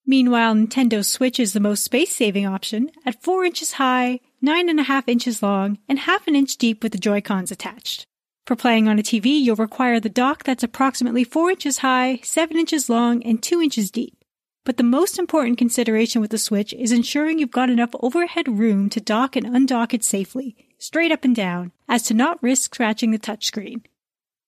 Meanwhile, 0.05 0.55
Nintendo 0.55 1.05
Switch 1.05 1.40
is 1.40 1.55
the 1.55 1.60
most 1.60 1.84
space 1.84 2.14
saving 2.14 2.47
option 2.47 2.90
at 3.05 3.22
4 3.22 3.44
inches 3.44 3.72
high, 3.72 4.20
9.5 4.43 5.05
inches 5.09 5.43
long, 5.43 5.79
and 5.89 6.01
half 6.01 6.27
an 6.27 6.37
inch 6.37 6.57
deep 6.57 6.83
with 6.83 6.93
the 6.93 6.99
Joy-Cons 6.99 7.51
attached. 7.51 8.07
For 8.47 8.55
playing 8.55 8.87
on 8.87 8.99
a 8.99 9.03
TV, 9.03 9.41
you'll 9.41 9.57
require 9.57 9.99
the 9.99 10.09
dock 10.09 10.45
that's 10.45 10.63
approximately 10.63 11.25
4 11.25 11.51
inches 11.51 11.79
high, 11.79 12.21
7 12.23 12.57
inches 12.57 12.89
long, 12.89 13.23
and 13.25 13.43
2 13.43 13.61
inches 13.61 13.91
deep. 13.91 14.17
But 14.65 14.77
the 14.77 14.83
most 14.83 15.19
important 15.19 15.59
consideration 15.59 16.21
with 16.21 16.31
the 16.31 16.39
Switch 16.39 16.73
is 16.75 16.93
ensuring 16.93 17.39
you've 17.39 17.51
got 17.51 17.71
enough 17.71 17.91
overhead 18.01 18.59
room 18.59 18.89
to 18.91 19.01
dock 19.01 19.37
and 19.37 19.47
undock 19.47 19.95
it 19.95 20.05
safely, 20.05 20.57
straight 20.79 21.13
up 21.13 21.25
and 21.25 21.35
down, 21.35 21.73
as 21.89 22.03
to 22.05 22.15
not 22.15 22.43
risk 22.43 22.75
scratching 22.75 23.13
the 23.13 23.19
touchscreen. 23.19 23.83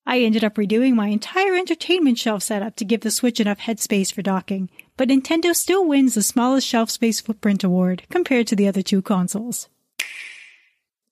I 0.06 0.20
ended 0.20 0.42
up 0.42 0.54
redoing 0.54 0.94
my 0.94 1.08
entire 1.08 1.54
entertainment 1.54 2.18
shelf 2.18 2.42
setup 2.42 2.76
to 2.76 2.84
give 2.84 3.02
the 3.02 3.10
Switch 3.10 3.40
enough 3.40 3.58
headspace 3.58 4.12
for 4.12 4.22
docking, 4.22 4.70
but 4.96 5.08
Nintendo 5.08 5.54
still 5.54 5.84
wins 5.86 6.14
the 6.14 6.22
smallest 6.22 6.66
shelf 6.66 6.90
space 6.90 7.20
footprint 7.20 7.62
award 7.62 8.04
compared 8.10 8.46
to 8.46 8.56
the 8.56 8.68
other 8.68 8.82
two 8.82 9.02
consoles. 9.02 9.68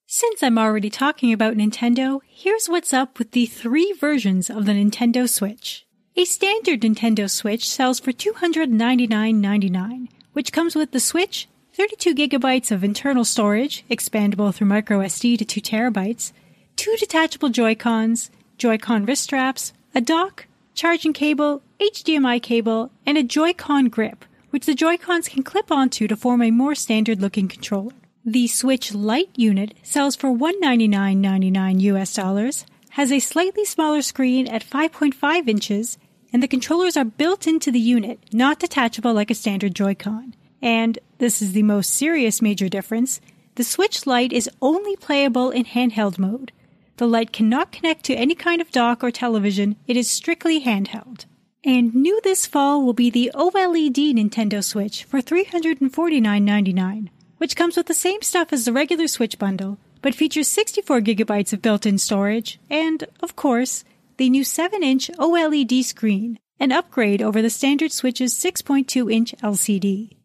Since 0.08 0.40
I'm 0.40 0.56
already 0.56 0.88
talking 0.88 1.32
about 1.32 1.56
Nintendo, 1.56 2.20
here's 2.28 2.68
what's 2.68 2.92
up 2.92 3.18
with 3.18 3.32
the 3.32 3.44
three 3.44 3.92
versions 3.92 4.48
of 4.48 4.64
the 4.64 4.70
Nintendo 4.70 5.28
Switch. 5.28 5.84
A 6.14 6.24
standard 6.24 6.82
Nintendo 6.82 7.28
Switch 7.28 7.68
sells 7.68 7.98
for 7.98 8.12
$299.99, 8.12 10.06
which 10.32 10.52
comes 10.52 10.76
with 10.76 10.92
the 10.92 11.00
Switch, 11.00 11.48
32 11.72 12.14
gigabytes 12.14 12.70
of 12.70 12.84
internal 12.84 13.24
storage, 13.24 13.84
expandable 13.90 14.54
through 14.54 14.68
microSD 14.68 15.38
to 15.38 15.44
2 15.44 15.60
terabytes, 15.60 16.30
two 16.76 16.94
detachable 17.00 17.48
Joy-Cons, 17.48 18.30
Joy-Con 18.58 19.06
wrist 19.06 19.24
straps, 19.24 19.72
a 19.92 20.00
dock, 20.00 20.46
charging 20.76 21.14
cable, 21.14 21.62
HDMI 21.80 22.40
cable, 22.40 22.92
and 23.04 23.18
a 23.18 23.24
Joy-Con 23.24 23.88
grip, 23.88 24.24
which 24.50 24.66
the 24.66 24.74
Joy-Cons 24.76 25.26
can 25.26 25.42
clip 25.42 25.72
onto 25.72 26.06
to 26.06 26.14
form 26.16 26.42
a 26.42 26.52
more 26.52 26.76
standard 26.76 27.20
looking 27.20 27.48
controller. 27.48 27.94
The 28.28 28.48
Switch 28.48 28.92
Lite 28.92 29.30
unit 29.36 29.74
sells 29.84 30.16
for 30.16 30.30
$199.99 30.30 31.80
US 31.82 32.12
dollars, 32.12 32.66
has 32.90 33.12
a 33.12 33.20
slightly 33.20 33.64
smaller 33.64 34.02
screen 34.02 34.48
at 34.48 34.68
5.5 34.68 35.46
inches, 35.46 35.96
and 36.32 36.42
the 36.42 36.48
controllers 36.48 36.96
are 36.96 37.04
built 37.04 37.46
into 37.46 37.70
the 37.70 37.78
unit, 37.78 38.18
not 38.32 38.58
detachable 38.58 39.14
like 39.14 39.30
a 39.30 39.34
standard 39.34 39.76
Joy-Con. 39.76 40.34
And 40.60 40.98
this 41.18 41.40
is 41.40 41.52
the 41.52 41.62
most 41.62 41.94
serious 41.94 42.42
major 42.42 42.68
difference. 42.68 43.20
The 43.54 43.62
Switch 43.62 44.08
Lite 44.08 44.32
is 44.32 44.50
only 44.60 44.96
playable 44.96 45.50
in 45.52 45.64
handheld 45.64 46.18
mode. 46.18 46.50
The 46.96 47.06
Lite 47.06 47.32
cannot 47.32 47.70
connect 47.70 48.04
to 48.06 48.14
any 48.16 48.34
kind 48.34 48.60
of 48.60 48.72
dock 48.72 49.04
or 49.04 49.12
television. 49.12 49.76
It 49.86 49.96
is 49.96 50.10
strictly 50.10 50.64
handheld. 50.64 51.26
And 51.62 51.94
new 51.94 52.20
this 52.24 52.44
fall 52.44 52.82
will 52.84 52.92
be 52.92 53.08
the 53.08 53.30
OLED 53.36 54.14
Nintendo 54.14 54.64
Switch 54.64 55.04
for 55.04 55.20
$349.99, 55.20 57.08
which 57.38 57.56
comes 57.56 57.76
with 57.76 57.86
the 57.86 57.94
same 57.94 58.22
stuff 58.22 58.52
as 58.52 58.64
the 58.64 58.72
regular 58.72 59.08
Switch 59.08 59.38
bundle, 59.38 59.78
but 60.02 60.14
features 60.14 60.48
64 60.48 61.00
gigabytes 61.00 61.52
of 61.52 61.62
built-in 61.62 61.98
storage 61.98 62.58
and, 62.70 63.04
of 63.20 63.36
course, 63.36 63.84
the 64.16 64.30
new 64.30 64.42
7-inch 64.42 65.10
OLED 65.18 65.84
screen, 65.84 66.38
an 66.58 66.72
upgrade 66.72 67.20
over 67.20 67.42
the 67.42 67.50
standard 67.50 67.92
Switch's 67.92 68.34
6.2-inch 68.34 69.34
LCD. 69.42 70.16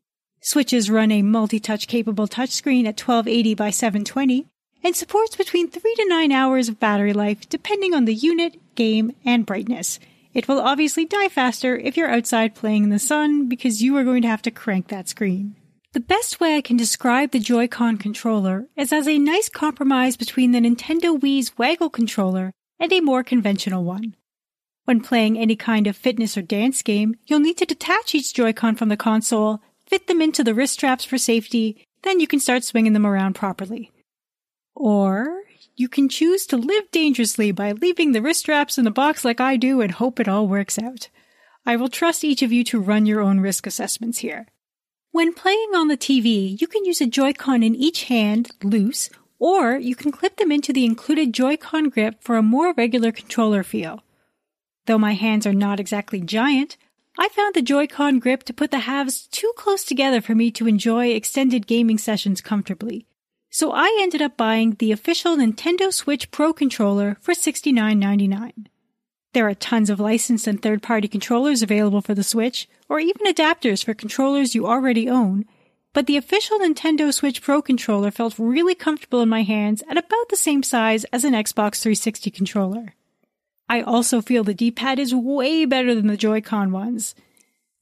Switches 0.42 0.90
run 0.90 1.12
a 1.12 1.22
multi-touch 1.22 1.88
capable 1.88 2.28
touchscreen 2.28 2.86
at 2.86 3.00
1280 3.00 3.54
by 3.56 3.70
720 3.70 4.48
and 4.84 4.96
supports 4.96 5.36
between 5.36 5.70
3 5.70 5.96
to 5.96 6.06
9 6.08 6.32
hours 6.32 6.68
of 6.68 6.80
battery 6.80 7.14
life 7.14 7.48
depending 7.50 7.94
on 7.94 8.06
the 8.06 8.16
unit, 8.16 8.60
game, 8.76 9.14
and 9.24 9.46
brightness. 9.46 10.00
It 10.34 10.48
will 10.48 10.62
obviously 10.62 11.06
die 11.06 11.30
faster 11.30 11.76
if 11.76 11.98
you're 11.98 12.10
outside 12.10 12.56
playing 12.56 12.86
in 12.86 12.90
the 12.90 13.00
sun 13.00 13.50
because 13.50 13.84
you 13.84 13.96
are 13.98 14.04
going 14.04 14.22
to 14.24 14.30
have 14.30 14.42
to 14.44 14.52
crank 14.52 14.88
that 14.88 15.10
screen. 15.10 15.56
The 15.94 16.00
best 16.00 16.40
way 16.40 16.56
I 16.56 16.62
can 16.62 16.78
describe 16.78 17.32
the 17.32 17.40
Joy-Con 17.40 17.98
controller 17.98 18.70
is 18.78 18.94
as 18.94 19.10
a 19.10 19.18
nice 19.18 19.50
compromise 19.50 20.16
between 20.16 20.54
the 20.54 20.62
Nintendo 20.62 21.20
Wii's 21.20 21.58
Waggle 21.58 21.90
controller 21.90 22.54
and 22.80 22.94
a 22.94 23.02
more 23.02 23.26
conventional 23.26 23.84
one. 23.84 24.16
When 24.86 25.02
playing 25.02 25.38
any 25.38 25.58
kind 25.58 25.88
of 25.88 25.98
fitness 25.98 26.38
or 26.38 26.44
dance 26.44 26.82
game, 26.82 27.16
you'll 27.26 27.42
need 27.42 27.58
to 27.58 27.66
detach 27.66 28.16
each 28.16 28.34
Joy-Con 28.34 28.78
from 28.78 28.88
the 28.88 28.96
console, 28.96 29.62
fit 29.86 30.08
them 30.08 30.22
into 30.22 30.46
the 30.46 30.54
wrist 30.54 30.76
straps 30.76 31.04
for 31.04 31.18
safety, 31.18 31.86
then 32.04 32.22
you 32.22 32.28
can 32.28 32.40
start 32.40 32.64
swinging 32.64 32.94
them 32.94 33.06
around 33.06 33.34
properly. 33.34 33.92
Or 34.74 35.42
you 35.76 35.90
can 35.90 36.08
choose 36.08 36.46
to 36.46 36.58
live 36.58 36.90
dangerously 36.92 37.52
by 37.52 37.74
leaving 37.74 38.14
the 38.14 38.22
wrist 38.22 38.40
straps 38.40 38.78
in 38.78 38.86
the 38.86 38.92
box 38.92 39.26
like 39.26 39.42
I 39.42 39.58
do 39.58 39.82
and 39.82 39.92
hope 39.92 40.22
it 40.22 40.30
all 40.30 40.48
works 40.48 40.80
out. 40.80 41.10
I 41.66 41.76
will 41.76 41.90
trust 41.90 42.24
each 42.24 42.42
of 42.42 42.54
you 42.54 42.64
to 42.64 42.80
run 42.80 43.06
your 43.06 43.20
own 43.20 43.42
risk 43.42 43.68
assessments 43.68 44.20
here. 44.20 44.48
When 45.14 45.34
playing 45.34 45.72
on 45.76 45.90
the 45.90 45.98
TV, 45.98 46.60
you 46.62 46.68
can 46.68 46.86
use 46.86 47.02
a 47.02 47.06
Joy-Con 47.06 47.64
in 47.64 47.76
each 47.76 48.06
hand, 48.06 48.52
loose, 48.64 49.10
or 49.40 49.76
you 49.76 49.94
can 49.94 50.10
clip 50.10 50.38
them 50.38 50.54
into 50.54 50.72
the 50.72 50.86
included 50.86 51.34
Joy-Con 51.34 51.90
grip 51.90 52.22
for 52.22 52.38
a 52.38 52.42
more 52.42 52.74
regular 52.78 53.12
controller 53.12 53.62
feel. 53.62 54.04
Though 54.86 54.98
my 54.98 55.12
hands 55.12 55.46
are 55.46 55.54
not 55.54 55.82
exactly 55.82 56.22
giant, 56.22 56.78
I 57.20 57.28
found 57.28 57.56
the 57.56 57.62
Joy-Con 57.62 58.20
grip 58.20 58.44
to 58.44 58.54
put 58.54 58.72
the 58.72 58.80
halves 58.80 59.28
too 59.28 59.52
close 59.58 59.84
together 59.84 60.22
for 60.22 60.34
me 60.34 60.50
to 60.52 60.66
enjoy 60.66 61.10
extended 61.10 61.68
gaming 61.68 61.98
sessions 61.98 62.40
comfortably. 62.40 63.06
So 63.50 63.74
I 63.74 64.00
ended 64.02 64.22
up 64.22 64.38
buying 64.38 64.76
the 64.80 64.94
official 64.94 65.36
Nintendo 65.36 65.94
Switch 65.94 66.32
Pro 66.32 66.54
controller 66.54 67.18
for 67.20 67.34
$69.99. 67.34 68.68
There 69.34 69.48
are 69.48 69.54
tons 69.54 69.90
of 69.90 70.00
licensed 70.00 70.46
and 70.46 70.62
third-party 70.62 71.08
controllers 71.08 71.64
available 71.64 72.02
for 72.02 72.14
the 72.14 72.24
Switch, 72.24 72.68
or 72.90 73.00
even 73.00 73.26
adapters 73.26 73.84
for 73.84 73.94
controllers 73.94 74.56
you 74.56 74.68
already 74.68 75.10
own, 75.10 75.46
but 75.94 76.06
the 76.06 76.18
official 76.18 76.60
Nintendo 76.60 77.14
Switch 77.14 77.42
Pro 77.42 77.62
controller 77.62 78.12
felt 78.12 78.38
really 78.38 78.76
comfortable 78.76 79.22
in 79.22 79.30
my 79.30 79.44
hands 79.44 79.84
at 79.90 79.98
about 79.98 80.30
the 80.30 80.36
same 80.36 80.64
size 80.64 81.06
as 81.06 81.24
an 81.24 81.34
Xbox 81.34 81.82
360 81.82 82.30
controller. 82.32 82.94
I 83.70 83.82
also 83.82 84.22
feel 84.22 84.44
the 84.44 84.54
D-pad 84.54 85.00
is 85.00 85.16
way 85.16 85.64
better 85.64 85.96
than 85.96 86.08
the 86.08 86.18
Joy-Con 86.18 86.74
ones. 86.74 87.16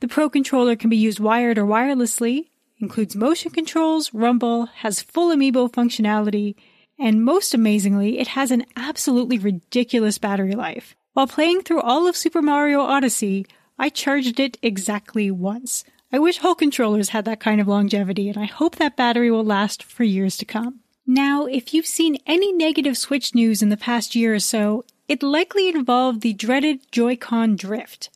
The 0.01 0.07
Pro 0.07 0.29
controller 0.29 0.75
can 0.75 0.91
be 0.91 0.97
used 0.97 1.19
wired 1.19 1.57
or 1.57 1.65
wirelessly, 1.65 2.49
includes 2.79 3.15
motion 3.15 3.51
controls, 3.51 4.13
rumble, 4.13 4.67
has 4.67 5.01
full 5.01 5.35
amiibo 5.35 5.71
functionality, 5.71 6.53
and 6.99 7.23
most 7.23 7.55
amazingly, 7.55 8.19
it 8.19 8.29
has 8.29 8.51
an 8.51 8.65
absolutely 8.75 9.39
ridiculous 9.39 10.19
battery 10.19 10.53
life. 10.53 10.95
While 11.19 11.27
playing 11.27 11.63
through 11.63 11.81
all 11.81 12.07
of 12.07 12.15
Super 12.15 12.41
Mario 12.41 12.79
Odyssey, 12.79 13.45
I 13.77 13.89
charged 13.89 14.39
it 14.39 14.57
exactly 14.61 15.29
once. 15.29 15.83
I 16.13 16.19
wish 16.19 16.37
whole 16.37 16.55
controllers 16.55 17.09
had 17.09 17.25
that 17.25 17.41
kind 17.41 17.59
of 17.59 17.67
longevity, 17.67 18.29
and 18.29 18.37
I 18.37 18.45
hope 18.45 18.77
that 18.77 18.95
battery 18.95 19.29
will 19.29 19.43
last 19.43 19.83
for 19.83 20.05
years 20.05 20.37
to 20.37 20.45
come. 20.45 20.79
Now, 21.05 21.45
if 21.45 21.73
you've 21.73 21.85
seen 21.85 22.19
any 22.25 22.53
negative 22.53 22.97
Switch 22.97 23.35
news 23.35 23.61
in 23.61 23.67
the 23.67 23.75
past 23.75 24.15
year 24.15 24.33
or 24.33 24.39
so, 24.39 24.85
it 25.09 25.21
likely 25.21 25.67
involved 25.67 26.21
the 26.21 26.31
dreaded 26.31 26.89
Joy-Con 26.89 27.57
drift. 27.57 28.09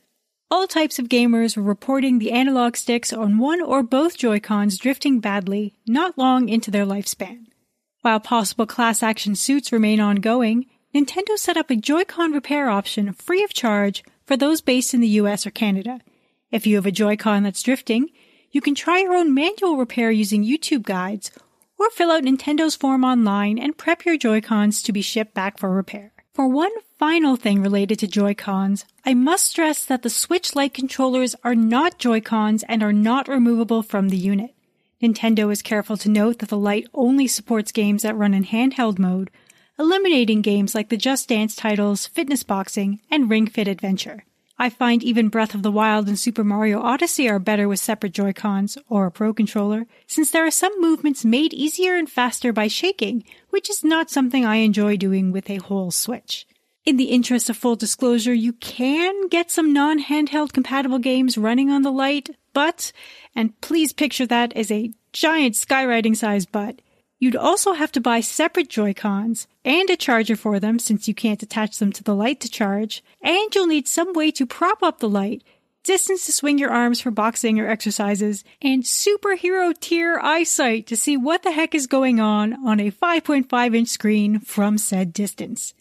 All 0.50 0.66
types 0.66 0.98
of 0.98 1.10
gamers 1.10 1.58
were 1.58 1.64
reporting 1.64 2.20
the 2.20 2.32
analog 2.32 2.78
sticks 2.78 3.12
on 3.12 3.38
one 3.38 3.62
or 3.62 3.84
both 3.84 4.18
Joy-Cons 4.18 4.78
drifting 4.78 5.20
badly 5.20 5.74
not 5.86 6.18
long 6.18 6.48
into 6.48 6.72
their 6.72 6.86
lifespan. 6.86 7.48
While 8.00 8.22
possible 8.22 8.66
class 8.66 9.04
action 9.04 9.36
suits 9.36 9.74
remain 9.74 10.00
ongoing, 10.00 10.68
Nintendo 10.94 11.36
set 11.40 11.58
up 11.58 11.72
a 11.72 11.76
Joy-Con 11.76 12.34
repair 12.34 12.70
option 12.70 13.14
free 13.14 13.44
of 13.44 13.52
charge 13.52 14.04
for 14.26 14.38
those 14.38 14.62
based 14.62 14.94
in 14.94 15.02
the 15.02 15.08
US 15.20 15.48
or 15.48 15.50
Canada. 15.50 16.00
If 16.52 16.68
you 16.68 16.76
have 16.76 16.86
a 16.86 16.92
Joy-Con 16.92 17.42
that's 17.42 17.64
drifting, 17.64 18.10
you 18.52 18.62
can 18.62 18.76
try 18.76 19.00
your 19.00 19.16
own 19.16 19.34
manual 19.34 19.78
repair 19.78 20.12
using 20.12 20.46
YouTube 20.46 20.84
guides 20.84 21.32
or 21.80 21.90
fill 21.90 22.12
out 22.12 22.22
Nintendo's 22.22 22.76
form 22.76 23.04
online 23.04 23.58
and 23.58 23.76
prep 23.76 24.06
your 24.06 24.18
Joy-Cons 24.18 24.84
to 24.84 24.92
be 24.92 25.02
shipped 25.02 25.34
back 25.34 25.58
for 25.58 25.72
repair. 25.72 26.12
For 26.36 26.48
one 26.48 26.72
final 27.00 27.38
thing 27.38 27.64
related 27.64 27.98
to 28.00 28.08
Joy-Cons, 28.08 28.86
I 29.04 29.16
must 29.16 29.46
stress 29.46 29.84
that 29.86 30.04
the 30.04 30.12
Switch 30.12 30.56
Lite 30.56 30.76
controllers 30.76 31.36
are 31.44 31.56
not 31.56 31.98
Joy-Cons 31.98 32.64
and 32.70 32.84
are 32.84 32.94
not 32.94 33.28
removable 33.28 33.82
from 33.82 34.10
the 34.10 34.18
unit. 34.18 34.54
Nintendo 35.02 35.52
is 35.52 35.64
careful 35.64 35.98
to 35.98 36.08
note 36.08 36.38
that 36.38 36.50
the 36.50 36.58
Lite 36.58 36.88
only 36.94 37.26
supports 37.26 37.72
games 37.72 38.04
that 38.04 38.16
run 38.16 38.36
in 38.36 38.46
handheld 38.46 39.00
mode, 39.00 39.32
eliminating 39.80 40.42
games 40.42 40.76
like 40.76 40.90
the 40.90 40.98
Just 40.98 41.30
Dance 41.30 41.56
titles 41.56 42.06
Fitness 42.06 42.44
Boxing 42.44 43.00
and 43.10 43.30
Ring 43.30 43.48
Fit 43.48 43.68
Adventure. 43.68 44.24
I 44.58 44.70
find 44.70 45.02
even 45.02 45.30
Breath 45.30 45.56
of 45.56 45.64
the 45.64 45.72
Wild 45.72 46.08
and 46.08 46.18
Super 46.18 46.44
Mario 46.44 46.80
Odyssey 46.80 47.28
are 47.28 47.40
better 47.40 47.68
with 47.68 47.80
separate 47.80 48.14
Joy-Cons 48.14 48.78
or 48.88 49.08
a 49.08 49.12
Pro 49.12 49.34
controller, 49.34 49.88
since 50.06 50.30
there 50.30 50.46
are 50.46 50.52
some 50.52 50.80
movements 50.80 51.26
made 51.26 51.54
easier 51.54 51.96
and 51.96 52.10
faster 52.10 52.54
by 52.54 52.68
shaking, 52.68 53.24
which 53.50 53.70
is 53.70 53.84
not 53.84 54.12
something 54.12 54.46
I 54.46 54.58
enjoy 54.58 54.96
doing 54.96 55.32
with 55.32 55.50
a 55.50 55.58
whole 55.58 55.90
Switch. 55.90 56.46
In 56.86 56.98
the 56.98 57.06
interest 57.06 57.50
of 57.50 57.58
full 57.58 57.76
disclosure, 57.76 58.34
you 58.34 58.54
can 58.54 59.28
get 59.28 59.50
some 59.50 59.74
non-handheld 59.74 60.54
compatible 60.54 61.00
games 61.00 61.38
running 61.38 61.72
on 61.72 61.82
the 61.82 61.92
Lite, 61.92 62.30
but, 62.54 62.92
and 63.36 63.60
please 63.62 63.92
picture 63.92 64.28
that 64.28 64.54
as 64.54 64.70
a 64.70 64.92
giant 65.14 65.56
skywriting 65.56 66.16
size 66.16 66.46
but, 66.46 66.80
You'd 67.24 67.38
also 67.38 67.72
have 67.72 67.94
to 67.94 68.02
buy 68.02 68.20
separate 68.20 68.68
Joy-Cons 68.68 69.48
and 69.64 69.90
a 69.90 69.96
charger 69.96 70.36
for 70.36 70.60
them 70.60 70.78
since 70.78 71.08
you 71.08 71.14
can't 71.14 71.42
attach 71.42 71.80
them 71.80 71.94
to 71.94 72.04
the 72.04 72.14
Lite 72.14 72.42
to 72.42 72.50
charge, 72.50 73.02
and 73.22 73.56
you'll 73.56 73.66
need 73.66 73.88
some 73.88 74.12
way 74.12 74.30
to 74.32 74.46
prop 74.46 74.84
up 74.84 75.00
the 75.00 75.08
Lite, 75.08 75.42
distance 75.84 76.26
to 76.26 76.34
swing 76.34 76.58
your 76.58 76.70
arms 76.70 77.00
for 77.00 77.12
boxing 77.12 77.62
or 77.62 77.70
exercises, 77.70 78.44
and 78.62 78.84
superhero 78.84 79.74
tier 79.80 80.20
eyesight 80.22 80.86
to 80.88 80.98
see 80.98 81.16
what 81.16 81.44
the 81.44 81.54
heck 81.54 81.74
is 81.74 81.88
going 81.88 82.20
on 82.20 82.56
on 82.68 82.82
a 82.82 82.92
5.5 82.92 83.74
inch 83.74 83.88
screen 83.88 84.40
from 84.42 84.78
said 84.78 85.14
distance. 85.14 85.74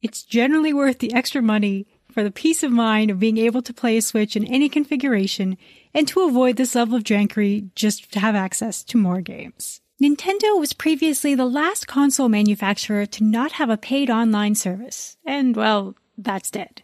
It's 0.00 0.22
generally 0.22 0.72
worth 0.72 1.00
the 1.00 1.12
extra 1.12 1.42
money 1.42 1.88
for 2.10 2.22
the 2.22 2.30
peace 2.30 2.62
of 2.62 2.72
mind 2.72 3.10
of 3.10 3.20
being 3.20 3.36
able 3.36 3.60
to 3.60 3.74
play 3.74 3.98
a 3.98 4.00
Switch 4.00 4.34
in 4.34 4.46
any 4.46 4.70
configuration 4.70 5.58
and 5.92 6.08
to 6.08 6.22
avoid 6.22 6.56
this 6.56 6.74
level 6.74 6.94
of 6.94 7.04
jankery 7.04 7.68
just 7.74 8.10
to 8.12 8.18
have 8.18 8.34
access 8.34 8.82
to 8.84 8.96
more 8.96 9.20
games. 9.20 9.79
Nintendo 10.00 10.58
was 10.58 10.72
previously 10.72 11.34
the 11.34 11.44
last 11.44 11.86
console 11.86 12.30
manufacturer 12.30 13.04
to 13.04 13.22
not 13.22 13.52
have 13.52 13.68
a 13.68 13.76
paid 13.76 14.08
online 14.08 14.54
service, 14.54 15.18
and 15.26 15.54
well, 15.54 15.94
that's 16.16 16.50
dead. 16.50 16.80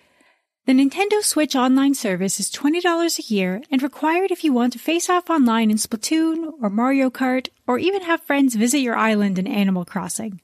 The 0.66 0.74
Nintendo 0.74 1.22
Switch 1.22 1.56
online 1.56 1.94
service 1.94 2.38
is 2.38 2.50
$20 2.50 3.18
a 3.18 3.34
year 3.34 3.62
and 3.70 3.82
required 3.82 4.32
if 4.32 4.44
you 4.44 4.52
want 4.52 4.74
to 4.74 4.78
face 4.78 5.08
off 5.08 5.30
online 5.30 5.70
in 5.70 5.78
Splatoon 5.78 6.52
or 6.60 6.68
Mario 6.68 7.08
Kart 7.08 7.48
or 7.66 7.78
even 7.78 8.02
have 8.02 8.20
friends 8.20 8.54
visit 8.54 8.80
your 8.80 8.96
island 8.96 9.38
in 9.38 9.46
Animal 9.46 9.86
Crossing. 9.86 10.42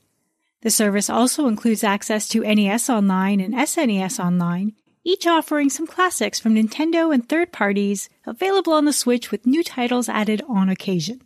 The 0.62 0.70
service 0.70 1.10
also 1.10 1.48
includes 1.48 1.84
access 1.84 2.26
to 2.28 2.40
NES 2.40 2.88
Online 2.88 3.40
and 3.40 3.52
SNES 3.52 4.18
Online, 4.24 4.72
each 5.04 5.26
offering 5.26 5.68
some 5.68 5.86
classics 5.86 6.40
from 6.40 6.54
Nintendo 6.54 7.12
and 7.12 7.28
third 7.28 7.52
parties 7.52 8.08
available 8.24 8.72
on 8.72 8.86
the 8.86 8.92
Switch 8.94 9.30
with 9.30 9.44
new 9.44 9.62
titles 9.62 10.08
added 10.08 10.40
on 10.48 10.70
occasion. 10.70 11.20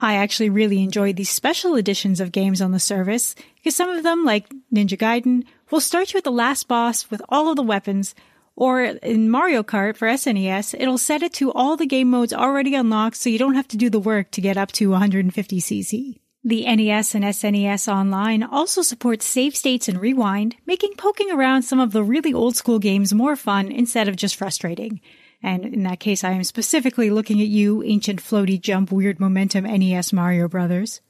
I 0.00 0.14
actually 0.14 0.50
really 0.50 0.82
enjoyed 0.82 1.16
these 1.16 1.30
special 1.30 1.74
editions 1.76 2.20
of 2.20 2.32
games 2.32 2.62
on 2.62 2.72
the 2.72 2.80
service 2.80 3.34
because 3.56 3.76
some 3.76 3.90
of 3.90 4.02
them, 4.02 4.24
like 4.24 4.48
Ninja 4.72 4.96
Gaiden, 4.96 5.44
will 5.70 5.80
start 5.80 6.12
you 6.12 6.18
at 6.18 6.24
the 6.24 6.32
last 6.32 6.68
boss 6.68 7.10
with 7.10 7.20
all 7.28 7.50
of 7.50 7.56
the 7.56 7.62
weapons, 7.62 8.14
or 8.56 8.82
in 8.82 9.30
Mario 9.30 9.62
Kart 9.62 9.96
for 9.96 10.08
SNES, 10.08 10.74
it'll 10.78 10.98
set 10.98 11.22
it 11.22 11.32
to 11.34 11.52
all 11.52 11.76
the 11.76 11.86
game 11.86 12.10
modes 12.10 12.32
already 12.32 12.74
unlocked 12.74 13.16
so 13.16 13.30
you 13.30 13.38
don't 13.38 13.54
have 13.54 13.68
to 13.68 13.76
do 13.76 13.90
the 13.90 14.00
work 14.00 14.30
to 14.32 14.40
get 14.40 14.56
up 14.56 14.72
to 14.72 14.90
150cc. 14.90 16.20
The 16.42 16.64
NES 16.64 17.14
and 17.14 17.24
SNES 17.24 17.92
Online 17.92 18.42
also 18.42 18.80
supports 18.80 19.26
save 19.26 19.54
states 19.54 19.88
and 19.88 20.00
rewind, 20.00 20.56
making 20.64 20.94
poking 20.96 21.30
around 21.30 21.62
some 21.62 21.78
of 21.78 21.92
the 21.92 22.02
really 22.02 22.32
old 22.32 22.56
school 22.56 22.78
games 22.78 23.12
more 23.12 23.36
fun 23.36 23.70
instead 23.70 24.08
of 24.08 24.16
just 24.16 24.36
frustrating. 24.36 25.02
And 25.42 25.64
in 25.64 25.82
that 25.84 26.00
case, 26.00 26.22
I 26.22 26.32
am 26.32 26.44
specifically 26.44 27.10
looking 27.10 27.40
at 27.40 27.46
you, 27.46 27.82
ancient 27.82 28.20
floaty 28.20 28.60
jump 28.60 28.92
weird 28.92 29.18
momentum 29.18 29.64
NES 29.64 30.12
Mario 30.12 30.48
Brothers. 30.48 31.00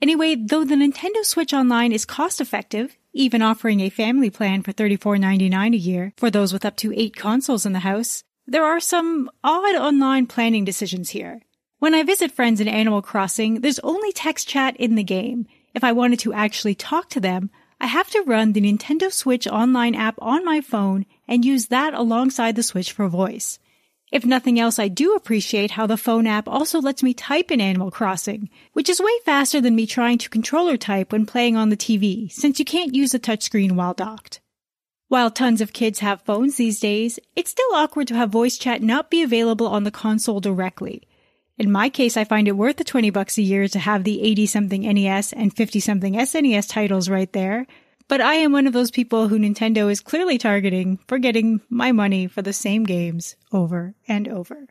Anyway, 0.00 0.34
though 0.34 0.64
the 0.64 0.74
Nintendo 0.74 1.24
Switch 1.24 1.52
Online 1.52 1.92
is 1.92 2.04
cost 2.04 2.40
effective, 2.40 2.96
even 3.12 3.42
offering 3.42 3.80
a 3.80 3.88
family 3.88 4.30
plan 4.30 4.62
for 4.62 4.72
$34.99 4.72 5.74
a 5.74 5.76
year 5.76 6.12
for 6.16 6.30
those 6.30 6.52
with 6.52 6.64
up 6.64 6.76
to 6.76 6.92
eight 6.98 7.16
consoles 7.16 7.64
in 7.64 7.72
the 7.72 7.78
house, 7.80 8.22
there 8.46 8.64
are 8.64 8.80
some 8.80 9.30
odd 9.42 9.74
online 9.76 10.26
planning 10.26 10.64
decisions 10.64 11.10
here. 11.10 11.40
When 11.78 11.94
I 11.94 12.02
visit 12.02 12.32
friends 12.32 12.60
in 12.60 12.68
Animal 12.68 13.02
Crossing, 13.02 13.60
there's 13.60 13.78
only 13.80 14.12
text 14.12 14.48
chat 14.48 14.76
in 14.76 14.94
the 14.94 15.04
game. 15.04 15.46
If 15.74 15.82
I 15.82 15.92
wanted 15.92 16.18
to 16.20 16.32
actually 16.32 16.74
talk 16.74 17.08
to 17.10 17.20
them, 17.20 17.50
I 17.80 17.86
have 17.86 18.10
to 18.10 18.22
run 18.26 18.52
the 18.52 18.60
Nintendo 18.60 19.12
Switch 19.12 19.46
online 19.46 19.94
app 19.94 20.16
on 20.20 20.44
my 20.44 20.60
phone 20.60 21.06
and 21.26 21.44
use 21.44 21.66
that 21.66 21.94
alongside 21.94 22.56
the 22.56 22.62
Switch 22.62 22.92
for 22.92 23.08
voice. 23.08 23.58
If 24.12 24.24
nothing 24.24 24.60
else, 24.60 24.78
I 24.78 24.88
do 24.88 25.14
appreciate 25.14 25.72
how 25.72 25.86
the 25.86 25.96
phone 25.96 26.26
app 26.26 26.48
also 26.48 26.80
lets 26.80 27.02
me 27.02 27.14
type 27.14 27.50
in 27.50 27.60
Animal 27.60 27.90
Crossing, 27.90 28.48
which 28.72 28.88
is 28.88 29.00
way 29.00 29.18
faster 29.24 29.60
than 29.60 29.74
me 29.74 29.86
trying 29.86 30.18
to 30.18 30.30
controller 30.30 30.76
type 30.76 31.10
when 31.10 31.26
playing 31.26 31.56
on 31.56 31.68
the 31.68 31.76
TV, 31.76 32.30
since 32.30 32.58
you 32.58 32.64
can't 32.64 32.94
use 32.94 33.12
the 33.12 33.18
touchscreen 33.18 33.72
while 33.72 33.94
docked. 33.94 34.40
While 35.08 35.30
tons 35.30 35.60
of 35.60 35.72
kids 35.72 35.98
have 35.98 36.22
phones 36.22 36.56
these 36.56 36.80
days, 36.80 37.18
it's 37.34 37.50
still 37.50 37.74
awkward 37.74 38.08
to 38.08 38.14
have 38.14 38.30
voice 38.30 38.56
chat 38.56 38.82
not 38.82 39.10
be 39.10 39.22
available 39.22 39.66
on 39.66 39.84
the 39.84 39.90
console 39.90 40.40
directly. 40.40 41.02
In 41.58 41.70
my 41.70 41.88
case, 41.88 42.16
I 42.16 42.24
find 42.24 42.48
it 42.48 42.56
worth 42.56 42.76
the 42.76 42.84
20 42.84 43.10
bucks 43.10 43.38
a 43.38 43.42
year 43.42 43.68
to 43.68 43.78
have 43.78 44.04
the 44.04 44.22
80 44.22 44.46
something 44.46 44.82
NES 44.82 45.32
and 45.32 45.54
50 45.54 45.80
something 45.80 46.14
SNES 46.14 46.68
titles 46.68 47.08
right 47.08 47.32
there. 47.32 47.66
But 48.08 48.20
I 48.20 48.34
am 48.34 48.52
one 48.52 48.66
of 48.66 48.72
those 48.72 48.90
people 48.90 49.28
who 49.28 49.38
Nintendo 49.38 49.90
is 49.90 50.00
clearly 50.00 50.36
targeting 50.36 50.98
for 51.08 51.18
getting 51.18 51.60
my 51.70 51.92
money 51.92 52.26
for 52.26 52.42
the 52.42 52.52
same 52.52 52.84
games 52.84 53.36
over 53.50 53.94
and 54.06 54.28
over. 54.28 54.68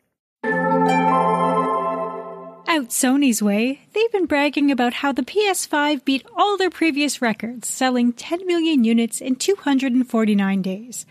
Out 2.66 2.88
Sony's 2.88 3.42
way, 3.42 3.82
they've 3.92 4.12
been 4.12 4.26
bragging 4.26 4.70
about 4.70 4.94
how 4.94 5.12
the 5.12 5.22
PS5 5.22 6.04
beat 6.04 6.26
all 6.36 6.56
their 6.56 6.70
previous 6.70 7.20
records, 7.20 7.68
selling 7.68 8.12
10 8.12 8.46
million 8.46 8.84
units 8.84 9.20
in 9.20 9.36
249 9.36 10.62
days. 10.62 11.06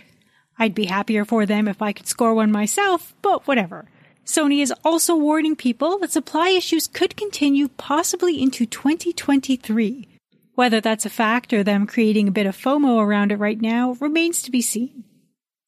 I'd 0.57 0.75
be 0.75 0.85
happier 0.85 1.25
for 1.25 1.45
them 1.45 1.67
if 1.67 1.81
I 1.81 1.93
could 1.93 2.07
score 2.07 2.33
one 2.33 2.51
myself, 2.51 3.13
but 3.21 3.47
whatever. 3.47 3.85
Sony 4.25 4.61
is 4.61 4.73
also 4.83 5.15
warning 5.15 5.55
people 5.55 5.99
that 5.99 6.11
supply 6.11 6.49
issues 6.49 6.87
could 6.87 7.17
continue 7.17 7.67
possibly 7.67 8.41
into 8.41 8.65
2023. 8.65 10.12
Whether 10.55 10.81
that's 10.81 11.05
a 11.05 11.09
fact 11.09 11.51
or 11.51 11.63
them 11.63 11.87
creating 11.87 12.27
a 12.27 12.31
bit 12.31 12.45
of 12.45 12.55
FOMO 12.55 13.01
around 13.01 13.31
it 13.31 13.39
right 13.39 13.59
now 13.59 13.97
remains 13.99 14.43
to 14.43 14.51
be 14.51 14.61
seen. 14.61 15.03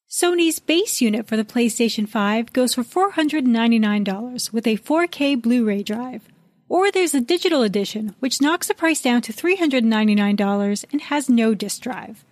Sony's 0.08 0.60
base 0.60 1.00
unit 1.00 1.26
for 1.26 1.36
the 1.36 1.44
PlayStation 1.44 2.08
5 2.08 2.52
goes 2.52 2.74
for 2.74 2.84
$499 2.84 4.52
with 4.52 4.66
a 4.66 4.76
4K 4.76 5.42
Blu-ray 5.42 5.82
drive. 5.82 6.28
Or 6.68 6.92
there's 6.92 7.14
a 7.14 7.20
digital 7.20 7.62
edition, 7.62 8.14
which 8.20 8.40
knocks 8.40 8.68
the 8.68 8.74
price 8.74 9.02
down 9.02 9.22
to 9.22 9.32
$399 9.32 10.84
and 10.92 11.00
has 11.02 11.28
no 11.28 11.54
disk 11.54 11.82
drive. 11.82 12.24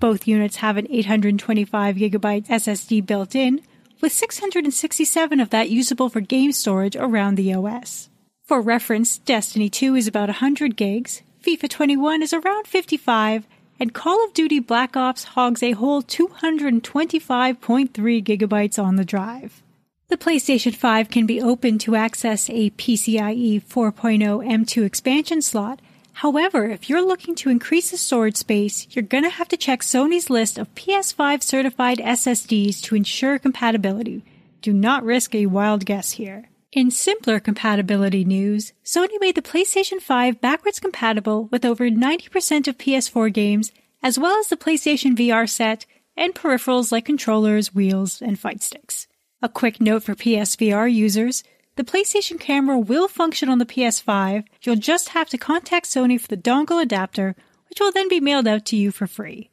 Both 0.00 0.26
units 0.26 0.56
have 0.56 0.76
an 0.76 0.88
825GB 0.88 2.46
SSD 2.48 3.06
built 3.06 3.36
in, 3.36 3.62
with 4.00 4.12
667 4.12 5.40
of 5.40 5.50
that 5.50 5.70
usable 5.70 6.08
for 6.08 6.20
game 6.20 6.52
storage 6.52 6.96
around 6.96 7.36
the 7.36 7.54
OS. 7.54 8.10
For 8.44 8.60
reference, 8.60 9.18
Destiny 9.18 9.70
2 9.70 9.94
is 9.94 10.08
about 10.08 10.28
100 10.28 10.76
gigs, 10.76 11.22
FIFA 11.44 11.68
21 11.68 12.22
is 12.22 12.32
around 12.32 12.66
55, 12.66 13.46
and 13.78 13.92
Call 13.92 14.24
of 14.24 14.32
Duty 14.32 14.60
Black 14.60 14.96
Ops 14.96 15.24
hogs 15.24 15.62
a 15.62 15.72
whole 15.72 16.02
225.3 16.02 18.24
gigabytes 18.24 18.82
on 18.82 18.96
the 18.96 19.04
drive. 19.04 19.62
The 20.08 20.16
PlayStation 20.16 20.74
5 20.74 21.10
can 21.10 21.26
be 21.26 21.42
opened 21.42 21.82
to 21.82 21.96
access 21.96 22.48
a 22.48 22.70
PCIe 22.70 23.62
4.0 23.62 23.62
M2 23.62 24.86
expansion 24.86 25.42
slot. 25.42 25.80
However, 26.14 26.64
if 26.64 26.88
you're 26.88 27.06
looking 27.06 27.34
to 27.34 27.50
increase 27.50 27.90
the 27.90 27.98
storage 27.98 28.38
space, 28.38 28.86
you're 28.92 29.02
going 29.02 29.24
to 29.24 29.28
have 29.28 29.48
to 29.48 29.58
check 29.58 29.82
Sony's 29.82 30.30
list 30.30 30.56
of 30.56 30.74
PS5 30.74 31.42
certified 31.42 31.98
SSDs 31.98 32.80
to 32.84 32.94
ensure 32.94 33.38
compatibility. 33.38 34.24
Do 34.62 34.72
not 34.72 35.04
risk 35.04 35.34
a 35.34 35.44
wild 35.44 35.84
guess 35.84 36.12
here. 36.12 36.48
In 36.74 36.90
simpler 36.90 37.38
compatibility 37.38 38.24
news, 38.24 38.72
Sony 38.84 39.20
made 39.20 39.36
the 39.36 39.42
PlayStation 39.42 40.00
5 40.00 40.40
backwards 40.40 40.80
compatible 40.80 41.44
with 41.52 41.64
over 41.64 41.88
90% 41.88 42.66
of 42.66 42.78
PS4 42.78 43.32
games, 43.32 43.70
as 44.02 44.18
well 44.18 44.36
as 44.40 44.48
the 44.48 44.56
PlayStation 44.56 45.16
VR 45.16 45.48
set 45.48 45.86
and 46.16 46.34
peripherals 46.34 46.90
like 46.90 47.04
controllers, 47.04 47.72
wheels, 47.72 48.20
and 48.20 48.40
fight 48.40 48.60
sticks. 48.60 49.06
A 49.40 49.48
quick 49.48 49.80
note 49.80 50.02
for 50.02 50.16
PSVR 50.16 50.92
users 50.92 51.44
the 51.76 51.84
PlayStation 51.84 52.40
camera 52.40 52.76
will 52.76 53.06
function 53.06 53.48
on 53.48 53.58
the 53.58 53.66
PS5. 53.66 54.44
You'll 54.62 54.74
just 54.74 55.10
have 55.10 55.28
to 55.28 55.38
contact 55.38 55.86
Sony 55.86 56.20
for 56.20 56.26
the 56.26 56.36
dongle 56.36 56.82
adapter, 56.82 57.36
which 57.68 57.78
will 57.78 57.92
then 57.92 58.08
be 58.08 58.18
mailed 58.18 58.48
out 58.48 58.64
to 58.66 58.76
you 58.76 58.90
for 58.90 59.06
free. 59.06 59.50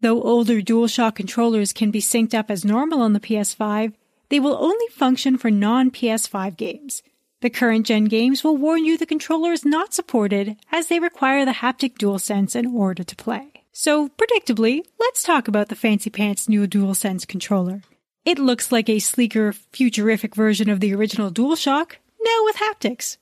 Though 0.00 0.22
older 0.22 0.60
DualShock 0.60 1.14
controllers 1.14 1.72
can 1.72 1.92
be 1.92 2.00
synced 2.00 2.34
up 2.34 2.50
as 2.50 2.64
normal 2.64 3.00
on 3.00 3.12
the 3.12 3.20
PS5, 3.20 3.92
they 4.30 4.40
will 4.40 4.56
only 4.60 4.86
function 4.90 5.38
for 5.38 5.50
non 5.50 5.90
PS5 5.90 6.56
games. 6.56 7.02
The 7.40 7.50
current 7.50 7.86
gen 7.86 8.06
games 8.06 8.42
will 8.42 8.56
warn 8.56 8.84
you 8.84 8.98
the 8.98 9.06
controller 9.06 9.52
is 9.52 9.64
not 9.64 9.94
supported 9.94 10.56
as 10.72 10.88
they 10.88 10.98
require 10.98 11.44
the 11.44 11.52
haptic 11.52 11.96
DualSense 11.96 12.56
in 12.56 12.66
order 12.66 13.04
to 13.04 13.16
play. 13.16 13.52
So, 13.72 14.08
predictably, 14.08 14.82
let's 14.98 15.22
talk 15.22 15.46
about 15.46 15.68
the 15.68 15.76
fancy 15.76 16.10
pants 16.10 16.48
new 16.48 16.66
DualSense 16.66 17.28
controller. 17.28 17.82
It 18.24 18.40
looks 18.40 18.72
like 18.72 18.88
a 18.88 18.98
sleeker, 18.98 19.52
futurific 19.72 20.34
version 20.34 20.68
of 20.68 20.80
the 20.80 20.92
original 20.94 21.30
DualShock, 21.30 21.92
now 22.20 22.44
with 22.44 22.56
haptics. 22.56 23.18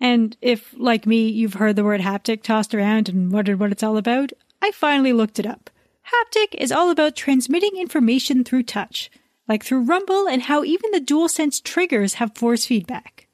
And 0.00 0.36
if, 0.40 0.74
like 0.78 1.06
me, 1.06 1.28
you've 1.28 1.54
heard 1.54 1.76
the 1.76 1.84
word 1.84 2.00
haptic 2.00 2.42
tossed 2.42 2.74
around 2.74 3.08
and 3.08 3.30
wondered 3.30 3.60
what 3.60 3.70
it's 3.70 3.82
all 3.82 3.98
about, 3.98 4.32
I 4.62 4.70
finally 4.70 5.12
looked 5.12 5.38
it 5.38 5.46
up. 5.46 5.68
Haptic 6.12 6.54
is 6.54 6.72
all 6.72 6.90
about 6.90 7.16
transmitting 7.16 7.76
information 7.76 8.44
through 8.44 8.62
touch, 8.62 9.10
like 9.48 9.64
through 9.64 9.82
rumble 9.82 10.28
and 10.28 10.42
how 10.42 10.64
even 10.64 10.90
the 10.90 11.00
DualSense 11.00 11.62
triggers 11.62 12.14
have 12.14 12.36
force 12.36 12.66
feedback. 12.66 13.26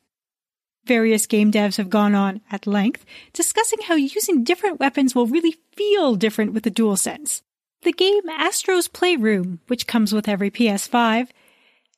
Various 0.85 1.27
game 1.27 1.53
devs 1.53 1.77
have 1.77 1.91
gone 1.91 2.15
on 2.15 2.41
at 2.51 2.67
length 2.67 3.05
discussing 3.33 3.79
how 3.85 3.95
using 3.95 4.43
different 4.43 4.81
weapons 4.81 5.15
will 5.15 5.27
really 5.27 5.57
feel 5.77 6.17
different 6.17 6.53
with 6.53 6.65
the 6.65 6.71
DualSense. 6.71 7.43
The 7.83 7.93
game 7.93 8.29
Astro's 8.29 8.89
Playroom, 8.89 9.61
which 9.69 9.87
comes 9.87 10.13
with 10.13 10.29
every 10.29 10.51
PS5, 10.51 11.29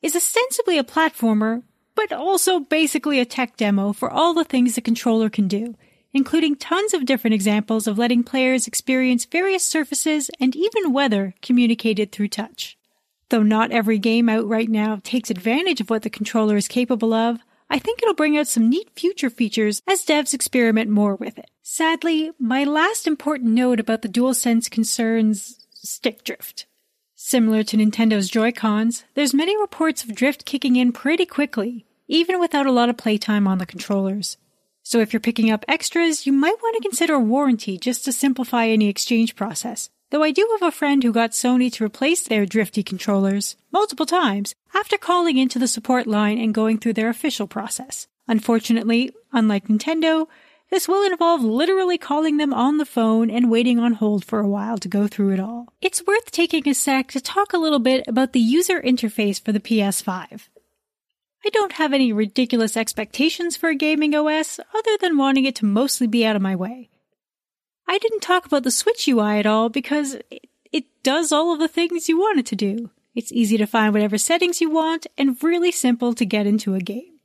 is 0.03 0.15
ostensibly 0.15 0.78
a 0.78 0.85
platformer, 0.85 1.62
but 1.95 2.12
also 2.12 2.61
basically 2.61 3.20
a 3.20 3.24
tech 3.24 3.57
demo 3.57 3.93
for 3.93 4.11
all 4.11 4.35
the 4.35 4.45
things 4.45 4.74
the 4.74 4.81
controller 4.81 5.31
can 5.31 5.49
do, 5.49 5.74
including 6.12 6.57
tons 6.57 6.93
of 6.95 7.07
different 7.07 7.35
examples 7.35 7.86
of 7.86 7.99
letting 7.99 8.23
players 8.23 8.66
experience 8.66 9.24
various 9.24 9.65
surfaces 9.65 10.31
and 10.39 10.55
even 10.55 10.93
weather 10.93 11.35
communicated 11.41 12.12
through 12.12 12.28
touch. 12.28 12.77
Though 13.30 13.42
not 13.42 13.72
every 13.72 13.98
game 13.98 14.28
out 14.28 14.46
right 14.46 14.68
now 14.68 15.01
takes 15.02 15.30
advantage 15.30 15.80
of 15.80 15.90
what 15.90 16.02
the 16.02 16.10
controller 16.10 16.56
is 16.56 16.68
capable 16.68 17.12
of, 17.12 17.40
I 17.70 17.78
think 17.78 18.02
it'll 18.02 18.14
bring 18.14 18.36
out 18.36 18.46
some 18.46 18.68
neat 18.68 18.90
future 18.94 19.30
features 19.30 19.82
as 19.86 20.05
devs 20.05 20.34
experiment 20.34 20.90
more 20.90 21.16
with 21.16 21.38
it. 21.38 21.51
Sadly, 21.62 22.30
my 22.38 22.64
last 22.64 23.06
important 23.06 23.52
note 23.52 23.80
about 23.80 24.02
the 24.02 24.09
DualSense 24.09 24.70
concerns 24.70 25.66
stick 25.72 26.22
drift. 26.24 26.66
Similar 27.14 27.62
to 27.64 27.76
Nintendo's 27.76 28.28
Joy-Cons, 28.28 29.05
there's 29.14 29.32
many 29.32 29.59
reports 29.59 30.05
of 30.05 30.14
drift 30.14 30.44
kicking 30.44 30.76
in 30.76 30.92
pretty 30.92 31.24
quickly, 31.24 31.86
even 32.06 32.38
without 32.38 32.66
a 32.66 32.72
lot 32.72 32.90
of 32.90 32.98
playtime 32.98 33.48
on 33.48 33.59
the 33.59 33.66
controllers. 33.66 34.36
So 34.82 35.01
if 35.01 35.14
you're 35.14 35.20
picking 35.20 35.51
up 35.51 35.64
extras, 35.66 36.26
you 36.26 36.32
might 36.32 36.60
want 36.62 36.76
to 36.76 36.82
consider 36.86 37.14
a 37.14 37.20
warranty 37.20 37.78
just 37.78 38.05
to 38.05 38.12
simplify 38.12 38.66
any 38.66 38.90
exchange 38.90 39.34
process. 39.36 39.88
Though 40.15 40.23
I 40.23 40.31
do 40.31 40.49
have 40.53 40.69
a 40.69 40.70
friend 40.70 41.03
who 41.03 41.11
got 41.11 41.32
Sony 41.32 41.73
to 41.73 41.85
replace 41.85 42.23
their 42.23 42.47
drifty 42.47 42.85
controllers 42.85 43.57
multiple 43.73 44.07
times 44.07 44.55
after 44.73 44.97
calling 44.97 45.39
into 45.39 45.59
the 45.59 45.66
support 45.66 46.07
line 46.07 46.39
and 46.39 46.55
going 46.55 46.78
through 46.78 46.93
their 46.93 47.09
official 47.09 47.49
process. 47.49 48.07
Unfortunately, 48.28 49.11
unlike 49.32 49.66
Nintendo, 49.66 50.28
this 50.70 50.86
will 50.86 51.05
involve 51.05 51.43
literally 51.43 51.99
calling 51.99 52.36
them 52.36 52.55
on 52.55 52.78
the 52.78 52.86
phone 52.86 53.28
and 53.28 53.51
waiting 53.51 53.81
on 53.81 53.95
hold 53.95 54.24
for 54.24 54.39
a 54.39 54.47
while 54.47 54.78
to 54.78 54.86
go 54.86 55.09
through 55.09 55.32
it 55.32 55.41
all. 55.41 55.66
It's 55.81 56.07
worth 56.07 56.31
taking 56.31 56.69
a 56.69 56.74
sec 56.74 57.09
to 57.09 57.20
talk 57.20 57.53
a 57.53 57.59
little 57.59 57.81
bit 57.81 58.07
about 58.07 58.35
the 58.35 58.39
user 58.39 58.81
interface 58.81 59.43
for 59.45 59.51
the 59.51 59.59
PS5. 59.59 60.47
I 61.45 61.51
don't 61.51 61.73
have 61.73 61.93
any 61.93 62.12
ridiculous 62.12 62.77
expectations 62.77 63.57
for 63.57 63.69
a 63.69 63.74
gaming 63.74 64.15
OS 64.15 64.61
other 64.73 64.97
than 65.01 65.19
wanting 65.19 65.45
it 65.45 65.57
to 65.57 65.65
mostly 65.65 66.07
be 66.07 66.24
out 66.24 66.36
of 66.36 66.43
my 66.43 66.55
way. 66.55 66.89
I 67.86 67.98
didn't 67.98 68.20
talk 68.20 68.47
about 68.47 68.62
the 68.62 68.70
Switch 68.70 69.06
UI 69.09 69.39
at 69.39 69.47
all 69.47 69.69
because 69.69 70.15
it, 70.31 70.48
it 70.73 70.85
does 71.02 71.32
all 71.32 71.52
of 71.52 71.59
the 71.59 71.69
things 71.69 72.09
you 72.09 72.19
want 72.19 72.39
it 72.39 72.47
to 72.47 72.56
do. 72.56 72.90
It's 73.15 73.32
easy 73.32 73.56
to 73.59 73.66
find 73.66 73.93
whatever 73.93 74.19
settings 74.19 74.61
you 74.61 74.70
want 74.70 75.06
and 75.16 75.43
really 75.43 75.70
simple 75.70 76.15
to 76.15 76.27
get 76.27 76.47
into 76.47 76.74
a 76.74 76.81
game. 76.81 77.20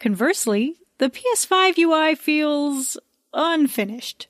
Conversely, 0.00 0.76
the 0.98 1.10
PS5 1.10 1.78
UI 1.78 2.14
feels 2.14 2.96
unfinished. 3.32 4.26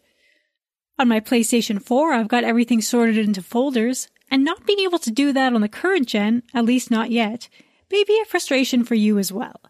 On 0.99 1.09
my 1.09 1.21
PlayStation 1.21 1.83
4, 1.83 2.13
I've 2.13 2.29
got 2.29 2.45
everything 2.45 2.81
sorted 2.81 3.19
into 3.19 3.43
folders, 3.43 4.09
and 4.31 4.45
not 4.45 4.67
being 4.67 4.81
able 4.81 4.99
to 4.99 5.11
do 5.11 5.33
that 5.33 5.53
on 5.53 5.61
the 5.61 5.69
current 5.69 6.09
gen, 6.09 6.43
at 6.55 6.65
least 6.65 6.91
not 6.91 7.11
yet, 7.11 7.49
may 7.91 8.03
be 8.05 8.21
a 8.21 8.25
frustration 8.25 8.85
for 8.85 8.95
you 8.95 9.19
as 9.19 9.31
well. 9.31 9.61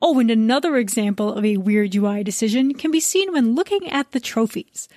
Oh, 0.00 0.18
and 0.18 0.30
another 0.30 0.76
example 0.76 1.32
of 1.32 1.44
a 1.44 1.56
weird 1.56 1.94
UI 1.94 2.22
decision 2.22 2.74
can 2.74 2.90
be 2.90 3.00
seen 3.00 3.32
when 3.32 3.54
looking 3.54 3.88
at 3.88 4.12
the 4.12 4.20
trophies. 4.20 4.88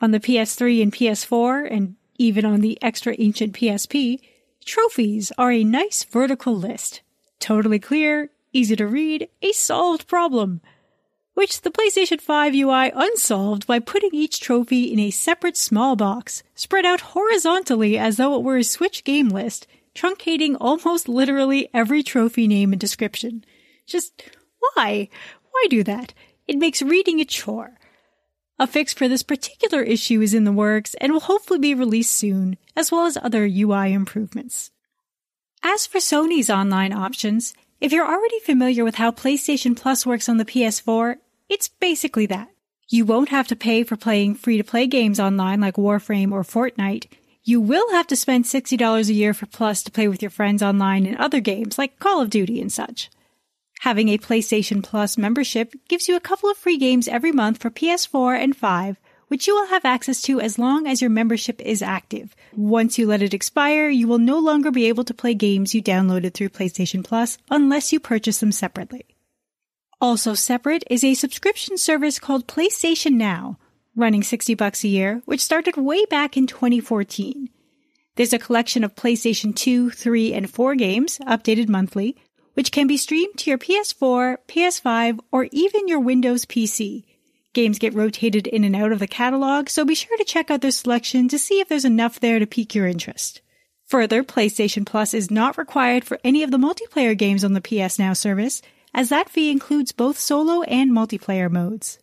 On 0.00 0.12
the 0.12 0.20
PS3 0.20 0.82
and 0.82 0.92
PS4, 0.92 1.68
and 1.70 1.96
even 2.16 2.44
on 2.44 2.60
the 2.60 2.78
extra 2.80 3.14
ancient 3.18 3.54
PSP, 3.54 4.20
trophies 4.64 5.32
are 5.36 5.52
a 5.52 5.64
nice 5.64 6.04
vertical 6.04 6.54
list. 6.56 7.02
Totally 7.38 7.78
clear, 7.78 8.30
easy 8.52 8.76
to 8.76 8.86
read, 8.86 9.28
a 9.42 9.52
solved 9.52 10.06
problem. 10.06 10.60
Which 11.34 11.62
the 11.62 11.70
PlayStation 11.70 12.20
5 12.20 12.54
UI 12.54 12.92
unsolved 12.94 13.66
by 13.66 13.78
putting 13.78 14.10
each 14.14 14.40
trophy 14.40 14.92
in 14.92 14.98
a 14.98 15.10
separate 15.10 15.56
small 15.56 15.96
box, 15.96 16.42
spread 16.54 16.84
out 16.84 17.00
horizontally 17.00 17.98
as 17.98 18.16
though 18.16 18.34
it 18.36 18.42
were 18.42 18.58
a 18.58 18.64
Switch 18.64 19.04
game 19.04 19.28
list, 19.28 19.66
truncating 19.94 20.56
almost 20.60 21.08
literally 21.08 21.68
every 21.74 22.02
trophy 22.02 22.46
name 22.46 22.72
and 22.72 22.80
description. 22.80 23.44
Just 23.86 24.22
why? 24.74 25.08
Why 25.50 25.66
do 25.68 25.82
that? 25.84 26.14
It 26.48 26.58
makes 26.58 26.82
reading 26.82 27.20
a 27.20 27.24
chore. 27.24 27.78
A 28.60 28.66
fix 28.66 28.92
for 28.92 29.08
this 29.08 29.22
particular 29.22 29.80
issue 29.80 30.20
is 30.20 30.34
in 30.34 30.44
the 30.44 30.52
works 30.52 30.94
and 31.00 31.14
will 31.14 31.20
hopefully 31.20 31.58
be 31.58 31.72
released 31.72 32.14
soon, 32.14 32.58
as 32.76 32.92
well 32.92 33.06
as 33.06 33.16
other 33.16 33.46
UI 33.46 33.94
improvements. 33.94 34.70
As 35.62 35.86
for 35.86 35.96
Sony's 35.96 36.50
online 36.50 36.92
options, 36.92 37.54
if 37.80 37.90
you're 37.90 38.06
already 38.06 38.38
familiar 38.40 38.84
with 38.84 38.96
how 38.96 39.12
PlayStation 39.12 39.74
Plus 39.74 40.04
works 40.04 40.28
on 40.28 40.36
the 40.36 40.44
PS4, 40.44 41.16
it's 41.48 41.68
basically 41.68 42.26
that. 42.26 42.50
You 42.86 43.06
won't 43.06 43.30
have 43.30 43.48
to 43.48 43.56
pay 43.56 43.82
for 43.82 43.96
playing 43.96 44.34
free 44.34 44.58
to 44.58 44.62
play 44.62 44.86
games 44.86 45.18
online 45.18 45.62
like 45.62 45.76
Warframe 45.76 46.30
or 46.30 46.42
Fortnite. 46.42 47.06
You 47.42 47.62
will 47.62 47.90
have 47.92 48.08
to 48.08 48.16
spend 48.16 48.44
$60 48.44 49.08
a 49.08 49.12
year 49.14 49.32
for 49.32 49.46
Plus 49.46 49.82
to 49.84 49.90
play 49.90 50.06
with 50.06 50.20
your 50.20 50.30
friends 50.30 50.62
online 50.62 51.06
in 51.06 51.16
other 51.16 51.40
games 51.40 51.78
like 51.78 51.98
Call 51.98 52.20
of 52.20 52.28
Duty 52.28 52.60
and 52.60 52.70
such. 52.70 53.08
Having 53.80 54.10
a 54.10 54.18
PlayStation 54.18 54.82
Plus 54.82 55.16
membership 55.16 55.74
gives 55.88 56.06
you 56.06 56.14
a 56.14 56.20
couple 56.20 56.50
of 56.50 56.58
free 56.58 56.76
games 56.76 57.08
every 57.08 57.32
month 57.32 57.62
for 57.62 57.70
PS4 57.70 58.38
and 58.38 58.54
5, 58.54 59.00
which 59.28 59.46
you 59.46 59.54
will 59.54 59.68
have 59.68 59.86
access 59.86 60.20
to 60.20 60.38
as 60.38 60.58
long 60.58 60.86
as 60.86 61.00
your 61.00 61.08
membership 61.08 61.62
is 61.62 61.80
active. 61.80 62.36
Once 62.54 62.98
you 62.98 63.06
let 63.06 63.22
it 63.22 63.32
expire, 63.32 63.88
you 63.88 64.06
will 64.06 64.18
no 64.18 64.38
longer 64.38 64.70
be 64.70 64.86
able 64.86 65.04
to 65.04 65.14
play 65.14 65.32
games 65.32 65.74
you 65.74 65.82
downloaded 65.82 66.34
through 66.34 66.50
PlayStation 66.50 67.02
Plus 67.02 67.38
unless 67.50 67.90
you 67.90 67.98
purchase 67.98 68.38
them 68.40 68.52
separately. 68.52 69.06
Also 69.98 70.34
separate 70.34 70.84
is 70.90 71.02
a 71.02 71.14
subscription 71.14 71.78
service 71.78 72.18
called 72.18 72.46
PlayStation 72.46 73.12
Now, 73.12 73.58
running 73.96 74.22
60 74.22 74.56
bucks 74.56 74.84
a 74.84 74.88
year, 74.88 75.22
which 75.24 75.40
started 75.40 75.78
way 75.78 76.04
back 76.04 76.36
in 76.36 76.46
2014. 76.46 77.48
There's 78.16 78.34
a 78.34 78.38
collection 78.38 78.84
of 78.84 78.94
PlayStation 78.94 79.56
2, 79.56 79.88
3, 79.88 80.34
and 80.34 80.50
4 80.50 80.74
games, 80.74 81.18
updated 81.20 81.70
monthly, 81.70 82.16
which 82.54 82.72
can 82.72 82.86
be 82.86 82.96
streamed 82.96 83.36
to 83.38 83.50
your 83.50 83.58
PS4, 83.58 84.36
PS5, 84.48 85.20
or 85.30 85.48
even 85.52 85.88
your 85.88 86.00
Windows 86.00 86.44
PC. 86.44 87.04
Games 87.52 87.78
get 87.78 87.94
rotated 87.94 88.46
in 88.46 88.62
and 88.64 88.76
out 88.76 88.92
of 88.92 89.00
the 89.00 89.08
catalog, 89.08 89.68
so 89.68 89.84
be 89.84 89.94
sure 89.94 90.16
to 90.16 90.24
check 90.24 90.50
out 90.50 90.60
their 90.60 90.70
selection 90.70 91.28
to 91.28 91.38
see 91.38 91.60
if 91.60 91.68
there's 91.68 91.84
enough 91.84 92.20
there 92.20 92.38
to 92.38 92.46
pique 92.46 92.74
your 92.74 92.86
interest. 92.86 93.40
Further, 93.86 94.22
PlayStation 94.22 94.86
Plus 94.86 95.14
is 95.14 95.32
not 95.32 95.58
required 95.58 96.04
for 96.04 96.20
any 96.22 96.44
of 96.44 96.52
the 96.52 96.58
multiplayer 96.58 97.18
games 97.18 97.42
on 97.42 97.54
the 97.54 97.60
PS 97.60 97.98
Now 97.98 98.12
service, 98.12 98.62
as 98.94 99.08
that 99.08 99.28
fee 99.28 99.50
includes 99.50 99.90
both 99.90 100.16
solo 100.16 100.62
and 100.62 100.92
multiplayer 100.92 101.50
modes. 101.50 101.98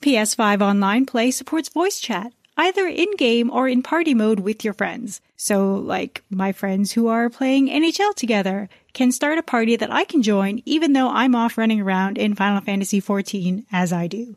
PS5 0.00 0.62
Online 0.62 1.06
Play 1.06 1.32
supports 1.32 1.68
voice 1.68 1.98
chat, 1.98 2.32
either 2.56 2.86
in-game 2.86 3.50
or 3.50 3.68
in 3.68 3.82
party 3.82 4.14
mode 4.14 4.38
with 4.40 4.64
your 4.64 4.74
friends. 4.74 5.20
So, 5.34 5.74
like, 5.74 6.22
my 6.30 6.52
friends 6.52 6.92
who 6.92 7.08
are 7.08 7.28
playing 7.30 7.68
NHL 7.68 8.14
together 8.14 8.68
can 8.94 9.12
start 9.12 9.38
a 9.38 9.42
party 9.42 9.76
that 9.76 9.92
I 9.92 10.04
can 10.04 10.22
join 10.22 10.62
even 10.64 10.92
though 10.92 11.10
I'm 11.10 11.34
off 11.34 11.58
running 11.58 11.80
around 11.80 12.16
in 12.16 12.34
Final 12.34 12.62
Fantasy 12.62 13.02
XIV 13.02 13.66
as 13.70 13.92
I 13.92 14.06
do. 14.06 14.36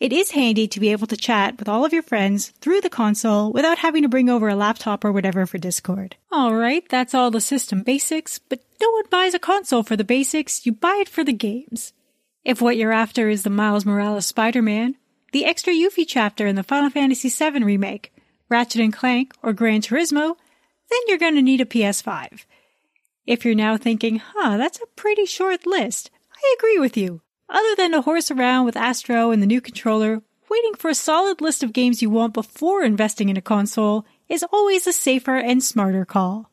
It 0.00 0.14
is 0.14 0.30
handy 0.30 0.66
to 0.66 0.80
be 0.80 0.92
able 0.92 1.06
to 1.08 1.16
chat 1.16 1.58
with 1.58 1.68
all 1.68 1.84
of 1.84 1.92
your 1.92 2.02
friends 2.02 2.48
through 2.62 2.80
the 2.80 2.88
console 2.88 3.52
without 3.52 3.78
having 3.78 4.02
to 4.02 4.08
bring 4.08 4.30
over 4.30 4.48
a 4.48 4.56
laptop 4.56 5.04
or 5.04 5.12
whatever 5.12 5.44
for 5.44 5.58
Discord. 5.58 6.16
Alright, 6.32 6.88
that's 6.88 7.12
all 7.12 7.30
the 7.30 7.40
system 7.40 7.82
basics, 7.82 8.38
but 8.38 8.64
no 8.80 8.90
one 8.90 9.04
buys 9.10 9.34
a 9.34 9.38
console 9.38 9.82
for 9.82 9.96
the 9.96 10.04
basics, 10.04 10.64
you 10.64 10.72
buy 10.72 10.96
it 11.02 11.08
for 11.08 11.22
the 11.22 11.34
games. 11.34 11.92
If 12.44 12.62
what 12.62 12.78
you're 12.78 12.92
after 12.92 13.28
is 13.28 13.42
the 13.42 13.50
Miles 13.50 13.84
Morales 13.84 14.24
Spider-Man, 14.24 14.96
the 15.32 15.44
extra 15.44 15.74
Yuffie 15.74 16.06
chapter 16.08 16.46
in 16.46 16.56
the 16.56 16.62
Final 16.62 16.88
Fantasy 16.88 17.28
VII 17.28 17.62
remake, 17.62 18.10
Ratchet 18.48 18.80
and 18.80 18.94
Clank, 18.94 19.34
or 19.42 19.52
Gran 19.52 19.82
Turismo, 19.82 20.36
then 20.90 21.00
you're 21.06 21.18
gonna 21.18 21.42
need 21.42 21.60
a 21.60 21.66
PS5. 21.66 22.46
If 23.26 23.44
you're 23.44 23.54
now 23.54 23.76
thinking, 23.76 24.18
huh, 24.18 24.56
that's 24.56 24.80
a 24.80 24.86
pretty 24.96 25.26
short 25.26 25.66
list, 25.66 26.10
I 26.34 26.56
agree 26.58 26.78
with 26.78 26.96
you. 26.96 27.20
Other 27.48 27.74
than 27.76 27.92
to 27.92 28.02
horse 28.02 28.30
around 28.30 28.64
with 28.64 28.76
Astro 28.76 29.30
and 29.30 29.42
the 29.42 29.46
new 29.46 29.60
controller, 29.60 30.22
waiting 30.48 30.74
for 30.74 30.88
a 30.88 30.94
solid 30.94 31.40
list 31.40 31.62
of 31.62 31.72
games 31.72 32.02
you 32.02 32.10
want 32.10 32.34
before 32.34 32.82
investing 32.82 33.28
in 33.28 33.36
a 33.36 33.42
console 33.42 34.04
is 34.28 34.44
always 34.52 34.86
a 34.86 34.92
safer 34.92 35.36
and 35.36 35.62
smarter 35.62 36.04
call. 36.04 36.50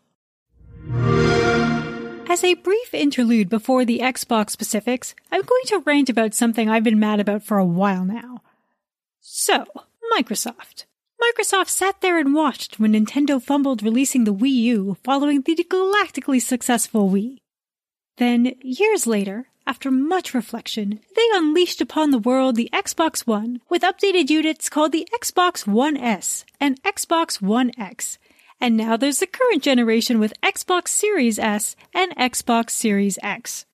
As 2.30 2.44
a 2.44 2.56
brief 2.56 2.94
interlude 2.94 3.50
before 3.50 3.86
the 3.86 4.00
Xbox 4.00 4.50
specifics, 4.52 5.16
I'm 5.32 5.42
going 5.42 5.64
to 5.68 5.84
rant 5.86 6.10
about 6.10 6.34
something 6.34 6.70
I've 6.70 6.84
been 6.84 7.00
mad 7.00 7.20
about 7.20 7.42
for 7.44 7.58
a 7.58 7.66
while 7.66 8.06
now. 8.06 8.42
So, 9.22 9.66
Microsoft. 10.16 10.86
Microsoft 11.22 11.70
sat 11.70 12.02
there 12.02 12.20
and 12.20 12.34
watched 12.34 12.80
when 12.80 12.94
Nintendo 12.94 13.42
fumbled 13.42 13.82
releasing 13.82 14.24
the 14.24 14.34
Wii 14.34 14.54
U 14.54 14.98
following 15.04 15.42
the 15.42 15.56
galactically 15.56 16.42
successful 16.42 17.10
Wii. 17.10 17.38
Then, 18.18 18.54
years 18.62 19.08
later, 19.08 19.48
after 19.66 19.92
much 19.92 20.34
reflection, 20.34 21.00
they 21.16 21.28
unleashed 21.34 21.82
upon 21.82 22.12
the 22.12 22.20
world 22.20 22.56
the 22.56 22.70
Xbox 22.72 23.28
One 23.28 23.62
with 23.70 23.82
updated 23.82 24.30
units 24.30 24.70
called 24.70 24.92
the 24.92 25.08
Xbox 25.14 25.68
One 25.68 25.98
S 25.98 26.46
and 26.60 26.82
Xbox 26.84 27.42
One 27.42 27.72
X. 27.78 28.18
And 28.62 28.78
now 28.78 28.96
there's 28.96 29.20
the 29.20 29.28
current 29.28 29.64
generation 29.64 30.20
with 30.20 30.40
Xbox 30.42 30.90
Series 30.90 31.38
S 31.38 31.76
and 31.94 32.16
Xbox 32.16 32.72
Series 32.72 33.20
X. 33.22 33.66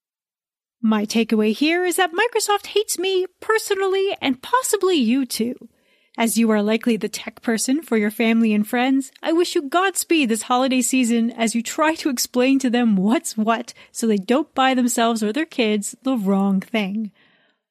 My 0.82 1.06
takeaway 1.06 1.54
here 1.54 1.86
is 1.86 1.96
that 1.98 2.12
Microsoft 2.12 2.68
hates 2.68 2.98
me 2.98 3.26
personally 3.40 4.18
and 4.22 4.42
possibly 4.42 4.96
you 4.96 5.26
too. 5.26 5.70
As 6.16 6.38
you 6.38 6.52
are 6.52 6.62
likely 6.62 6.96
the 6.96 7.10
tech 7.10 7.42
person 7.42 7.82
for 7.82 7.98
your 7.98 8.12
family 8.12 8.54
and 8.54 8.68
friends, 8.68 9.12
I 9.24 9.32
wish 9.32 9.56
you 9.56 9.64
Godspeed 9.64 10.30
this 10.30 10.44
holiday 10.44 10.82
season 10.82 11.32
as 11.32 11.56
you 11.56 11.64
try 11.64 11.96
to 11.96 12.10
explain 12.10 12.60
to 12.60 12.70
them 12.70 12.96
what's 12.96 13.36
what 13.36 13.74
so 13.92 14.06
they 14.06 14.18
don't 14.18 14.54
buy 14.54 14.76
themselves 14.76 15.24
or 15.24 15.34
their 15.34 15.46
kids 15.46 15.96
the 16.04 16.16
wrong 16.16 16.62
thing. 16.62 17.12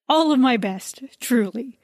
All 0.08 0.32
of 0.32 0.40
my 0.40 0.56
best, 0.56 1.02
truly. 1.20 1.78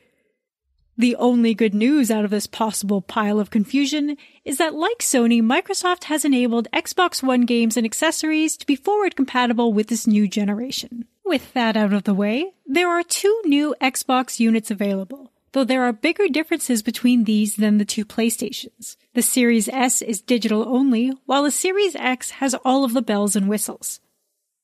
The 0.97 1.14
only 1.14 1.55
good 1.55 1.74
news 1.74 2.10
out 2.10 2.24
of 2.24 2.30
this 2.30 2.48
possible 2.48 3.02
pile 3.02 3.39
of 3.39 3.51
confusion 3.51 4.16
is 4.44 4.59
that 4.59 4.74
like 4.74 4.98
Sony, 4.98 5.40
Microsoft 5.40 6.05
has 6.05 6.24
enabled 6.24 6.66
Xbox 6.72 7.22
One 7.22 7.43
games 7.43 7.76
and 7.76 7.86
accessories 7.86 8.56
to 8.56 8.66
be 8.66 8.74
forward 8.74 9.14
compatible 9.14 9.72
with 9.72 9.86
this 9.86 10.09
new 10.09 10.26
generation. 10.26 11.05
With 11.24 11.52
that 11.52 11.76
out 11.76 11.93
of 11.93 12.02
the 12.02 12.14
way, 12.14 12.51
there 12.66 12.89
are 12.89 13.05
two 13.05 13.43
new 13.44 13.76
Xbox 13.80 14.40
units 14.40 14.72
available 14.72 15.30
though 15.53 15.65
there 15.65 15.83
are 15.85 15.93
bigger 15.93 16.29
differences 16.29 16.83
between 16.83 17.25
these 17.25 17.57
than 17.57 17.79
the 17.79 17.85
two 17.85 18.05
PlayStations. 18.05 18.97
The 19.15 19.23
Series 19.23 19.69
S 19.69 20.03
is 20.03 20.20
digital 20.20 20.69
only, 20.69 21.12
while 21.27 21.43
the 21.43 21.51
Series 21.51 21.97
X 21.97 22.31
has 22.33 22.55
all 22.65 22.85
of 22.85 22.95
the 22.95 23.03
bells 23.03 23.37
and 23.37 23.49
whistles. 23.49 24.01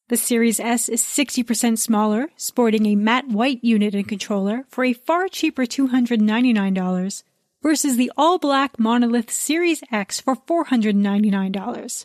The 0.09 0.17
Series 0.19 0.61
S 0.61 0.89
is 0.91 1.03
60% 1.03 1.79
smaller, 1.79 2.29
sporting 2.37 2.85
a 2.87 2.95
matte 2.95 3.29
white 3.29 3.65
unit 3.65 3.95
and 3.95 4.07
controller 4.07 4.67
for 4.69 4.85
a 4.85 4.93
far 4.93 5.29
cheaper 5.29 5.65
$299 5.65 7.23
versus 7.63 7.97
the 7.97 8.13
all 8.17 8.39
black 8.39 8.79
monolith 8.79 9.31
Series 9.31 9.83
X 9.91 10.21
for 10.21 10.37
$499. 10.37 12.05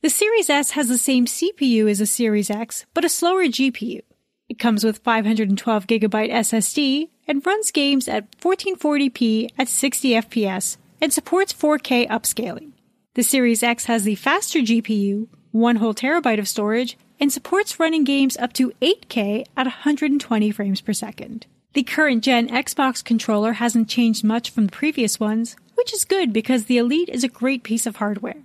The 0.00 0.10
Series 0.10 0.48
S 0.48 0.70
has 0.70 0.88
the 0.88 0.98
same 0.98 1.26
CPU 1.26 1.90
as 1.90 1.98
the 1.98 2.06
Series 2.06 2.50
X, 2.50 2.86
but 2.94 3.04
a 3.04 3.10
slower 3.10 3.44
GPU. 3.44 4.00
It 4.48 4.58
comes 4.58 4.82
with 4.82 4.98
512 4.98 5.86
gigabyte 5.86 6.32
SSD 6.32 7.10
and 7.26 7.44
runs 7.44 7.70
games 7.70 8.08
at 8.08 8.30
1440p 8.40 9.50
at 9.58 9.68
60 9.68 10.10
FPS 10.10 10.76
and 11.00 11.12
supports 11.12 11.52
4K 11.52 12.08
upscaling. 12.08 12.72
The 13.14 13.22
Series 13.22 13.62
X 13.62 13.84
has 13.86 14.04
the 14.04 14.14
faster 14.14 14.60
GPU, 14.60 15.28
one 15.52 15.76
whole 15.76 15.94
terabyte 15.94 16.38
of 16.38 16.48
storage, 16.48 16.96
and 17.20 17.32
supports 17.32 17.78
running 17.78 18.04
games 18.04 18.36
up 18.36 18.52
to 18.54 18.72
8K 18.82 19.44
at 19.56 19.66
120 19.66 20.50
frames 20.50 20.80
per 20.80 20.92
second. 20.92 21.46
The 21.74 21.82
current 21.82 22.24
gen 22.24 22.48
Xbox 22.48 23.04
controller 23.04 23.54
hasn't 23.54 23.88
changed 23.88 24.24
much 24.24 24.50
from 24.50 24.66
the 24.66 24.72
previous 24.72 25.18
ones, 25.18 25.56
which 25.74 25.92
is 25.92 26.04
good 26.04 26.32
because 26.32 26.64
the 26.64 26.78
Elite 26.78 27.08
is 27.08 27.24
a 27.24 27.28
great 27.28 27.62
piece 27.62 27.86
of 27.86 27.96
hardware. 27.96 28.42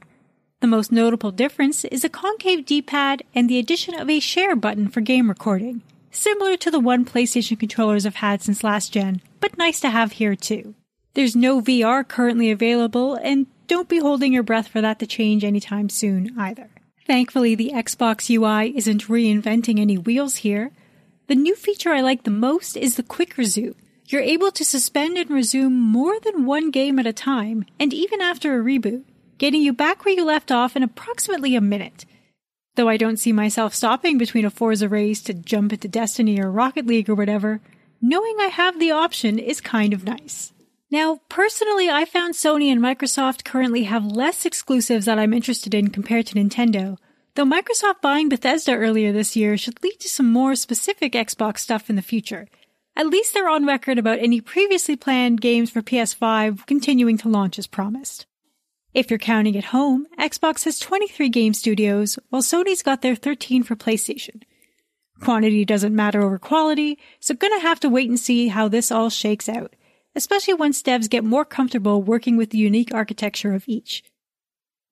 The 0.62 0.68
most 0.68 0.92
notable 0.92 1.32
difference 1.32 1.86
is 1.86 2.04
a 2.04 2.10
concave 2.10 2.66
D-pad 2.66 3.24
and 3.34 3.50
the 3.50 3.60
addition 3.60 3.94
of 3.94 4.10
a 4.10 4.20
share 4.20 4.56
button 4.56 4.90
for 4.90 5.02
game 5.02 5.30
recording. 5.30 5.82
Similar 6.12 6.58
to 6.58 6.72
the 6.72 6.80
one 6.80 7.06
PlayStation 7.06 7.60
controllers 7.60 8.06
I've 8.06 8.16
had 8.16 8.42
since 8.42 8.64
last 8.64 8.94
gen, 8.94 9.22
but 9.40 9.58
nice 9.58 9.80
to 9.82 9.90
have 9.90 10.14
here 10.14 10.36
too. 10.36 10.76
There's 11.14 11.36
no 11.36 11.62
VR 11.62 12.08
currently 12.08 12.52
available, 12.52 13.16
and 13.16 13.48
don't 13.68 13.90
be 13.90 14.00
holding 14.00 14.34
your 14.34 14.44
breath 14.44 14.68
for 14.68 14.82
that 14.82 15.00
to 15.00 15.08
change 15.08 15.44
anytime 15.44 15.90
soon 15.90 16.38
either. 16.40 16.70
Thankfully, 17.06 17.56
the 17.56 17.72
Xbox 17.74 18.30
UI 18.30 18.76
isn't 18.78 19.08
reinventing 19.08 19.80
any 19.80 19.98
wheels 19.98 20.38
here. 20.38 20.72
The 21.28 21.36
new 21.36 21.56
feature 21.56 21.92
I 21.92 22.02
like 22.02 22.24
the 22.24 22.32
most 22.32 22.78
is 22.78 22.96
the 22.96 23.04
quick 23.04 23.38
resume. 23.38 23.76
You're 24.08 24.22
able 24.22 24.52
to 24.52 24.66
suspend 24.66 25.18
and 25.18 25.30
resume 25.30 25.74
more 25.74 26.20
than 26.20 26.46
one 26.46 26.72
game 26.72 26.98
at 26.98 27.06
a 27.06 27.14
time, 27.14 27.66
and 27.80 27.94
even 27.94 28.22
after 28.22 28.60
a 28.60 28.64
reboot, 28.64 29.04
getting 29.38 29.62
you 29.62 29.74
back 29.74 30.06
where 30.06 30.16
you 30.16 30.26
left 30.26 30.52
off 30.52 30.76
in 30.76 30.84
approximately 30.84 31.56
a 31.56 31.62
minute. 31.62 32.06
Though 32.80 32.88
I 32.88 32.96
don't 32.96 33.20
see 33.20 33.34
myself 33.34 33.76
stopping 33.76 34.18
between 34.18 34.46
a 34.46 34.50
Forza 34.50 34.88
race 34.88 35.22
to 35.24 35.34
jump 35.34 35.74
into 35.74 35.90
Destiny 35.90 36.40
or 36.40 36.50
Rocket 36.50 36.88
League 36.88 37.10
or 37.10 37.14
whatever, 37.14 37.60
knowing 38.02 38.38
I 38.40 38.46
have 38.46 38.80
the 38.80 38.92
option 38.92 39.38
is 39.38 39.60
kind 39.60 39.94
of 39.94 40.06
nice. 40.06 40.54
Now, 40.90 41.20
personally, 41.28 41.90
I 41.90 42.06
found 42.06 42.36
Sony 42.36 42.72
and 42.72 42.80
Microsoft 42.80 43.44
currently 43.44 43.84
have 43.84 44.06
less 44.06 44.46
exclusives 44.46 45.08
that 45.08 45.20
I'm 45.20 45.34
interested 45.34 45.74
in 45.74 45.90
compared 45.90 46.28
to 46.28 46.36
Nintendo, 46.36 46.98
though 47.36 47.44
Microsoft 47.44 48.00
buying 48.02 48.30
Bethesda 48.30 48.74
earlier 48.74 49.12
this 49.12 49.36
year 49.36 49.58
should 49.58 49.84
lead 49.84 50.00
to 50.00 50.08
some 50.08 50.32
more 50.32 50.56
specific 50.56 51.12
Xbox 51.12 51.58
stuff 51.58 51.90
in 51.90 51.98
the 51.98 52.02
future. 52.02 52.48
At 52.96 53.08
least 53.08 53.34
they're 53.34 53.50
on 53.50 53.66
record 53.66 53.98
about 53.98 54.20
any 54.20 54.40
previously 54.40 54.96
planned 54.96 55.42
games 55.42 55.70
for 55.70 55.82
PS5 55.82 56.66
continuing 56.66 57.18
to 57.18 57.28
launch 57.28 57.60
as 57.60 57.68
promised. 57.68 58.26
If 58.94 59.10
you're 59.10 59.20
counting 59.20 59.56
at 59.58 59.66
home, 59.66 60.08
Xbox 60.18 60.66
has 60.66 60.80
23 60.80 61.30
game 61.30 61.54
studios, 61.54 62.18
while 62.30 62.42
Sony's 62.42 62.84
got 62.84 63.02
their 63.02 63.16
13 63.16 63.64
for 63.64 63.76
PlayStation. 63.76 64.42
Quantity 65.22 65.66
doesn't 65.66 65.96
matter 65.96 66.22
over 66.22 66.40
quality, 66.40 66.98
so 67.20 67.34
gonna 67.34 67.60
have 67.60 67.80
to 67.82 67.90
wait 67.90 68.10
and 68.10 68.20
see 68.20 68.48
how 68.48 68.68
this 68.68 68.92
all 68.92 69.10
shakes 69.10 69.50
out 69.50 69.74
especially 70.16 70.54
once 70.54 70.82
devs 70.82 71.10
get 71.10 71.24
more 71.24 71.46
comfortable 71.46 72.02
working 72.02 72.38
with 72.38 72.50
the 72.50 72.58
unique 72.58 72.94
architecture 72.94 73.54
of 73.54 73.64
each. 73.68 74.04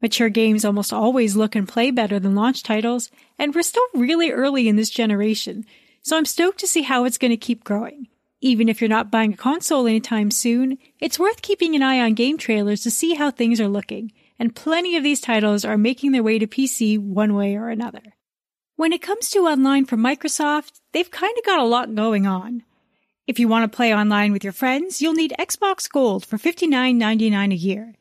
Mature 0.02 0.30
games 0.30 0.64
almost 0.64 0.94
always 0.94 1.36
look 1.36 1.56
and 1.56 1.68
play 1.68 1.92
better 1.92 2.20
than 2.20 2.36
launch 2.36 2.64
titles, 2.64 3.10
and 3.40 3.54
we're 3.54 3.64
still 3.64 3.84
really 3.94 4.32
early 4.32 4.68
in 4.68 4.76
this 4.76 4.90
generation, 4.90 5.66
so 6.02 6.18
I'm 6.18 6.26
stoked 6.26 6.60
to 6.60 6.68
see 6.68 6.84
how 6.84 7.04
it's 7.04 7.18
going 7.18 7.32
to 7.32 7.38
keep 7.38 7.64
growing. 7.64 8.08
Even 8.42 8.70
if 8.70 8.80
you're 8.80 8.88
not 8.90 9.10
buying 9.10 9.34
a 9.34 9.38
console 9.38 9.88
anytime 9.88 10.30
soon, 10.30 10.78
it's 11.00 11.18
worth 11.18 11.42
keeping 11.42 11.76
an 11.76 11.82
eye 11.82 12.00
on 12.00 12.14
game 12.14 12.38
trailers 12.38 12.82
to 12.82 12.92
see 12.92 13.16
how 13.16 13.32
things 13.32 13.60
are 13.60 13.68
looking, 13.68 14.12
and 14.38 14.56
plenty 14.56 14.96
of 14.96 15.04
these 15.04 15.20
titles 15.20 15.66
are 15.66 15.78
making 15.78 16.12
their 16.12 16.22
way 16.22 16.38
to 16.38 16.46
PC 16.46 17.00
one 17.00 17.34
way 17.34 17.56
or 17.56 17.70
another. 17.70 18.14
When 18.76 18.94
it 18.94 19.02
comes 19.02 19.32
to 19.32 19.40
online 19.40 19.86
for 19.86 19.98
Microsoft, 19.98 20.82
they've 20.94 21.10
kind 21.10 21.36
of 21.36 21.46
got 21.46 21.60
a 21.60 21.66
lot 21.66 21.96
going 21.96 22.28
on. 22.28 22.64
If 23.26 23.40
you 23.40 23.48
want 23.48 23.70
to 23.70 23.76
play 23.76 23.94
online 23.94 24.32
with 24.32 24.44
your 24.44 24.54
friends, 24.54 25.02
you'll 25.02 25.14
need 25.14 25.34
Xbox 25.40 25.92
Gold 25.92 26.24
for 26.24 26.38
$59.99 26.38 27.52
a 27.52 27.56
year. 27.56 27.94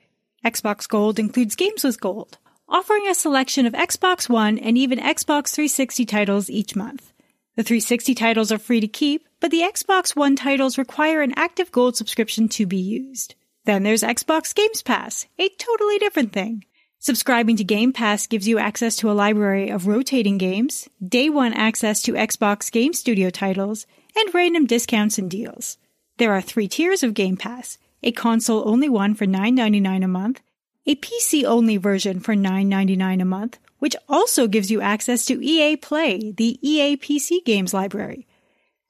Xbox 0.44 0.86
Gold 0.86 1.18
includes 1.18 1.56
games 1.56 1.82
with 1.82 1.98
gold, 1.98 2.36
offering 2.68 3.08
a 3.08 3.14
selection 3.14 3.64
of 3.64 3.72
Xbox 3.72 4.28
One 4.28 4.58
and 4.58 4.76
even 4.76 4.98
Xbox 4.98 5.54
360 5.54 6.04
titles 6.04 6.50
each 6.50 6.76
month. 6.76 7.12
The 7.56 7.62
360 7.62 8.14
titles 8.14 8.52
are 8.52 8.58
free 8.58 8.80
to 8.80 8.86
keep, 8.86 9.26
but 9.46 9.52
the 9.52 9.60
Xbox 9.60 10.16
One 10.16 10.34
titles 10.34 10.76
require 10.76 11.22
an 11.22 11.32
active 11.36 11.70
gold 11.70 11.96
subscription 11.96 12.48
to 12.48 12.66
be 12.66 12.78
used. 12.78 13.36
Then 13.64 13.84
there's 13.84 14.02
Xbox 14.02 14.52
Games 14.52 14.82
Pass, 14.82 15.26
a 15.38 15.48
totally 15.50 16.00
different 16.00 16.32
thing. 16.32 16.64
Subscribing 16.98 17.54
to 17.58 17.62
Game 17.62 17.92
Pass 17.92 18.26
gives 18.26 18.48
you 18.48 18.58
access 18.58 18.96
to 18.96 19.08
a 19.08 19.14
library 19.14 19.70
of 19.70 19.86
rotating 19.86 20.36
games, 20.36 20.88
day 21.00 21.30
one 21.30 21.52
access 21.52 22.02
to 22.02 22.14
Xbox 22.14 22.72
Game 22.72 22.92
Studio 22.92 23.30
titles, 23.30 23.86
and 24.16 24.34
random 24.34 24.66
discounts 24.66 25.16
and 25.16 25.30
deals. 25.30 25.78
There 26.16 26.32
are 26.32 26.42
three 26.42 26.66
tiers 26.66 27.04
of 27.04 27.14
Game 27.14 27.36
Pass 27.36 27.78
a 28.02 28.10
console 28.10 28.68
only 28.68 28.88
one 28.88 29.14
for 29.14 29.26
$9.99 29.26 30.02
a 30.02 30.08
month, 30.08 30.40
a 30.86 30.96
PC 30.96 31.44
only 31.44 31.76
version 31.76 32.18
for 32.18 32.34
$9.99 32.34 33.22
a 33.22 33.24
month, 33.24 33.60
which 33.78 33.94
also 34.08 34.48
gives 34.48 34.72
you 34.72 34.80
access 34.80 35.24
to 35.26 35.40
EA 35.40 35.76
Play, 35.76 36.32
the 36.32 36.58
EA 36.68 36.96
PC 36.96 37.44
games 37.44 37.72
library. 37.72 38.26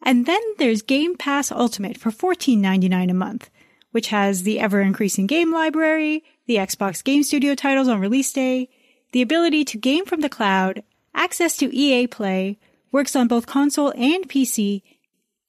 And 0.06 0.24
then 0.24 0.40
there's 0.58 0.82
Game 0.82 1.16
Pass 1.16 1.50
Ultimate 1.50 1.98
for 1.98 2.12
$14.99 2.12 3.10
a 3.10 3.12
month, 3.12 3.50
which 3.90 4.10
has 4.10 4.44
the 4.44 4.60
ever 4.60 4.80
increasing 4.80 5.26
game 5.26 5.52
library, 5.52 6.22
the 6.46 6.58
Xbox 6.58 7.02
Game 7.02 7.24
Studio 7.24 7.56
titles 7.56 7.88
on 7.88 7.98
release 7.98 8.32
day, 8.32 8.68
the 9.10 9.20
ability 9.20 9.64
to 9.64 9.76
game 9.76 10.04
from 10.04 10.20
the 10.20 10.28
cloud, 10.28 10.84
access 11.12 11.56
to 11.56 11.76
EA 11.76 12.06
Play, 12.06 12.56
works 12.92 13.16
on 13.16 13.26
both 13.26 13.48
console 13.48 13.92
and 13.96 14.28
PC, 14.28 14.82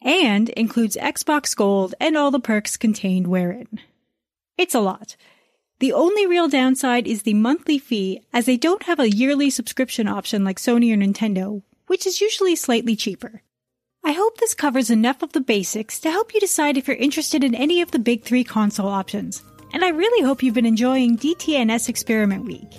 and 0.02 0.50
includes 0.50 0.98
Xbox 0.98 1.56
Gold 1.56 1.94
and 2.00 2.18
all 2.18 2.32
the 2.32 2.40
perks 2.40 2.78
contained 2.78 3.28
wherein. 3.28 3.80
It's 4.58 4.74
a 4.74 4.80
lot. 4.80 5.16
The 5.78 5.94
only 5.94 6.26
real 6.26 6.48
downside 6.48 7.06
is 7.06 7.22
the 7.22 7.36
monthly 7.36 7.78
fee, 7.78 8.24
as 8.34 8.48
they 8.48 8.58
don't 8.58 8.84
have 8.84 9.00
a 9.00 9.12
yearly 9.12 9.52
subscription 9.52 10.08
option 10.08 10.44
like 10.44 10.58
Sony 10.58 10.92
or 10.92 10.98
Nintendo, 10.98 11.62
which 11.86 12.08
is 12.08 12.22
usually 12.22 12.56
slightly 12.56 12.96
cheaper. 12.96 13.44
I 14.08 14.14
hope 14.14 14.38
this 14.38 14.54
covers 14.54 14.90
enough 14.90 15.22
of 15.22 15.34
the 15.34 15.42
basics 15.42 16.00
to 16.00 16.10
help 16.10 16.34
you 16.34 16.40
decide 16.40 16.78
if 16.78 16.88
you're 16.88 16.96
interested 16.96 17.44
in 17.44 17.54
any 17.54 17.82
of 17.82 17.92
the 17.92 18.00
big 18.00 18.24
three 18.24 18.46
console 18.46 18.88
options, 18.88 19.44
and 19.74 19.84
I 19.84 19.90
really 19.90 20.26
hope 20.26 20.42
you've 20.42 20.54
been 20.54 20.66
enjoying 20.66 21.18
DTNS 21.18 21.90
Experiment 21.90 22.46
Week. 22.46 22.70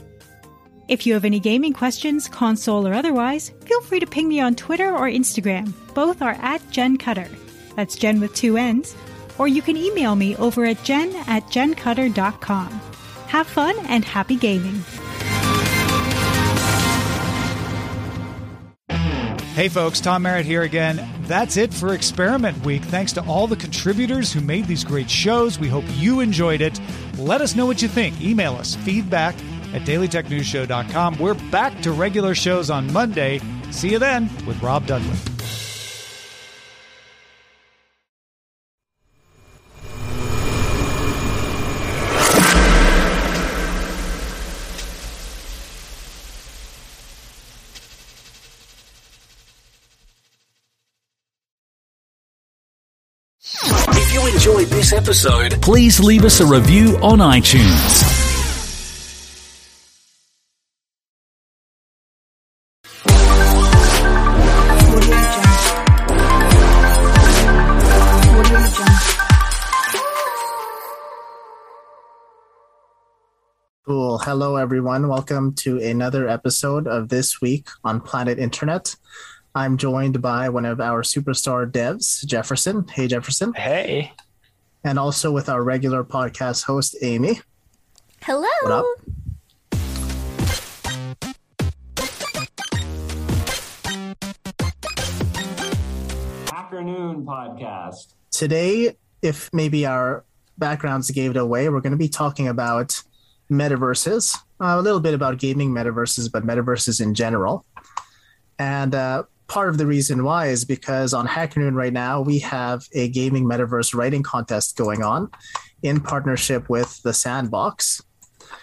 If 0.88 1.06
you 1.06 1.12
have 1.12 1.26
any 1.26 1.38
gaming 1.38 1.74
questions, 1.74 2.28
console 2.28 2.88
or 2.88 2.94
otherwise, 2.94 3.52
feel 3.66 3.82
free 3.82 4.00
to 4.00 4.06
ping 4.06 4.26
me 4.26 4.40
on 4.40 4.54
Twitter 4.54 4.90
or 4.90 5.02
Instagram. 5.02 5.70
Both 5.92 6.22
are 6.22 6.38
at 6.40 6.62
Jen 6.70 6.96
Cutter. 6.96 7.28
That's 7.76 7.96
Jen 7.96 8.20
with 8.20 8.34
two 8.34 8.56
N's. 8.56 8.96
Or 9.36 9.48
you 9.48 9.60
can 9.60 9.76
email 9.76 10.16
me 10.16 10.34
over 10.36 10.64
at 10.64 10.82
jen 10.82 11.14
at 11.26 11.44
jencutter.com. 11.48 12.68
Have 13.26 13.46
fun 13.46 13.76
and 13.80 14.02
happy 14.02 14.36
gaming. 14.36 14.82
Hey 19.58 19.68
folks, 19.68 19.98
Tom 19.98 20.22
Merritt 20.22 20.46
here 20.46 20.62
again. 20.62 21.04
That's 21.22 21.56
it 21.56 21.74
for 21.74 21.92
Experiment 21.92 22.64
Week. 22.64 22.80
Thanks 22.80 23.12
to 23.14 23.24
all 23.24 23.48
the 23.48 23.56
contributors 23.56 24.32
who 24.32 24.40
made 24.40 24.66
these 24.66 24.84
great 24.84 25.10
shows. 25.10 25.58
We 25.58 25.66
hope 25.66 25.82
you 25.94 26.20
enjoyed 26.20 26.60
it. 26.60 26.80
Let 27.18 27.40
us 27.40 27.56
know 27.56 27.66
what 27.66 27.82
you 27.82 27.88
think. 27.88 28.20
Email 28.20 28.54
us 28.54 28.76
feedback 28.76 29.34
at 29.74 29.82
dailytechnewsshow.com. 29.82 31.18
We're 31.18 31.34
back 31.50 31.82
to 31.82 31.90
regular 31.90 32.36
shows 32.36 32.70
on 32.70 32.92
Monday. 32.92 33.40
See 33.72 33.90
you 33.90 33.98
then 33.98 34.30
with 34.46 34.62
Rob 34.62 34.86
Dudley. 34.86 35.16
Enjoyed 54.58 54.76
this 54.76 54.92
episode, 54.92 55.62
please 55.62 56.00
leave 56.00 56.24
us 56.24 56.40
a 56.40 56.46
review 56.46 56.96
on 57.02 57.18
iTunes. 57.18 58.16
Cool. 73.86 74.18
Hello, 74.18 74.56
everyone. 74.56 75.08
Welcome 75.08 75.54
to 75.56 75.78
another 75.78 76.28
episode 76.28 76.86
of 76.86 77.08
This 77.08 77.40
Week 77.40 77.68
on 77.84 78.00
Planet 78.00 78.38
Internet. 78.38 78.96
I'm 79.54 79.78
joined 79.78 80.20
by 80.20 80.50
one 80.50 80.66
of 80.66 80.80
our 80.80 81.02
superstar 81.02 81.70
devs, 81.70 82.24
Jefferson. 82.26 82.86
Hey, 82.88 83.06
Jefferson. 83.06 83.54
Hey. 83.54 84.12
And 84.84 84.98
also 84.98 85.30
with 85.32 85.48
our 85.48 85.62
regular 85.62 86.04
podcast 86.04 86.64
host, 86.64 86.96
Amy. 87.02 87.40
Hello. 88.22 88.48
What 88.62 88.72
up? 88.72 88.84
Afternoon 96.52 97.24
podcast. 97.24 98.14
Today, 98.30 98.96
if 99.22 99.50
maybe 99.52 99.84
our 99.86 100.24
backgrounds 100.58 101.10
gave 101.10 101.32
it 101.32 101.36
away, 101.36 101.68
we're 101.68 101.80
going 101.80 101.92
to 101.92 101.98
be 101.98 102.08
talking 102.08 102.48
about 102.48 103.00
metaverses, 103.50 104.36
uh, 104.60 104.76
a 104.78 104.82
little 104.82 105.00
bit 105.00 105.14
about 105.14 105.38
gaming 105.38 105.70
metaverses, 105.70 106.30
but 106.30 106.46
metaverses 106.46 107.00
in 107.00 107.14
general. 107.14 107.64
And 108.58 108.94
uh, 108.94 109.24
part 109.48 109.70
of 109.70 109.78
the 109.78 109.86
reason 109.86 110.24
why 110.24 110.46
is 110.48 110.64
because 110.64 111.14
on 111.14 111.26
HackerNoon 111.26 111.74
right 111.74 111.92
now, 111.92 112.20
we 112.20 112.38
have 112.40 112.86
a 112.92 113.08
gaming 113.08 113.44
metaverse 113.44 113.94
writing 113.94 114.22
contest 114.22 114.76
going 114.76 115.02
on 115.02 115.30
in 115.82 116.00
partnership 116.00 116.68
with 116.68 117.02
the 117.02 117.14
Sandbox. 117.14 118.02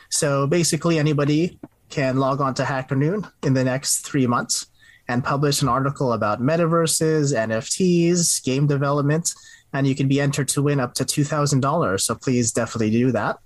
So 0.09 0.47
basically, 0.47 0.99
anybody 0.99 1.59
can 1.89 2.17
log 2.17 2.39
on 2.39 2.53
to 2.55 2.63
HackerNoon 2.63 3.29
in 3.43 3.53
the 3.53 3.63
next 3.63 4.05
three 4.05 4.27
months 4.27 4.67
and 5.07 5.23
publish 5.23 5.61
an 5.61 5.67
article 5.67 6.13
about 6.13 6.41
metaverses, 6.41 7.35
NFTs, 7.35 8.43
game 8.43 8.67
development, 8.67 9.33
and 9.73 9.85
you 9.85 9.95
can 9.95 10.07
be 10.07 10.21
entered 10.21 10.47
to 10.49 10.61
win 10.61 10.79
up 10.79 10.93
to 10.95 11.03
$2,000. 11.03 12.01
So 12.01 12.15
please 12.15 12.51
definitely 12.51 12.91
do 12.91 13.11
that. 13.11 13.37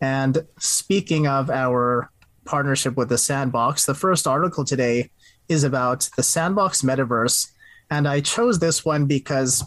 And 0.00 0.46
speaking 0.58 1.26
of 1.26 1.50
our 1.50 2.10
partnership 2.44 2.96
with 2.96 3.08
the 3.08 3.18
Sandbox, 3.18 3.86
the 3.86 3.94
first 3.94 4.26
article 4.26 4.64
today 4.64 5.10
is 5.52 5.64
about 5.64 6.08
the 6.16 6.22
Sandbox 6.22 6.82
metaverse. 6.82 7.50
And 7.90 8.08
I 8.08 8.20
chose 8.20 8.58
this 8.58 8.84
one 8.84 9.06
because 9.06 9.62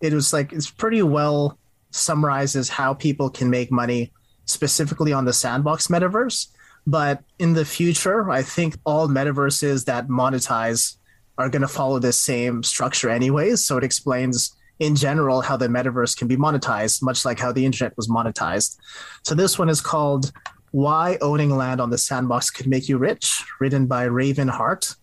it 0.00 0.12
was 0.12 0.32
like, 0.32 0.52
it's 0.52 0.70
pretty 0.70 1.02
well 1.02 1.58
summarizes 1.90 2.68
how 2.68 2.94
people 2.94 3.28
can 3.28 3.50
make 3.50 3.70
money 3.70 4.12
specifically 4.46 5.12
on 5.12 5.24
the 5.24 5.32
Sandbox 5.32 5.88
metaverse. 5.88 6.48
But 6.86 7.22
in 7.38 7.52
the 7.52 7.64
future, 7.64 8.30
I 8.30 8.42
think 8.42 8.76
all 8.84 9.08
metaverses 9.08 9.84
that 9.84 10.08
monetize 10.08 10.96
are 11.38 11.48
going 11.48 11.62
to 11.62 11.68
follow 11.68 11.98
this 11.98 12.18
same 12.18 12.62
structure 12.62 13.10
anyways. 13.10 13.64
So 13.64 13.76
it 13.76 13.84
explains 13.84 14.56
in 14.78 14.96
general 14.96 15.42
how 15.42 15.56
the 15.56 15.68
metaverse 15.68 16.16
can 16.16 16.26
be 16.26 16.36
monetized, 16.36 17.02
much 17.02 17.24
like 17.24 17.38
how 17.38 17.52
the 17.52 17.64
internet 17.64 17.96
was 17.96 18.08
monetized. 18.08 18.78
So 19.24 19.34
this 19.34 19.58
one 19.58 19.68
is 19.68 19.80
called 19.80 20.32
Why 20.70 21.18
Owning 21.20 21.54
Land 21.56 21.80
on 21.80 21.90
the 21.90 21.98
Sandbox 21.98 22.50
Could 22.50 22.66
Make 22.66 22.88
You 22.88 22.96
Rich, 22.96 23.44
written 23.60 23.86
by 23.86 24.04
Raven 24.04 24.48
Hart. 24.48 24.96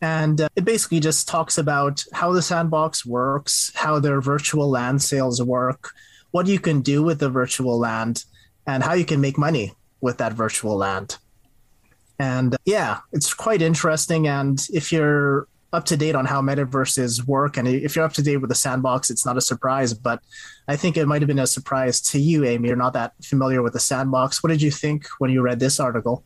And 0.00 0.40
uh, 0.40 0.48
it 0.54 0.64
basically 0.64 1.00
just 1.00 1.28
talks 1.28 1.58
about 1.58 2.04
how 2.12 2.32
the 2.32 2.42
sandbox 2.42 3.04
works, 3.04 3.72
how 3.74 3.98
their 3.98 4.20
virtual 4.20 4.70
land 4.70 5.02
sales 5.02 5.42
work, 5.42 5.92
what 6.30 6.46
you 6.46 6.60
can 6.60 6.82
do 6.82 7.02
with 7.02 7.18
the 7.18 7.30
virtual 7.30 7.78
land, 7.78 8.24
and 8.66 8.82
how 8.82 8.94
you 8.94 9.04
can 9.04 9.20
make 9.20 9.38
money 9.38 9.72
with 10.00 10.18
that 10.18 10.32
virtual 10.32 10.76
land. 10.76 11.16
And 12.18 12.54
uh, 12.54 12.58
yeah, 12.64 12.98
it's 13.12 13.34
quite 13.34 13.62
interesting. 13.62 14.28
And 14.28 14.64
if 14.72 14.92
you're 14.92 15.48
up 15.72 15.84
to 15.86 15.96
date 15.96 16.14
on 16.14 16.24
how 16.24 16.40
metaverses 16.40 17.26
work, 17.26 17.56
and 17.56 17.68
if 17.68 17.94
you're 17.94 18.04
up 18.04 18.14
to 18.14 18.22
date 18.22 18.38
with 18.38 18.48
the 18.48 18.54
sandbox, 18.54 19.10
it's 19.10 19.26
not 19.26 19.36
a 19.36 19.40
surprise. 19.40 19.94
But 19.94 20.20
I 20.68 20.76
think 20.76 20.96
it 20.96 21.06
might 21.06 21.22
have 21.22 21.28
been 21.28 21.38
a 21.38 21.46
surprise 21.46 22.00
to 22.02 22.20
you, 22.20 22.44
Amy. 22.44 22.68
You're 22.68 22.76
not 22.76 22.92
that 22.94 23.12
familiar 23.22 23.62
with 23.62 23.72
the 23.72 23.80
sandbox. 23.80 24.42
What 24.42 24.50
did 24.50 24.62
you 24.62 24.70
think 24.70 25.06
when 25.18 25.30
you 25.30 25.42
read 25.42 25.60
this 25.60 25.80
article? 25.80 26.24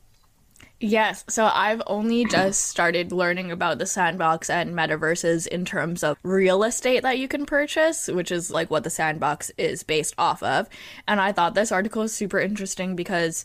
Yes, 0.85 1.25
so 1.29 1.49
I've 1.55 1.81
only 1.87 2.25
just 2.25 2.67
started 2.67 3.13
learning 3.13 3.53
about 3.53 3.79
the 3.79 3.87
sandbox 3.87 4.51
and 4.51 4.75
metaverses 4.75 5.47
in 5.47 5.65
terms 5.65 6.03
of 6.03 6.19
real 6.25 6.65
estate 6.65 7.05
that 7.05 7.19
you 7.21 7.29
can 7.29 7.47
purchase, 7.47 8.09
which 8.09 8.33
is 8.33 8.51
like 8.51 8.69
what 8.69 8.83
the 8.83 8.91
sandbox 8.91 9.53
is 9.57 9.85
based 9.85 10.13
off 10.19 10.43
of. 10.43 10.69
And 11.07 11.21
I 11.21 11.31
thought 11.31 11.55
this 11.55 11.71
article 11.71 12.03
is 12.03 12.13
super 12.13 12.41
interesting 12.41 12.97
because 12.97 13.45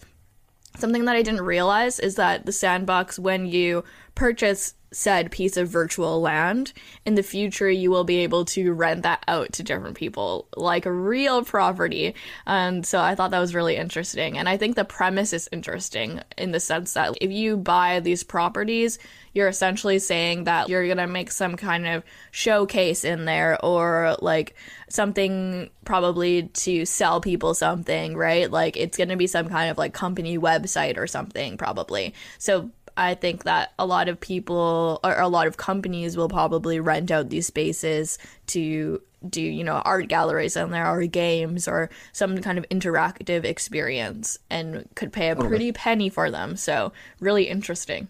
something 0.77 1.05
that 1.05 1.15
I 1.15 1.21
didn't 1.21 1.41
realize 1.41 1.99
is 1.99 2.15
that 2.15 2.47
the 2.47 2.51
sandbox, 2.51 3.19
when 3.19 3.45
you 3.45 3.83
purchase 4.17 4.73
said 4.91 5.29
piece 5.29 5.57
of 5.57 5.69
virtual 5.69 6.21
land, 6.21 6.73
in 7.05 7.13
the 7.13 7.21
future 7.21 7.69
you 7.69 7.91
will 7.91 8.03
be 8.03 8.17
able 8.17 8.45
to 8.45 8.73
rent 8.73 9.03
that 9.03 9.23
out 9.27 9.51
to 9.53 9.61
different 9.61 9.95
people 9.95 10.47
like 10.55 10.85
a 10.87 10.91
real 10.91 11.43
property. 11.43 12.15
And 12.47 12.85
so 12.85 12.99
I 12.99 13.13
thought 13.13 13.29
that 13.31 13.39
was 13.39 13.53
really 13.53 13.75
interesting. 13.75 14.37
And 14.37 14.49
I 14.49 14.57
think 14.57 14.75
the 14.75 14.85
premise 14.85 15.33
is 15.33 15.49
interesting 15.51 16.21
in 16.37 16.51
the 16.51 16.59
sense 16.59 16.93
that 16.93 17.15
if 17.21 17.31
you 17.31 17.57
buy 17.57 17.99
these 17.99 18.23
properties, 18.23 18.97
you're 19.33 19.49
essentially 19.49 19.99
saying 19.99 20.45
that 20.45 20.67
you're 20.67 20.85
going 20.85 20.97
to 20.97 21.05
make 21.05 21.29
some 21.31 21.55
kind 21.55 21.85
of 21.85 22.03
showcase 22.31 23.03
in 23.03 23.25
there 23.25 23.63
or 23.63 24.15
like 24.19 24.55
something 24.89 25.69
probably 25.85 26.43
to 26.53 26.85
sell 26.85 27.21
people 27.21 27.53
something, 27.53 28.15
right? 28.15 28.49
Like 28.49 28.77
it's 28.77 28.97
going 28.97 29.09
to 29.09 29.15
be 29.15 29.27
some 29.27 29.47
kind 29.47 29.69
of 29.69 29.77
like 29.77 29.93
company 29.93 30.39
website 30.39 30.97
or 30.97 31.05
something 31.05 31.57
probably. 31.57 32.15
So 32.39 32.71
I 32.97 33.13
think 33.15 33.43
that 33.43 33.73
a 33.77 33.85
lot 33.85 34.09
of 34.09 34.19
people 34.19 34.99
or 35.03 35.19
a 35.19 35.27
lot 35.27 35.47
of 35.47 35.57
companies 35.57 36.17
will 36.17 36.29
probably 36.29 36.79
rent 36.79 37.11
out 37.11 37.29
these 37.29 37.47
spaces 37.47 38.17
to 38.47 39.01
do, 39.29 39.41
you 39.41 39.63
know, 39.63 39.81
art 39.85 40.07
galleries 40.07 40.55
and 40.55 40.73
there 40.73 40.85
are 40.85 41.05
games 41.05 41.67
or 41.67 41.89
some 42.11 42.39
kind 42.39 42.57
of 42.57 42.67
interactive 42.69 43.43
experience 43.43 44.37
and 44.49 44.87
could 44.95 45.13
pay 45.13 45.29
a 45.29 45.35
pretty 45.35 45.71
penny 45.71 46.09
for 46.09 46.29
them. 46.31 46.55
So, 46.55 46.91
really 47.19 47.47
interesting. 47.47 48.07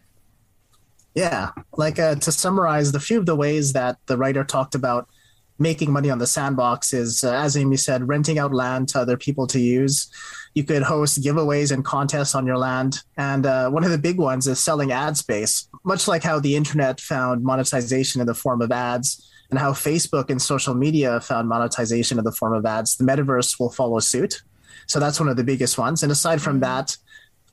Yeah. 1.16 1.52
Like 1.76 2.00
uh, 2.00 2.16
to 2.16 2.32
summarize, 2.32 2.92
the 2.92 3.00
few 3.00 3.20
of 3.20 3.26
the 3.26 3.36
ways 3.36 3.74
that 3.74 3.98
the 4.06 4.18
writer 4.18 4.44
talked 4.44 4.76
about 4.76 5.10
making 5.60 5.92
money 5.92 6.10
on 6.10 6.20
the 6.20 6.28
sandbox 6.28 6.94
is, 6.94 7.24
uh, 7.24 7.34
as 7.34 7.58
Amy 7.58 7.78
said, 7.78 8.08
renting 8.08 8.38
out 8.38 8.54
land 8.54 8.90
to 8.90 9.00
other 9.00 9.18
people 9.18 9.48
to 9.48 9.60
use. 9.60 10.12
You 10.58 10.64
could 10.64 10.82
host 10.82 11.22
giveaways 11.22 11.72
and 11.72 11.86
contests 11.86 12.34
on 12.34 12.48
your 12.48 12.58
land. 12.58 13.04
And 13.16 13.46
uh, 13.46 13.70
one 13.70 13.84
of 13.84 13.92
the 13.92 13.98
big 14.00 14.18
ones 14.18 14.48
is 14.48 14.60
selling 14.60 14.92
ad 14.92 15.16
space, 15.16 15.70
much 15.84 16.08
like 16.08 16.24
how 16.24 16.40
the 16.40 16.56
internet 16.56 17.00
found 17.00 17.44
monetization 17.44 18.22
in 18.22 18.26
the 18.26 18.34
form 18.34 18.64
of 18.64 18.72
ads 18.72 19.08
and 19.52 19.60
how 19.60 19.74
Facebook 19.74 20.32
and 20.32 20.42
social 20.42 20.74
media 20.74 21.20
found 21.20 21.48
monetization 21.48 22.18
in 22.18 22.24
the 22.24 22.32
form 22.32 22.54
of 22.54 22.66
ads. 22.66 22.98
The 22.98 23.04
metaverse 23.04 23.60
will 23.60 23.70
follow 23.70 24.00
suit. 24.00 24.42
So 24.88 25.00
that's 25.00 25.20
one 25.20 25.30
of 25.30 25.38
the 25.38 25.44
biggest 25.44 25.78
ones. 25.78 26.02
And 26.02 26.12
aside 26.12 26.42
from 26.42 26.60
that, 26.62 26.98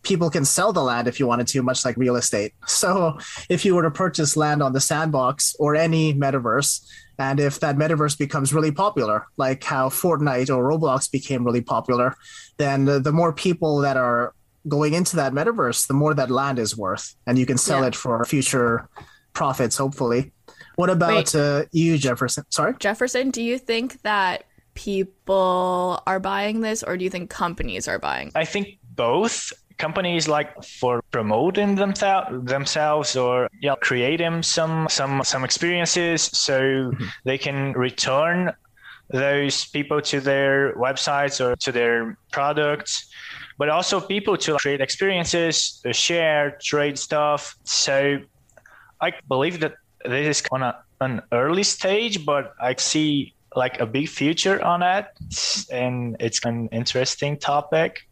people 0.04 0.30
can 0.30 0.44
sell 0.44 0.72
the 0.72 0.82
land 0.82 1.08
if 1.08 1.18
you 1.18 1.26
wanted 1.26 1.46
to, 1.48 1.62
much 1.62 1.84
like 1.84 1.96
real 1.96 2.16
estate. 2.16 2.52
So 2.66 3.18
if 3.48 3.64
you 3.64 3.74
were 3.74 3.82
to 3.82 3.90
purchase 3.90 4.36
land 4.36 4.62
on 4.62 4.72
the 4.72 4.80
sandbox 4.80 5.56
or 5.58 5.74
any 5.74 6.14
metaverse, 6.14 6.86
and 7.18 7.40
if 7.40 7.60
that 7.60 7.76
metaverse 7.76 8.18
becomes 8.18 8.52
really 8.52 8.72
popular, 8.72 9.26
like 9.36 9.62
how 9.64 9.88
Fortnite 9.88 10.54
or 10.54 10.68
Roblox 10.68 11.10
became 11.10 11.44
really 11.44 11.60
popular, 11.60 12.14
then 12.56 12.84
the, 12.84 13.00
the 13.00 13.12
more 13.12 13.32
people 13.32 13.78
that 13.78 13.96
are 13.96 14.34
going 14.66 14.94
into 14.94 15.16
that 15.16 15.32
metaverse, 15.32 15.86
the 15.86 15.94
more 15.94 16.14
that 16.14 16.30
land 16.30 16.58
is 16.58 16.76
worth, 16.76 17.14
and 17.26 17.38
you 17.38 17.46
can 17.46 17.58
sell 17.58 17.80
yeah. 17.80 17.88
it 17.88 17.94
for 17.94 18.24
future 18.24 18.88
profits, 19.32 19.76
hopefully. 19.76 20.32
What 20.76 20.90
about 20.90 21.34
uh, 21.34 21.64
you, 21.72 21.98
Jefferson? 21.98 22.44
Sorry? 22.48 22.74
Jefferson, 22.78 23.30
do 23.30 23.42
you 23.42 23.58
think 23.58 24.02
that 24.02 24.44
people 24.74 26.02
are 26.06 26.18
buying 26.18 26.60
this, 26.60 26.82
or 26.82 26.96
do 26.96 27.04
you 27.04 27.10
think 27.10 27.30
companies 27.30 27.86
are 27.86 27.98
buying? 27.98 28.32
I 28.34 28.44
think 28.44 28.78
both 28.82 29.52
companies 29.78 30.28
like 30.28 30.62
for 30.62 31.02
promoting 31.10 31.74
themselves 31.74 32.28
themselves 32.44 33.16
or 33.16 33.48
yeah 33.60 33.74
creating 33.80 34.42
some 34.42 34.86
some 34.88 35.22
some 35.24 35.44
experiences 35.44 36.22
so 36.22 36.60
mm-hmm. 36.60 37.04
they 37.24 37.38
can 37.38 37.72
return 37.72 38.52
those 39.10 39.66
people 39.66 40.00
to 40.00 40.20
their 40.20 40.74
websites 40.76 41.44
or 41.44 41.56
to 41.56 41.72
their 41.72 42.16
products 42.32 43.10
but 43.58 43.68
also 43.68 44.00
people 44.00 44.36
to 44.36 44.56
create 44.56 44.80
experiences 44.80 45.80
to 45.82 45.92
share 45.92 46.56
trade 46.62 46.98
stuff 46.98 47.56
so 47.64 48.18
i 49.00 49.12
believe 49.28 49.60
that 49.60 49.74
this 50.04 50.38
is 50.38 50.46
on 50.52 50.62
a, 50.62 50.78
an 51.00 51.20
early 51.32 51.62
stage 51.62 52.24
but 52.24 52.54
i 52.60 52.74
see 52.76 53.34
like 53.56 53.80
a 53.80 53.86
big 53.86 54.08
future 54.08 54.62
on 54.64 54.82
it 54.82 55.06
and 55.70 56.16
it's 56.20 56.44
an 56.44 56.68
interesting 56.72 57.36
topic 57.36 58.06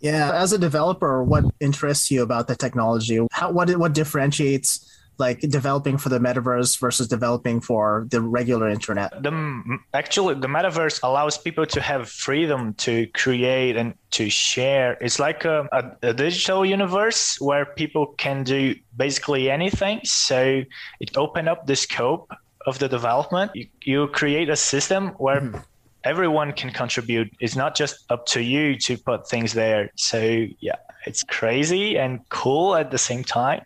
yeah, 0.00 0.32
as 0.34 0.52
a 0.52 0.58
developer, 0.58 1.22
what 1.22 1.44
interests 1.60 2.10
you 2.10 2.22
about 2.22 2.48
the 2.48 2.56
technology? 2.56 3.20
How 3.32 3.50
what 3.52 3.70
what 3.76 3.92
differentiates 3.92 4.86
like 5.18 5.40
developing 5.40 5.98
for 5.98 6.08
the 6.08 6.18
metaverse 6.18 6.80
versus 6.80 7.06
developing 7.06 7.60
for 7.60 8.06
the 8.10 8.20
regular 8.22 8.68
internet? 8.68 9.22
The 9.22 9.78
actually 9.92 10.34
the 10.34 10.48
metaverse 10.48 11.00
allows 11.02 11.36
people 11.36 11.66
to 11.66 11.80
have 11.80 12.08
freedom 12.08 12.74
to 12.74 13.06
create 13.08 13.76
and 13.76 13.94
to 14.12 14.30
share. 14.30 14.96
It's 15.02 15.18
like 15.18 15.44
a, 15.44 15.68
a, 15.70 16.08
a 16.08 16.14
digital 16.14 16.64
universe 16.64 17.38
where 17.38 17.66
people 17.66 18.06
can 18.16 18.42
do 18.42 18.74
basically 18.96 19.50
anything. 19.50 20.00
So 20.04 20.62
it 21.00 21.16
open 21.16 21.46
up 21.46 21.66
the 21.66 21.76
scope 21.76 22.32
of 22.66 22.78
the 22.78 22.88
development. 22.88 23.52
You, 23.54 23.66
you 23.84 24.08
create 24.08 24.48
a 24.48 24.56
system 24.56 25.08
where 25.18 25.42
mm-hmm 25.42 25.58
everyone 26.04 26.52
can 26.52 26.70
contribute. 26.70 27.30
It's 27.40 27.56
not 27.56 27.74
just 27.74 28.04
up 28.10 28.26
to 28.26 28.42
you 28.42 28.76
to 28.78 28.96
put 28.96 29.28
things 29.28 29.52
there. 29.52 29.90
So 29.96 30.46
yeah, 30.60 30.76
it's 31.06 31.22
crazy 31.22 31.98
and 31.98 32.20
cool 32.28 32.74
at 32.74 32.90
the 32.90 32.98
same 32.98 33.24
time. 33.24 33.64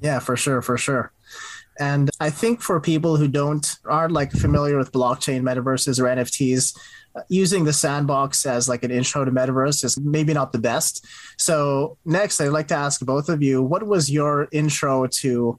Yeah, 0.00 0.18
for 0.18 0.36
sure, 0.36 0.62
for 0.62 0.76
sure. 0.76 1.12
And 1.78 2.10
I 2.20 2.30
think 2.30 2.60
for 2.60 2.80
people 2.80 3.16
who 3.16 3.28
don't 3.28 3.66
aren't 3.86 4.12
like 4.12 4.30
familiar 4.32 4.76
with 4.76 4.92
blockchain 4.92 5.42
metaverses 5.42 5.98
or 5.98 6.04
NFTs, 6.04 6.76
using 7.28 7.64
the 7.64 7.72
sandbox 7.72 8.46
as 8.46 8.68
like 8.68 8.82
an 8.82 8.90
intro 8.90 9.24
to 9.24 9.30
metaverse 9.30 9.84
is 9.84 9.98
maybe 10.00 10.32
not 10.32 10.52
the 10.52 10.58
best. 10.58 11.06
So 11.38 11.98
next, 12.04 12.40
I'd 12.40 12.48
like 12.48 12.68
to 12.68 12.74
ask 12.74 13.00
both 13.04 13.28
of 13.28 13.42
you, 13.42 13.62
what 13.62 13.82
was 13.86 14.10
your 14.10 14.48
intro 14.52 15.06
to 15.06 15.58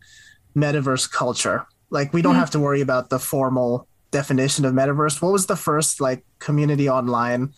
metaverse 0.56 1.12
culture? 1.12 1.66
Like 1.90 2.14
we 2.14 2.22
don't 2.22 2.34
mm-hmm. 2.34 2.40
have 2.40 2.52
to 2.52 2.60
worry 2.60 2.82
about 2.82 3.10
the 3.10 3.20
formal 3.20 3.88
definition 4.14 4.64
of 4.64 4.74
metaverse 4.74 5.22
what 5.22 5.34
was 5.34 5.48
the 5.48 5.56
first 5.58 6.00
like 6.00 6.24
community 6.40 6.88
online 6.88 7.54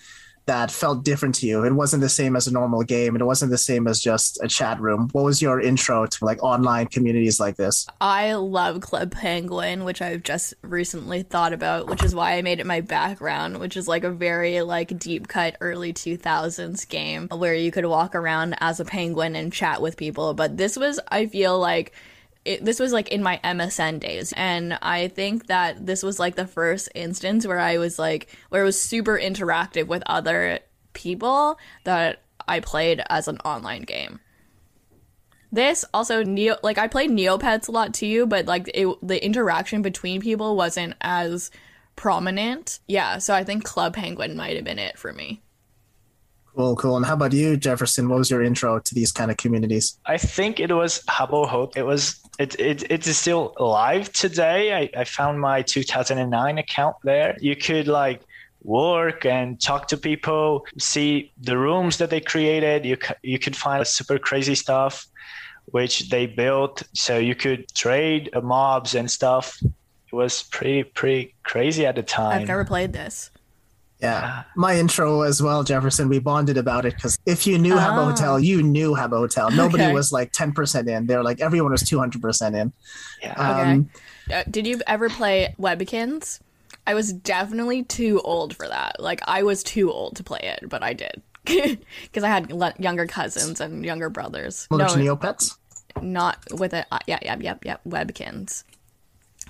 that 0.45 0.69
felt 0.69 1.03
different 1.03 1.35
to 1.35 1.47
you? 1.47 1.63
It 1.63 1.73
wasn't 1.73 2.01
the 2.01 2.09
same 2.09 2.35
as 2.35 2.47
a 2.47 2.53
normal 2.53 2.83
game. 2.83 3.15
It 3.15 3.25
wasn't 3.25 3.51
the 3.51 3.57
same 3.57 3.87
as 3.87 3.99
just 3.99 4.39
a 4.43 4.47
chat 4.47 4.79
room. 4.79 5.09
What 5.11 5.23
was 5.23 5.41
your 5.41 5.59
intro 5.59 6.05
to 6.05 6.25
like 6.25 6.43
online 6.43 6.87
communities 6.87 7.39
like 7.39 7.55
this? 7.55 7.87
I 7.99 8.33
love 8.33 8.81
Club 8.81 9.11
Penguin, 9.11 9.85
which 9.85 10.01
I've 10.01 10.23
just 10.23 10.53
recently 10.61 11.23
thought 11.23 11.53
about, 11.53 11.87
which 11.87 12.03
is 12.03 12.13
why 12.13 12.33
I 12.37 12.41
made 12.41 12.59
it 12.59 12.65
my 12.67 12.81
background, 12.81 13.59
which 13.59 13.75
is 13.75 13.87
like 13.87 14.03
a 14.03 14.11
very 14.11 14.61
like 14.61 14.97
deep 14.99 15.27
cut 15.27 15.57
early 15.61 15.93
2000s 15.93 16.87
game 16.87 17.27
where 17.29 17.55
you 17.55 17.71
could 17.71 17.85
walk 17.85 18.13
around 18.13 18.55
as 18.59 18.79
a 18.79 18.85
penguin 18.85 19.35
and 19.35 19.51
chat 19.51 19.81
with 19.81 19.97
people. 19.97 20.33
But 20.35 20.57
this 20.57 20.77
was, 20.77 20.99
I 21.09 21.25
feel 21.25 21.57
like, 21.57 21.93
it, 22.45 22.63
this 22.63 22.79
was 22.79 22.93
like 22.93 23.09
in 23.09 23.23
my 23.23 23.39
MSN 23.43 23.99
days. 23.99 24.33
And 24.37 24.77
I 24.81 25.07
think 25.09 25.47
that 25.47 25.85
this 25.85 26.03
was 26.03 26.19
like 26.19 26.35
the 26.35 26.47
first 26.47 26.89
instance 26.95 27.45
where 27.45 27.59
I 27.59 27.77
was 27.79 27.99
like, 27.99 28.29
where 28.49 28.61
it 28.61 28.65
was 28.65 28.81
super 28.81 29.17
interactive 29.17 29.87
with 29.87 30.03
other 30.05 30.59
people 30.93 31.57
that 31.83 32.21
I 32.47 32.59
played 32.59 33.01
as 33.09 33.27
an 33.27 33.39
online 33.39 33.81
game. 33.81 34.19
This 35.51 35.85
also 35.93 36.23
Neo 36.23 36.57
like 36.63 36.77
I 36.77 36.87
played 36.87 37.11
Neopets 37.11 37.69
a 37.69 37.71
lot 37.71 37.93
too, 37.93 38.25
but 38.25 38.45
like 38.45 38.69
it, 38.73 38.87
the 39.01 39.23
interaction 39.23 39.81
between 39.81 40.21
people 40.21 40.55
wasn't 40.55 40.95
as 41.01 41.49
prominent. 41.95 42.79
Yeah, 42.87 43.19
so 43.19 43.33
I 43.33 43.43
think 43.43 43.63
Club 43.63 43.95
Penguin 43.95 44.35
might 44.35 44.55
have 44.55 44.65
been 44.65 44.79
it 44.79 44.99
for 44.99 45.13
me. 45.13 45.41
Cool, 46.55 46.75
cool. 46.77 46.95
And 46.95 47.05
how 47.05 47.15
about 47.15 47.33
you, 47.33 47.57
Jefferson? 47.57 48.07
What 48.07 48.19
was 48.19 48.31
your 48.31 48.41
intro 48.41 48.79
to 48.79 48.95
these 48.95 49.11
kind 49.11 49.29
of 49.29 49.35
communities? 49.35 49.99
I 50.05 50.17
think 50.17 50.59
it 50.59 50.71
was 50.71 51.03
Habbo 51.09 51.47
Hotel. 51.47 51.83
It 51.83 51.85
was 51.85 52.21
it, 52.39 52.59
it 52.59 52.91
it 52.91 53.07
is 53.07 53.17
still 53.17 53.53
live 53.59 54.11
today. 54.11 54.73
I, 54.73 55.01
I 55.01 55.03
found 55.03 55.39
my 55.39 55.61
2009 55.61 56.57
account 56.57 56.95
there. 57.03 57.37
You 57.39 57.55
could 57.55 57.87
like 57.87 58.21
work 58.63 59.25
and 59.25 59.61
talk 59.61 59.87
to 59.89 59.97
people, 59.97 60.65
see 60.77 61.31
the 61.41 61.57
rooms 61.57 61.97
that 61.97 62.09
they 62.09 62.21
created. 62.21 62.85
You 62.85 62.97
you 63.23 63.39
could 63.39 63.55
find 63.55 63.85
super 63.87 64.19
crazy 64.19 64.55
stuff 64.55 65.07
which 65.65 66.09
they 66.09 66.25
built, 66.25 66.83
so 66.93 67.17
you 67.17 67.35
could 67.35 67.67
trade 67.73 68.29
mobs 68.41 68.95
and 68.95 69.09
stuff. 69.09 69.57
It 69.63 70.13
was 70.13 70.43
pretty 70.43 70.83
pretty 70.83 71.35
crazy 71.43 71.85
at 71.85 71.95
the 71.95 72.03
time. 72.03 72.41
I've 72.41 72.47
never 72.47 72.65
played 72.65 72.93
this. 72.93 73.31
Yeah, 74.01 74.43
my 74.55 74.77
intro 74.77 75.21
as 75.21 75.41
well, 75.41 75.63
Jefferson. 75.63 76.09
We 76.09 76.19
bonded 76.19 76.57
about 76.57 76.85
it 76.85 76.95
because 76.95 77.17
if 77.25 77.47
you 77.47 77.57
knew 77.57 77.75
Habbo 77.75 78.03
Ah. 78.03 78.09
Hotel, 78.11 78.39
you 78.39 78.61
knew 78.61 78.91
Habbo 78.93 79.17
Hotel. 79.19 79.49
Nobody 79.51 79.83
Okay. 79.85 79.93
was 79.93 80.11
like 80.11 80.31
ten 80.33 80.51
percent 80.51 80.89
in. 80.89 81.07
They're 81.07 81.23
like 81.23 81.39
everyone 81.39 81.71
was 81.71 81.81
two 81.81 81.97
hundred 81.97 82.21
percent 82.21 82.55
in. 82.55 82.73
Yeah. 83.21 83.33
Um, 83.33 83.89
Uh, 84.31 84.43
did 84.49 84.65
you 84.67 84.81
ever 84.87 85.07
play 85.09 85.55
Webkinz? 85.59 86.39
I 86.87 86.93
was 86.93 87.13
definitely 87.13 87.83
too 87.83 88.21
old 88.23 88.55
for 88.55 88.67
that. 88.67 88.99
Like 88.99 89.21
I 89.27 89.43
was 89.43 89.63
too 89.63 89.91
old 89.91 90.17
to 90.17 90.23
play 90.23 90.41
it, 90.43 90.67
but 90.69 90.83
I 90.83 90.93
did 90.93 91.21
because 91.45 92.23
I 92.23 92.27
had 92.27 92.51
le- 92.51 92.73
younger 92.77 93.07
cousins 93.07 93.61
and 93.61 93.85
younger 93.85 94.09
brothers. 94.09 94.67
To 94.71 94.77
No, 94.77 94.85
Neopets. 94.87 95.55
not 96.01 96.37
with 96.51 96.73
it. 96.73 96.85
Uh, 96.91 96.99
yeah, 97.07 97.19
yeah, 97.21 97.37
yeah, 97.39 97.55
yeah. 97.63 97.77
Webkinz. 97.87 98.63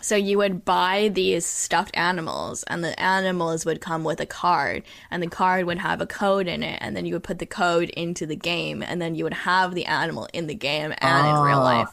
So 0.05 0.15
you 0.15 0.37
would 0.37 0.63
buy 0.63 1.09
these 1.11 1.47
stuffed 1.47 1.97
animals, 1.97 2.61
and 2.67 2.83
the 2.83 2.97
animals 3.01 3.65
would 3.65 3.81
come 3.81 4.03
with 4.03 4.19
a 4.21 4.27
card, 4.27 4.83
and 5.09 5.23
the 5.23 5.27
card 5.27 5.65
would 5.65 5.79
have 5.79 5.99
a 5.99 6.05
code 6.05 6.47
in 6.47 6.61
it, 6.61 6.77
and 6.79 6.95
then 6.95 7.07
you 7.07 7.13
would 7.15 7.23
put 7.23 7.39
the 7.39 7.47
code 7.47 7.89
into 7.89 8.27
the 8.27 8.35
game, 8.35 8.83
and 8.83 9.01
then 9.01 9.15
you 9.15 9.23
would 9.23 9.33
have 9.33 9.73
the 9.73 9.85
animal 9.87 10.27
in 10.31 10.45
the 10.45 10.53
game 10.53 10.93
and 10.99 11.27
in 11.27 11.35
real 11.43 11.57
Ah. 11.57 11.63
life. 11.63 11.87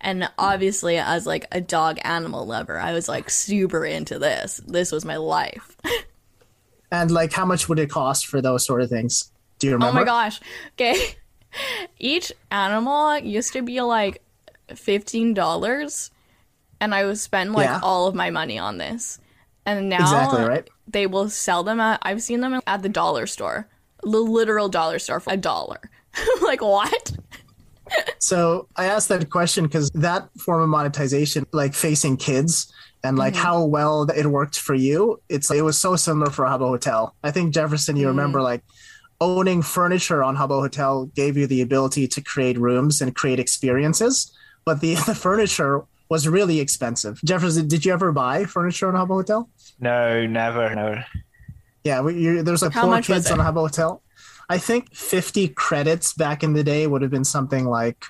And 0.00 0.30
obviously, 0.38 0.96
as 0.96 1.26
like 1.26 1.44
a 1.52 1.60
dog 1.60 1.98
animal 2.04 2.46
lover, 2.46 2.78
I 2.78 2.94
was 2.94 3.06
like 3.06 3.28
super 3.28 3.84
into 3.84 4.18
this. 4.18 4.62
This 4.66 4.90
was 4.90 5.04
my 5.04 5.16
life. 5.16 5.76
And 6.90 7.10
like, 7.10 7.34
how 7.34 7.44
much 7.44 7.68
would 7.68 7.78
it 7.78 7.90
cost 7.90 8.26
for 8.28 8.40
those 8.40 8.64
sort 8.64 8.80
of 8.80 8.88
things? 8.88 9.30
Do 9.58 9.66
you 9.66 9.74
remember? 9.74 9.90
Oh 9.90 10.00
my 10.00 10.04
gosh. 10.06 10.40
Okay. 10.72 11.16
Each 11.98 12.32
animal 12.50 13.18
used 13.18 13.52
to 13.52 13.60
be 13.60 13.82
like 13.82 14.22
$15 14.70 16.10
and 16.80 16.94
I 16.94 17.04
would 17.04 17.18
spend 17.18 17.52
like 17.52 17.66
Yeah. 17.66 17.80
all 17.82 18.06
of 18.06 18.14
my 18.14 18.30
money 18.30 18.58
on 18.58 18.78
this. 18.78 19.18
And 19.66 19.88
now 19.88 20.02
Exactly, 20.02 20.42
right? 20.44 20.68
they 20.86 21.06
will 21.06 21.28
sell 21.28 21.62
them 21.62 21.80
at 21.80 22.00
I've 22.02 22.22
seen 22.22 22.40
them 22.40 22.60
at 22.66 22.82
the 22.82 22.88
dollar 22.88 23.26
store. 23.26 23.68
The 24.02 24.08
literal 24.18 24.68
dollar 24.68 24.98
store 24.98 25.20
for 25.20 25.32
a 25.32 25.36
dollar. 25.36 25.78
like 26.42 26.62
what? 26.62 27.12
So 28.20 28.68
I 28.76 28.86
asked 28.86 29.08
that 29.08 29.28
question 29.30 29.64
because 29.64 29.90
that 29.94 30.28
form 30.38 30.62
of 30.62 30.68
monetization, 30.68 31.46
like 31.52 31.74
facing 31.74 32.16
kids 32.16 32.72
and 33.04 33.16
like 33.16 33.34
Mm-hmm. 33.34 33.42
how 33.42 33.64
well 33.64 34.02
it 34.10 34.26
worked 34.26 34.58
for 34.58 34.74
you, 34.74 35.20
it's 35.28 35.50
it 35.50 35.62
was 35.62 35.78
so 35.78 35.96
similar 35.96 36.30
for 36.30 36.44
Habbo 36.44 36.68
Hotel. 36.68 37.14
I 37.22 37.30
think 37.30 37.54
Jefferson, 37.54 37.96
you 37.96 38.06
Mm. 38.06 38.08
remember 38.08 38.42
like 38.42 38.62
owning 39.20 39.62
furniture 39.62 40.22
on 40.22 40.36
Habbo 40.36 40.60
Hotel 40.60 41.06
gave 41.14 41.36
you 41.36 41.46
the 41.46 41.62
ability 41.62 42.06
to 42.08 42.20
create 42.20 42.58
rooms 42.58 43.00
and 43.00 43.14
create 43.14 43.38
experiences, 43.40 44.32
but 44.64 44.80
the 44.80 44.94
the 45.06 45.14
furniture 45.14 45.82
was 46.08 46.26
really 46.26 46.60
expensive. 46.60 47.20
Jefferson, 47.24 47.68
did 47.68 47.84
you 47.84 47.92
ever 47.92 48.12
buy 48.12 48.44
furniture 48.44 48.88
on 48.88 48.94
Habbo 48.94 49.14
Hotel? 49.14 49.48
No, 49.78 50.26
never, 50.26 50.74
never. 50.74 51.04
Yeah, 51.84 52.00
we, 52.00 52.18
you, 52.18 52.42
there's 52.42 52.62
like 52.62 52.72
How 52.72 52.82
four 52.82 52.90
much 52.90 53.06
kids 53.06 53.30
on 53.30 53.40
a 53.40 53.44
Habbo 53.44 53.60
Hotel. 53.60 54.02
I 54.48 54.58
think 54.58 54.94
50 54.94 55.48
credits 55.48 56.14
back 56.14 56.42
in 56.42 56.54
the 56.54 56.64
day 56.64 56.86
would 56.86 57.02
have 57.02 57.10
been 57.10 57.24
something 57.24 57.66
like 57.66 58.04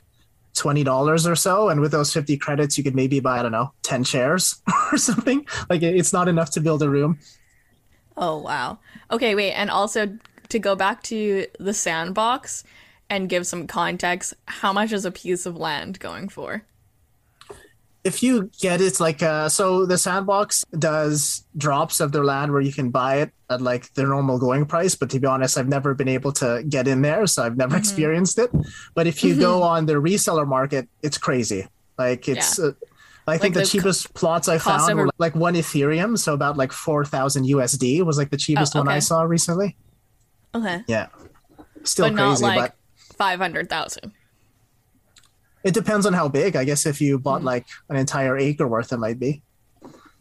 $20 0.55 1.27
or 1.27 1.37
so. 1.37 1.69
And 1.69 1.81
with 1.81 1.93
those 1.93 2.13
50 2.13 2.37
credits, 2.37 2.79
you 2.79 2.85
could 2.85 2.95
maybe 2.95 3.21
buy, 3.21 3.41
I 3.41 3.43
don't 3.43 3.53
know, 3.53 3.73
10 3.83 4.05
chairs 4.05 4.63
or 4.93 4.99
something. 4.99 5.47
Like 5.69 5.83
it's 5.83 6.13
not 6.13 6.29
enough 6.29 6.51
to 6.53 6.61
build 6.61 6.83
a 6.83 6.89
room. 6.89 7.19
Oh 8.17 8.39
wow. 8.39 8.79
Okay, 9.11 9.35
wait, 9.35 9.53
and 9.53 9.71
also 9.71 10.19
to 10.49 10.59
go 10.59 10.75
back 10.75 11.03
to 11.05 11.47
the 11.61 11.73
sandbox 11.73 12.65
and 13.09 13.29
give 13.29 13.47
some 13.47 13.67
context, 13.67 14.35
how 14.47 14.73
much 14.73 14.93
is 14.93 15.05
a 15.05 15.13
piece 15.13 15.47
of 15.47 15.57
land 15.57 16.01
going 16.01 16.29
for? 16.29 16.65
If 18.09 18.23
you 18.23 18.51
get 18.61 18.81
it, 18.81 18.99
like, 19.01 19.23
uh, 19.23 19.49
so 19.49 19.87
the 19.87 19.99
sandbox 19.99 20.65
does 20.79 21.45
drops 21.57 22.01
of 22.01 22.11
their 22.13 22.25
land 22.25 22.53
where 22.53 22.61
you 22.63 22.73
can 22.73 22.91
buy 22.91 23.17
it 23.23 23.31
at 23.51 23.61
like 23.61 23.93
their 23.95 24.09
normal 24.09 24.39
going 24.39 24.65
price. 24.67 24.95
But 24.95 25.11
to 25.11 25.21
be 25.21 25.27
honest, 25.27 25.59
I've 25.59 25.69
never 25.69 25.95
been 25.95 26.09
able 26.09 26.33
to 26.43 26.65
get 26.69 26.89
in 26.89 27.03
there. 27.03 27.27
So 27.27 27.45
I've 27.45 27.57
never 27.57 27.77
experienced 27.77 28.39
it. 28.39 28.51
But 28.95 29.07
if 29.07 29.23
you 29.23 29.39
go 29.39 29.63
on 29.63 29.87
the 29.87 29.95
reseller 29.95 30.47
market, 30.47 30.89
it's 31.03 31.19
crazy. 31.19 31.69
Like 31.99 32.29
it's, 32.29 32.59
Yeah. 32.59 32.67
uh, 32.67 32.73
I 33.29 33.37
think 33.37 33.55
Like 33.55 33.65
the, 33.65 33.67
the 33.67 33.67
cheapest 33.67 34.15
plots 34.15 34.49
I 34.49 34.57
found 34.57 34.97
were 34.97 35.11
like 35.19 35.35
one 35.35 35.55
Ethereum, 35.55 36.17
so 36.19 36.33
about 36.33 36.57
like 36.57 36.73
four 36.73 37.05
thousand 37.05 37.45
USD 37.45 38.03
was 38.03 38.17
like 38.17 38.31
the 38.31 38.39
cheapest 38.39 38.75
one 38.75 38.89
I 38.89 39.01
saw 39.01 39.21
recently. 39.23 39.77
Okay. 40.55 40.83
Yeah, 40.89 41.09
still 41.85 42.07
but 42.07 42.15
not 42.15 42.29
crazy, 42.29 42.45
like 42.45 42.59
but 42.59 42.75
five 43.19 43.39
hundred 43.39 43.69
thousand. 43.69 44.13
It 45.65 45.75
depends 45.75 46.07
on 46.07 46.13
how 46.13 46.29
big. 46.29 46.57
I 46.57 46.65
guess 46.65 46.87
if 46.87 47.01
you 47.01 47.17
Mm-hmm. 47.17 47.23
bought 47.23 47.43
like 47.43 47.67
an 47.89 47.97
entire 47.97 48.37
acre 48.37 48.67
worth, 48.69 48.93
it 48.93 48.99
might 48.99 49.19
be. 49.19 49.43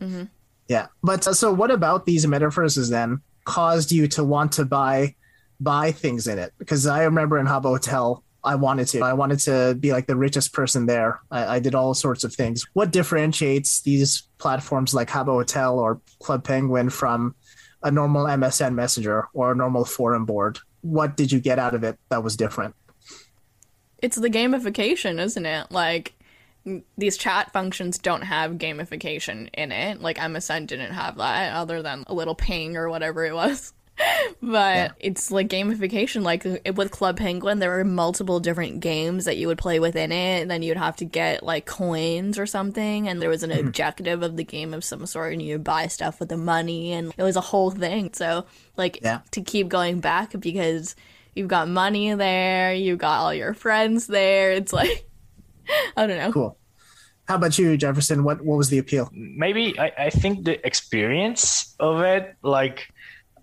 Mm-hmm. 0.01 0.23
Yeah, 0.67 0.87
but 1.01 1.27
uh, 1.27 1.33
so 1.33 1.53
what 1.53 1.71
about 1.71 2.05
these 2.05 2.25
metaverses 2.25 2.89
then 2.89 3.21
caused 3.45 3.91
you 3.91 4.07
to 4.09 4.23
want 4.23 4.51
to 4.53 4.65
buy 4.65 5.15
buy 5.59 5.91
things 5.91 6.27
in 6.27 6.37
it? 6.39 6.53
Because 6.57 6.85
I 6.85 7.03
remember 7.03 7.39
in 7.39 7.45
Habbo 7.47 7.63
Hotel, 7.63 8.23
I 8.43 8.55
wanted 8.55 8.87
to. 8.89 9.01
I 9.01 9.13
wanted 9.13 9.39
to 9.39 9.75
be 9.79 9.91
like 9.91 10.07
the 10.07 10.15
richest 10.15 10.53
person 10.53 10.85
there. 10.85 11.19
I, 11.31 11.55
I 11.55 11.59
did 11.59 11.73
all 11.75 11.93
sorts 11.93 12.23
of 12.23 12.33
things. 12.33 12.65
What 12.73 12.91
differentiates 12.91 13.81
these 13.81 14.23
platforms 14.37 14.93
like 14.93 15.09
Habbo 15.09 15.33
Hotel 15.33 15.79
or 15.79 16.01
Club 16.19 16.43
Penguin 16.43 16.89
from 16.89 17.35
a 17.83 17.91
normal 17.91 18.25
MSN 18.25 18.73
Messenger 18.73 19.27
or 19.33 19.51
a 19.51 19.55
normal 19.55 19.85
forum 19.85 20.25
board? 20.25 20.59
What 20.81 21.17
did 21.17 21.31
you 21.31 21.39
get 21.39 21.59
out 21.59 21.73
of 21.75 21.83
it 21.83 21.97
that 22.09 22.23
was 22.23 22.35
different? 22.37 22.75
It's 23.99 24.17
the 24.17 24.29
gamification, 24.29 25.19
isn't 25.19 25.45
it? 25.45 25.71
Like 25.71 26.13
these 26.97 27.17
chat 27.17 27.51
functions 27.53 27.97
don't 27.97 28.23
have 28.23 28.53
gamification 28.53 29.49
in 29.53 29.71
it. 29.71 30.01
Like 30.01 30.17
MSN 30.17 30.67
didn't 30.67 30.93
have 30.93 31.17
that, 31.17 31.53
other 31.53 31.81
than 31.81 32.03
a 32.07 32.13
little 32.13 32.35
ping 32.35 32.75
or 32.77 32.89
whatever 32.89 33.25
it 33.25 33.33
was. 33.33 33.73
but 34.41 34.93
it's 34.99 35.31
like 35.31 35.47
gamification. 35.47 36.21
Like 36.21 36.43
with 36.43 36.91
Club 36.91 37.17
Penguin, 37.17 37.59
there 37.59 37.71
were 37.71 37.83
multiple 37.83 38.39
different 38.39 38.79
games 38.79 39.25
that 39.25 39.37
you 39.37 39.47
would 39.47 39.57
play 39.57 39.79
within 39.79 40.11
it, 40.11 40.41
and 40.41 40.51
then 40.51 40.61
you'd 40.61 40.77
have 40.77 40.95
to 40.97 41.05
get 41.05 41.43
like 41.43 41.65
coins 41.65 42.37
or 42.37 42.45
something, 42.45 43.07
and 43.07 43.21
there 43.21 43.29
was 43.29 43.43
an 43.43 43.51
hmm. 43.51 43.59
objective 43.59 44.21
of 44.21 44.37
the 44.37 44.43
game 44.43 44.73
of 44.73 44.83
some 44.83 45.05
sort, 45.05 45.33
and 45.33 45.41
you 45.41 45.55
would 45.55 45.63
buy 45.63 45.87
stuff 45.87 46.19
with 46.19 46.29
the 46.29 46.37
money, 46.37 46.93
and 46.93 47.13
it 47.17 47.23
was 47.23 47.35
a 47.35 47.41
whole 47.41 47.71
thing. 47.71 48.11
So 48.13 48.45
like 48.75 48.99
Yeah. 49.01 49.21
to 49.31 49.41
keep 49.41 49.67
going 49.67 49.99
back 49.99 50.39
because 50.39 50.95
you've 51.37 51.47
got 51.47 51.67
money 51.69 52.13
there, 52.15 52.73
you've 52.73 52.99
got 52.99 53.19
all 53.21 53.33
your 53.33 53.53
friends 53.53 54.07
there. 54.07 54.51
It's 54.51 54.73
like 54.73 55.07
I 55.97 56.07
don't 56.07 56.17
know. 56.17 56.31
Cool. 56.31 56.57
How 57.27 57.35
about 57.35 57.57
you, 57.59 57.75
Jefferson? 57.77 58.23
What 58.23 58.41
what 58.43 58.57
was 58.57 58.69
the 58.69 58.77
appeal? 58.79 59.09
maybe 59.13 59.77
I, 59.79 59.91
I 59.97 60.09
think 60.09 60.45
the 60.45 60.65
experience 60.65 61.75
of 61.79 62.01
it 62.01 62.35
like 62.41 62.87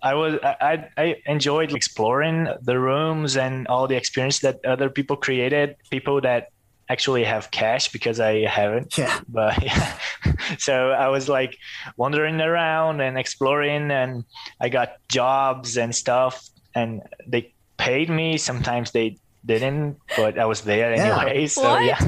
i 0.03 0.13
was 0.13 0.37
I, 0.43 0.55
I 0.61 0.73
I 1.03 1.15
enjoyed 1.25 1.71
exploring 1.73 2.47
the 2.61 2.77
rooms 2.77 3.37
and 3.37 3.65
all 3.67 3.87
the 3.87 3.95
experience 3.95 4.39
that 4.39 4.59
other 4.65 4.89
people 4.89 5.15
created 5.15 5.77
people 5.89 6.19
that 6.21 6.49
actually 6.89 7.23
have 7.23 7.49
cash 7.51 7.89
because 7.91 8.19
i 8.19 8.45
haven't 8.45 8.97
Yeah. 8.97 9.19
but 9.29 9.63
yeah 9.63 9.97
so 10.59 10.91
i 10.91 11.07
was 11.07 11.29
like 11.29 11.57
wandering 11.97 12.41
around 12.41 12.99
and 13.01 13.17
exploring 13.17 13.89
and 13.89 14.25
i 14.59 14.67
got 14.69 14.97
jobs 15.07 15.77
and 15.77 15.95
stuff 15.95 16.43
and 16.75 17.01
they 17.25 17.54
paid 17.77 18.09
me. 18.09 18.37
Sometimes 18.37 18.91
they 18.91 19.17
didn't, 19.45 19.97
but 20.17 20.39
I 20.39 20.45
was 20.45 20.61
there 20.61 20.95
Yeah. 20.95 21.21
anyway. 21.25 21.47
So 21.47 21.63
What? 21.63 21.85
yeah, 21.85 21.99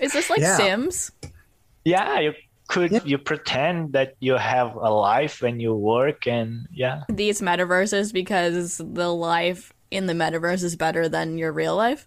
Is 0.00 0.12
this 0.12 0.30
like 0.30 0.40
Yeah. 0.40 0.56
Sims? 0.56 1.10
yeah. 1.84 2.18
You 2.20 2.32
could 2.68 3.02
you 3.04 3.18
pretend 3.18 3.92
that 3.94 4.14
you 4.20 4.34
have 4.34 4.74
a 4.76 4.90
life 4.90 5.42
when 5.42 5.58
you 5.58 5.74
work, 5.74 6.26
and 6.26 6.66
yeah, 6.72 7.02
These 7.08 7.40
metaverses 7.40 8.12
because 8.12 8.78
the 8.78 9.08
life 9.12 9.72
in 9.90 10.06
the 10.06 10.12
metaverse 10.14 10.62
is 10.62 10.76
better 10.76 11.08
than 11.08 11.36
your 11.36 11.50
real 11.52 11.74
life? 11.76 12.06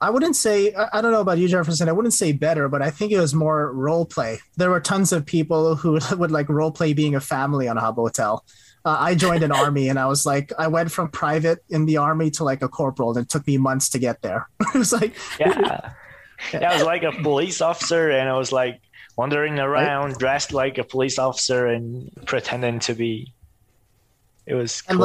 I 0.00 0.10
wouldn't 0.10 0.36
say 0.36 0.74
I 0.74 0.88
I 0.98 1.00
don't 1.00 1.12
know 1.12 1.22
about 1.22 1.38
you, 1.38 1.48
Jefferson. 1.48 1.88
I 1.88 1.92
wouldn't 1.92 2.12
say 2.12 2.32
better, 2.32 2.68
but 2.68 2.82
I 2.82 2.90
think 2.90 3.12
it 3.12 3.18
was 3.18 3.34
more 3.34 3.72
role 3.72 4.04
play. 4.04 4.38
There 4.56 4.68
were 4.68 4.80
tons 4.80 5.12
of 5.12 5.24
people 5.24 5.74
who 5.76 5.98
would 6.16 6.30
like 6.30 6.48
role 6.50 6.70
play 6.70 6.92
being 6.92 7.14
a 7.14 7.20
family 7.20 7.68
on 7.68 7.78
a 7.78 7.80
Habbo 7.80 8.04
Hotel. 8.04 8.44
Uh, 8.86 8.96
I 9.00 9.16
joined 9.16 9.42
an 9.42 9.50
army, 9.50 9.88
and 9.88 9.98
I 9.98 10.06
was 10.06 10.24
like, 10.24 10.52
I 10.56 10.68
went 10.68 10.92
from 10.92 11.10
private 11.10 11.58
in 11.68 11.86
the 11.86 11.96
army 11.96 12.30
to 12.30 12.44
like 12.44 12.62
a 12.62 12.68
corporal, 12.68 13.10
and 13.10 13.26
it 13.26 13.28
took 13.28 13.44
me 13.44 13.58
months 13.58 13.88
to 13.90 13.98
get 13.98 14.22
there. 14.22 14.48
it 14.60 14.78
was 14.78 14.92
like, 14.92 15.12
yeah. 15.40 15.90
yeah, 16.52 16.70
I 16.70 16.74
was 16.74 16.84
like 16.84 17.02
a 17.02 17.10
police 17.10 17.60
officer, 17.60 18.10
and 18.10 18.28
I 18.28 18.38
was 18.38 18.52
like 18.52 18.80
wandering 19.16 19.58
around 19.58 20.18
dressed 20.18 20.52
like 20.52 20.78
a 20.78 20.84
police 20.84 21.18
officer 21.18 21.66
and 21.66 22.12
pretending 22.26 22.78
to 22.80 22.94
be. 22.94 23.34
It 24.46 24.54
was 24.54 24.84
And, 24.88 24.98
cool. 24.98 25.04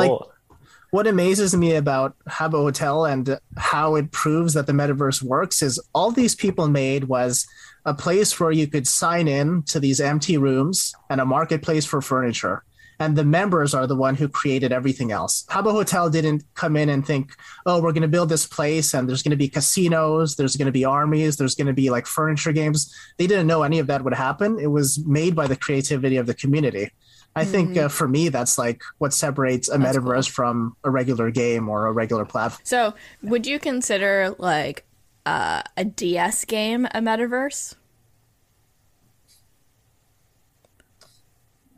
like, 0.50 0.58
what 0.92 1.08
amazes 1.08 1.56
me 1.58 1.74
about 1.74 2.16
Habbo 2.30 2.62
Hotel 2.62 3.06
and 3.06 3.40
how 3.58 3.96
it 3.96 4.12
proves 4.12 4.54
that 4.54 4.68
the 4.68 4.74
metaverse 4.74 5.24
works 5.24 5.64
is 5.64 5.80
all 5.96 6.12
these 6.12 6.36
people 6.36 6.68
made 6.68 7.06
was 7.06 7.48
a 7.86 7.96
place 7.96 8.40
where 8.40 8.52
you 8.52 8.68
could 8.68 8.86
sign 8.88 9.28
in 9.28 9.64
to 9.64 9.80
these 9.80 10.00
empty 10.00 10.38
rooms 10.38 10.94
and 11.10 11.20
a 11.20 11.26
marketplace 11.26 11.86
for 11.86 12.00
furniture. 12.00 12.64
And 13.02 13.16
the 13.16 13.26
members 13.26 13.74
are 13.74 13.88
the 13.88 13.96
one 13.96 14.14
who 14.14 14.30
created 14.30 14.72
everything 14.72 15.12
else. 15.12 15.44
Habbo 15.50 15.72
Hotel 15.72 16.08
didn't 16.08 16.44
come 16.54 16.78
in 16.78 16.88
and 16.88 17.04
think, 17.04 17.36
oh, 17.66 17.82
we're 17.82 17.94
going 17.94 18.04
to 18.04 18.08
build 18.08 18.30
this 18.30 18.46
place 18.46 18.94
and 18.94 19.10
there's 19.10 19.24
going 19.24 19.32
to 19.32 19.38
be 19.38 19.48
casinos, 19.48 20.36
there's 20.36 20.56
going 20.56 20.68
to 20.68 20.72
be 20.72 20.86
armies, 20.86 21.38
there's 21.38 21.56
going 21.56 21.66
to 21.66 21.74
be 21.74 21.90
like 21.90 22.06
furniture 22.06 22.52
games. 22.52 22.94
They 23.18 23.26
didn't 23.26 23.48
know 23.48 23.64
any 23.64 23.80
of 23.80 23.88
that 23.88 24.04
would 24.04 24.14
happen. 24.14 24.60
It 24.60 24.68
was 24.68 25.04
made 25.04 25.36
by 25.36 25.48
the 25.48 25.56
creativity 25.56 26.18
of 26.18 26.28
the 26.28 26.36
community. 26.36 26.92
I 27.36 27.44
think 27.44 27.76
uh, 27.76 27.88
for 27.88 28.08
me, 28.08 28.30
that's 28.30 28.60
like 28.60 28.84
what 29.00 29.14
separates 29.14 29.68
a 29.68 29.78
metaverse 29.78 30.30
from 30.30 30.76
a 30.84 30.92
regular 30.92 31.32
game 31.32 31.70
or 31.70 31.88
a 31.88 31.92
regular 31.92 32.26
platform. 32.26 32.62
So, 32.66 32.94
would 33.24 33.48
you 33.48 33.58
consider 33.58 34.36
like 34.38 34.86
uh, 35.26 35.64
a 35.76 35.86
DS 35.86 36.46
game 36.46 36.86
a 36.86 37.00
metaverse? 37.00 37.76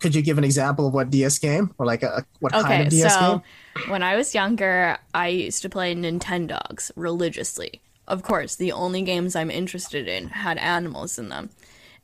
Could 0.03 0.15
you 0.15 0.21
give 0.21 0.37
an 0.37 0.43
example 0.43 0.85
of 0.85 0.93
what 0.93 1.09
DS 1.11 1.39
game 1.39 1.73
or 1.77 1.85
like 1.85 2.03
a 2.03 2.25
what 2.41 2.51
kind 2.51 2.83
of 2.83 2.89
DS 2.89 3.13
so 3.15 3.41
game? 3.75 3.89
when 3.89 4.03
I 4.03 4.17
was 4.17 4.35
younger, 4.35 4.97
I 5.13 5.29
used 5.29 5.61
to 5.61 5.69
play 5.69 5.95
Nintendogs 5.95 6.91
religiously. 6.97 7.81
Of 8.05 8.21
course, 8.21 8.57
the 8.57 8.73
only 8.73 9.01
games 9.01 9.33
I'm 9.33 9.49
interested 9.49 10.09
in 10.09 10.27
had 10.27 10.57
animals 10.57 11.17
in 11.17 11.29
them. 11.29 11.51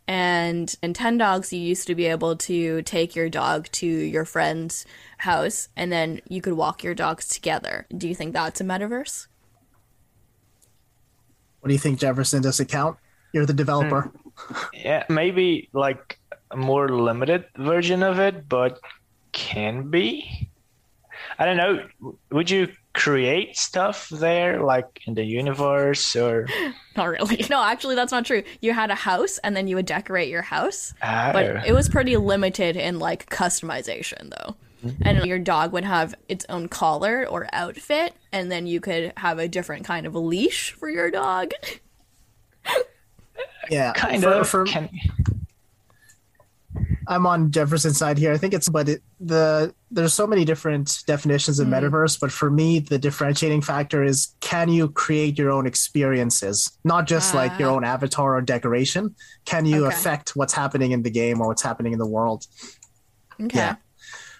And 0.07 0.69
Nintendogs, 0.81 1.51
you 1.51 1.59
used 1.59 1.87
to 1.87 1.93
be 1.93 2.05
able 2.05 2.37
to 2.37 2.81
take 2.83 3.17
your 3.17 3.27
dog 3.27 3.67
to 3.73 3.85
your 3.85 4.23
friend's 4.23 4.85
house 5.17 5.67
and 5.75 5.91
then 5.91 6.21
you 6.29 6.39
could 6.39 6.53
walk 6.53 6.85
your 6.85 6.95
dogs 6.95 7.27
together. 7.27 7.85
Do 7.97 8.07
you 8.07 8.15
think 8.15 8.31
that's 8.31 8.61
a 8.61 8.63
metaverse? 8.63 9.27
What 11.59 11.67
do 11.67 11.73
you 11.73 11.79
think, 11.79 11.99
Jefferson? 11.99 12.41
Does 12.41 12.61
it 12.61 12.69
count? 12.69 12.95
You're 13.33 13.45
the 13.45 13.53
developer. 13.53 14.03
Hmm. 14.03 14.55
Yeah, 14.73 15.03
maybe 15.09 15.67
like 15.73 16.18
a 16.51 16.57
more 16.57 16.89
limited 16.89 17.45
version 17.57 18.03
of 18.03 18.19
it, 18.19 18.47
but 18.49 18.79
can 19.31 19.89
be. 19.89 20.49
I 21.37 21.45
don't 21.45 21.57
know. 21.57 21.85
Would 22.31 22.49
you 22.49 22.69
create 22.93 23.55
stuff 23.55 24.09
there, 24.09 24.61
like 24.63 25.01
in 25.05 25.13
the 25.13 25.23
universe, 25.23 26.15
or? 26.15 26.47
Not 26.95 27.05
really. 27.05 27.45
No, 27.49 27.63
actually, 27.63 27.95
that's 27.95 28.11
not 28.11 28.25
true. 28.25 28.43
You 28.61 28.73
had 28.73 28.89
a 28.91 28.95
house 28.95 29.37
and 29.37 29.55
then 29.55 29.67
you 29.67 29.75
would 29.75 29.85
decorate 29.85 30.27
your 30.29 30.41
house. 30.41 30.93
Oh. 31.01 31.31
But 31.31 31.65
it 31.67 31.73
was 31.73 31.87
pretty 31.87 32.17
limited 32.17 32.75
in 32.75 32.99
like 32.99 33.29
customization, 33.29 34.31
though. 34.31 34.55
Mm-hmm. 34.85 35.03
And 35.05 35.25
your 35.25 35.39
dog 35.39 35.71
would 35.73 35.83
have 35.83 36.15
its 36.29 36.45
own 36.49 36.67
collar 36.69 37.25
or 37.27 37.47
outfit, 37.53 38.13
and 38.31 38.51
then 38.51 38.65
you 38.65 38.79
could 38.79 39.13
have 39.17 39.37
a 39.37 39.47
different 39.47 39.85
kind 39.85 40.05
of 40.05 40.15
leash 40.15 40.71
for 40.71 40.89
your 40.89 41.11
dog. 41.11 41.51
Yeah, 43.69 43.93
kind 43.93 44.23
for- 44.23 44.29
of. 44.29 44.49
for- 44.49 44.65
can, 44.65 44.89
I'm 47.07 47.25
on 47.25 47.49
Jefferson's 47.51 47.97
side 47.97 48.17
here. 48.19 48.31
I 48.31 48.37
think 48.37 48.53
it's, 48.53 48.69
but 48.69 48.87
it, 48.87 49.01
the 49.19 49.73
there's 49.89 50.13
so 50.13 50.27
many 50.27 50.45
different 50.45 50.99
definitions 51.07 51.59
of 51.59 51.67
Mm. 51.67 51.81
metaverse. 51.81 52.19
But 52.19 52.31
for 52.31 52.51
me, 52.51 52.79
the 52.79 52.99
differentiating 52.99 53.61
factor 53.61 54.03
is 54.03 54.35
can 54.41 54.69
you 54.69 54.89
create 54.89 55.37
your 55.37 55.49
own 55.49 55.65
experiences, 55.65 56.77
not 56.83 57.07
just 57.07 57.33
like 57.33 57.57
your 57.57 57.69
own 57.71 57.83
avatar 57.83 58.35
or 58.37 58.41
decoration. 58.41 59.15
Can 59.45 59.65
you 59.65 59.85
Okay. 59.85 59.95
affect 59.95 60.35
what's 60.35 60.53
happening 60.53 60.91
in 60.91 61.01
the 61.01 61.09
game 61.09 61.41
or 61.41 61.47
what's 61.47 61.63
happening 61.63 61.93
in 61.93 61.99
the 61.99 62.07
world? 62.07 62.45
Okay. 63.41 63.57
Yeah. 63.57 63.75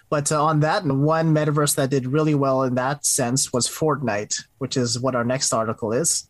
But 0.08 0.30
uh, 0.32 0.44
on 0.44 0.60
that, 0.60 0.84
one 0.84 1.34
metaverse 1.34 1.74
that 1.76 1.90
did 1.90 2.06
really 2.06 2.34
well 2.34 2.62
in 2.64 2.74
that 2.76 3.04
sense 3.06 3.52
was 3.52 3.68
Fortnite, 3.68 4.34
which 4.58 4.76
is 4.76 4.98
what 4.98 5.14
our 5.14 5.24
next 5.24 5.52
article 5.52 5.92
is. 5.92 6.28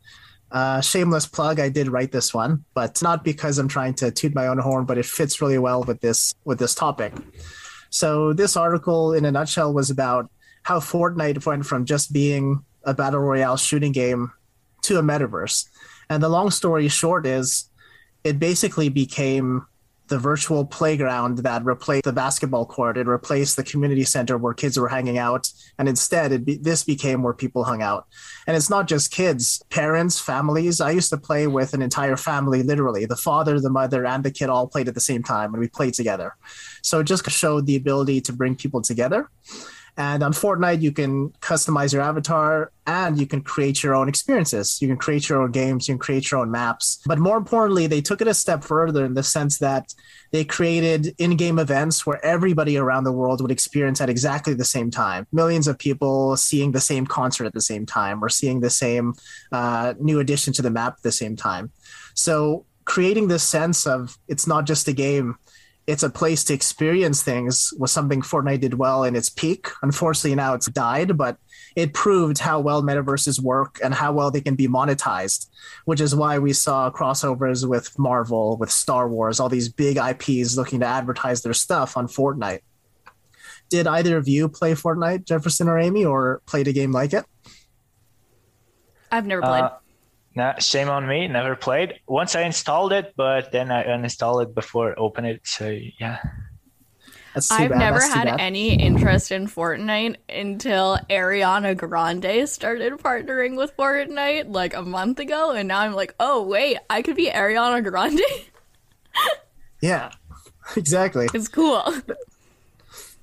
Uh, 0.50 0.80
shameless 0.80 1.26
plug, 1.26 1.60
I 1.60 1.68
did 1.68 1.88
write 1.88 2.10
this 2.10 2.34
one, 2.34 2.64
but 2.74 3.00
not 3.02 3.22
because 3.22 3.58
I'm 3.58 3.68
trying 3.68 3.94
to 3.94 4.10
toot 4.10 4.34
my 4.34 4.48
own 4.48 4.58
horn, 4.58 4.84
but 4.84 4.98
it 4.98 5.06
fits 5.06 5.40
really 5.40 5.58
well 5.58 5.84
with 5.84 6.00
this 6.00 6.34
with 6.44 6.58
this 6.58 6.74
topic. 6.74 7.12
So 7.90 8.32
this 8.32 8.56
article, 8.56 9.12
in 9.12 9.24
a 9.24 9.30
nutshell, 9.30 9.72
was 9.72 9.90
about 9.90 10.30
how 10.62 10.80
Fortnite 10.80 11.44
went 11.46 11.66
from 11.66 11.84
just 11.84 12.12
being 12.12 12.64
a 12.84 12.94
battle 12.94 13.20
royale 13.20 13.56
shooting 13.56 13.92
game 13.92 14.32
to 14.82 14.98
a 14.98 15.02
metaverse. 15.02 15.68
And 16.08 16.22
the 16.22 16.28
long 16.28 16.50
story 16.50 16.88
short 16.88 17.26
is, 17.26 17.70
it 18.24 18.38
basically 18.38 18.88
became 18.88 19.66
the 20.10 20.18
virtual 20.18 20.64
playground 20.66 21.38
that 21.38 21.64
replaced 21.64 22.04
the 22.04 22.12
basketball 22.12 22.66
court. 22.66 22.98
It 22.98 23.06
replaced 23.06 23.56
the 23.56 23.62
community 23.62 24.04
center 24.04 24.36
where 24.36 24.52
kids 24.52 24.78
were 24.78 24.88
hanging 24.88 25.18
out, 25.18 25.50
and 25.78 25.88
instead, 25.88 26.44
be, 26.44 26.56
this 26.56 26.84
became 26.84 27.22
where 27.22 27.32
people 27.32 27.64
hung 27.64 27.80
out. 27.80 28.06
And 28.46 28.56
it's 28.56 28.68
not 28.68 28.88
just 28.88 29.12
kids, 29.12 29.62
parents, 29.70 30.20
families. 30.20 30.80
I 30.80 30.90
used 30.90 31.10
to 31.10 31.16
play 31.16 31.46
with 31.46 31.74
an 31.74 31.80
entire 31.80 32.16
family, 32.16 32.62
literally. 32.62 33.06
The 33.06 33.16
father, 33.16 33.60
the 33.60 33.70
mother, 33.70 34.04
and 34.04 34.24
the 34.24 34.32
kid 34.32 34.50
all 34.50 34.66
played 34.66 34.88
at 34.88 34.94
the 34.94 35.00
same 35.00 35.22
time, 35.22 35.54
and 35.54 35.60
we 35.60 35.68
played 35.68 35.94
together. 35.94 36.34
So 36.82 37.00
it 37.00 37.04
just 37.04 37.28
showed 37.30 37.66
the 37.66 37.76
ability 37.76 38.20
to 38.22 38.32
bring 38.32 38.56
people 38.56 38.82
together. 38.82 39.30
And 39.96 40.22
on 40.22 40.32
Fortnite, 40.32 40.80
you 40.80 40.92
can 40.92 41.30
customize 41.40 41.92
your 41.92 42.02
avatar 42.02 42.72
and 42.86 43.18
you 43.18 43.26
can 43.26 43.42
create 43.42 43.82
your 43.82 43.94
own 43.94 44.08
experiences. 44.08 44.80
You 44.80 44.88
can 44.88 44.96
create 44.96 45.28
your 45.28 45.42
own 45.42 45.50
games, 45.50 45.88
you 45.88 45.94
can 45.94 45.98
create 45.98 46.30
your 46.30 46.40
own 46.40 46.50
maps. 46.50 47.00
But 47.06 47.18
more 47.18 47.36
importantly, 47.36 47.86
they 47.86 48.00
took 48.00 48.20
it 48.20 48.28
a 48.28 48.34
step 48.34 48.64
further 48.64 49.04
in 49.04 49.14
the 49.14 49.22
sense 49.22 49.58
that 49.58 49.94
they 50.32 50.44
created 50.44 51.14
in 51.18 51.36
game 51.36 51.58
events 51.58 52.06
where 52.06 52.24
everybody 52.24 52.76
around 52.76 53.04
the 53.04 53.12
world 53.12 53.40
would 53.40 53.50
experience 53.50 54.00
at 54.00 54.08
exactly 54.08 54.54
the 54.54 54.64
same 54.64 54.90
time. 54.90 55.26
Millions 55.32 55.68
of 55.68 55.78
people 55.78 56.36
seeing 56.36 56.72
the 56.72 56.80
same 56.80 57.06
concert 57.06 57.44
at 57.44 57.52
the 57.52 57.60
same 57.60 57.86
time 57.86 58.22
or 58.22 58.28
seeing 58.28 58.60
the 58.60 58.70
same 58.70 59.14
uh, 59.52 59.94
new 60.00 60.20
addition 60.20 60.52
to 60.54 60.62
the 60.62 60.70
map 60.70 60.94
at 60.98 61.02
the 61.02 61.12
same 61.12 61.36
time. 61.36 61.70
So 62.14 62.64
creating 62.84 63.28
this 63.28 63.44
sense 63.44 63.86
of 63.86 64.18
it's 64.26 64.46
not 64.46 64.66
just 64.66 64.88
a 64.88 64.92
game 64.92 65.36
it's 65.90 66.04
a 66.04 66.10
place 66.10 66.44
to 66.44 66.54
experience 66.54 67.22
things 67.22 67.74
was 67.76 67.90
something 67.90 68.22
Fortnite 68.22 68.60
did 68.60 68.74
well 68.74 69.02
in 69.02 69.16
its 69.16 69.28
peak. 69.28 69.68
Unfortunately, 69.82 70.36
now 70.36 70.54
it's 70.54 70.66
died, 70.66 71.18
but 71.18 71.36
it 71.74 71.94
proved 71.94 72.38
how 72.38 72.60
well 72.60 72.80
metaverses 72.80 73.40
work 73.40 73.80
and 73.82 73.92
how 73.92 74.12
well 74.12 74.30
they 74.30 74.40
can 74.40 74.54
be 74.54 74.68
monetized, 74.68 75.48
which 75.86 76.00
is 76.00 76.14
why 76.14 76.38
we 76.38 76.52
saw 76.52 76.90
crossovers 76.90 77.68
with 77.68 77.98
Marvel, 77.98 78.56
with 78.56 78.70
Star 78.70 79.08
Wars, 79.08 79.40
all 79.40 79.48
these 79.48 79.68
big 79.68 79.96
IPs 79.96 80.56
looking 80.56 80.78
to 80.78 80.86
advertise 80.86 81.42
their 81.42 81.54
stuff 81.54 81.96
on 81.96 82.06
Fortnite. 82.06 82.60
Did 83.68 83.88
either 83.88 84.16
of 84.16 84.28
you 84.28 84.48
play 84.48 84.72
Fortnite, 84.74 85.24
Jefferson 85.24 85.68
or 85.68 85.78
Amy, 85.78 86.04
or 86.04 86.40
played 86.46 86.68
a 86.68 86.72
game 86.72 86.92
like 86.92 87.12
it? 87.12 87.24
I've 89.10 89.26
never 89.26 89.42
played. 89.42 89.64
Uh, 89.64 89.76
nah, 90.34 90.58
shame 90.58 90.88
on 90.88 91.06
me. 91.06 91.28
Never 91.28 91.56
played. 91.56 92.00
Once 92.06 92.34
I 92.34 92.42
installed 92.42 92.92
it, 92.92 93.14
but 93.16 93.52
then 93.52 93.70
I 93.70 93.84
uninstalled 93.84 94.42
it 94.44 94.54
before 94.54 94.98
open 94.98 95.24
it. 95.24 95.46
So 95.46 95.68
yeah. 95.68 96.18
I've 97.34 97.70
bad. 97.70 97.78
never 97.78 98.00
had 98.00 98.24
bad. 98.24 98.40
any 98.40 98.74
interest 98.74 99.30
in 99.30 99.46
Fortnite 99.46 100.16
until 100.28 100.98
Ariana 101.08 101.76
Grande 101.76 102.48
started 102.48 102.94
partnering 102.94 103.56
with 103.56 103.76
Fortnite 103.76 104.52
like 104.52 104.74
a 104.74 104.82
month 104.82 105.20
ago, 105.20 105.52
and 105.52 105.68
now 105.68 105.80
I'm 105.80 105.92
like, 105.92 106.14
oh 106.18 106.42
wait, 106.42 106.78
I 106.88 107.02
could 107.02 107.16
be 107.16 107.30
Ariana 107.30 107.84
Grande. 107.84 108.20
Yeah, 109.82 110.10
exactly. 110.76 111.28
it's 111.32 111.48
cool. 111.48 111.82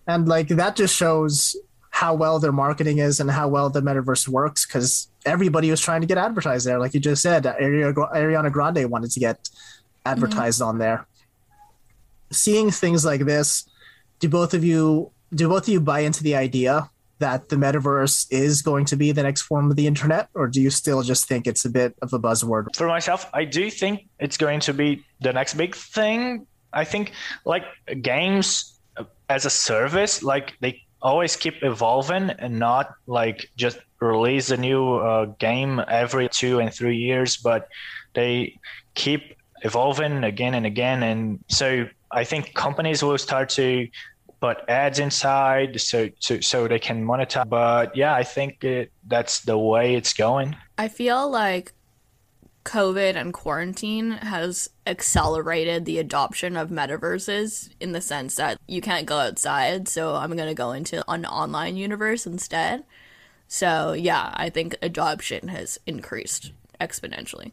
and 0.08 0.28
like 0.28 0.48
that 0.48 0.76
just 0.76 0.96
shows 0.96 1.56
how 1.92 2.14
well 2.14 2.40
their 2.40 2.52
marketing 2.52 2.98
is 2.98 3.20
and 3.20 3.30
how 3.30 3.48
well 3.48 3.70
the 3.70 3.82
metaverse 3.82 4.28
works 4.28 4.66
because 4.66 5.08
everybody 5.28 5.70
was 5.70 5.82
trying 5.82 6.02
to 6.02 6.08
get 6.08 6.18
advertised 6.18 6.66
there 6.66 6.80
like 6.80 6.94
you 6.94 7.00
just 7.00 7.22
said 7.22 7.44
ariana 7.44 8.52
grande 8.52 8.90
wanted 8.90 9.12
to 9.12 9.20
get 9.20 9.50
advertised 10.06 10.60
mm-hmm. 10.60 10.70
on 10.70 10.78
there 10.78 11.06
seeing 12.32 12.72
things 12.72 13.06
like 13.06 13.22
this 13.22 13.70
do 14.20 14.30
both 14.30 14.54
of 14.54 14.64
you 14.64 15.12
do 15.34 15.50
both 15.50 15.64
of 15.64 15.70
you 15.70 15.82
buy 15.82 16.00
into 16.00 16.24
the 16.24 16.36
idea 16.36 16.90
that 17.20 17.50
the 17.50 17.56
metaverse 17.56 18.28
is 18.30 18.62
going 18.62 18.86
to 18.86 18.96
be 18.96 19.12
the 19.12 19.24
next 19.24 19.42
form 19.44 19.70
of 19.72 19.76
the 19.76 19.88
internet, 19.88 20.30
or 20.36 20.48
do 20.48 20.62
you 20.62 20.70
still 20.70 21.02
just 21.02 21.28
think 21.28 21.48
it's 21.48 21.66
a 21.66 21.70
bit 21.70 21.96
of 22.02 22.14
a 22.14 22.20
buzzword? 22.20 22.76
For 22.76 22.88
myself, 22.88 23.30
I 23.34 23.46
do 23.46 23.70
think 23.70 24.08
it's 24.20 24.38
going 24.38 24.60
to 24.62 24.74
be 24.74 25.04
the 25.22 25.34
next 25.34 25.56
big 25.56 25.76
thing. 25.76 26.46
I 26.74 26.84
think 26.84 27.14
like 27.44 27.64
games 28.02 28.80
as 29.30 29.46
a 29.46 29.50
service, 29.50 30.22
like 30.22 30.54
they 30.60 30.84
always 31.02 31.36
keep 31.36 31.64
evolving 31.64 32.30
and 32.30 32.60
not 32.60 32.94
like 33.08 33.50
just 33.56 33.80
release 34.00 34.52
a 34.52 34.58
new 34.58 34.96
uh, 34.96 35.26
game 35.40 35.82
every 35.88 36.30
two 36.30 36.60
and 36.60 36.74
three 36.74 36.98
years, 36.98 37.38
but 37.38 37.68
they 38.14 38.60
keep 38.94 39.36
evolving 39.64 40.24
again 40.24 40.54
and 40.54 40.66
again. 40.66 41.04
And 41.04 41.44
so 41.48 41.88
I 42.12 42.24
think 42.24 42.54
companies 42.54 43.04
will 43.04 43.18
start 43.18 43.50
to 43.50 43.88
put 44.40 44.58
ads 44.68 45.00
inside 45.00 45.82
so 45.82 46.10
so, 46.20 46.40
so 46.40 46.68
they 46.68 46.80
can 46.80 47.06
monetize. 47.06 47.50
But 47.50 47.96
yeah, 47.96 48.14
I 48.14 48.24
think 48.24 48.64
it, 48.64 48.92
that's 49.08 49.42
the 49.42 49.58
way 49.58 49.96
it's 49.96 50.14
going. 50.14 50.56
I 50.78 50.88
feel 50.88 51.30
like 51.30 51.74
COVID 52.66 53.16
and 53.16 53.34
quarantine 53.34 54.12
has 54.12 54.70
accelerated 54.86 55.86
the 55.86 56.00
adoption 56.00 56.58
of 56.58 56.70
metaverses 56.70 57.70
in 57.80 57.94
the 57.94 58.02
sense 58.02 58.36
that 58.36 58.60
you 58.68 58.82
can't 58.82 59.06
go 59.06 59.20
outside, 59.20 59.88
so 59.88 60.16
I'm 60.16 60.36
going 60.36 60.50
to 60.50 60.54
go 60.54 60.72
into 60.72 61.04
an 61.10 61.26
online 61.26 61.78
universe 61.78 62.28
instead. 62.28 62.84
So, 63.48 63.94
yeah, 63.94 64.32
I 64.34 64.50
think 64.50 64.76
adoption 64.82 65.48
has 65.48 65.80
increased 65.86 66.52
exponentially. 66.80 67.52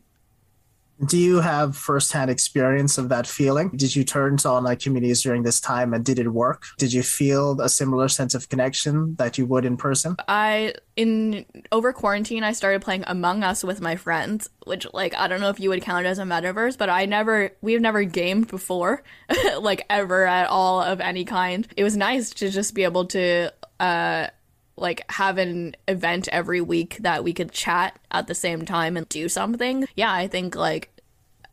Do 1.05 1.19
you 1.19 1.41
have 1.41 1.77
firsthand 1.77 2.31
experience 2.31 2.99
of 2.99 3.09
that 3.09 3.27
feeling? 3.27 3.71
Did 3.71 3.97
you 3.97 4.05
turn 4.05 4.37
to 4.39 4.49
online 4.49 4.77
communities 4.77 5.23
during 5.23 5.43
this 5.43 5.61
time 5.61 5.93
and 5.93 6.05
did 6.05 6.21
it 6.21 6.29
work? 6.29 6.67
Did 6.79 6.93
you 6.93 7.03
feel 7.03 7.61
a 7.61 7.69
similar 7.69 8.09
sense 8.09 8.33
of 8.33 8.49
connection 8.49 9.17
that 9.17 9.37
you 9.37 9.45
would 9.47 9.65
in 9.65 9.77
person? 9.77 10.17
I 10.29 10.75
in 10.95 11.47
over 11.73 11.93
quarantine 11.93 12.45
I 12.45 12.53
started 12.53 12.81
playing 12.81 13.03
Among 13.09 13.43
Us 13.43 13.65
with 13.65 13.81
my 13.81 13.97
friends, 13.97 14.49
which 14.67 14.87
like 14.95 15.17
I 15.17 15.27
don't 15.27 15.41
know 15.41 15.51
if 15.51 15.59
you 15.59 15.69
would 15.71 15.83
count 15.83 16.07
as 16.07 16.21
a 16.21 16.23
metaverse, 16.23 16.79
but 16.79 16.89
I 16.89 17.07
never 17.07 17.51
we've 17.61 17.81
never 17.81 18.05
gamed 18.05 18.47
before, 18.47 19.03
like 19.59 19.85
ever 19.91 20.27
at 20.27 20.49
all 20.49 20.81
of 20.81 21.01
any 21.01 21.25
kind. 21.25 21.67
It 21.77 21.83
was 21.83 21.97
nice 21.97 22.31
to 22.35 22.51
just 22.51 22.73
be 22.73 22.85
able 22.85 23.07
to 23.07 23.53
uh 23.81 24.29
like 24.77 25.11
have 25.13 25.39
an 25.39 25.77
event 25.87 26.29
every 26.33 26.61
week 26.61 26.99
that 27.01 27.25
we 27.25 27.33
could 27.33 27.53
chat 27.53 27.99
at 28.11 28.27
the 28.27 28.35
same 28.35 28.65
time 28.65 28.97
and 28.97 29.09
do 29.09 29.29
something. 29.29 29.87
Yeah, 29.95 30.13
I 30.13 30.27
think 30.27 30.55
like 30.55 30.91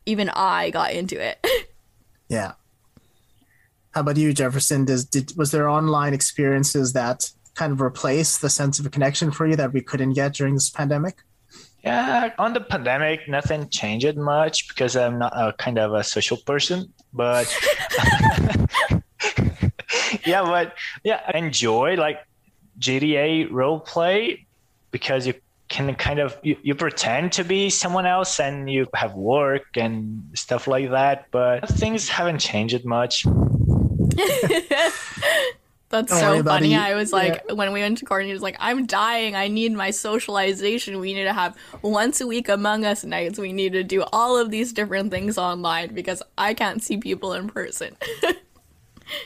even 0.06 0.28
I 0.30 0.70
got 0.70 0.92
into 0.92 1.20
it. 1.22 1.44
yeah. 2.28 2.52
How 3.92 4.00
about 4.00 4.16
you, 4.16 4.32
Jefferson? 4.32 4.84
Does 4.84 5.04
did 5.04 5.36
was 5.36 5.50
there 5.50 5.68
online 5.68 6.14
experiences 6.14 6.92
that 6.94 7.30
kind 7.54 7.72
of 7.72 7.80
replace 7.80 8.38
the 8.38 8.48
sense 8.48 8.78
of 8.78 8.86
a 8.86 8.90
connection 8.90 9.30
for 9.30 9.46
you 9.46 9.56
that 9.56 9.72
we 9.72 9.82
couldn't 9.82 10.14
get 10.14 10.34
during 10.34 10.54
this 10.54 10.70
pandemic? 10.70 11.18
Yeah, 11.84 12.30
on 12.38 12.52
the 12.52 12.60
pandemic, 12.60 13.28
nothing 13.28 13.68
changed 13.68 14.16
much 14.16 14.68
because 14.68 14.96
I'm 14.96 15.18
not 15.18 15.32
a 15.34 15.52
kind 15.52 15.78
of 15.78 15.92
a 15.94 16.04
social 16.04 16.38
person. 16.38 16.92
But 17.12 17.52
yeah, 20.26 20.42
but 20.42 20.74
yeah, 21.04 21.20
I 21.26 21.38
enjoy 21.38 21.96
like 21.96 22.18
GTA 22.78 23.50
role 23.50 23.80
play 23.80 24.46
because 24.90 25.26
you 25.26 25.34
can 25.68 25.94
kind 25.94 26.18
of 26.18 26.36
you, 26.42 26.56
you 26.62 26.74
pretend 26.74 27.32
to 27.32 27.44
be 27.44 27.70
someone 27.70 28.06
else 28.06 28.38
and 28.38 28.70
you 28.70 28.86
have 28.94 29.14
work 29.14 29.76
and 29.76 30.22
stuff 30.34 30.66
like 30.66 30.90
that, 30.90 31.26
but 31.30 31.66
things 31.68 32.08
haven't 32.08 32.38
changed 32.38 32.84
much. 32.84 33.24
That's 35.92 36.10
Don't 36.10 36.20
so 36.20 36.42
funny. 36.42 36.74
I 36.74 36.94
was 36.94 37.12
like, 37.12 37.42
yeah. 37.46 37.52
when 37.52 37.70
we 37.70 37.80
went 37.80 37.98
to 37.98 38.06
court, 38.06 38.24
he 38.24 38.32
was 38.32 38.40
like, 38.40 38.56
I'm 38.58 38.86
dying. 38.86 39.36
I 39.36 39.48
need 39.48 39.72
my 39.72 39.90
socialization. 39.90 40.98
We 41.00 41.12
need 41.12 41.24
to 41.24 41.34
have 41.34 41.54
once 41.82 42.22
a 42.22 42.26
week 42.26 42.48
Among 42.48 42.86
Us 42.86 43.04
nights. 43.04 43.38
We 43.38 43.52
need 43.52 43.74
to 43.74 43.84
do 43.84 44.02
all 44.10 44.38
of 44.38 44.50
these 44.50 44.72
different 44.72 45.10
things 45.10 45.36
online 45.36 45.92
because 45.92 46.22
I 46.38 46.54
can't 46.54 46.82
see 46.82 46.96
people 46.96 47.34
in 47.34 47.48
person. 47.48 47.94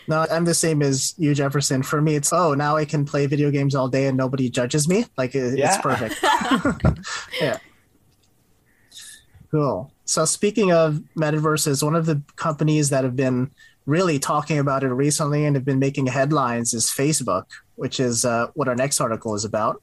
No, 0.08 0.26
I'm 0.30 0.44
the 0.44 0.54
same 0.54 0.82
as 0.82 1.14
you, 1.18 1.34
Jefferson. 1.34 1.82
For 1.82 2.00
me, 2.00 2.14
it's 2.14 2.32
oh, 2.32 2.54
now 2.54 2.76
I 2.76 2.84
can 2.84 3.04
play 3.04 3.26
video 3.26 3.50
games 3.50 3.74
all 3.74 3.88
day 3.88 4.06
and 4.06 4.16
nobody 4.16 4.48
judges 4.50 4.88
me. 4.88 5.04
Like 5.16 5.34
it, 5.34 5.58
yeah. 5.58 5.68
it's 5.68 5.78
perfect. 5.78 6.16
yeah. 7.40 7.58
Cool. 9.50 9.92
So 10.04 10.24
speaking 10.24 10.72
of 10.72 11.02
metaverses, 11.18 11.82
one 11.82 11.94
of 11.94 12.06
the 12.06 12.22
companies 12.36 12.90
that 12.90 13.04
have 13.04 13.16
been 13.16 13.50
really 13.86 14.18
talking 14.18 14.58
about 14.58 14.82
it 14.82 14.88
recently 14.88 15.44
and 15.44 15.56
have 15.56 15.64
been 15.64 15.78
making 15.78 16.06
headlines 16.06 16.74
is 16.74 16.86
Facebook, 16.86 17.44
which 17.76 18.00
is 18.00 18.24
uh, 18.24 18.48
what 18.54 18.68
our 18.68 18.74
next 18.74 19.00
article 19.00 19.34
is 19.34 19.44
about. 19.44 19.82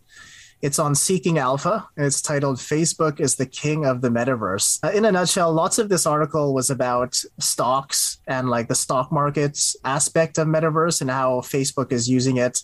It's 0.64 0.80
on 0.80 0.96
Seeking 0.96 1.40
Alpha, 1.40 1.90
and 1.98 2.06
it's 2.06 2.22
titled 2.22 2.56
Facebook 2.56 3.20
is 3.20 3.36
the 3.36 3.46
King 3.46 3.86
of 3.86 4.00
the 4.00 4.08
Metaverse. 4.08 4.80
Uh, 4.82 4.92
in 4.92 5.04
a 5.04 5.12
nutshell, 5.12 5.52
lots 5.52 5.78
of 5.78 5.90
this 5.90 6.06
article 6.06 6.54
was 6.54 6.70
about 6.70 7.22
stocks 7.38 8.20
and 8.28 8.50
like 8.50 8.70
the 8.70 8.76
stock 8.76 9.12
markets 9.12 9.76
aspect 9.84 10.38
of 10.38 10.48
Metaverse 10.48 11.02
and 11.02 11.12
how 11.12 11.42
Facebook 11.42 11.92
is 11.92 12.10
using 12.10 12.38
it, 12.38 12.62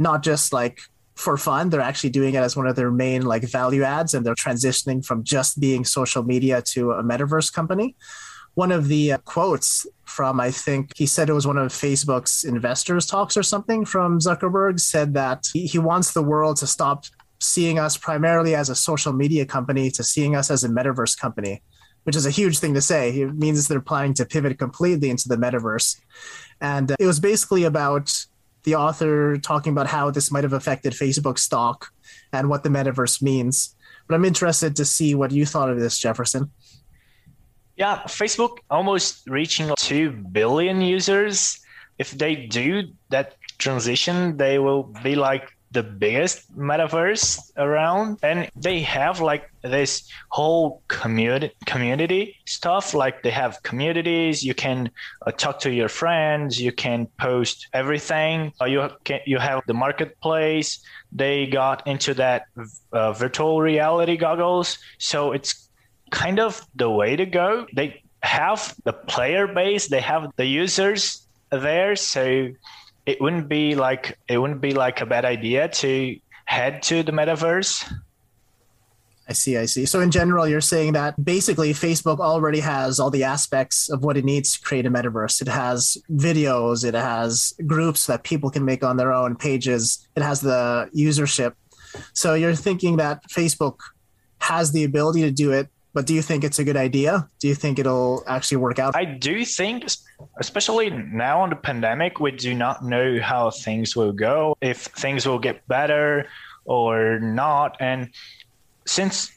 not 0.00 0.24
just 0.24 0.52
like 0.52 0.80
for 1.14 1.36
fun. 1.36 1.70
They're 1.70 1.80
actually 1.80 2.10
doing 2.10 2.34
it 2.34 2.38
as 2.38 2.56
one 2.56 2.66
of 2.66 2.74
their 2.74 2.90
main 2.90 3.22
like 3.22 3.44
value 3.44 3.84
adds, 3.84 4.12
and 4.12 4.26
they're 4.26 4.34
transitioning 4.34 5.06
from 5.06 5.22
just 5.22 5.60
being 5.60 5.84
social 5.84 6.24
media 6.24 6.60
to 6.62 6.90
a 6.90 7.04
metaverse 7.04 7.52
company. 7.52 7.94
One 8.54 8.72
of 8.72 8.88
the 8.88 9.12
uh, 9.12 9.18
quotes 9.18 9.86
from, 10.04 10.40
I 10.40 10.50
think 10.50 10.96
he 10.96 11.06
said 11.06 11.28
it 11.28 11.34
was 11.34 11.46
one 11.46 11.58
of 11.58 11.70
Facebook's 11.70 12.42
investors 12.42 13.06
talks 13.06 13.36
or 13.36 13.44
something 13.44 13.84
from 13.84 14.18
Zuckerberg 14.18 14.80
said 14.80 15.14
that 15.14 15.50
he, 15.52 15.66
he 15.66 15.78
wants 15.78 16.12
the 16.12 16.22
world 16.22 16.56
to 16.56 16.66
stop 16.66 17.04
seeing 17.40 17.78
us 17.78 17.96
primarily 17.96 18.54
as 18.54 18.68
a 18.68 18.74
social 18.74 19.12
media 19.12 19.44
company 19.44 19.90
to 19.90 20.02
seeing 20.02 20.34
us 20.34 20.50
as 20.50 20.64
a 20.64 20.68
metaverse 20.68 21.18
company, 21.18 21.62
which 22.04 22.16
is 22.16 22.26
a 22.26 22.30
huge 22.30 22.58
thing 22.58 22.74
to 22.74 22.80
say. 22.80 23.10
It 23.10 23.34
means 23.34 23.68
they're 23.68 23.80
planning 23.80 24.14
to 24.14 24.24
pivot 24.24 24.58
completely 24.58 25.10
into 25.10 25.28
the 25.28 25.36
metaverse. 25.36 26.00
And 26.60 26.92
uh, 26.92 26.96
it 26.98 27.06
was 27.06 27.20
basically 27.20 27.64
about 27.64 28.12
the 28.64 28.74
author 28.74 29.38
talking 29.38 29.72
about 29.72 29.86
how 29.86 30.10
this 30.10 30.32
might 30.32 30.44
have 30.44 30.52
affected 30.52 30.92
Facebook 30.92 31.38
stock 31.38 31.92
and 32.32 32.48
what 32.48 32.64
the 32.64 32.68
metaverse 32.68 33.22
means. 33.22 33.74
But 34.08 34.14
I'm 34.14 34.24
interested 34.24 34.76
to 34.76 34.84
see 34.84 35.14
what 35.14 35.30
you 35.30 35.46
thought 35.46 35.70
of 35.70 35.78
this, 35.78 35.98
Jefferson. 35.98 36.50
Yeah, 37.76 37.98
Facebook 38.06 38.58
almost 38.70 39.28
reaching 39.28 39.70
2 39.76 40.10
billion 40.10 40.80
users. 40.80 41.60
If 41.98 42.12
they 42.12 42.34
do 42.34 42.84
that 43.10 43.36
transition, 43.58 44.36
they 44.36 44.58
will 44.58 44.84
be 45.02 45.14
like 45.14 45.55
the 45.76 45.82
biggest 45.82 46.36
metaverse 46.56 47.24
around 47.56 48.18
and 48.22 48.38
they 48.56 48.80
have 48.80 49.20
like 49.20 49.44
this 49.62 49.92
whole 50.30 50.82
community 50.88 51.54
community 51.66 52.22
stuff 52.46 52.94
like 53.02 53.22
they 53.22 53.34
have 53.42 53.62
communities 53.62 54.42
you 54.48 54.54
can 54.54 54.90
uh, 55.26 55.30
talk 55.42 55.60
to 55.60 55.70
your 55.70 55.90
friends 56.00 56.60
you 56.66 56.72
can 56.72 57.06
post 57.18 57.68
everything 57.74 58.52
uh, 58.60 58.64
you 58.64 58.80
can 59.04 59.20
you 59.26 59.38
have 59.38 59.60
the 59.66 59.74
marketplace 59.74 60.68
they 61.12 61.46
got 61.46 61.86
into 61.86 62.14
that 62.14 62.46
uh, 62.92 63.12
virtual 63.12 63.60
reality 63.60 64.16
goggles 64.16 64.78
so 64.98 65.32
it's 65.32 65.66
kind 66.10 66.38
of 66.38 66.66
the 66.74 66.90
way 66.90 67.16
to 67.16 67.26
go. 67.26 67.66
They 67.74 68.02
have 68.22 68.74
the 68.84 68.92
player 68.92 69.46
base 69.46 69.88
they 69.88 70.00
have 70.00 70.32
the 70.36 70.46
users 70.46 71.26
there 71.50 71.94
so 71.94 72.48
it 73.06 73.20
wouldn't 73.20 73.48
be 73.48 73.74
like 73.74 74.18
it 74.28 74.38
wouldn't 74.38 74.60
be 74.60 74.74
like 74.74 75.00
a 75.00 75.06
bad 75.06 75.24
idea 75.24 75.68
to 75.68 76.18
head 76.44 76.82
to 76.82 77.02
the 77.02 77.12
metaverse. 77.12 77.90
I 79.28 79.32
see, 79.32 79.56
I 79.56 79.66
see. 79.66 79.86
So 79.86 80.00
in 80.00 80.12
general, 80.12 80.46
you're 80.46 80.60
saying 80.60 80.92
that 80.92 81.22
basically 81.24 81.72
Facebook 81.72 82.20
already 82.20 82.60
has 82.60 83.00
all 83.00 83.10
the 83.10 83.24
aspects 83.24 83.88
of 83.90 84.04
what 84.04 84.16
it 84.16 84.24
needs 84.24 84.52
to 84.52 84.60
create 84.60 84.86
a 84.86 84.90
metaverse. 84.90 85.42
It 85.42 85.48
has 85.48 85.98
videos, 86.10 86.84
it 86.84 86.94
has 86.94 87.52
groups 87.66 88.06
that 88.06 88.22
people 88.22 88.50
can 88.50 88.64
make 88.64 88.84
on 88.84 88.96
their 88.96 89.12
own 89.12 89.34
pages, 89.34 90.06
it 90.14 90.22
has 90.22 90.40
the 90.40 90.88
usership. 90.94 91.54
So 92.12 92.34
you're 92.34 92.54
thinking 92.54 92.98
that 92.98 93.24
Facebook 93.28 93.78
has 94.38 94.70
the 94.70 94.84
ability 94.84 95.22
to 95.22 95.32
do 95.32 95.50
it 95.50 95.68
but 95.96 96.04
do 96.04 96.12
you 96.12 96.20
think 96.20 96.44
it's 96.44 96.58
a 96.58 96.64
good 96.64 96.76
idea? 96.76 97.26
Do 97.38 97.48
you 97.48 97.54
think 97.54 97.78
it'll 97.78 98.22
actually 98.26 98.58
work 98.58 98.78
out? 98.78 98.94
I 98.94 99.06
do 99.06 99.46
think, 99.46 99.88
especially 100.38 100.90
now 100.90 101.40
on 101.40 101.48
the 101.48 101.56
pandemic, 101.56 102.20
we 102.20 102.32
do 102.32 102.52
not 102.52 102.84
know 102.84 103.18
how 103.18 103.48
things 103.48 103.96
will 103.96 104.12
go, 104.12 104.58
if 104.60 104.92
things 104.92 105.24
will 105.24 105.38
get 105.38 105.66
better 105.68 106.28
or 106.66 107.18
not. 107.18 107.78
And 107.80 108.10
since 108.84 109.32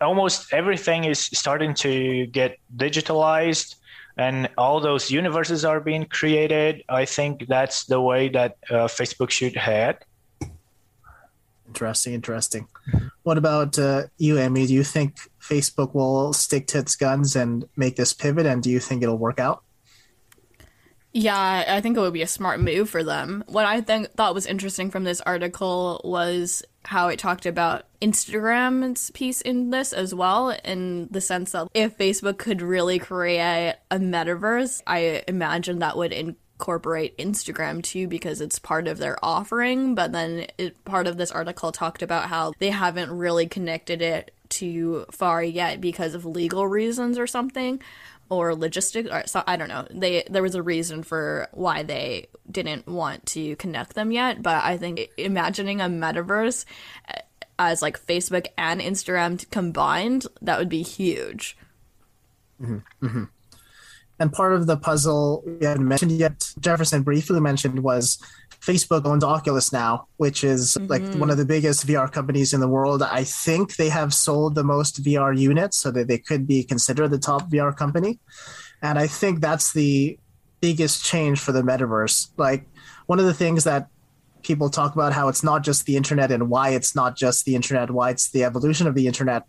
almost 0.00 0.50
everything 0.50 1.04
is 1.04 1.20
starting 1.20 1.74
to 1.84 2.24
get 2.28 2.56
digitalized 2.74 3.74
and 4.16 4.48
all 4.56 4.80
those 4.80 5.10
universes 5.10 5.62
are 5.62 5.78
being 5.78 6.06
created, 6.06 6.84
I 6.88 7.04
think 7.04 7.46
that's 7.48 7.84
the 7.84 8.00
way 8.00 8.30
that 8.30 8.56
uh, 8.70 8.88
Facebook 8.88 9.28
should 9.28 9.56
head. 9.56 9.98
Interesting, 11.66 12.14
interesting. 12.14 12.66
What 13.22 13.38
about 13.38 13.78
uh, 13.78 14.04
you, 14.16 14.38
Emmy? 14.38 14.66
Do 14.66 14.74
you 14.74 14.84
think 14.84 15.16
Facebook 15.40 15.94
will 15.94 16.32
stick 16.32 16.66
to 16.68 16.78
its 16.78 16.96
guns 16.96 17.36
and 17.36 17.64
make 17.76 17.96
this 17.96 18.12
pivot, 18.12 18.46
and 18.46 18.62
do 18.62 18.70
you 18.70 18.80
think 18.80 19.02
it'll 19.02 19.18
work 19.18 19.38
out? 19.38 19.62
Yeah, 21.12 21.64
I 21.66 21.80
think 21.80 21.96
it 21.96 22.00
would 22.00 22.12
be 22.12 22.22
a 22.22 22.26
smart 22.26 22.60
move 22.60 22.90
for 22.90 23.02
them. 23.02 23.42
What 23.46 23.64
I 23.64 23.80
think 23.80 24.12
thought 24.12 24.34
was 24.34 24.46
interesting 24.46 24.90
from 24.90 25.04
this 25.04 25.20
article 25.22 26.00
was 26.04 26.62
how 26.84 27.08
it 27.08 27.18
talked 27.18 27.46
about 27.46 27.84
Instagram's 28.00 29.10
piece 29.10 29.40
in 29.40 29.70
this 29.70 29.92
as 29.92 30.14
well, 30.14 30.50
in 30.64 31.08
the 31.10 31.20
sense 31.20 31.52
that 31.52 31.68
if 31.74 31.98
Facebook 31.98 32.38
could 32.38 32.62
really 32.62 32.98
create 32.98 33.76
a 33.90 33.98
metaverse, 33.98 34.82
I 34.86 35.24
imagine 35.26 35.78
that 35.80 35.96
would 35.96 36.12
incorporate 36.58 37.16
Instagram 37.18 37.82
too 37.82 38.08
because 38.08 38.40
it's 38.40 38.58
part 38.58 38.88
of 38.88 38.98
their 38.98 39.16
offering. 39.24 39.94
But 39.94 40.10
then 40.10 40.46
it, 40.58 40.84
part 40.84 41.06
of 41.06 41.16
this 41.16 41.30
article 41.30 41.70
talked 41.70 42.02
about 42.02 42.28
how 42.28 42.52
they 42.58 42.70
haven't 42.70 43.16
really 43.16 43.46
connected 43.46 44.02
it 44.02 44.34
too 44.48 45.06
far 45.12 45.42
yet 45.42 45.80
because 45.80 46.14
of 46.14 46.24
legal 46.24 46.66
reasons 46.66 47.16
or 47.16 47.26
something 47.28 47.80
or 48.28 48.56
logistics 48.56 49.08
or 49.08 49.22
so 49.26 49.44
I 49.46 49.56
don't 49.56 49.68
know. 49.68 49.86
They 49.88 50.24
there 50.28 50.42
was 50.42 50.56
a 50.56 50.62
reason 50.62 51.04
for 51.04 51.48
why 51.52 51.84
they 51.84 52.26
didn't 52.50 52.88
want 52.88 53.24
to 53.26 53.54
connect 53.56 53.94
them 53.94 54.10
yet, 54.10 54.42
but 54.42 54.64
I 54.64 54.78
think 54.78 55.10
imagining 55.16 55.80
a 55.80 55.84
metaverse 55.84 56.64
uh, 57.08 57.20
as 57.60 57.82
like 57.82 58.04
Facebook 58.04 58.48
and 58.56 58.80
Instagram 58.80 59.48
combined, 59.50 60.26
that 60.42 60.58
would 60.58 60.68
be 60.68 60.82
huge. 60.82 61.56
Mm-hmm. 62.60 63.06
Mm-hmm. 63.06 63.24
And 64.20 64.32
part 64.32 64.52
of 64.52 64.66
the 64.66 64.76
puzzle 64.76 65.44
we 65.46 65.64
haven't 65.64 65.86
mentioned 65.86 66.12
yet, 66.12 66.52
Jefferson 66.60 67.02
briefly 67.02 67.40
mentioned, 67.40 67.80
was 67.80 68.18
Facebook 68.60 69.06
owns 69.06 69.22
Oculus 69.22 69.72
now, 69.72 70.08
which 70.16 70.42
is 70.42 70.74
mm-hmm. 70.74 70.86
like 70.86 71.02
one 71.14 71.30
of 71.30 71.36
the 71.36 71.44
biggest 71.44 71.86
VR 71.86 72.10
companies 72.10 72.52
in 72.52 72.60
the 72.60 72.68
world. 72.68 73.02
I 73.02 73.24
think 73.24 73.76
they 73.76 73.88
have 73.88 74.12
sold 74.12 74.54
the 74.54 74.64
most 74.64 75.02
VR 75.02 75.38
units 75.38 75.76
so 75.76 75.90
that 75.92 76.08
they 76.08 76.18
could 76.18 76.46
be 76.46 76.64
considered 76.64 77.08
the 77.08 77.18
top 77.18 77.50
VR 77.50 77.76
company. 77.76 78.18
And 78.82 78.98
I 78.98 79.06
think 79.06 79.40
that's 79.40 79.72
the 79.72 80.18
biggest 80.60 81.04
change 81.04 81.38
for 81.38 81.52
the 81.52 81.62
metaverse. 81.62 82.30
Like 82.36 82.66
one 83.06 83.18
of 83.18 83.26
the 83.26 83.34
things 83.34 83.64
that 83.64 83.88
people 84.42 84.70
talk 84.70 84.94
about 84.94 85.12
how 85.12 85.28
it's 85.28 85.44
not 85.44 85.62
just 85.62 85.86
the 85.86 85.96
internet 85.96 86.30
and 86.30 86.48
why 86.48 86.70
it's 86.70 86.94
not 86.94 87.16
just 87.16 87.44
the 87.44 87.54
internet, 87.54 87.90
why 87.90 88.10
it's 88.10 88.30
the 88.30 88.44
evolution 88.44 88.86
of 88.86 88.94
the 88.94 89.06
internet. 89.06 89.44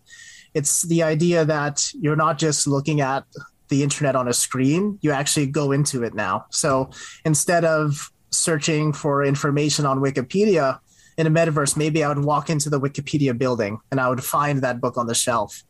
It's 0.54 0.84
the 0.84 1.04
idea 1.04 1.46
that 1.46 1.88
you're 1.94 2.16
not 2.16 2.38
just 2.38 2.68
looking 2.68 3.02
at 3.02 3.24
the 3.70 3.84
internet 3.84 4.16
on 4.16 4.28
a 4.28 4.34
screen, 4.34 5.00
you 5.02 5.12
actually 5.12 5.48
go 5.48 5.72
into 5.72 6.04
it 6.04 6.14
now. 6.14 6.46
So 6.50 6.90
instead 7.26 7.66
of 7.66 8.12
searching 8.32 8.94
for 8.94 9.24
information 9.24 9.86
on 9.86 10.00
Wikipedia 10.00 10.80
in 11.18 11.28
a 11.28 11.32
metaverse, 11.32 11.78
maybe 11.78 12.04
I 12.04 12.10
would 12.10 12.24
walk 12.24 12.50
into 12.50 12.70
the 12.70 12.80
Wikipedia 12.80 13.38
building 13.38 13.80
and 13.92 14.00
I 14.00 14.10
would 14.10 14.24
find 14.24 14.62
that 14.62 14.82
book 14.82 14.98
on 14.98 15.08
the 15.08 15.16
shelf. 15.16 15.64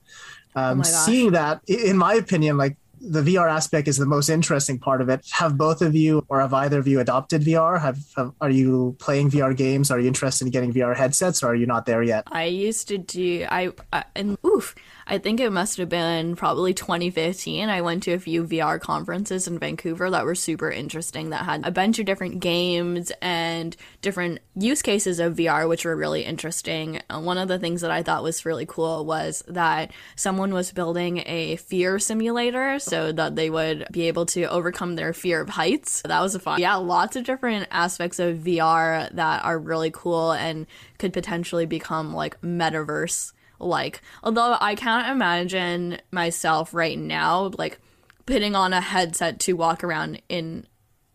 Um, 0.56 0.80
oh 0.80 0.84
seeing 0.84 1.32
that, 1.32 1.62
in 1.68 1.98
my 1.98 2.16
opinion, 2.16 2.58
like 2.58 2.76
the 3.02 3.22
VR 3.22 3.50
aspect 3.50 3.88
is 3.88 3.98
the 3.98 4.06
most 4.06 4.30
interesting 4.30 4.78
part 4.78 5.02
of 5.02 5.10
it. 5.10 5.26
Have 5.32 5.58
both 5.58 5.82
of 5.82 5.96
you 5.96 6.26
or 6.30 6.42
have 6.42 6.54
either 6.54 6.80
of 6.80 6.88
you 6.88 7.00
adopted 7.00 7.42
VR? 7.42 7.80
Have, 7.80 8.00
have, 8.18 8.34
are 8.42 8.50
you 8.50 8.96
playing 9.00 9.32
VR 9.32 9.56
games? 9.56 9.90
Are 9.92 10.00
you 10.00 10.08
interested 10.08 10.46
in 10.46 10.52
getting 10.52 10.74
VR 10.74 10.96
headsets, 10.96 11.42
or 11.42 11.48
are 11.48 11.56
you 11.56 11.66
not 11.66 11.86
there 11.86 12.04
yet? 12.04 12.24
I 12.28 12.46
used 12.46 12.88
to 12.90 12.98
do 12.98 13.46
I, 13.50 13.72
I 13.94 14.04
and 14.16 14.38
oof, 14.46 14.76
I 15.12 15.18
think 15.18 15.40
it 15.40 15.50
must 15.50 15.78
have 15.80 15.90
been 15.90 16.36
probably 16.36 16.76
2015. 16.76 17.68
I 17.68 17.82
went 17.82 18.04
to 18.04 18.14
a 18.14 18.20
few 18.20 18.44
VR 18.44 18.80
conferences 18.80 19.48
in 19.48 19.58
Vancouver 19.58 20.12
that 20.12 20.24
were 20.24 20.36
super 20.36 20.70
interesting 20.70 21.32
that 21.32 21.46
had 21.46 21.66
a 21.66 21.72
bunch 21.72 21.98
of 21.98 22.06
different 22.06 22.42
games 22.42 23.12
and 23.20 23.76
different 24.04 24.40
use 24.54 24.84
cases 24.84 25.20
of 25.20 25.36
VR, 25.36 25.68
which 25.68 25.84
were 25.84 25.96
really 25.96 26.22
interesting. 26.24 27.02
Uh, 27.10 27.20
one 27.20 27.40
of 27.40 27.48
the 27.48 27.58
things 27.58 27.82
that 27.82 27.90
I 27.90 28.04
thought 28.04 28.22
was 28.22 28.46
really 28.46 28.68
cool 28.68 29.04
was 29.04 29.44
that 29.48 29.92
someone 30.16 30.54
was 30.54 30.72
building 30.72 31.24
a 31.26 31.56
fear 31.56 31.98
simulator 31.98 32.78
so 32.78 33.12
that 33.12 33.36
they 33.36 33.50
would 33.50 33.88
be 33.92 34.04
able 34.04 34.28
to 34.28 34.44
overcome 34.44 34.96
their 34.96 35.14
fear 35.14 35.42
of 35.42 35.50
heights. 35.50 36.04
That 36.04 36.22
was 36.22 36.36
a 36.36 36.40
fun. 36.40 36.62
Yeah, 36.62 36.76
lots 36.76 37.16
of 37.16 37.24
different 37.24 37.68
aspects 37.72 38.20
of 38.20 38.38
VR 38.38 39.12
that 39.16 39.44
are 39.44 39.58
really 39.58 39.90
cool 39.90 40.34
and 40.34 40.68
could 41.00 41.14
potentially 41.14 41.66
become 41.66 42.14
like 42.14 42.40
metaverse 42.42 43.32
like. 43.60 44.02
Although 44.24 44.58
I 44.60 44.76
can't 44.76 45.10
imagine 45.10 46.00
myself 46.12 46.74
right 46.74 46.98
now 46.98 47.52
like 47.58 47.80
putting 48.26 48.56
on 48.56 48.74
a 48.74 48.82
headset 48.82 49.40
to 49.42 49.54
walk 49.54 49.84
around 49.84 50.22
in 50.30 50.68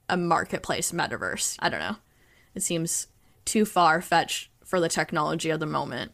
a 0.08 0.16
marketplace 0.16 0.92
metaverse. 0.92 1.56
I 1.60 1.68
don't 1.68 1.80
know. 1.80 1.96
It 2.54 2.62
seems 2.62 3.06
too 3.44 3.64
far 3.64 4.00
fetched 4.00 4.50
for 4.64 4.80
the 4.80 4.88
technology 4.88 5.50
of 5.50 5.60
the 5.60 5.66
moment. 5.66 6.12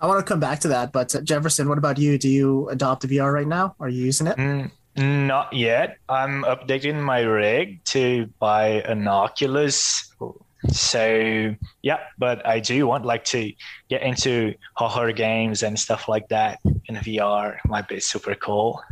I 0.00 0.06
want 0.06 0.18
to 0.18 0.28
come 0.28 0.40
back 0.40 0.60
to 0.60 0.68
that, 0.68 0.92
but 0.92 1.14
uh, 1.14 1.20
Jefferson, 1.20 1.68
what 1.68 1.78
about 1.78 1.96
you? 1.96 2.18
Do 2.18 2.28
you 2.28 2.68
adopt 2.68 3.06
VR 3.06 3.32
right 3.32 3.46
now? 3.46 3.76
Are 3.78 3.88
you 3.88 4.04
using 4.04 4.26
it? 4.26 4.36
Mm, 4.36 4.70
not 4.96 5.52
yet. 5.52 5.98
I'm 6.08 6.42
updating 6.42 7.00
my 7.00 7.20
rig 7.20 7.84
to 7.84 8.26
buy 8.40 8.82
an 8.82 9.06
Oculus 9.06 10.12
so 10.68 11.54
yeah, 11.82 11.98
but 12.18 12.46
I 12.46 12.60
do 12.60 12.86
want 12.86 13.04
like 13.04 13.24
to 13.26 13.52
get 13.88 14.02
into 14.02 14.54
horror 14.74 15.12
games 15.12 15.62
and 15.62 15.78
stuff 15.78 16.08
like 16.08 16.28
that 16.28 16.60
in 16.86 16.96
VR. 16.96 17.58
Might 17.66 17.88
be 17.88 18.00
super 18.00 18.34
cool. 18.34 18.82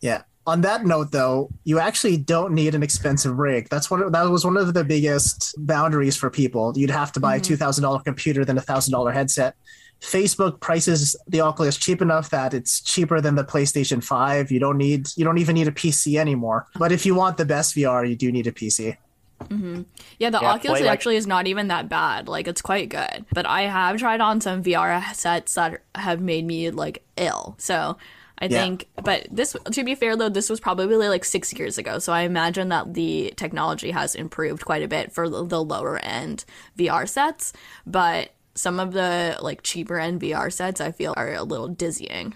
Yeah. 0.00 0.22
On 0.46 0.62
that 0.62 0.84
note, 0.84 1.12
though, 1.12 1.50
you 1.64 1.78
actually 1.78 2.16
don't 2.16 2.54
need 2.54 2.74
an 2.74 2.82
expensive 2.82 3.38
rig. 3.38 3.68
That's 3.68 3.90
one. 3.90 4.10
That 4.10 4.22
was 4.30 4.44
one 4.44 4.56
of 4.56 4.74
the 4.74 4.84
biggest 4.84 5.54
boundaries 5.58 6.16
for 6.16 6.30
people. 6.30 6.72
You'd 6.76 6.90
have 6.90 7.12
to 7.12 7.20
buy 7.20 7.36
mm-hmm. 7.36 7.42
a 7.42 7.44
two 7.44 7.56
thousand 7.56 7.82
dollar 7.82 8.00
computer 8.00 8.44
than 8.44 8.58
a 8.58 8.62
thousand 8.62 8.92
dollar 8.92 9.12
headset. 9.12 9.54
Facebook 10.00 10.60
prices 10.60 11.14
the 11.28 11.42
Oculus 11.42 11.76
cheap 11.76 12.00
enough 12.00 12.30
that 12.30 12.54
it's 12.54 12.80
cheaper 12.80 13.20
than 13.20 13.34
the 13.34 13.44
PlayStation 13.44 14.02
5. 14.02 14.50
You 14.50 14.58
don't 14.58 14.78
need 14.78 15.08
you 15.16 15.24
don't 15.24 15.38
even 15.38 15.54
need 15.54 15.68
a 15.68 15.72
PC 15.72 16.18
anymore. 16.18 16.66
But 16.76 16.90
if 16.90 17.04
you 17.04 17.14
want 17.14 17.36
the 17.36 17.44
best 17.44 17.76
VR, 17.76 18.08
you 18.08 18.16
do 18.16 18.32
need 18.32 18.46
a 18.46 18.52
PC. 18.52 18.96
Mm-hmm. 19.44 19.82
Yeah, 20.18 20.30
the 20.30 20.40
yeah, 20.40 20.52
Oculus 20.52 20.80
like- 20.80 20.90
actually 20.90 21.16
is 21.16 21.26
not 21.26 21.46
even 21.46 21.68
that 21.68 21.88
bad. 21.88 22.28
Like, 22.28 22.46
it's 22.46 22.62
quite 22.62 22.88
good. 22.88 23.24
But 23.32 23.46
I 23.46 23.62
have 23.62 23.98
tried 23.98 24.20
on 24.20 24.40
some 24.40 24.62
VR 24.62 25.14
sets 25.14 25.54
that 25.54 25.82
have 25.94 26.20
made 26.20 26.44
me 26.44 26.70
like 26.70 27.02
ill. 27.16 27.54
So 27.58 27.96
I 28.38 28.46
yeah. 28.46 28.62
think, 28.62 28.88
but 29.02 29.26
this, 29.30 29.54
to 29.72 29.84
be 29.84 29.94
fair 29.94 30.16
though, 30.16 30.28
this 30.28 30.48
was 30.48 30.60
probably 30.60 31.08
like 31.08 31.24
six 31.24 31.52
years 31.52 31.78
ago. 31.78 31.98
So 31.98 32.12
I 32.12 32.22
imagine 32.22 32.68
that 32.70 32.94
the 32.94 33.34
technology 33.36 33.90
has 33.90 34.14
improved 34.14 34.64
quite 34.64 34.82
a 34.82 34.88
bit 34.88 35.12
for 35.12 35.28
the 35.28 35.62
lower 35.62 35.98
end 35.98 36.44
VR 36.78 37.08
sets. 37.08 37.52
But 37.86 38.30
some 38.54 38.80
of 38.80 38.92
the 38.92 39.38
like 39.40 39.62
cheaper 39.62 39.98
end 39.98 40.20
VR 40.20 40.52
sets 40.52 40.80
I 40.80 40.90
feel 40.90 41.14
are 41.16 41.34
a 41.34 41.42
little 41.42 41.68
dizzying. 41.68 42.34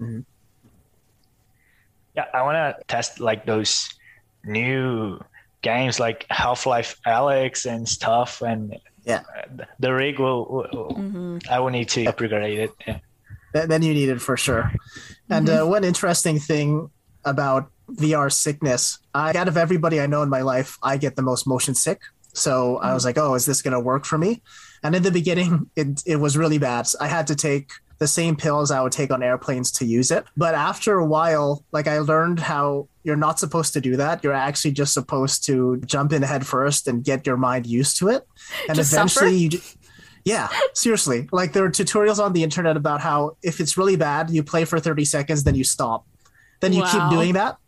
Mm-hmm. 0.00 0.20
Yeah, 2.14 2.24
I 2.32 2.42
want 2.42 2.56
to 2.56 2.82
test 2.86 3.20
like 3.20 3.44
those 3.44 3.90
new 4.44 5.20
games 5.66 5.98
like 5.98 6.26
Half 6.30 6.64
Life 6.64 6.96
Alyx 7.04 7.66
and 7.66 7.88
stuff, 7.88 8.40
and 8.40 8.78
yeah, 9.04 9.22
the 9.80 9.92
rig 9.92 10.18
will. 10.18 10.46
will 10.46 10.94
mm-hmm. 10.94 11.38
I 11.50 11.58
will 11.58 11.70
need 11.70 11.88
to 11.90 12.06
upgrade 12.06 12.32
it. 12.32 12.70
Yeah. 12.86 12.98
Then 13.52 13.82
you 13.82 13.94
need 13.94 14.10
it 14.10 14.20
for 14.20 14.36
sure. 14.36 14.70
And 15.30 15.48
mm-hmm. 15.48 15.66
uh, 15.66 15.66
one 15.66 15.82
interesting 15.82 16.38
thing 16.38 16.90
about 17.24 17.70
VR 17.90 18.30
sickness, 18.30 18.98
I, 19.14 19.32
out 19.36 19.48
of 19.48 19.56
everybody 19.56 20.00
I 20.00 20.06
know 20.06 20.22
in 20.22 20.28
my 20.28 20.42
life, 20.42 20.78
I 20.82 20.98
get 20.98 21.16
the 21.16 21.22
most 21.22 21.46
motion 21.46 21.74
sick. 21.74 22.00
So 22.34 22.52
mm-hmm. 22.52 22.86
I 22.86 22.94
was 22.94 23.04
like, 23.04 23.18
oh, 23.18 23.34
is 23.34 23.46
this 23.46 23.62
going 23.62 23.72
to 23.72 23.80
work 23.80 24.04
for 24.04 24.18
me? 24.18 24.42
And 24.82 24.94
in 24.94 25.02
the 25.02 25.10
beginning, 25.10 25.70
it, 25.74 26.02
it 26.06 26.16
was 26.16 26.36
really 26.36 26.58
bad. 26.58 26.86
I 27.00 27.08
had 27.08 27.26
to 27.28 27.34
take 27.34 27.70
the 27.98 28.06
same 28.06 28.36
pills 28.36 28.70
I 28.70 28.82
would 28.82 28.92
take 28.92 29.10
on 29.10 29.22
airplanes 29.22 29.70
to 29.72 29.86
use 29.86 30.10
it. 30.10 30.24
But 30.36 30.54
after 30.54 30.98
a 30.98 31.04
while, 31.04 31.64
like 31.72 31.86
I 31.86 31.98
learned 31.98 32.40
how 32.40 32.88
you're 33.04 33.16
not 33.16 33.38
supposed 33.38 33.72
to 33.74 33.80
do 33.80 33.96
that. 33.96 34.22
You're 34.22 34.32
actually 34.32 34.72
just 34.72 34.92
supposed 34.92 35.44
to 35.46 35.80
jump 35.86 36.12
in 36.12 36.22
head 36.22 36.46
first 36.46 36.88
and 36.88 37.04
get 37.04 37.26
your 37.26 37.36
mind 37.36 37.66
used 37.66 37.98
to 37.98 38.08
it. 38.08 38.26
And 38.68 38.76
just 38.76 38.92
eventually 38.92 39.50
suffer? 39.50 39.56
you 39.56 39.86
yeah, 40.26 40.48
seriously. 40.74 41.28
Like 41.30 41.52
there 41.52 41.64
are 41.64 41.70
tutorials 41.70 42.18
on 42.18 42.32
the 42.32 42.42
internet 42.42 42.76
about 42.76 43.00
how 43.00 43.36
if 43.44 43.60
it's 43.60 43.78
really 43.78 43.94
bad, 43.94 44.28
you 44.28 44.42
play 44.42 44.64
for 44.64 44.80
30 44.80 45.04
seconds, 45.04 45.44
then 45.44 45.54
you 45.54 45.62
stop. 45.62 46.04
Then 46.60 46.72
you 46.72 46.82
wow. 46.82 46.90
keep 46.90 47.16
doing 47.16 47.34
that. 47.34 47.58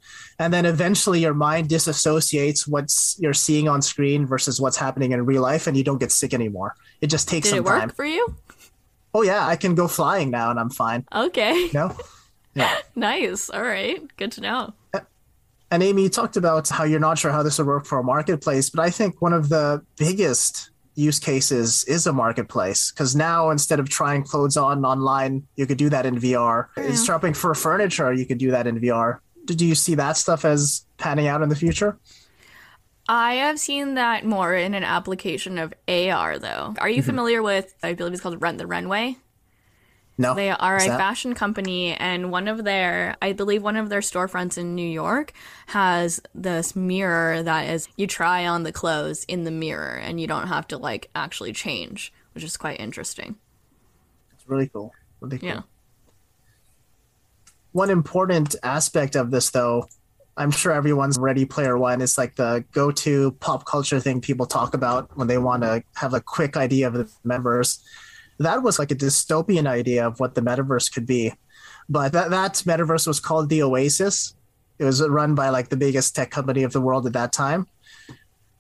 And 0.40 0.52
then 0.52 0.66
eventually 0.66 1.20
your 1.20 1.34
mind 1.34 1.68
disassociates 1.68 2.66
what's 2.66 3.16
you're 3.20 3.32
seeing 3.32 3.68
on 3.68 3.80
screen 3.80 4.26
versus 4.26 4.60
what's 4.60 4.76
happening 4.76 5.12
in 5.12 5.24
real 5.24 5.42
life 5.42 5.68
and 5.68 5.76
you 5.76 5.84
don't 5.84 5.98
get 5.98 6.10
sick 6.10 6.34
anymore. 6.34 6.74
It 7.00 7.08
just 7.08 7.28
takes 7.28 7.46
Did 7.46 7.50
some 7.50 7.58
it 7.58 7.64
work 7.64 7.80
time. 7.80 7.90
for 7.90 8.04
you? 8.04 8.34
Oh 9.14 9.22
yeah, 9.22 9.46
I 9.46 9.56
can 9.56 9.74
go 9.74 9.88
flying 9.88 10.30
now 10.30 10.50
and 10.50 10.60
I'm 10.60 10.70
fine. 10.70 11.04
Okay. 11.14 11.70
no? 11.72 11.96
Yeah. 12.54 12.76
nice. 12.94 13.50
All 13.50 13.62
right. 13.62 14.00
Good 14.16 14.32
to 14.32 14.40
know. 14.40 14.74
And 15.70 15.82
Amy, 15.82 16.04
you 16.04 16.08
talked 16.08 16.36
about 16.38 16.66
how 16.68 16.84
you're 16.84 17.00
not 17.00 17.18
sure 17.18 17.30
how 17.30 17.42
this 17.42 17.58
would 17.58 17.66
work 17.66 17.84
for 17.84 17.98
a 17.98 18.02
marketplace, 18.02 18.70
but 18.70 18.82
I 18.82 18.88
think 18.88 19.20
one 19.20 19.34
of 19.34 19.50
the 19.50 19.84
biggest 19.98 20.70
use 20.94 21.18
cases 21.18 21.84
is 21.84 22.06
a 22.06 22.12
marketplace 22.12 22.90
because 22.90 23.14
now 23.14 23.50
instead 23.50 23.78
of 23.78 23.88
trying 23.88 24.22
clothes 24.22 24.56
on 24.56 24.84
online, 24.84 25.46
you 25.56 25.66
could 25.66 25.76
do 25.76 25.90
that 25.90 26.06
in 26.06 26.18
VR. 26.18 26.68
Yeah. 26.76 26.94
Shopping 26.94 27.34
for 27.34 27.54
furniture, 27.54 28.12
you 28.12 28.24
could 28.24 28.38
do 28.38 28.50
that 28.50 28.66
in 28.66 28.80
VR. 28.80 29.18
Do 29.44 29.66
you 29.66 29.74
see 29.74 29.94
that 29.94 30.16
stuff 30.16 30.44
as 30.44 30.86
panning 30.96 31.26
out 31.26 31.42
in 31.42 31.50
the 31.50 31.56
future? 31.56 31.98
I 33.08 33.34
have 33.34 33.58
seen 33.58 33.94
that 33.94 34.24
more 34.24 34.54
in 34.54 34.74
an 34.74 34.84
application 34.84 35.58
of 35.58 35.72
AR 35.88 36.38
though. 36.38 36.74
Are 36.78 36.88
you 36.88 36.98
mm-hmm. 36.98 37.06
familiar 37.06 37.42
with 37.42 37.74
I 37.82 37.94
believe 37.94 38.12
it's 38.12 38.22
called 38.22 38.40
Rent 38.42 38.58
the 38.58 38.66
Runway? 38.66 39.16
No, 40.20 40.34
They 40.34 40.50
are 40.50 40.76
Is 40.78 40.86
a 40.86 40.88
that- 40.88 40.98
fashion 40.98 41.32
company, 41.34 41.94
and 41.94 42.32
one 42.32 42.48
of 42.48 42.64
their, 42.64 43.16
I 43.22 43.32
believe, 43.32 43.62
one 43.62 43.76
of 43.76 43.88
their 43.88 44.00
storefronts 44.00 44.58
in 44.58 44.74
New 44.74 44.88
York 44.88 45.32
has 45.68 46.20
this 46.34 46.74
mirror 46.74 47.40
that 47.44 47.70
is 47.70 47.88
you 47.96 48.08
try 48.08 48.44
on 48.44 48.64
the 48.64 48.72
clothes 48.72 49.24
in 49.28 49.44
the 49.44 49.52
mirror, 49.52 49.94
and 49.94 50.20
you 50.20 50.26
don't 50.26 50.48
have 50.48 50.66
to 50.68 50.76
like 50.76 51.08
actually 51.14 51.52
change, 51.52 52.12
which 52.34 52.42
is 52.42 52.56
quite 52.56 52.80
interesting. 52.80 53.36
It's 54.34 54.48
really 54.48 54.66
cool. 54.66 54.92
Really 55.20 55.38
cool. 55.38 55.48
Yeah. 55.48 55.60
One 57.70 57.90
important 57.90 58.56
aspect 58.64 59.14
of 59.14 59.30
this, 59.30 59.50
though, 59.50 59.86
I'm 60.38 60.50
sure 60.50 60.72
everyone's 60.72 61.18
Ready 61.18 61.44
Player 61.44 61.76
One. 61.76 62.00
It's 62.00 62.16
like 62.16 62.36
the 62.36 62.64
go-to 62.72 63.32
pop 63.40 63.66
culture 63.66 64.00
thing 64.00 64.20
people 64.20 64.46
talk 64.46 64.72
about 64.72 65.16
when 65.16 65.26
they 65.26 65.38
want 65.38 65.62
to 65.64 65.82
have 65.96 66.14
a 66.14 66.20
quick 66.20 66.56
idea 66.56 66.86
of 66.86 66.94
the 66.94 67.10
members. 67.24 67.82
That 68.38 68.62
was 68.62 68.78
like 68.78 68.90
a 68.90 68.94
dystopian 68.94 69.66
idea 69.66 70.06
of 70.06 70.20
what 70.20 70.34
the 70.34 70.40
metaverse 70.40 70.92
could 70.92 71.06
be, 71.06 71.34
but 71.88 72.12
that 72.12 72.30
that 72.30 72.54
metaverse 72.54 73.06
was 73.06 73.18
called 73.18 73.48
the 73.48 73.62
Oasis. 73.62 74.34
It 74.78 74.84
was 74.84 75.06
run 75.06 75.34
by 75.34 75.48
like 75.48 75.70
the 75.70 75.76
biggest 75.76 76.14
tech 76.14 76.30
company 76.30 76.62
of 76.62 76.72
the 76.72 76.80
world 76.80 77.06
at 77.06 77.12
that 77.14 77.32
time. 77.32 77.66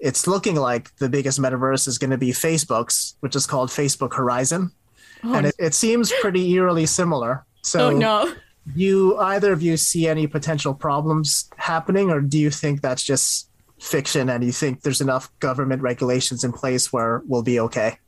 It's 0.00 0.26
looking 0.26 0.56
like 0.56 0.94
the 0.96 1.08
biggest 1.08 1.40
metaverse 1.40 1.86
is 1.86 1.96
going 1.96 2.10
to 2.10 2.18
be 2.18 2.30
Facebook's, 2.30 3.16
which 3.20 3.36
is 3.36 3.46
called 3.46 3.70
Facebook 3.70 4.14
Horizon, 4.14 4.72
Oh, 5.24 5.34
and 5.34 5.46
it, 5.46 5.54
it 5.58 5.74
seems 5.74 6.12
pretty 6.20 6.50
eerily 6.52 6.86
similar. 6.86 7.44
Oh, 7.44 7.58
so 7.62 7.86
oh 7.88 7.90
no. 7.90 8.32
You 8.74 9.16
either 9.18 9.52
of 9.52 9.62
you 9.62 9.76
see 9.76 10.06
any 10.08 10.26
potential 10.26 10.74
problems 10.74 11.48
happening 11.56 12.10
or 12.10 12.20
do 12.20 12.38
you 12.38 12.50
think 12.50 12.80
that's 12.82 13.02
just 13.02 13.48
fiction 13.80 14.28
and 14.28 14.42
you 14.44 14.52
think 14.52 14.82
there's 14.82 15.00
enough 15.00 15.30
government 15.38 15.80
regulations 15.82 16.42
in 16.44 16.52
place 16.52 16.92
where 16.92 17.22
we'll 17.26 17.42
be 17.42 17.60
okay 17.60 17.98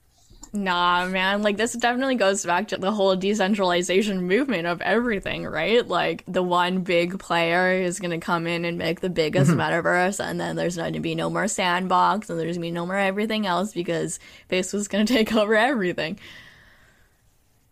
Nah, 0.53 1.07
man. 1.07 1.43
Like, 1.43 1.59
this 1.59 1.74
definitely 1.74 2.16
goes 2.16 2.45
back 2.45 2.66
to 2.69 2.77
the 2.77 2.91
whole 2.91 3.15
decentralization 3.15 4.27
movement 4.27 4.66
of 4.66 4.81
everything, 4.81 5.45
right? 5.47 5.87
Like, 5.87 6.24
the 6.27 6.43
one 6.43 6.81
big 6.81 7.20
player 7.20 7.70
is 7.81 8.01
going 8.01 8.11
to 8.11 8.19
come 8.19 8.49
in 8.49 8.65
and 8.65 8.77
make 8.77 8.99
the 8.99 9.11
biggest 9.11 9.53
Mhm. 9.53 9.59
metaverse, 9.59 10.19
and 10.19 10.41
then 10.41 10.57
there's 10.57 10.74
going 10.74 10.95
to 10.95 10.99
be 10.99 11.15
no 11.15 11.31
more 11.31 11.47
sandbox, 11.47 12.28
and 12.28 12.37
there's 12.37 12.57
going 12.57 12.62
to 12.62 12.66
be 12.66 12.70
no 12.73 12.85
more 12.85 12.97
everything 12.99 13.47
else 13.47 13.73
because 13.73 14.19
Facebook's 14.51 14.89
going 14.89 15.07
to 15.07 15.15
take 15.15 15.32
over 15.37 15.55
everything. 15.55 16.19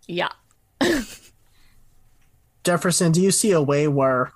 Yeah. 0.07 0.29
jefferson 2.65 3.13
do 3.13 3.21
you 3.21 3.31
see 3.31 3.53
a 3.53 3.63
way 3.63 3.89
where 3.89 4.33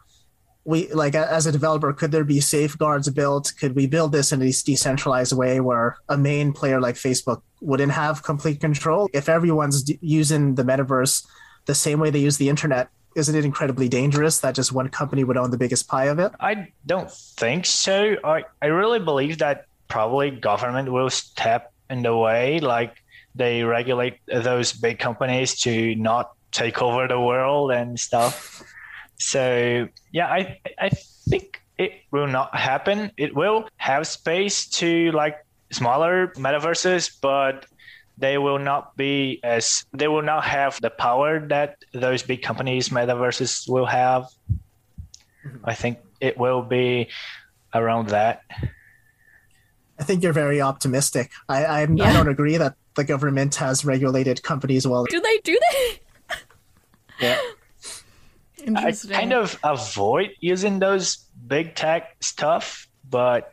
we 0.65 0.93
like 0.93 1.15
as 1.15 1.47
a 1.47 1.53
developer 1.53 1.93
could 1.93 2.12
there 2.12 2.24
be 2.24 2.40
safeguards 2.40 3.09
built? 3.11 3.53
Could 3.59 3.74
we 3.74 3.86
build 3.86 4.12
this 4.12 4.32
in 4.32 4.40
a 4.43 4.53
decentralized 4.53 5.32
way 5.32 5.61
where 5.61 5.97
a 6.09 6.16
main 6.16 6.53
player 6.53 6.81
like 6.81 6.94
facebook 6.94 7.43
wouldn't 7.61 7.93
have 7.93 8.23
complete 8.23 8.61
control? 8.61 9.09
If 9.12 9.28
everyone's 9.28 9.82
d- 9.82 9.99
using 10.01 10.55
the 10.55 10.62
metaverse 10.62 11.27
the 11.66 11.74
same 11.74 11.99
way 11.99 12.11
they 12.11 12.20
use 12.20 12.36
the 12.36 12.49
internet 12.49 12.90
isn't 13.15 13.35
it 13.35 13.44
incredibly 13.44 13.89
dangerous 13.89 14.39
that 14.40 14.55
just 14.55 14.73
one 14.73 14.89
company 14.89 15.24
would 15.24 15.36
own 15.36 15.51
the 15.51 15.59
biggest 15.59 15.89
pie 15.89 16.07
of 16.07 16.19
it? 16.19 16.32
I 16.40 16.69
don't 16.86 17.11
think 17.11 17.66
so. 17.66 18.16
I, 18.24 18.44
I 18.62 18.66
really 18.66 19.01
believe 19.01 19.39
that 19.39 19.66
probably 19.89 20.31
government 20.31 20.90
will 20.90 21.11
step 21.11 21.73
in 21.90 22.03
the 22.03 22.16
way, 22.16 22.61
like 22.61 22.97
they 23.35 23.62
regulate 23.62 24.19
those 24.27 24.73
big 24.73 24.99
companies 24.99 25.61
to 25.61 25.94
not 25.97 26.32
take 26.53 26.81
over 26.81 27.09
the 27.09 27.20
world 27.20 27.73
and 27.73 27.99
stuff. 27.99 28.62
So 29.19 29.89
yeah, 30.12 30.27
I 30.29 30.59
I 30.79 30.91
think 31.29 31.62
it 31.79 31.93
will 32.11 32.27
not 32.27 32.55
happen. 32.55 33.11
It 33.16 33.35
will 33.35 33.69
have 33.77 34.07
space 34.07 34.66
to 34.81 35.11
like 35.12 35.45
smaller 35.73 36.29
metaverses, 36.37 37.11
but 37.20 37.66
they 38.19 38.39
will 38.39 38.59
not 38.59 38.97
be 38.97 39.41
as 39.43 39.85
they 39.93 40.07
will 40.09 40.23
not 40.23 40.45
have 40.45 40.81
the 40.81 40.91
power 40.91 41.41
that 41.49 41.79
those 41.93 42.23
big 42.23 42.43
companies 42.43 42.91
metaverses 42.91 43.69
will 43.69 43.87
have. 43.87 44.29
Mm-hmm. 45.45 45.57
I 45.65 45.74
think 45.74 45.99
it 46.20 46.39
will 46.39 46.62
be 46.62 47.09
around 47.74 48.09
that. 48.09 48.43
I 49.99 50.05
think 50.05 50.23
you're 50.23 50.33
very 50.33 50.61
optimistic. 50.61 51.31
I 51.49 51.65
I, 51.65 51.81
I 51.83 51.87
don't 51.87 52.29
agree 52.29 52.59
that 52.59 52.74
the 52.95 53.05
government 53.05 53.55
has 53.57 53.85
regulated 53.85 54.43
companies 54.43 54.87
well. 54.87 55.05
Do 55.05 55.20
they 55.20 55.39
do 55.39 55.59
that? 55.59 56.02
Yeah. 57.23 57.39
I 58.77 58.93
kind 58.93 59.32
of 59.32 59.59
avoid 59.65 60.31
using 60.40 60.78
those 60.78 61.16
big 61.47 61.74
tech 61.74 62.16
stuff, 62.20 62.86
but 63.09 63.51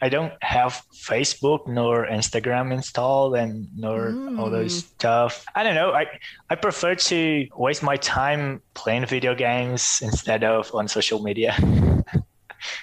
I 0.00 0.08
don't 0.08 0.32
have 0.40 0.80
Facebook 0.94 1.66
nor 1.66 2.06
Instagram 2.06 2.72
installed 2.72 3.34
and 3.36 3.68
nor 3.76 4.14
all 4.38 4.48
those 4.50 4.78
stuff. 4.78 5.44
I 5.54 5.62
don't 5.62 5.74
know. 5.74 5.92
I 5.92 6.06
I 6.48 6.54
prefer 6.54 6.94
to 6.94 7.46
waste 7.56 7.82
my 7.82 7.96
time 7.96 8.62
playing 8.74 9.06
video 9.06 9.34
games 9.34 10.00
instead 10.02 10.44
of 10.44 10.70
on 10.74 10.88
social 10.88 11.22
media. 11.22 11.56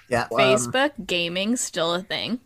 Yeah. 0.10 0.24
um, 0.24 0.40
Facebook 0.40 1.06
gaming 1.06 1.56
still 1.56 1.94
a 1.94 2.02
thing. 2.02 2.40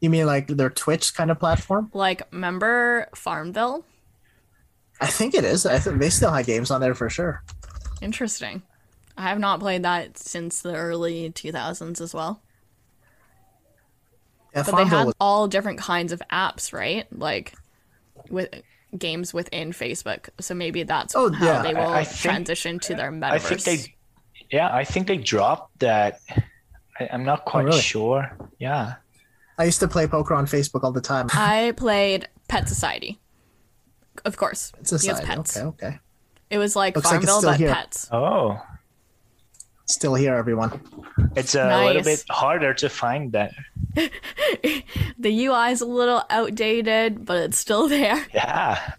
you 0.00 0.08
mean 0.08 0.24
like 0.24 0.46
their 0.48 0.70
Twitch 0.70 1.14
kind 1.14 1.30
of 1.30 1.38
platform? 1.38 1.90
Like, 1.92 2.22
remember 2.32 3.08
Farmville? 3.14 3.84
I 5.00 5.06
think 5.06 5.34
it 5.34 5.44
is. 5.44 5.66
I 5.66 5.78
think 5.78 5.98
they 5.98 6.10
still 6.10 6.32
have 6.32 6.46
games 6.46 6.70
on 6.70 6.80
there 6.80 6.94
for 6.94 7.10
sure. 7.10 7.42
Interesting. 8.00 8.62
I 9.16 9.22
have 9.22 9.38
not 9.38 9.60
played 9.60 9.82
that 9.84 10.18
since 10.18 10.62
the 10.62 10.74
early 10.74 11.30
2000s 11.30 12.00
as 12.00 12.12
well. 12.14 12.42
Yeah, 14.54 14.62
but 14.64 14.76
they 14.76 14.84
had 14.84 15.06
was- 15.06 15.14
all 15.20 15.48
different 15.48 15.78
kinds 15.78 16.12
of 16.12 16.22
apps, 16.32 16.72
right? 16.72 17.06
Like 17.12 17.54
with 18.30 18.48
games 18.96 19.34
within 19.34 19.72
Facebook. 19.72 20.28
So 20.40 20.54
maybe 20.54 20.82
that's 20.82 21.14
Oh, 21.14 21.30
how 21.32 21.44
yeah. 21.44 21.62
they 21.62 21.74
will 21.74 21.82
I- 21.82 22.00
I 22.00 22.04
think- 22.04 22.20
transition 22.20 22.78
to 22.80 22.94
their 22.94 23.10
metaverse. 23.12 23.32
I 23.32 23.38
think 23.38 23.62
they, 23.64 23.94
yeah, 24.50 24.74
I 24.74 24.84
think 24.84 25.06
they 25.08 25.16
dropped 25.18 25.78
that. 25.80 26.20
I, 26.98 27.08
I'm 27.12 27.24
not 27.24 27.42
oh, 27.46 27.50
quite 27.50 27.64
really? 27.66 27.80
sure. 27.80 28.30
Yeah. 28.58 28.94
I 29.58 29.64
used 29.64 29.80
to 29.80 29.88
play 29.88 30.06
poker 30.06 30.34
on 30.34 30.46
Facebook 30.46 30.84
all 30.84 30.92
the 30.92 31.00
time. 31.00 31.28
I 31.32 31.72
played 31.76 32.28
Pet 32.48 32.68
Society. 32.68 33.18
Of 34.26 34.36
course. 34.36 34.72
It's 34.80 34.92
a 34.92 34.98
Because 34.98 35.18
side. 35.18 35.26
pets. 35.26 35.56
Okay, 35.56 35.66
okay. 35.86 35.98
It 36.50 36.58
was 36.58 36.76
like 36.76 36.94
Looks 36.96 37.06
like 37.06 37.14
Farmville, 37.22 37.38
still 37.38 37.50
but 37.52 37.58
here. 37.58 37.72
pets. 37.72 38.08
Oh, 38.12 38.60
Still 39.88 40.14
here, 40.16 40.34
everyone. 40.34 40.80
it's 41.36 41.54
uh, 41.54 41.68
a 41.72 41.86
little 41.86 42.02
bit 42.02 42.24
harder 42.28 42.74
to 42.74 42.88
find 42.88 43.32
that. 43.32 43.52
The 45.18 45.46
UI 45.46 45.70
is 45.70 45.80
a 45.80 45.86
little 45.86 46.22
outdated, 46.28 47.24
but 47.24 47.38
it's 47.44 47.58
still 47.58 47.88
there. 47.88 48.16
Yeah. 48.34 48.94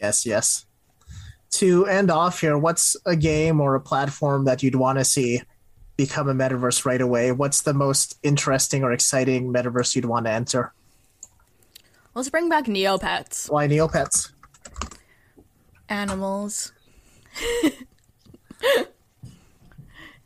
Yes, 0.00 0.24
yes. 0.26 0.66
To 1.52 1.86
end 1.86 2.10
off 2.10 2.40
here, 2.40 2.56
what's 2.58 2.96
a 3.06 3.16
game 3.16 3.60
or 3.60 3.74
a 3.74 3.80
platform 3.80 4.44
that 4.44 4.62
you'd 4.62 4.74
want 4.74 4.98
to 4.98 5.04
see 5.04 5.42
become 5.96 6.28
a 6.28 6.34
metaverse 6.34 6.84
right 6.84 7.00
away? 7.00 7.32
What's 7.32 7.62
the 7.62 7.74
most 7.74 8.18
interesting 8.22 8.82
or 8.84 8.92
exciting 8.92 9.52
metaverse 9.52 9.94
you'd 9.96 10.04
want 10.04 10.26
to 10.26 10.32
enter? 10.32 10.72
Let's 12.14 12.28
bring 12.30 12.48
back 12.48 12.66
Neopets. 12.66 13.50
Why 13.50 13.66
Neopets? 13.66 14.30
Animals. 15.88 16.72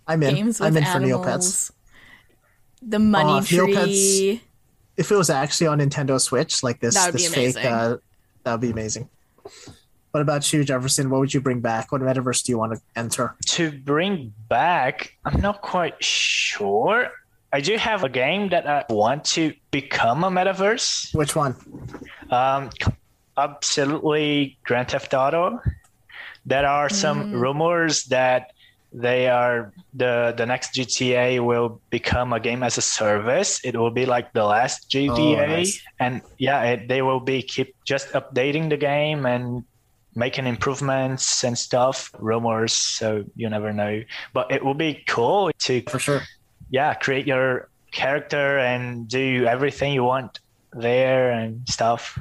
I'm 0.06 0.22
in. 0.22 0.34
Games 0.34 0.60
with 0.60 0.66
I'm 0.68 0.76
in 0.76 0.84
for. 0.84 0.98
Neopets. 1.00 1.70
The 2.82 2.98
money 2.98 3.32
Oh, 3.32 3.38
if 3.38 3.48
Neopets- 3.48 4.40
If 4.96 5.10
it 5.12 5.16
was 5.16 5.30
actually 5.30 5.68
on 5.68 5.78
Nintendo 5.80 6.20
Switch, 6.20 6.62
like 6.62 6.80
this, 6.80 6.94
That 6.94 7.12
would 7.12 7.16
be 7.18 7.26
this 7.26 7.54
fake, 7.54 7.64
uh, 7.64 7.96
that 8.44 8.52
would 8.52 8.60
be 8.60 8.70
amazing. 8.70 9.08
What 10.10 10.20
about 10.22 10.50
you, 10.52 10.64
Jefferson? 10.64 11.10
What 11.10 11.20
would 11.20 11.32
you 11.34 11.40
bring 11.40 11.60
back? 11.60 11.92
What 11.92 12.00
metaverse 12.00 12.42
do 12.44 12.52
you 12.52 12.58
want 12.58 12.72
to 12.72 12.80
enter? 12.96 13.36
To 13.46 13.70
bring 13.70 14.32
back, 14.48 15.14
I'm 15.24 15.40
not 15.40 15.60
quite 15.60 16.02
sure. 16.02 17.10
I 17.52 17.60
do 17.60 17.76
have 17.78 18.04
a 18.04 18.08
game 18.08 18.50
that 18.50 18.66
I 18.66 18.84
want 18.90 19.24
to 19.36 19.52
become 19.70 20.22
a 20.24 20.30
metaverse. 20.30 21.14
Which 21.14 21.34
one? 21.34 21.56
Um, 22.30 22.70
absolutely 23.36 24.58
Grand 24.64 24.88
Theft 24.90 25.14
Auto. 25.14 25.60
There 26.44 26.66
are 26.66 26.88
some 26.88 27.24
Mm. 27.24 27.32
rumors 27.40 28.04
that 28.04 28.52
they 28.92 29.28
are 29.28 29.72
the 29.92 30.32
the 30.36 30.46
next 30.46 30.74
GTA 30.74 31.40
will 31.44 31.80
become 31.90 32.32
a 32.32 32.40
game 32.40 32.62
as 32.62 32.78
a 32.78 32.82
service. 32.82 33.60
It 33.64 33.76
will 33.76 33.90
be 33.90 34.06
like 34.06 34.32
the 34.32 34.44
last 34.44 34.90
GTA, 34.90 35.44
Oh, 35.44 35.56
nice. 35.56 35.80
and 36.00 36.22
yeah, 36.38 36.62
it, 36.72 36.88
they 36.88 37.02
will 37.02 37.20
be 37.20 37.42
keep 37.42 37.74
just 37.84 38.08
updating 38.12 38.70
the 38.70 38.78
game 38.78 39.26
and 39.26 39.64
making 40.14 40.46
improvements 40.46 41.44
and 41.44 41.56
stuff. 41.58 42.10
Rumors, 42.18 42.72
so 42.72 43.24
you 43.36 43.48
never 43.50 43.72
know. 43.72 44.02
But 44.32 44.50
it 44.52 44.64
will 44.64 44.74
be 44.88 45.04
cool 45.06 45.50
to 45.66 45.82
for 45.82 45.98
sure. 45.98 46.22
Yeah, 46.70 46.94
create 46.94 47.26
your 47.26 47.68
character 47.90 48.58
and 48.58 49.08
do 49.08 49.46
everything 49.46 49.92
you 49.92 50.04
want 50.04 50.40
there 50.72 51.30
and 51.30 51.68
stuff. 51.68 52.18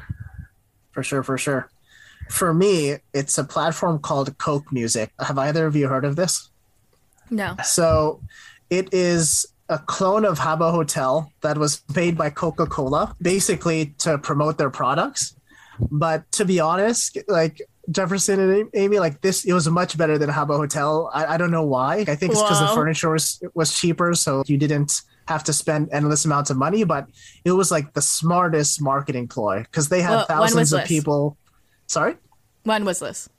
For 0.91 1.03
sure, 1.03 1.23
for 1.23 1.37
sure. 1.37 1.69
For 2.29 2.53
me, 2.53 2.97
it's 3.13 3.37
a 3.37 3.43
platform 3.43 3.99
called 3.99 4.37
Coke 4.37 4.71
Music. 4.71 5.11
Have 5.19 5.37
either 5.37 5.65
of 5.65 5.75
you 5.75 5.87
heard 5.87 6.05
of 6.05 6.15
this? 6.15 6.49
No. 7.29 7.55
So 7.63 8.21
it 8.69 8.93
is 8.93 9.45
a 9.69 9.79
clone 9.79 10.25
of 10.25 10.39
Habbo 10.39 10.71
Hotel 10.71 11.31
that 11.41 11.57
was 11.57 11.81
made 11.95 12.17
by 12.17 12.29
Coca 12.29 12.65
Cola, 12.65 13.15
basically 13.21 13.87
to 13.99 14.17
promote 14.17 14.57
their 14.57 14.69
products. 14.69 15.35
But 15.79 16.29
to 16.33 16.45
be 16.45 16.59
honest, 16.59 17.17
like 17.27 17.61
Jefferson 17.89 18.39
and 18.39 18.69
Amy, 18.73 18.99
like 18.99 19.21
this, 19.21 19.45
it 19.45 19.53
was 19.53 19.67
much 19.69 19.97
better 19.97 20.17
than 20.17 20.29
Habbo 20.29 20.57
Hotel. 20.57 21.09
I, 21.13 21.35
I 21.35 21.37
don't 21.37 21.51
know 21.51 21.63
why. 21.65 21.97
I 21.99 22.15
think 22.15 22.33
it's 22.33 22.41
because 22.41 22.59
the 22.59 22.67
furniture 22.75 23.09
was 23.09 23.41
was 23.53 23.73
cheaper, 23.73 24.13
so 24.13 24.43
you 24.45 24.57
didn't 24.57 25.01
have 25.27 25.43
to 25.45 25.53
spend 25.53 25.89
endless 25.91 26.25
amounts 26.25 26.49
of 26.49 26.57
money. 26.57 26.83
But 26.83 27.07
it 27.45 27.51
was 27.51 27.71
like 27.71 27.93
the 27.93 28.01
smartest 28.01 28.81
marketing 28.81 29.27
ploy 29.29 29.63
because 29.63 29.87
they 29.89 30.01
had 30.01 30.11
Well, 30.15 30.25
thousands 30.25 30.73
of 30.73 30.81
this? 30.81 30.87
people. 30.89 31.37
Sorry. 31.87 32.15
When 32.63 32.83
was 32.83 32.99
this? 32.99 33.29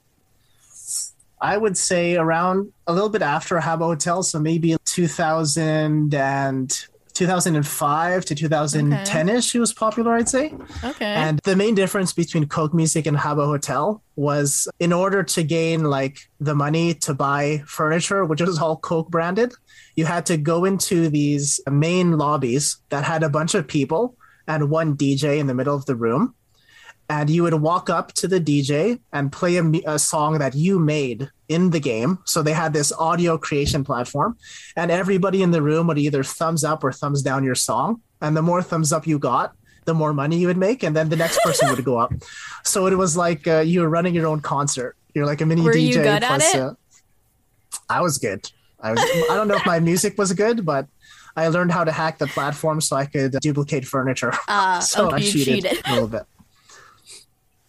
I 1.41 1.55
would 1.55 1.77
say 1.77 2.15
around 2.17 2.73
a 2.87 2.93
little 2.93 3.09
bit 3.09 3.21
after 3.21 3.57
Habbo 3.59 3.85
Hotel, 3.85 4.23
so 4.23 4.39
maybe 4.39 4.75
2000 4.85 6.13
and 6.13 6.87
2005 7.19 8.23
to 8.25 8.33
2010 8.33 9.29
ish. 9.29 9.53
It 9.53 9.59
was 9.59 9.73
popular, 9.73 10.13
I'd 10.13 10.29
say. 10.29 10.53
Okay. 10.85 11.05
And 11.05 11.39
the 11.43 11.55
main 11.55 11.75
difference 11.75 12.13
between 12.13 12.47
Coke 12.47 12.73
Music 12.73 13.05
and 13.05 13.17
Habbo 13.17 13.45
Hotel 13.45 14.01
was 14.15 14.69
in 14.79 14.93
order 14.93 15.21
to 15.23 15.43
gain 15.43 15.83
like 15.83 16.29
the 16.39 16.55
money 16.55 16.93
to 16.93 17.13
buy 17.13 17.61
furniture, 17.67 18.23
which 18.23 18.39
was 18.41 18.57
all 18.57 18.77
Coke 18.77 19.09
branded, 19.09 19.53
you 19.95 20.05
had 20.05 20.25
to 20.27 20.37
go 20.37 20.63
into 20.63 21.09
these 21.09 21.59
main 21.69 22.17
lobbies 22.17 22.77
that 22.87 23.03
had 23.03 23.21
a 23.21 23.29
bunch 23.29 23.53
of 23.53 23.67
people 23.67 24.15
and 24.47 24.69
one 24.69 24.95
DJ 24.95 25.39
in 25.39 25.47
the 25.47 25.53
middle 25.53 25.75
of 25.75 25.85
the 25.85 25.95
room 25.95 26.33
and 27.09 27.29
you 27.29 27.43
would 27.43 27.55
walk 27.55 27.89
up 27.89 28.13
to 28.13 28.27
the 28.27 28.39
DJ 28.39 28.99
and 29.11 29.31
play 29.31 29.57
a, 29.57 29.63
a 29.85 29.99
song 29.99 30.37
that 30.37 30.55
you 30.55 30.79
made 30.79 31.31
in 31.49 31.71
the 31.71 31.79
game. 31.79 32.19
So 32.25 32.41
they 32.41 32.53
had 32.53 32.71
this 32.71 32.93
audio 32.93 33.37
creation 33.37 33.83
platform, 33.83 34.37
and 34.75 34.89
everybody 34.91 35.41
in 35.41 35.51
the 35.51 35.61
room 35.61 35.87
would 35.87 35.97
either 35.97 36.23
thumbs 36.23 36.63
up 36.63 36.83
or 36.83 36.91
thumbs 36.93 37.21
down 37.21 37.43
your 37.43 37.55
song. 37.55 38.01
And 38.21 38.37
the 38.37 38.41
more 38.41 38.61
thumbs 38.61 38.93
up 38.93 39.07
you 39.07 39.19
got, 39.19 39.55
the 39.85 39.93
more 39.93 40.13
money 40.13 40.37
you 40.37 40.47
would 40.47 40.57
make, 40.57 40.83
and 40.83 40.95
then 40.95 41.09
the 41.09 41.15
next 41.15 41.39
person 41.41 41.69
would 41.69 41.83
go 41.83 41.97
up. 41.97 42.13
So 42.65 42.87
it 42.87 42.95
was 42.95 43.15
like 43.15 43.47
uh, 43.47 43.61
you 43.61 43.79
were 43.81 43.89
running 43.89 44.13
your 44.13 44.27
own 44.27 44.41
concert. 44.41 44.95
You're 45.15 45.25
like 45.25 45.39
a 45.41 45.45
mini 45.45 45.61
Were 45.61 45.73
DJ. 45.73 45.87
you 45.87 45.93
good 45.93 46.23
at 46.23 46.41
it? 46.41 46.55
Uh, 46.55 46.73
I 47.89 48.01
was 48.01 48.17
good. 48.17 48.51
I 48.81 48.91
was. 48.91 48.99
I 48.99 49.33
don't 49.35 49.47
know 49.47 49.55
if 49.55 49.65
my 49.65 49.79
music 49.79 50.17
was 50.17 50.33
good, 50.33 50.65
but. 50.65 50.87
I 51.35 51.47
learned 51.47 51.71
how 51.71 51.85
to 51.85 51.91
hack 51.91 52.17
the 52.17 52.27
platform 52.27 52.81
so 52.81 52.97
I 52.97 53.05
could 53.05 53.31
duplicate 53.39 53.85
furniture. 53.85 54.33
Ah, 54.49 54.79
so 54.83 55.07
okay, 55.07 55.15
I 55.15 55.19
cheated, 55.19 55.63
cheated. 55.63 55.81
a 55.85 55.93
little 55.93 56.09
bit. 56.09 56.23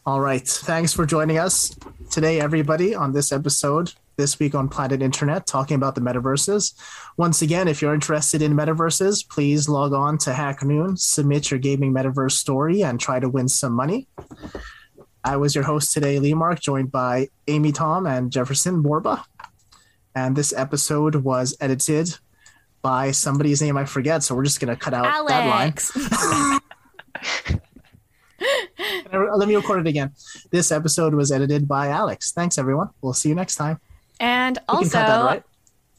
All 0.07 0.21
right. 0.21 0.47
Thanks 0.47 0.95
for 0.95 1.05
joining 1.05 1.37
us 1.37 1.77
today, 2.11 2.41
everybody, 2.41 2.95
on 2.95 3.13
this 3.13 3.33
episode 3.33 3.93
this 4.17 4.39
week 4.39 4.55
on 4.55 4.69
Planet 4.69 5.03
Internet, 5.03 5.47
talking 5.47 5.75
about 5.75 5.95
the 5.95 6.01
metaverses. 6.01 6.75
Once 7.19 7.43
again, 7.43 7.69
if 7.69 7.83
you're 7.83 7.93
interested 7.93 8.41
in 8.41 8.55
metaverses, 8.55 9.29
please 9.29 9.69
log 9.69 9.93
on 9.93 10.17
to 10.19 10.31
HackerNoon, 10.31 10.99
submit 10.99 11.51
your 11.51 11.61
gaming 11.61 11.93
metaverse 11.93 12.33
story, 12.33 12.83
and 12.83 12.99
try 12.99 13.21
to 13.21 13.29
win 13.29 13.47
some 13.49 13.73
money. 13.75 14.09
I 15.23 15.37
was 15.37 15.55
your 15.55 15.65
host 15.65 15.93
today, 15.93 16.19
Lee 16.19 16.35
Mark, 16.35 16.61
joined 16.61 16.91
by 16.91 17.29
Amy 17.47 17.71
Tom 17.71 18.07
and 18.07 18.33
Jefferson 18.33 18.81
Borba. 18.81 19.25
And 20.15 20.35
this 20.35 20.55
episode 20.55 21.17
was 21.17 21.55
edited 21.61 22.17
by 22.81 23.11
somebody's 23.11 23.61
name 23.61 23.77
I 23.77 23.85
forget, 23.85 24.23
so 24.23 24.35
we're 24.35 24.45
just 24.45 24.61
going 24.61 24.75
to 24.75 24.81
cut 24.83 24.95
out 24.95 25.29
that 25.29 25.47
line. 25.47 26.61
Let 29.13 29.49
me 29.49 29.55
record 29.57 29.81
it 29.81 29.87
again. 29.89 30.13
This 30.51 30.73
episode 30.73 31.15
was 31.15 31.31
edited 31.31 31.69
by 31.69 31.89
Alex. 31.89 32.33
Thanks, 32.33 32.59
everyone. 32.59 32.91
We'll 33.03 33.13
see 33.13 33.29
you 33.29 33.35
next 33.35 33.57
time. 33.57 33.81
And 34.19 34.59
We 34.69 34.75
also, 34.75 34.91
cut 34.91 35.07
that, 35.07 35.25
right? 35.25 35.43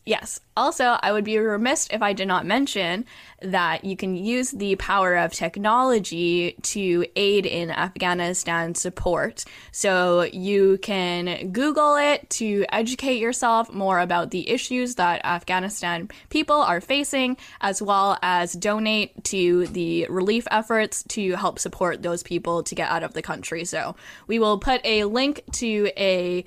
Yes. 0.06 0.40
Also, 0.57 0.98
I 1.02 1.11
would 1.11 1.23
be 1.23 1.38
remiss 1.38 1.88
if 1.91 2.02
I 2.02 2.14
did 2.14 2.28
not 2.28 2.45
mention 2.45 3.06
that 3.41 3.86
you 3.86 3.95
can 3.95 4.15
use 4.15 4.52
the 4.52 4.76
power 4.76 5.15
of 5.15 5.34
technology 5.34 6.56
to 6.61 7.06
aid 7.15 7.45
in 7.45 7.72
Afghanistan 7.72 8.76
support. 8.76 9.45
So 9.72 10.23
you 10.23 10.78
can 10.82 11.52
Google 11.52 11.95
it 11.95 12.30
to 12.32 12.65
educate 12.69 13.19
yourself 13.19 13.72
more 13.73 13.99
about 13.99 14.32
the 14.32 14.49
issues 14.49 14.95
that 14.95 15.26
Afghanistan 15.26 16.10
people 16.30 16.57
are 16.57 16.82
facing, 16.82 17.38
as 17.61 17.82
well 17.82 18.18
as 18.22 18.53
donate 18.53 19.23
to 19.26 19.68
the 19.68 20.07
relief 20.10 20.48
efforts 20.52 21.03
to 21.10 21.36
help 21.36 21.60
support 21.60 22.03
those 22.03 22.23
people 22.23 22.64
to 22.64 22.76
get 22.76 22.90
out 22.90 23.03
of 23.03 23.14
the 23.14 23.22
country. 23.22 23.65
So 23.65 23.95
we 24.28 24.40
will 24.40 24.60
put 24.60 24.82
a 24.84 25.06
link 25.06 25.44
to 25.53 25.90
a 25.98 26.45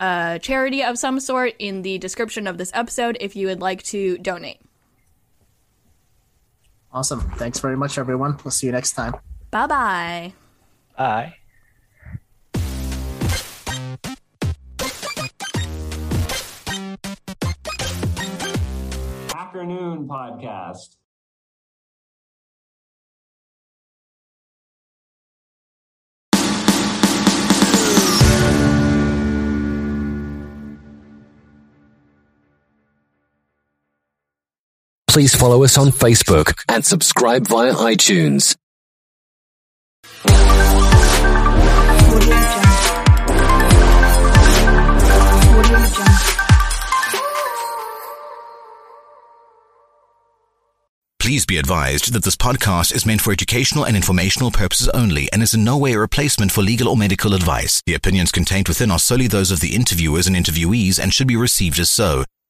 a 0.00 0.38
charity 0.42 0.82
of 0.82 0.98
some 0.98 1.20
sort 1.20 1.54
in 1.58 1.82
the 1.82 1.98
description 1.98 2.46
of 2.46 2.58
this 2.58 2.70
episode 2.74 3.16
if 3.20 3.36
you 3.36 3.46
would 3.46 3.60
like 3.60 3.82
to 3.84 4.18
donate. 4.18 4.60
Awesome. 6.92 7.20
Thanks 7.36 7.58
very 7.58 7.76
much, 7.76 7.98
everyone. 7.98 8.38
We'll 8.44 8.50
see 8.50 8.66
you 8.66 8.72
next 8.72 8.92
time. 8.92 9.14
Bye 9.50 9.66
bye. 9.66 10.32
Bye. 10.96 11.34
Afternoon 19.34 20.08
podcast. 20.08 20.96
Please 35.12 35.34
follow 35.34 35.62
us 35.62 35.76
on 35.76 35.88
Facebook 35.88 36.54
and 36.70 36.86
subscribe 36.86 37.46
via 37.46 37.74
iTunes. 37.74 38.56
Please 51.18 51.44
be 51.44 51.58
advised 51.58 52.14
that 52.14 52.24
this 52.24 52.34
podcast 52.34 52.94
is 52.94 53.04
meant 53.04 53.20
for 53.20 53.34
educational 53.34 53.84
and 53.84 53.94
informational 53.94 54.50
purposes 54.50 54.88
only 54.94 55.30
and 55.30 55.42
is 55.42 55.52
in 55.52 55.62
no 55.62 55.76
way 55.76 55.92
a 55.92 55.98
replacement 55.98 56.50
for 56.50 56.62
legal 56.62 56.88
or 56.88 56.96
medical 56.96 57.34
advice. 57.34 57.82
The 57.84 57.92
opinions 57.92 58.32
contained 58.32 58.66
within 58.66 58.90
are 58.90 58.98
solely 58.98 59.26
those 59.26 59.50
of 59.50 59.60
the 59.60 59.76
interviewers 59.76 60.26
and 60.26 60.34
interviewees 60.34 60.98
and 60.98 61.12
should 61.12 61.28
be 61.28 61.36
received 61.36 61.78
as 61.78 61.90
so. 61.90 62.24